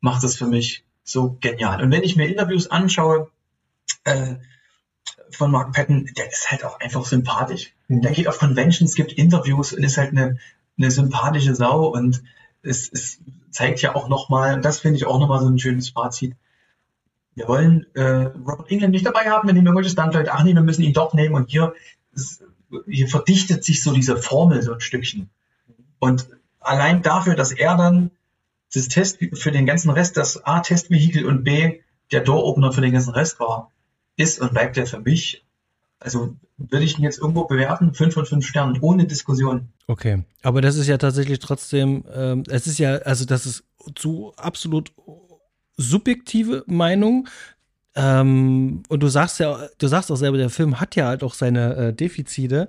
macht 0.00 0.22
es 0.22 0.36
für 0.36 0.46
mich 0.46 0.84
so 1.02 1.38
genial. 1.40 1.82
Und 1.82 1.90
wenn 1.90 2.02
ich 2.02 2.14
mir 2.14 2.28
Interviews 2.28 2.70
anschaue 2.70 3.30
äh, 4.04 4.34
von 5.30 5.50
Mark 5.50 5.72
Patton, 5.72 6.10
der 6.16 6.30
ist 6.30 6.50
halt 6.50 6.62
auch 6.64 6.78
einfach 6.78 7.06
sympathisch. 7.06 7.72
Der 7.88 8.10
geht 8.10 8.28
auf 8.28 8.38
Conventions, 8.38 8.94
gibt 8.94 9.12
Interviews 9.12 9.72
und 9.72 9.84
ist 9.84 9.96
halt 9.96 10.10
eine, 10.10 10.38
eine 10.76 10.90
sympathische 10.90 11.54
Sau 11.54 11.86
und 11.86 12.22
es, 12.62 12.90
es 12.92 13.20
zeigt 13.50 13.80
ja 13.80 13.94
auch 13.94 14.08
nochmal, 14.08 14.54
und 14.54 14.64
das 14.64 14.80
finde 14.80 14.96
ich 14.96 15.06
auch 15.06 15.20
nochmal 15.20 15.40
so 15.40 15.48
ein 15.48 15.58
schönes 15.58 15.90
Fazit, 15.90 16.34
wir 17.36 17.48
wollen 17.48 17.86
äh, 17.94 18.30
Robert 18.46 18.70
England 18.70 18.92
nicht 18.92 19.06
dabei 19.06 19.30
haben, 19.30 19.46
wir 19.46 19.52
nehmen 19.52 19.66
irgendwelche 19.66 19.90
Standleute, 19.90 20.32
ach 20.32 20.42
nee, 20.42 20.54
wir 20.54 20.62
müssen 20.62 20.82
ihn 20.82 20.94
doch 20.94 21.12
nehmen 21.12 21.34
und 21.34 21.50
hier, 21.50 21.74
hier 22.86 23.08
verdichtet 23.08 23.62
sich 23.62 23.82
so 23.82 23.92
diese 23.92 24.16
Formel 24.16 24.62
so 24.62 24.72
ein 24.72 24.80
Stückchen. 24.80 25.28
Und 25.98 26.28
allein 26.60 27.02
dafür, 27.02 27.36
dass 27.36 27.52
er 27.52 27.76
dann 27.76 28.10
das 28.72 28.88
Test 28.88 29.18
für 29.34 29.52
den 29.52 29.66
ganzen 29.66 29.90
Rest, 29.90 30.16
das 30.16 30.44
A, 30.44 30.60
Testvehikel 30.60 31.24
und 31.26 31.44
B, 31.44 31.80
der 32.10 32.22
Door-Opener 32.22 32.72
für 32.72 32.80
den 32.80 32.92
ganzen 32.92 33.12
Rest 33.12 33.38
war, 33.38 33.70
ist 34.16 34.40
und 34.40 34.52
bleibt 34.52 34.76
der 34.76 34.86
für 34.86 35.00
mich, 35.00 35.45
also 35.98 36.36
würde 36.58 36.84
ich 36.84 36.98
ihn 36.98 37.04
jetzt 37.04 37.18
irgendwo 37.18 37.44
bewerten, 37.44 37.94
5 37.94 38.14
von 38.14 38.26
5 38.26 38.46
Sternen, 38.46 38.78
ohne 38.80 39.06
Diskussion. 39.06 39.68
Okay, 39.86 40.24
aber 40.42 40.60
das 40.60 40.76
ist 40.76 40.86
ja 40.86 40.98
tatsächlich 40.98 41.38
trotzdem, 41.38 42.04
ähm, 42.12 42.44
es 42.48 42.66
ist 42.66 42.78
ja, 42.78 42.96
also 42.96 43.24
das 43.24 43.46
ist 43.46 43.64
zu 43.94 44.32
absolut 44.36 44.92
subjektive 45.76 46.64
Meinung. 46.66 47.28
Ähm, 47.94 48.82
und 48.88 49.02
du 49.02 49.08
sagst 49.08 49.40
ja, 49.40 49.68
du 49.78 49.86
sagst 49.86 50.10
auch 50.12 50.16
selber, 50.16 50.36
der 50.36 50.50
Film 50.50 50.80
hat 50.80 50.96
ja 50.96 51.06
halt 51.06 51.22
auch 51.22 51.32
seine 51.32 51.76
äh, 51.76 51.92
Defizite. 51.94 52.68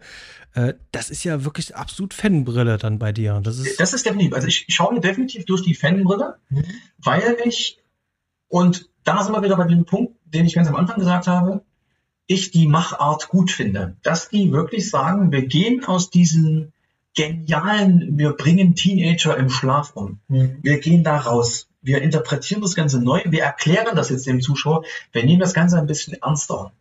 Äh, 0.54 0.76
das 0.92 1.10
ist 1.10 1.26
ja 1.26 1.44
wirklich 1.44 1.76
absolut 1.76 2.14
Fanbrille 2.14 2.78
dann 2.78 2.98
bei 2.98 3.12
dir. 3.12 3.42
Das 3.44 3.58
ist, 3.60 3.78
das 3.80 3.94
ist 3.94 4.06
definitiv. 4.06 4.34
Also 4.34 4.48
ich 4.48 4.66
schaue 4.70 4.94
mir 4.94 5.02
definitiv 5.02 5.46
durch 5.46 5.64
die 5.64 5.76
Fanbrille, 5.76 6.38
mhm. 6.50 6.64
weil 7.00 7.38
ich, 7.44 7.78
und 8.48 8.90
da 9.04 9.22
sind 9.22 9.34
wir 9.34 9.44
wieder 9.44 9.58
bei 9.58 9.68
dem 9.68 9.84
Punkt, 9.84 10.16
den 10.24 10.46
ich 10.46 10.56
ganz 10.56 10.70
am 10.70 10.76
Anfang 10.76 11.00
gesagt 11.00 11.28
habe, 11.28 11.62
ich 12.28 12.52
die 12.52 12.68
Machart 12.68 13.30
gut 13.30 13.52
finde. 13.52 13.96
Dass 14.04 14.30
die 14.30 14.52
wirklich 14.52 14.90
sagen, 14.90 15.32
wir 15.32 15.46
gehen 15.46 15.86
aus 15.86 16.10
diesen 16.10 16.74
genialen, 17.16 18.18
wir 18.18 18.34
bringen 18.34 18.76
Teenager 18.76 19.36
im 19.38 19.50
Schlaf 19.50 19.92
um. 19.96 20.20
Mhm. 20.28 20.60
Wir 20.62 20.80
gehen 20.80 21.04
da 21.04 21.18
raus. 21.18 21.68
Wir 21.82 22.02
interpretieren 22.02 22.62
das 22.62 22.76
Ganze 22.76 23.02
neu. 23.02 23.22
Wir 23.26 23.44
erklären 23.44 23.96
das 23.96 24.10
jetzt 24.10 24.28
dem 24.28 24.42
Zuschauer. 24.42 24.84
Wir 25.12 25.24
nehmen 25.24 25.40
das 25.40 25.54
Ganze 25.54 25.78
ein 25.78 25.88
bisschen 25.88 26.16
ernster, 26.22 26.72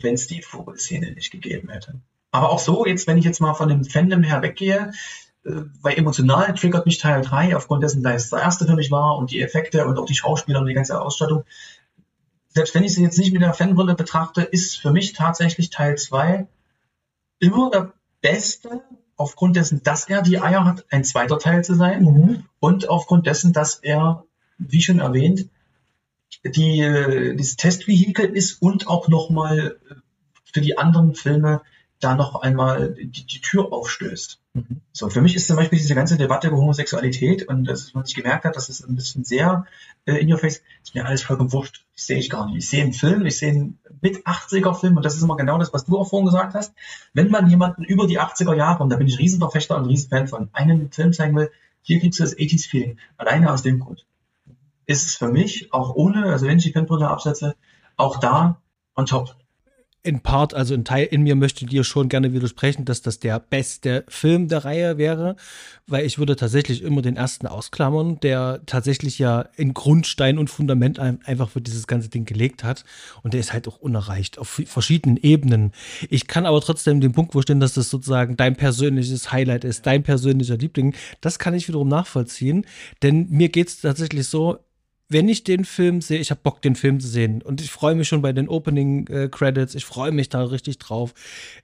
wenn 0.00 0.14
es 0.14 0.26
die 0.26 0.42
Vogelszene 0.42 1.12
nicht 1.12 1.32
gegeben 1.32 1.70
hätte. 1.70 1.94
Aber 2.30 2.50
auch 2.50 2.58
so, 2.58 2.86
jetzt, 2.86 3.06
wenn 3.06 3.18
ich 3.18 3.24
jetzt 3.24 3.40
mal 3.40 3.54
von 3.54 3.68
dem 3.68 3.84
Fandom 3.84 4.22
her 4.22 4.42
weggehe, 4.42 4.92
äh, 5.44 5.50
weil 5.80 5.98
emotional 5.98 6.54
triggert 6.54 6.86
mich 6.86 6.98
Teil 6.98 7.22
3, 7.22 7.56
aufgrund 7.56 7.82
dessen, 7.82 8.02
da 8.02 8.12
es 8.12 8.30
der 8.30 8.40
erste 8.40 8.66
für 8.66 8.76
mich 8.76 8.90
war 8.90 9.16
und 9.16 9.30
die 9.30 9.40
Effekte 9.40 9.86
und 9.86 9.98
auch 9.98 10.06
die 10.06 10.14
Schauspieler 10.14 10.60
und 10.60 10.66
die 10.66 10.74
ganze 10.74 11.00
Ausstattung. 11.00 11.44
Selbst 12.54 12.74
wenn 12.74 12.84
ich 12.84 12.94
sie 12.94 13.02
jetzt 13.02 13.18
nicht 13.18 13.32
mit 13.32 13.42
der 13.42 13.54
Fanbrille 13.54 13.94
betrachte, 13.94 14.42
ist 14.42 14.76
für 14.76 14.92
mich 14.92 15.14
tatsächlich 15.14 15.70
Teil 15.70 15.96
2 15.96 16.46
immer 17.38 17.70
der 17.70 17.92
beste, 18.20 18.82
aufgrund 19.16 19.56
dessen, 19.56 19.82
dass 19.82 20.08
er 20.08 20.22
die 20.22 20.40
Eier 20.40 20.64
hat, 20.64 20.84
ein 20.90 21.04
zweiter 21.04 21.38
Teil 21.38 21.64
zu 21.64 21.74
sein 21.74 22.04
mhm. 22.04 22.44
und 22.60 22.88
aufgrund 22.88 23.26
dessen, 23.26 23.52
dass 23.52 23.76
er, 23.76 24.24
wie 24.58 24.82
schon 24.82 25.00
erwähnt, 25.00 25.48
die, 26.44 26.80
äh, 26.80 27.34
dieses 27.34 27.56
Testvehikel 27.56 28.26
ist 28.26 28.60
und 28.60 28.88
auch 28.88 29.08
nochmal 29.08 29.76
für 30.52 30.60
die 30.60 30.76
anderen 30.76 31.14
Filme 31.14 31.62
da 32.02 32.16
noch 32.16 32.42
einmal 32.42 32.94
die, 32.94 33.24
die 33.24 33.40
Tür 33.40 33.72
aufstößt. 33.72 34.40
Mhm. 34.54 34.80
So, 34.92 35.08
für 35.08 35.22
mich 35.22 35.36
ist 35.36 35.46
zum 35.46 35.56
Beispiel 35.56 35.78
diese 35.78 35.94
ganze 35.94 36.16
Debatte 36.16 36.48
über 36.48 36.56
Homosexualität 36.56 37.48
und 37.48 37.64
dass 37.64 37.94
man 37.94 38.04
sich 38.04 38.14
gemerkt 38.14 38.44
hat, 38.44 38.56
dass 38.56 38.68
es 38.68 38.84
ein 38.84 38.96
bisschen 38.96 39.24
sehr 39.24 39.66
äh, 40.04 40.16
in 40.16 40.30
your 40.30 40.38
face, 40.38 40.62
ist 40.82 40.94
mir 40.94 41.06
alles 41.06 41.22
vollkommen 41.22 41.52
wurscht. 41.52 41.84
Das 41.94 42.06
sehe 42.06 42.18
ich 42.18 42.28
gar 42.28 42.46
nicht. 42.46 42.58
Ich 42.58 42.68
sehe 42.68 42.82
einen 42.82 42.92
Film, 42.92 43.24
ich 43.24 43.38
sehe 43.38 43.50
einen 43.50 43.78
mit 44.00 44.26
80er 44.26 44.74
Film 44.74 44.96
und 44.96 45.04
das 45.04 45.14
ist 45.14 45.22
immer 45.22 45.36
genau 45.36 45.58
das, 45.58 45.72
was 45.72 45.84
du 45.84 45.98
auch 45.98 46.08
vorhin 46.08 46.26
gesagt 46.26 46.54
hast. 46.54 46.74
Wenn 47.14 47.30
man 47.30 47.48
jemanden 47.48 47.84
über 47.84 48.06
die 48.06 48.20
80er 48.20 48.54
Jahre, 48.54 48.82
und 48.82 48.90
da 48.90 48.96
bin 48.96 49.06
ich 49.06 49.18
Riesenverfechter 49.18 49.76
und 49.76 49.86
Riesenfan 49.86 50.26
von, 50.26 50.48
einen 50.52 50.90
Film 50.90 51.12
zeigen 51.12 51.36
will, 51.36 51.50
hier 51.82 52.00
kriegst 52.00 52.18
du 52.18 52.24
das 52.24 52.36
80s 52.36 52.68
Feeling. 52.68 52.98
Alleine 53.16 53.52
aus 53.52 53.62
dem 53.62 53.78
Grund. 53.78 54.06
Ist 54.86 55.06
es 55.06 55.14
für 55.14 55.28
mich, 55.28 55.72
auch 55.72 55.94
ohne, 55.94 56.26
also 56.26 56.46
wenn 56.46 56.58
ich 56.58 56.64
die 56.64 56.72
Fanbrille 56.72 57.08
absetze, 57.08 57.54
auch 57.96 58.18
da 58.18 58.60
on 58.96 59.06
top 59.06 59.36
in 60.04 60.20
Part, 60.20 60.52
also 60.52 60.74
ein 60.74 60.84
Teil 60.84 61.06
in 61.06 61.22
mir 61.22 61.36
möchte 61.36 61.64
dir 61.64 61.84
schon 61.84 62.08
gerne 62.08 62.32
widersprechen, 62.32 62.84
dass 62.84 63.02
das 63.02 63.20
der 63.20 63.38
beste 63.38 64.04
Film 64.08 64.48
der 64.48 64.64
Reihe 64.64 64.98
wäre, 64.98 65.36
weil 65.86 66.04
ich 66.04 66.18
würde 66.18 66.34
tatsächlich 66.34 66.82
immer 66.82 67.02
den 67.02 67.16
ersten 67.16 67.46
ausklammern, 67.46 68.18
der 68.18 68.62
tatsächlich 68.66 69.20
ja 69.20 69.46
in 69.56 69.74
Grundstein 69.74 70.38
und 70.38 70.50
Fundament 70.50 70.98
einfach 70.98 71.50
für 71.50 71.60
dieses 71.60 71.86
ganze 71.86 72.08
Ding 72.08 72.24
gelegt 72.24 72.64
hat 72.64 72.84
und 73.22 73.32
der 73.32 73.40
ist 73.40 73.52
halt 73.52 73.68
auch 73.68 73.78
unerreicht 73.78 74.38
auf 74.38 74.48
verschiedenen 74.48 75.18
Ebenen. 75.18 75.70
Ich 76.10 76.26
kann 76.26 76.46
aber 76.46 76.60
trotzdem 76.60 77.00
den 77.00 77.12
Punkt 77.12 77.32
verstehen, 77.32 77.60
dass 77.60 77.74
das 77.74 77.88
sozusagen 77.88 78.36
dein 78.36 78.56
persönliches 78.56 79.30
Highlight 79.30 79.62
ist, 79.62 79.86
dein 79.86 80.02
persönlicher 80.02 80.56
Liebling. 80.56 80.94
Das 81.20 81.38
kann 81.38 81.54
ich 81.54 81.68
wiederum 81.68 81.88
nachvollziehen, 81.88 82.66
denn 83.02 83.28
mir 83.30 83.50
geht's 83.50 83.80
tatsächlich 83.80 84.26
so, 84.26 84.58
wenn 85.12 85.28
ich 85.28 85.44
den 85.44 85.64
Film 85.64 86.00
sehe, 86.00 86.18
ich 86.18 86.30
habe 86.30 86.40
Bock, 86.42 86.62
den 86.62 86.74
Film 86.74 87.00
zu 87.00 87.08
sehen. 87.08 87.42
Und 87.42 87.60
ich 87.60 87.70
freue 87.70 87.94
mich 87.94 88.08
schon 88.08 88.22
bei 88.22 88.32
den 88.32 88.48
Opening 88.48 89.06
äh, 89.08 89.28
Credits. 89.28 89.74
Ich 89.74 89.84
freue 89.84 90.12
mich 90.12 90.28
da 90.28 90.42
richtig 90.42 90.78
drauf. 90.78 91.14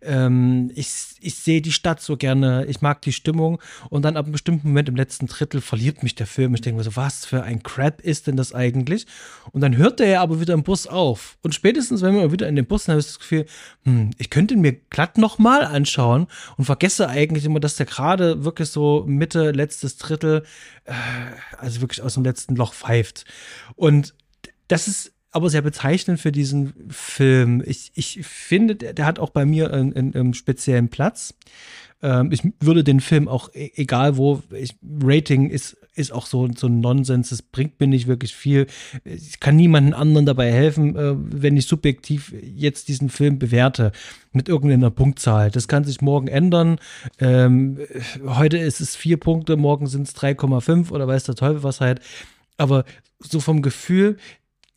Ähm, 0.02 0.70
ich 0.74 0.88
ich 1.20 1.36
sehe 1.36 1.60
die 1.60 1.72
Stadt 1.72 2.00
so 2.00 2.16
gerne. 2.16 2.66
Ich 2.66 2.80
mag 2.80 3.02
die 3.02 3.12
Stimmung. 3.12 3.60
Und 3.90 4.04
dann 4.04 4.16
ab 4.16 4.26
einem 4.26 4.32
bestimmten 4.32 4.68
Moment 4.68 4.88
im 4.88 4.96
letzten 4.96 5.26
Drittel 5.26 5.60
verliert 5.60 6.02
mich 6.02 6.14
der 6.14 6.26
Film. 6.26 6.54
Ich 6.54 6.60
denke 6.60 6.78
mir 6.78 6.84
so, 6.84 6.96
was 6.96 7.24
für 7.24 7.42
ein 7.42 7.62
Crap 7.62 8.00
ist 8.00 8.26
denn 8.26 8.36
das 8.36 8.54
eigentlich? 8.54 9.06
Und 9.52 9.60
dann 9.60 9.76
hört 9.76 10.00
der 10.00 10.08
ja 10.08 10.22
aber 10.22 10.40
wieder 10.40 10.54
im 10.54 10.62
Bus 10.62 10.86
auf. 10.86 11.38
Und 11.42 11.54
spätestens, 11.54 12.02
wenn 12.02 12.14
wir 12.14 12.32
wieder 12.32 12.48
in 12.48 12.56
den 12.56 12.66
Bus 12.66 12.84
sind, 12.84 12.92
habe 12.92 13.00
ich 13.00 13.06
das 13.06 13.18
Gefühl, 13.18 13.46
hm, 13.84 14.10
ich 14.18 14.30
könnte 14.30 14.54
ihn 14.54 14.60
mir 14.60 14.72
glatt 14.72 15.18
nochmal 15.18 15.64
anschauen 15.64 16.26
und 16.56 16.64
vergesse 16.64 17.08
eigentlich 17.08 17.44
immer, 17.44 17.60
dass 17.60 17.76
der 17.76 17.86
gerade 17.86 18.44
wirklich 18.44 18.68
so 18.68 19.04
Mitte, 19.06 19.50
letztes 19.50 19.96
Drittel, 19.96 20.44
äh, 20.84 20.92
also 21.58 21.80
wirklich 21.80 22.02
aus 22.02 22.14
dem 22.14 22.24
letzten 22.24 22.56
Loch 22.56 22.74
pfeift. 22.74 23.24
Und 23.76 24.14
das 24.68 24.88
ist 24.88 25.12
aber 25.30 25.50
sehr 25.50 25.62
bezeichnend 25.62 26.20
für 26.20 26.32
diesen 26.32 26.72
Film. 26.90 27.62
Ich, 27.66 27.92
ich 27.94 28.20
finde, 28.22 28.76
der, 28.76 28.92
der 28.94 29.06
hat 29.06 29.18
auch 29.18 29.30
bei 29.30 29.44
mir 29.44 29.72
einen, 29.72 30.14
einen 30.14 30.34
speziellen 30.34 30.88
Platz. 30.88 31.34
Ähm, 32.02 32.30
ich 32.32 32.42
würde 32.60 32.84
den 32.84 33.00
Film 33.00 33.28
auch, 33.28 33.52
e, 33.54 33.72
egal 33.74 34.16
wo, 34.16 34.42
ich, 34.50 34.76
Rating 35.02 35.50
ist, 35.50 35.76
ist 35.94 36.12
auch 36.12 36.26
so, 36.26 36.48
so 36.56 36.68
ein 36.68 36.80
Nonsens. 36.80 37.32
Es 37.32 37.42
bringt 37.42 37.78
mir 37.80 37.88
nicht 37.88 38.06
wirklich 38.06 38.34
viel. 38.34 38.68
Ich 39.04 39.40
kann 39.40 39.56
niemandem 39.56 39.94
anderen 39.94 40.26
dabei 40.26 40.52
helfen, 40.52 40.96
äh, 40.96 41.14
wenn 41.16 41.56
ich 41.56 41.66
subjektiv 41.66 42.32
jetzt 42.40 42.88
diesen 42.88 43.10
Film 43.10 43.38
bewerte 43.38 43.92
mit 44.32 44.48
irgendeiner 44.48 44.90
Punktzahl. 44.90 45.50
Das 45.50 45.66
kann 45.66 45.84
sich 45.84 46.00
morgen 46.00 46.28
ändern. 46.28 46.78
Ähm, 47.18 47.78
heute 48.24 48.58
ist 48.58 48.80
es 48.80 48.94
vier 48.94 49.16
Punkte, 49.16 49.56
morgen 49.56 49.88
sind 49.88 50.06
es 50.06 50.14
3,5 50.14 50.90
oder 50.90 51.08
weiß 51.08 51.24
der 51.24 51.34
Teufel 51.34 51.62
was 51.64 51.80
halt. 51.80 52.00
Aber 52.56 52.84
so 53.20 53.40
vom 53.40 53.62
Gefühl, 53.62 54.16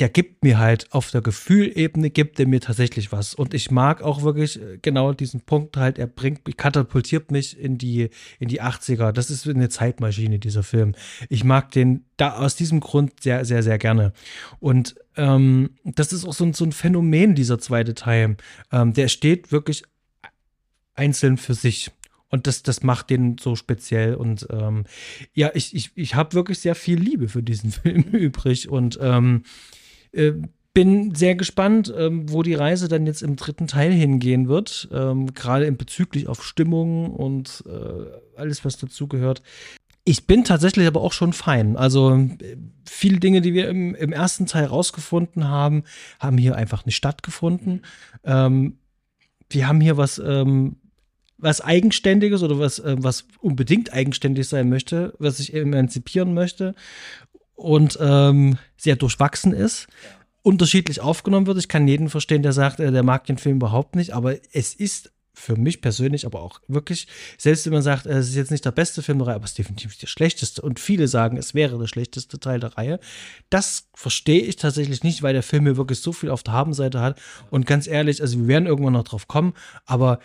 der 0.01 0.09
gibt 0.09 0.43
mir 0.43 0.57
halt 0.57 0.91
auf 0.93 1.11
der 1.11 1.21
Gefühlebene 1.21 2.09
gibt 2.09 2.39
er 2.39 2.47
mir 2.47 2.59
tatsächlich 2.59 3.11
was. 3.11 3.35
Und 3.35 3.53
ich 3.53 3.69
mag 3.69 4.01
auch 4.01 4.23
wirklich 4.23 4.59
äh, 4.59 4.79
genau 4.81 5.13
diesen 5.13 5.41
Punkt 5.41 5.77
halt 5.77 5.99
er 5.99 6.07
bringt 6.07 6.57
katapultiert 6.57 7.29
mich 7.29 7.59
in 7.59 7.77
die 7.77 8.09
in 8.39 8.47
die 8.47 8.63
80er 8.63 9.11
das 9.11 9.29
ist 9.29 9.47
eine 9.47 9.69
Zeitmaschine 9.69 10.39
dieser 10.39 10.63
Film. 10.63 10.95
Ich 11.29 11.43
mag 11.43 11.71
den 11.71 12.05
da 12.17 12.37
aus 12.37 12.55
diesem 12.55 12.79
Grund 12.79 13.21
sehr 13.21 13.45
sehr 13.45 13.61
sehr 13.61 13.77
gerne. 13.77 14.11
Und 14.59 14.95
ähm, 15.17 15.75
das 15.83 16.13
ist 16.13 16.25
auch 16.25 16.33
so 16.33 16.45
ein, 16.45 16.53
so 16.53 16.65
ein 16.65 16.71
Phänomen 16.71 17.35
dieser 17.35 17.59
zweite 17.59 17.93
Teil. 17.93 18.37
Ähm, 18.71 18.93
der 18.93 19.07
steht 19.07 19.51
wirklich 19.51 19.83
einzeln 20.95 21.37
für 21.37 21.53
sich 21.53 21.91
und 22.31 22.47
das, 22.47 22.63
das 22.63 22.81
macht 22.81 23.09
den 23.09 23.37
so 23.37 23.55
speziell. 23.55 24.15
Und 24.15 24.47
ähm, 24.49 24.85
ja, 25.33 25.51
ich, 25.53 25.75
ich, 25.75 25.91
ich 25.95 26.15
habe 26.15 26.33
wirklich 26.33 26.59
sehr 26.59 26.75
viel 26.75 26.97
Liebe 26.97 27.27
für 27.27 27.43
diesen 27.43 27.71
Film 27.71 28.03
übrig. 28.03 28.69
Und 28.69 28.97
ähm, 29.01 29.43
äh, 30.13 30.33
bin 30.73 31.13
sehr 31.13 31.35
gespannt, 31.35 31.93
ähm, 31.95 32.31
wo 32.31 32.43
die 32.43 32.53
Reise 32.53 32.87
dann 32.87 33.05
jetzt 33.05 33.21
im 33.21 33.35
dritten 33.35 33.67
Teil 33.67 33.91
hingehen 33.91 34.47
wird, 34.47 34.87
ähm, 34.93 35.33
gerade 35.33 35.65
in 35.65 35.75
bezüglich 35.75 36.27
auf 36.27 36.43
Stimmung 36.43 37.11
und 37.11 37.63
äh, 37.67 38.39
alles, 38.39 38.63
was 38.63 38.77
dazugehört. 38.77 39.43
Ich 40.03 40.25
bin 40.25 40.43
tatsächlich 40.45 40.87
aber 40.87 41.01
auch 41.01 41.11
schon 41.13 41.33
fein. 41.33 41.75
Also 41.75 42.15
äh, 42.15 42.55
viele 42.87 43.19
Dinge, 43.19 43.41
die 43.41 43.53
wir 43.53 43.67
im, 43.67 43.93
im 43.95 44.13
ersten 44.13 44.45
Teil 44.45 44.65
rausgefunden 44.65 45.49
haben, 45.49 45.83
haben 46.19 46.37
hier 46.37 46.55
einfach 46.55 46.85
nicht 46.85 46.95
stattgefunden. 46.95 47.81
Ähm, 48.23 48.77
wir 49.49 49.67
haben 49.67 49.81
hier 49.81 49.97
was 49.97 50.19
ähm, 50.19 50.77
was 51.41 51.61
Eigenständiges 51.61 52.43
oder 52.43 52.59
was, 52.59 52.79
äh, 52.79 52.95
was 52.99 53.25
unbedingt 53.39 53.91
eigenständig 53.93 54.47
sein 54.47 54.69
möchte, 54.69 55.13
was 55.19 55.37
sich 55.37 55.53
emanzipieren 55.53 56.33
möchte 56.33 56.75
und 57.55 57.97
ähm, 58.01 58.57
sehr 58.77 58.95
durchwachsen 58.95 59.53
ist. 59.53 59.87
Unterschiedlich 60.43 61.01
aufgenommen 61.01 61.45
wird. 61.45 61.59
Ich 61.59 61.67
kann 61.67 61.87
jeden 61.87 62.09
verstehen, 62.09 62.41
der 62.41 62.53
sagt, 62.53 62.79
äh, 62.79 62.91
der 62.91 63.03
mag 63.03 63.25
den 63.25 63.37
Film 63.37 63.57
überhaupt 63.57 63.95
nicht, 63.95 64.13
aber 64.13 64.35
es 64.53 64.73
ist 64.73 65.11
für 65.33 65.55
mich 65.55 65.81
persönlich, 65.81 66.25
aber 66.25 66.41
auch 66.41 66.59
wirklich, 66.67 67.07
selbst 67.37 67.65
wenn 67.65 67.73
man 67.73 67.81
sagt, 67.81 68.05
äh, 68.05 68.17
es 68.17 68.29
ist 68.29 68.35
jetzt 68.35 68.51
nicht 68.51 68.65
der 68.65 68.71
beste 68.71 69.01
Film 69.01 69.19
der 69.19 69.27
Reihe, 69.27 69.35
aber 69.35 69.45
es 69.45 69.51
ist 69.51 69.59
definitiv 69.59 69.97
der 69.97 70.07
schlechteste 70.07 70.61
und 70.61 70.79
viele 70.79 71.07
sagen, 71.07 71.37
es 71.37 71.53
wäre 71.53 71.77
der 71.79 71.87
schlechteste 71.87 72.39
Teil 72.39 72.59
der 72.59 72.77
Reihe, 72.77 72.99
das 73.49 73.87
verstehe 73.93 74.41
ich 74.41 74.57
tatsächlich 74.57 75.03
nicht, 75.03 75.23
weil 75.23 75.33
der 75.33 75.43
Film 75.43 75.63
mir 75.63 75.77
wirklich 75.77 76.01
so 76.01 76.11
viel 76.13 76.29
auf 76.29 76.43
der 76.43 76.53
Habenseite 76.53 76.99
hat 76.99 77.19
und 77.49 77.65
ganz 77.65 77.87
ehrlich, 77.87 78.21
also 78.21 78.39
wir 78.39 78.47
werden 78.47 78.67
irgendwann 78.67 78.93
noch 78.93 79.03
drauf 79.03 79.27
kommen, 79.27 79.53
aber 79.85 80.19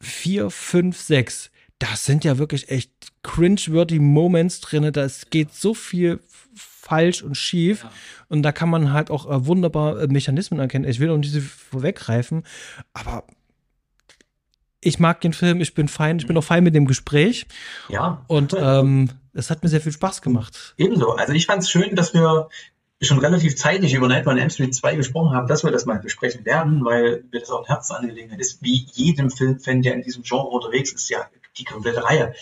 vier, 0.00 0.50
fünf, 0.50 1.00
sechs, 1.00 1.50
das 1.78 2.04
sind 2.04 2.24
ja 2.24 2.38
wirklich 2.38 2.70
echt 2.70 2.90
cringe-worthy 3.22 3.98
Moments 3.98 4.60
drin, 4.60 4.92
da 4.92 5.06
geht 5.30 5.54
so 5.54 5.74
viel 5.74 6.20
falsch 6.54 7.22
und 7.22 7.36
schief 7.36 7.86
und 8.28 8.42
da 8.42 8.52
kann 8.52 8.70
man 8.70 8.92
halt 8.92 9.10
auch 9.10 9.30
äh, 9.30 9.46
wunderbar 9.46 10.00
äh, 10.00 10.06
Mechanismen 10.08 10.58
erkennen. 10.58 10.88
Ich 10.88 11.00
will 11.00 11.10
auch 11.10 11.16
nicht 11.16 11.32
so 11.32 11.40
vorweggreifen, 11.40 12.44
aber 12.94 13.24
ich 14.80 14.98
mag 14.98 15.20
den 15.20 15.32
Film, 15.32 15.60
ich 15.60 15.74
bin 15.74 15.88
fein, 15.88 16.18
ich 16.18 16.26
bin 16.26 16.36
auch 16.36 16.44
fein 16.44 16.64
mit 16.64 16.74
dem 16.74 16.86
Gespräch. 16.86 17.46
Ja. 17.88 18.24
Und 18.28 18.54
ähm, 18.58 19.10
es 19.32 19.50
hat 19.50 19.62
mir 19.62 19.68
sehr 19.68 19.80
viel 19.80 19.92
Spaß 19.92 20.22
gemacht. 20.22 20.74
Ebenso. 20.76 21.12
Also 21.12 21.32
ich 21.32 21.46
fand 21.46 21.62
es 21.62 21.70
schön, 21.70 21.96
dass 21.96 22.14
wir 22.14 22.48
schon 23.00 23.18
relativ 23.18 23.56
zeitig 23.56 23.94
über 23.94 24.08
Nightmare 24.08 24.36
on 24.36 24.40
Elm 24.40 24.50
Street 24.50 24.74
2 24.74 24.96
gesprochen 24.96 25.32
haben, 25.32 25.46
dass 25.46 25.62
wir 25.62 25.70
das 25.70 25.86
mal 25.86 26.00
besprechen 26.00 26.44
werden, 26.44 26.84
weil 26.84 27.24
mir 27.30 27.40
das 27.40 27.50
auch 27.50 27.60
ein 27.60 27.66
Herzensangelegenheit 27.66 28.40
ist. 28.40 28.62
Wie 28.62 28.86
jedem 28.92 29.30
Filmfan, 29.30 29.82
der 29.82 29.94
in 29.94 30.02
diesem 30.02 30.24
Genre 30.24 30.48
unterwegs 30.48 30.92
ist, 30.92 31.08
ja 31.08 31.28
die 31.56 31.64
komplette 31.64 32.04
Reihe 32.04 32.34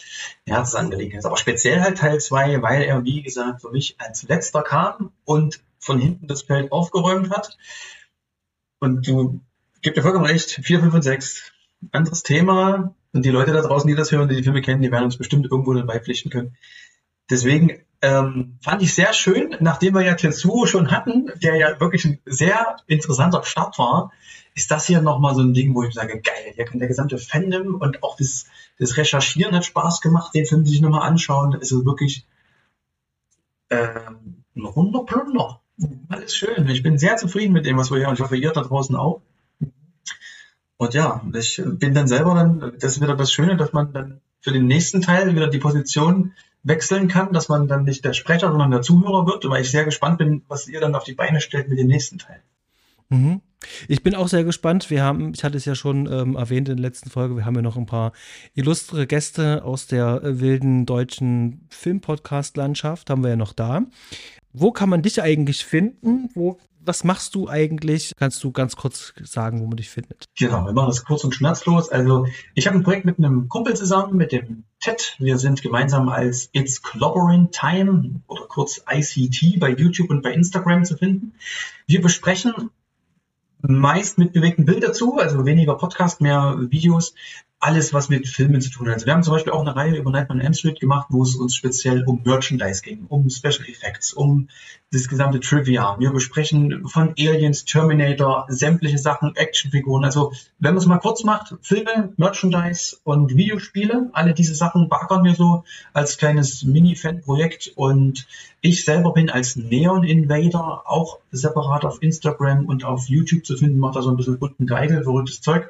eine 0.46 0.56
Herzensangelegenheit 0.56 1.20
ist. 1.20 1.26
Aber 1.26 1.36
speziell 1.36 1.80
halt 1.80 1.98
Teil 1.98 2.20
2, 2.20 2.62
weil 2.62 2.82
er, 2.82 3.04
wie 3.04 3.22
gesagt, 3.22 3.62
für 3.62 3.70
mich 3.70 3.96
als 3.98 4.22
letzter 4.24 4.62
kam 4.62 5.12
und 5.24 5.60
von 5.78 5.98
hinten 5.98 6.26
das 6.26 6.42
Feld 6.42 6.72
aufgeräumt 6.72 7.30
hat. 7.30 7.56
Und 8.78 9.06
du 9.06 9.40
gibst 9.82 9.96
dir 9.96 10.02
vollkommen 10.02 10.26
recht, 10.26 10.60
4, 10.62 10.80
5 10.80 10.94
und 10.94 11.02
6 11.02 11.52
anderes 11.92 12.22
Thema. 12.22 12.94
Und 13.12 13.24
die 13.24 13.30
Leute 13.30 13.52
da 13.52 13.62
draußen, 13.62 13.88
die 13.88 13.94
das 13.94 14.12
hören, 14.12 14.28
die 14.28 14.36
die 14.36 14.42
Filme 14.42 14.62
kennen, 14.62 14.82
die 14.82 14.90
werden 14.92 15.04
uns 15.04 15.16
bestimmt 15.16 15.46
irgendwo 15.50 15.72
dabei 15.74 16.00
pflichten 16.00 16.30
können. 16.30 16.56
Deswegen 17.30 17.80
ähm, 18.02 18.58
fand 18.62 18.82
ich 18.82 18.94
sehr 18.94 19.12
schön, 19.12 19.56
nachdem 19.60 19.94
wir 19.94 20.02
ja 20.02 20.14
Tetsuo 20.14 20.66
schon 20.66 20.90
hatten, 20.90 21.30
der 21.42 21.56
ja 21.56 21.80
wirklich 21.80 22.04
ein 22.04 22.18
sehr 22.24 22.76
interessanter 22.86 23.42
Start 23.44 23.78
war, 23.78 24.12
ist 24.54 24.70
das 24.70 24.86
hier 24.86 25.02
nochmal 25.02 25.34
so 25.34 25.42
ein 25.42 25.54
Ding, 25.54 25.74
wo 25.74 25.82
ich 25.82 25.94
sage, 25.94 26.20
geil, 26.20 26.52
hier 26.54 26.64
der 26.72 26.88
gesamte 26.88 27.18
Fandom 27.18 27.74
und 27.74 28.02
auch 28.02 28.16
das, 28.16 28.46
das 28.78 28.96
Recherchieren 28.96 29.54
hat 29.54 29.64
Spaß 29.64 30.00
gemacht, 30.00 30.34
den 30.34 30.46
Film 30.46 30.64
sich 30.64 30.80
nochmal 30.80 31.06
anschauen. 31.06 31.50
Da 31.50 31.58
ist 31.58 31.72
wirklich 31.84 32.26
ähm, 33.70 34.44
ein 34.54 34.64
runder 34.64 35.04
Plunder. 35.04 35.60
Alles 36.08 36.34
schön. 36.34 36.68
Ich 36.68 36.82
bin 36.82 36.98
sehr 36.98 37.16
zufrieden 37.16 37.52
mit 37.52 37.66
dem, 37.66 37.76
was 37.76 37.90
wir 37.90 37.98
hier, 37.98 38.08
und 38.08 38.14
ich 38.14 38.20
hoffe, 38.20 38.36
ihr 38.36 38.52
da 38.52 38.62
draußen 38.62 38.96
auch. 38.96 39.20
Und 40.78 40.94
ja, 40.94 41.22
ich 41.34 41.62
bin 41.64 41.94
dann 41.94 42.08
selber 42.08 42.34
dann, 42.34 42.74
das 42.78 42.96
ist 42.96 43.02
wieder 43.02 43.16
das 43.16 43.32
Schöne, 43.32 43.56
dass 43.56 43.72
man 43.72 43.92
dann 43.92 44.20
für 44.40 44.52
den 44.52 44.66
nächsten 44.66 45.02
Teil 45.02 45.34
wieder 45.34 45.48
die 45.48 45.58
Position 45.58 46.32
wechseln 46.66 47.08
kann, 47.08 47.32
dass 47.32 47.48
man 47.48 47.68
dann 47.68 47.84
nicht 47.84 48.04
der 48.04 48.12
Sprecher, 48.12 48.50
sondern 48.50 48.70
der 48.70 48.82
Zuhörer 48.82 49.26
wird, 49.26 49.48
weil 49.48 49.62
ich 49.62 49.70
sehr 49.70 49.84
gespannt 49.84 50.18
bin, 50.18 50.42
was 50.48 50.66
ihr 50.66 50.80
dann 50.80 50.94
auf 50.94 51.04
die 51.04 51.14
Beine 51.14 51.40
stellt 51.40 51.68
mit 51.68 51.78
dem 51.78 51.86
nächsten 51.86 52.18
Teil. 52.18 52.42
Mhm. 53.08 53.40
Ich 53.88 54.02
bin 54.02 54.14
auch 54.14 54.28
sehr 54.28 54.44
gespannt. 54.44 54.90
Wir 54.90 55.02
haben, 55.02 55.32
ich 55.32 55.44
hatte 55.44 55.56
es 55.56 55.64
ja 55.64 55.74
schon 55.74 56.10
ähm, 56.12 56.36
erwähnt 56.36 56.68
in 56.68 56.76
der 56.76 56.82
letzten 56.82 57.08
Folge, 57.08 57.36
wir 57.36 57.44
haben 57.44 57.54
ja 57.54 57.62
noch 57.62 57.76
ein 57.76 57.86
paar 57.86 58.12
illustre 58.54 59.06
Gäste 59.06 59.64
aus 59.64 59.86
der 59.86 60.22
äh, 60.22 60.40
wilden 60.40 60.86
deutschen 60.86 61.66
Filmpodcast-Landschaft, 61.70 63.10
haben 63.10 63.22
wir 63.22 63.30
ja 63.30 63.36
noch 63.36 63.52
da. 63.52 63.82
Wo 64.52 64.72
kann 64.72 64.88
man 64.88 65.02
dich 65.02 65.22
eigentlich 65.22 65.64
finden? 65.64 66.30
Wo 66.34 66.58
was 66.86 67.04
machst 67.04 67.34
du 67.34 67.48
eigentlich? 67.48 68.12
Kannst 68.16 68.42
du 68.44 68.52
ganz 68.52 68.76
kurz 68.76 69.12
sagen, 69.22 69.60
wo 69.60 69.66
man 69.66 69.76
dich 69.76 69.90
findet? 69.90 70.26
Genau, 70.38 70.64
wir 70.64 70.72
machen 70.72 70.88
das 70.88 71.04
kurz 71.04 71.24
und 71.24 71.34
schmerzlos. 71.34 71.88
Also 71.88 72.26
ich 72.54 72.66
habe 72.66 72.76
ein 72.76 72.84
Projekt 72.84 73.04
mit 73.04 73.18
einem 73.18 73.48
Kumpel 73.48 73.74
zusammen, 73.74 74.16
mit 74.16 74.32
dem 74.32 74.64
Wir 75.18 75.38
sind 75.38 75.62
gemeinsam 75.62 76.08
als 76.08 76.48
It's 76.52 76.82
Clobbering 76.82 77.50
Time 77.50 78.20
oder 78.28 78.42
kurz 78.42 78.82
ICT 78.88 79.58
bei 79.58 79.70
YouTube 79.70 80.10
und 80.10 80.22
bei 80.22 80.32
Instagram 80.32 80.84
zu 80.84 80.96
finden. 80.96 81.32
Wir 81.86 82.00
besprechen 82.00 82.70
meist 83.62 84.18
mit 84.18 84.32
bewegtem 84.32 84.64
Bild 84.64 84.84
dazu, 84.84 85.18
also 85.18 85.44
weniger 85.44 85.74
Podcast, 85.74 86.20
mehr 86.20 86.56
Videos, 86.58 87.14
alles, 87.66 87.92
was 87.92 88.08
mit 88.08 88.28
Filmen 88.28 88.60
zu 88.60 88.70
tun 88.70 88.88
hat. 88.88 89.04
Wir 89.04 89.12
haben 89.12 89.24
zum 89.24 89.34
Beispiel 89.34 89.52
auch 89.52 89.62
eine 89.62 89.74
Reihe 89.74 89.96
über 89.96 90.12
Nightmare 90.12 90.38
on 90.38 90.40
Elm 90.40 90.54
Street 90.54 90.78
gemacht, 90.78 91.08
wo 91.10 91.24
es 91.24 91.34
uns 91.34 91.56
speziell 91.56 92.04
um 92.04 92.22
Merchandise 92.24 92.80
ging, 92.80 93.06
um 93.08 93.28
Special 93.28 93.68
Effects, 93.68 94.12
um 94.12 94.46
das 94.92 95.08
gesamte 95.08 95.40
Trivia. 95.40 95.96
Wir 95.98 96.12
besprechen 96.12 96.86
von 96.86 97.14
Aliens, 97.18 97.64
Terminator, 97.64 98.46
sämtliche 98.46 98.98
Sachen, 98.98 99.34
Actionfiguren. 99.34 100.04
Also 100.04 100.32
wenn 100.60 100.74
man 100.74 100.78
es 100.78 100.86
mal 100.86 100.98
kurz 100.98 101.24
macht, 101.24 101.56
Filme, 101.60 102.12
Merchandise 102.16 102.98
und 103.02 103.36
Videospiele, 103.36 104.10
alle 104.12 104.32
diese 104.32 104.54
Sachen 104.54 104.88
backern 104.88 105.24
wir 105.24 105.34
so 105.34 105.64
als 105.92 106.18
kleines 106.18 106.62
Mini-Fan-Projekt. 106.62 107.72
Und 107.74 108.28
ich 108.60 108.84
selber 108.84 109.12
bin 109.12 109.28
als 109.28 109.56
Neon 109.56 110.04
Invader 110.04 110.84
auch 110.86 111.18
separat 111.32 111.84
auf 111.84 112.00
Instagram 112.00 112.66
und 112.66 112.84
auf 112.84 113.08
YouTube 113.08 113.44
zu 113.44 113.56
finden, 113.56 113.80
macht 113.80 113.96
da 113.96 114.02
so 114.02 114.10
ein 114.10 114.16
bisschen 114.16 114.38
bunten 114.38 114.66
Geigel, 114.66 115.02
verrücktes 115.02 115.40
Zeug. 115.40 115.68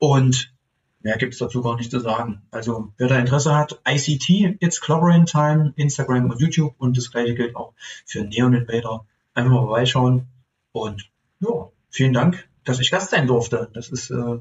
Und 0.00 0.50
Mehr 1.08 1.16
gibt 1.16 1.32
es 1.32 1.38
dazu 1.38 1.62
gar 1.62 1.74
nicht 1.76 1.90
zu 1.90 2.00
sagen. 2.00 2.42
Also 2.50 2.92
wer 2.98 3.08
da 3.08 3.18
Interesse 3.18 3.56
hat, 3.56 3.80
ICT, 3.88 4.60
It's 4.60 4.78
Clobbering 4.78 5.24
Time, 5.24 5.72
Instagram 5.76 6.28
und 6.28 6.38
YouTube 6.38 6.74
und 6.76 6.98
das 6.98 7.10
gleiche 7.10 7.34
gilt 7.34 7.56
auch 7.56 7.72
für 8.04 8.24
Neon 8.24 8.52
Invader. 8.52 9.06
Einfach 9.32 9.50
mal 9.50 9.62
vorbeischauen 9.62 10.26
und 10.72 11.08
ja, 11.40 11.70
vielen 11.88 12.12
Dank, 12.12 12.46
dass 12.64 12.78
ich 12.78 12.90
Gast 12.90 13.08
sein 13.08 13.26
durfte. 13.26 13.70
Das 13.72 13.88
ist 13.88 14.10
äh, 14.10 14.36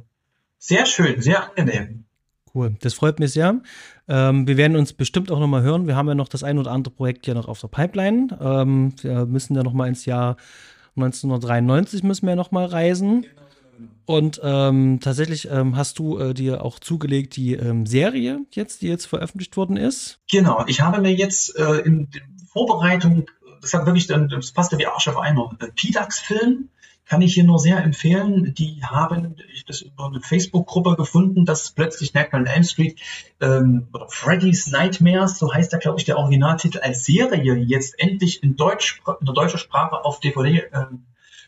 sehr 0.58 0.86
schön, 0.86 1.22
sehr 1.22 1.48
angenehm. 1.48 2.04
Cool, 2.54 2.76
das 2.82 2.94
freut 2.94 3.22
mich 3.22 3.32
sehr. 3.32 3.62
Ähm, 4.10 4.46
wir 4.46 4.58
werden 4.58 4.76
uns 4.76 4.92
bestimmt 4.92 5.32
auch 5.32 5.40
nochmal 5.40 5.62
hören. 5.62 5.88
Wir 5.88 5.96
haben 5.96 6.10
ja 6.10 6.16
noch 6.16 6.28
das 6.28 6.44
ein 6.44 6.58
oder 6.58 6.72
andere 6.72 6.94
Projekt 6.94 7.28
ja 7.28 7.34
noch 7.34 7.48
auf 7.48 7.62
der 7.62 7.70
Pipeline. 7.70 8.38
Ähm, 8.42 8.94
wir 9.02 9.26
müssen 9.26 9.56
ja 9.56 9.64
nochmal 9.64 9.88
ins 9.88 10.04
Jahr 10.04 10.36
1993 10.98 12.04
müssen 12.04 12.26
wir 12.26 12.32
ja 12.32 12.36
noch 12.36 12.52
mal 12.52 12.66
reisen. 12.66 13.22
Genau. 13.22 13.47
Und 14.06 14.40
ähm, 14.44 15.00
tatsächlich 15.02 15.50
ähm, 15.52 15.76
hast 15.76 16.00
du 16.00 16.18
äh, 16.18 16.34
dir 16.34 16.64
auch 16.64 16.80
zugelegt 16.80 17.36
die 17.36 17.54
ähm, 17.54 17.86
Serie 17.86 18.42
jetzt, 18.52 18.82
die 18.82 18.88
jetzt 18.88 19.06
veröffentlicht 19.06 19.58
worden 19.58 19.78
ist. 19.78 20.20
Genau, 20.32 20.64
ich 20.68 20.82
habe 20.82 21.02
mir 21.02 21.14
jetzt 21.14 21.58
äh, 21.58 21.80
in 21.80 22.10
Vorbereitung, 22.52 23.26
das 23.62 23.74
hat 23.74 23.86
wirklich, 23.86 24.08
das 24.08 24.52
passte 24.52 24.78
wie 24.78 24.88
Arsch 24.88 25.08
auf 25.08 25.18
Eimer, 25.18 25.56
äh, 25.60 25.68
Pidax-Film 25.76 26.70
kann 27.08 27.22
ich 27.22 27.34
hier 27.34 27.46
nur 27.46 27.60
sehr 27.60 27.82
empfehlen. 27.82 28.54
Die 28.54 28.82
haben 28.84 29.36
ich 29.54 29.66
das 29.66 29.82
über 29.82 30.08
eine 30.08 30.22
Facebook-Gruppe 30.22 30.96
gefunden, 30.96 31.46
dass 31.46 31.72
plötzlich 31.72 32.14
Nightmare 32.14 32.44
on 32.44 32.48
Elm 32.48 32.64
Street 32.64 33.00
ähm, 33.40 33.88
oder 33.94 34.08
Freddy's 34.10 34.68
Nightmares, 34.68 35.40
so 35.40 35.54
heißt 35.54 35.72
da 35.72 35.78
glaube 35.78 36.00
ich 36.00 36.06
der 36.06 36.18
Originaltitel, 36.18 36.80
als 36.80 37.06
Serie 37.06 37.56
jetzt 37.56 37.98
endlich 37.98 38.44
in 38.44 38.56
Deutsch 38.56 39.02
in 39.20 39.26
der 39.26 39.34
deutschen 39.34 39.60
Sprache 39.60 40.04
auf 40.04 40.20
DVD 40.20 40.66
ähm, 40.74 41.06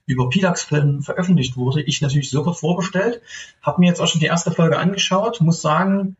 über 0.09 0.27
Pilax-Film 0.27 1.03
veröffentlicht 1.03 1.55
wurde. 1.55 1.83
Ich 1.83 2.01
natürlich 2.01 2.31
sofort 2.31 2.59
vorbestellt, 2.59 3.21
habe 3.61 3.79
mir 3.79 3.87
jetzt 3.87 4.01
auch 4.01 4.07
schon 4.07 4.19
die 4.19 4.25
erste 4.25 4.51
Folge 4.51 4.79
angeschaut, 4.79 5.39
muss 5.39 5.61
sagen, 5.61 6.17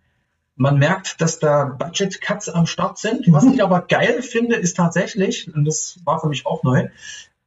man 0.56 0.78
merkt, 0.78 1.22
dass 1.22 1.40
da 1.40 1.66
Budget-Cuts 1.66 2.50
am 2.50 2.68
Start 2.68 3.00
sind. 3.00 3.26
Was 3.32 3.46
ich 3.46 3.64
aber 3.64 3.82
geil 3.82 4.22
finde, 4.22 4.58
ist 4.58 4.78
tatsächlich, 4.78 5.52
und 5.54 5.66
das 5.66 6.00
war 6.04 6.20
für 6.20 6.28
mich 6.28 6.46
auch 6.46 6.62
neu, 6.62 6.90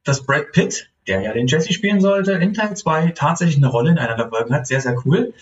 dass 0.03 0.27
Brad 0.27 0.51
Pitt, 0.51 0.91
der 1.07 1.21
ja 1.21 1.33
den 1.33 1.47
Jesse 1.47 1.73
spielen 1.73 2.01
sollte, 2.01 2.33
in 2.33 2.55
Teil 2.55 2.77
2 2.77 3.11
tatsächlich 3.11 3.59
eine 3.59 3.69
Rolle 3.69 3.93
in 3.93 3.99
einer 3.99 4.17
der 4.17 4.29
Folgen 4.29 4.53
hat. 4.53 4.67
Sehr, 4.67 4.81
sehr 4.81 4.97
cool. 5.05 5.35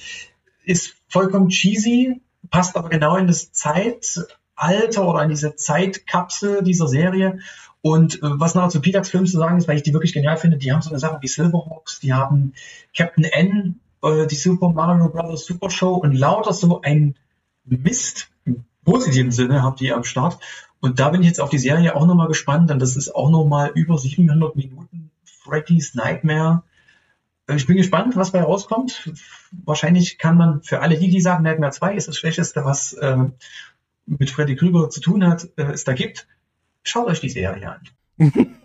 Ist 0.65 0.97
vollkommen 1.09 1.49
cheesy, 1.49 2.21
passt 2.51 2.77
aber 2.77 2.91
genau 2.91 3.17
in 3.17 3.27
das 3.27 3.53
Zeitalter 3.53 5.09
oder 5.09 5.23
in 5.23 5.31
diese 5.31 5.57
Zeitkapsel 5.57 6.63
dieser 6.63 6.89
Serie 6.89 7.39
und 7.83 8.17
äh, 8.17 8.19
was 8.23 8.55
noch 8.55 8.69
zu 8.69 8.81
Pitax 8.81 9.11
Films 9.11 9.33
zu 9.33 9.39
sagen 9.39 9.57
ist, 9.57 9.69
weil 9.69 9.77
ich 9.77 9.83
die 9.83 9.93
wirklich 9.93 10.13
genial 10.13 10.37
finde, 10.37 10.59
die 10.59 10.73
haben 10.73 10.83
so 10.83 10.91
eine 10.91 10.99
Sache 10.99 11.19
wie 11.21 11.29
Silverhawks, 11.29 12.01
die 12.01 12.13
haben 12.13 12.53
Captain 12.97 13.25
N, 13.25 13.81
äh, 14.03 14.27
die 14.27 14.35
Super 14.35 14.71
Mario 14.71 15.09
Brothers 15.09 15.45
Super 15.47 15.71
Show 15.71 15.95
und 15.95 16.13
lauter 16.15 16.53
so 16.53 16.81
ein 16.83 17.17
Mist 17.65 18.29
im 18.45 18.65
positiven 18.85 19.33
Sinne 19.33 19.63
habt 19.63 19.81
ihr 19.81 19.97
am 19.97 20.05
Start. 20.05 20.39
Und 20.81 20.99
da 20.99 21.11
bin 21.11 21.21
ich 21.21 21.29
jetzt 21.29 21.41
auf 21.41 21.51
die 21.51 21.59
Serie 21.59 21.95
auch 21.95 22.07
nochmal 22.07 22.29
gespannt, 22.29 22.71
denn 22.71 22.79
das 22.79 22.97
ist 22.97 23.15
auch 23.15 23.31
nochmal 23.31 23.71
über 23.75 23.99
700 23.99 24.57
Minuten 24.57 25.11
Freddy's 25.25 25.95
Nightmare. 25.95 26.63
Äh, 27.47 27.57
ich 27.57 27.67
bin 27.67 27.77
gespannt, 27.77 28.17
was 28.17 28.33
bei 28.33 28.43
rauskommt. 28.43 29.11
Wahrscheinlich 29.65 30.19
kann 30.19 30.37
man 30.37 30.63
für 30.63 30.81
alle 30.81 30.99
die, 30.99 31.09
die 31.09 31.21
sagen, 31.21 31.45
Nightmare 31.45 31.73
2 31.73 31.95
ist 31.95 32.09
das 32.09 32.17
Schlechteste, 32.17 32.65
was 32.65 32.93
äh, 32.95 33.17
mit 34.07 34.31
Freddy 34.31 34.57
Krüger 34.57 34.91
zu 34.91 35.01
tun 35.01 35.27
hat, 35.27 35.49
äh, 35.57 35.65
es 35.65 35.85
da 35.85 35.93
gibt, 35.93 36.27
schaut 36.83 37.09
euch 37.09 37.21
die 37.21 37.29
Serie 37.29 37.71
an. 37.71 37.81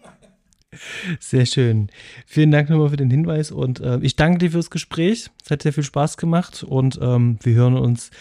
Sehr 1.20 1.46
schön. 1.46 1.90
Vielen 2.26 2.52
Dank 2.52 2.70
nochmal 2.70 2.90
für 2.90 2.98
den 2.98 3.10
Hinweis 3.10 3.52
und 3.52 3.80
äh, 3.80 3.98
ich 4.02 4.16
danke 4.16 4.40
dir 4.40 4.52
fürs 4.52 4.70
Gespräch. 4.70 5.30
Es 5.44 5.52
hat 5.52 5.62
sehr 5.62 5.74
viel 5.74 5.84
Spaß 5.84 6.18
gemacht 6.18 6.64
und 6.64 7.00
ähm, 7.02 7.40
wir 7.42 7.54
hören 7.54 7.78
uns 7.78 8.12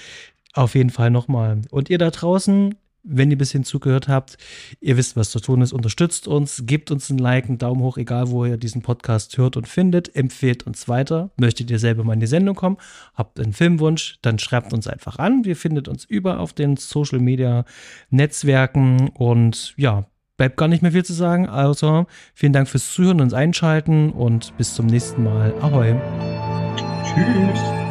auf 0.52 0.74
jeden 0.74 0.90
Fall 0.90 1.10
nochmal. 1.10 1.62
Und 1.70 1.90
ihr 1.90 1.98
da 1.98 2.10
draußen, 2.10 2.76
wenn 3.04 3.30
ihr 3.30 3.36
ein 3.36 3.38
bisschen 3.38 3.64
zugehört 3.64 4.08
habt, 4.08 4.38
ihr 4.80 4.96
wisst, 4.96 5.16
was 5.16 5.30
zu 5.30 5.40
tun 5.40 5.60
ist. 5.60 5.72
Unterstützt 5.72 6.26
uns, 6.26 6.64
gebt 6.66 6.90
uns 6.90 7.10
ein 7.10 7.18
Like, 7.18 7.46
einen 7.46 7.58
Daumen 7.58 7.82
hoch, 7.82 7.98
egal 7.98 8.30
wo 8.30 8.44
ihr 8.44 8.56
diesen 8.56 8.82
Podcast 8.82 9.36
hört 9.38 9.56
und 9.56 9.68
findet. 9.68 10.16
Empfehlt 10.16 10.66
uns 10.66 10.88
weiter. 10.88 11.30
Möchtet 11.36 11.70
ihr 11.70 11.78
selber 11.78 12.02
mal 12.04 12.14
in 12.14 12.20
die 12.20 12.26
Sendung 12.26 12.56
kommen? 12.56 12.78
Habt 13.14 13.38
einen 13.38 13.52
Filmwunsch? 13.52 14.18
Dann 14.22 14.38
schreibt 14.38 14.72
uns 14.72 14.88
einfach 14.88 15.18
an. 15.18 15.44
Wir 15.44 15.56
findet 15.56 15.86
uns 15.86 16.04
über 16.04 16.40
auf 16.40 16.52
den 16.52 16.76
Social 16.76 17.20
Media 17.20 17.64
Netzwerken 18.10 19.10
und 19.10 19.74
ja, 19.76 20.06
bleibt 20.36 20.56
gar 20.56 20.68
nicht 20.68 20.82
mehr 20.82 20.92
viel 20.92 21.04
zu 21.04 21.12
sagen, 21.12 21.48
außer 21.48 22.06
vielen 22.32 22.52
Dank 22.52 22.68
fürs 22.68 22.92
Zuhören 22.92 23.20
und 23.20 23.34
Einschalten 23.34 24.10
und 24.10 24.56
bis 24.56 24.74
zum 24.74 24.86
nächsten 24.86 25.24
Mal. 25.24 25.54
Ahoi. 25.60 25.94
Tschüss. 27.04 27.83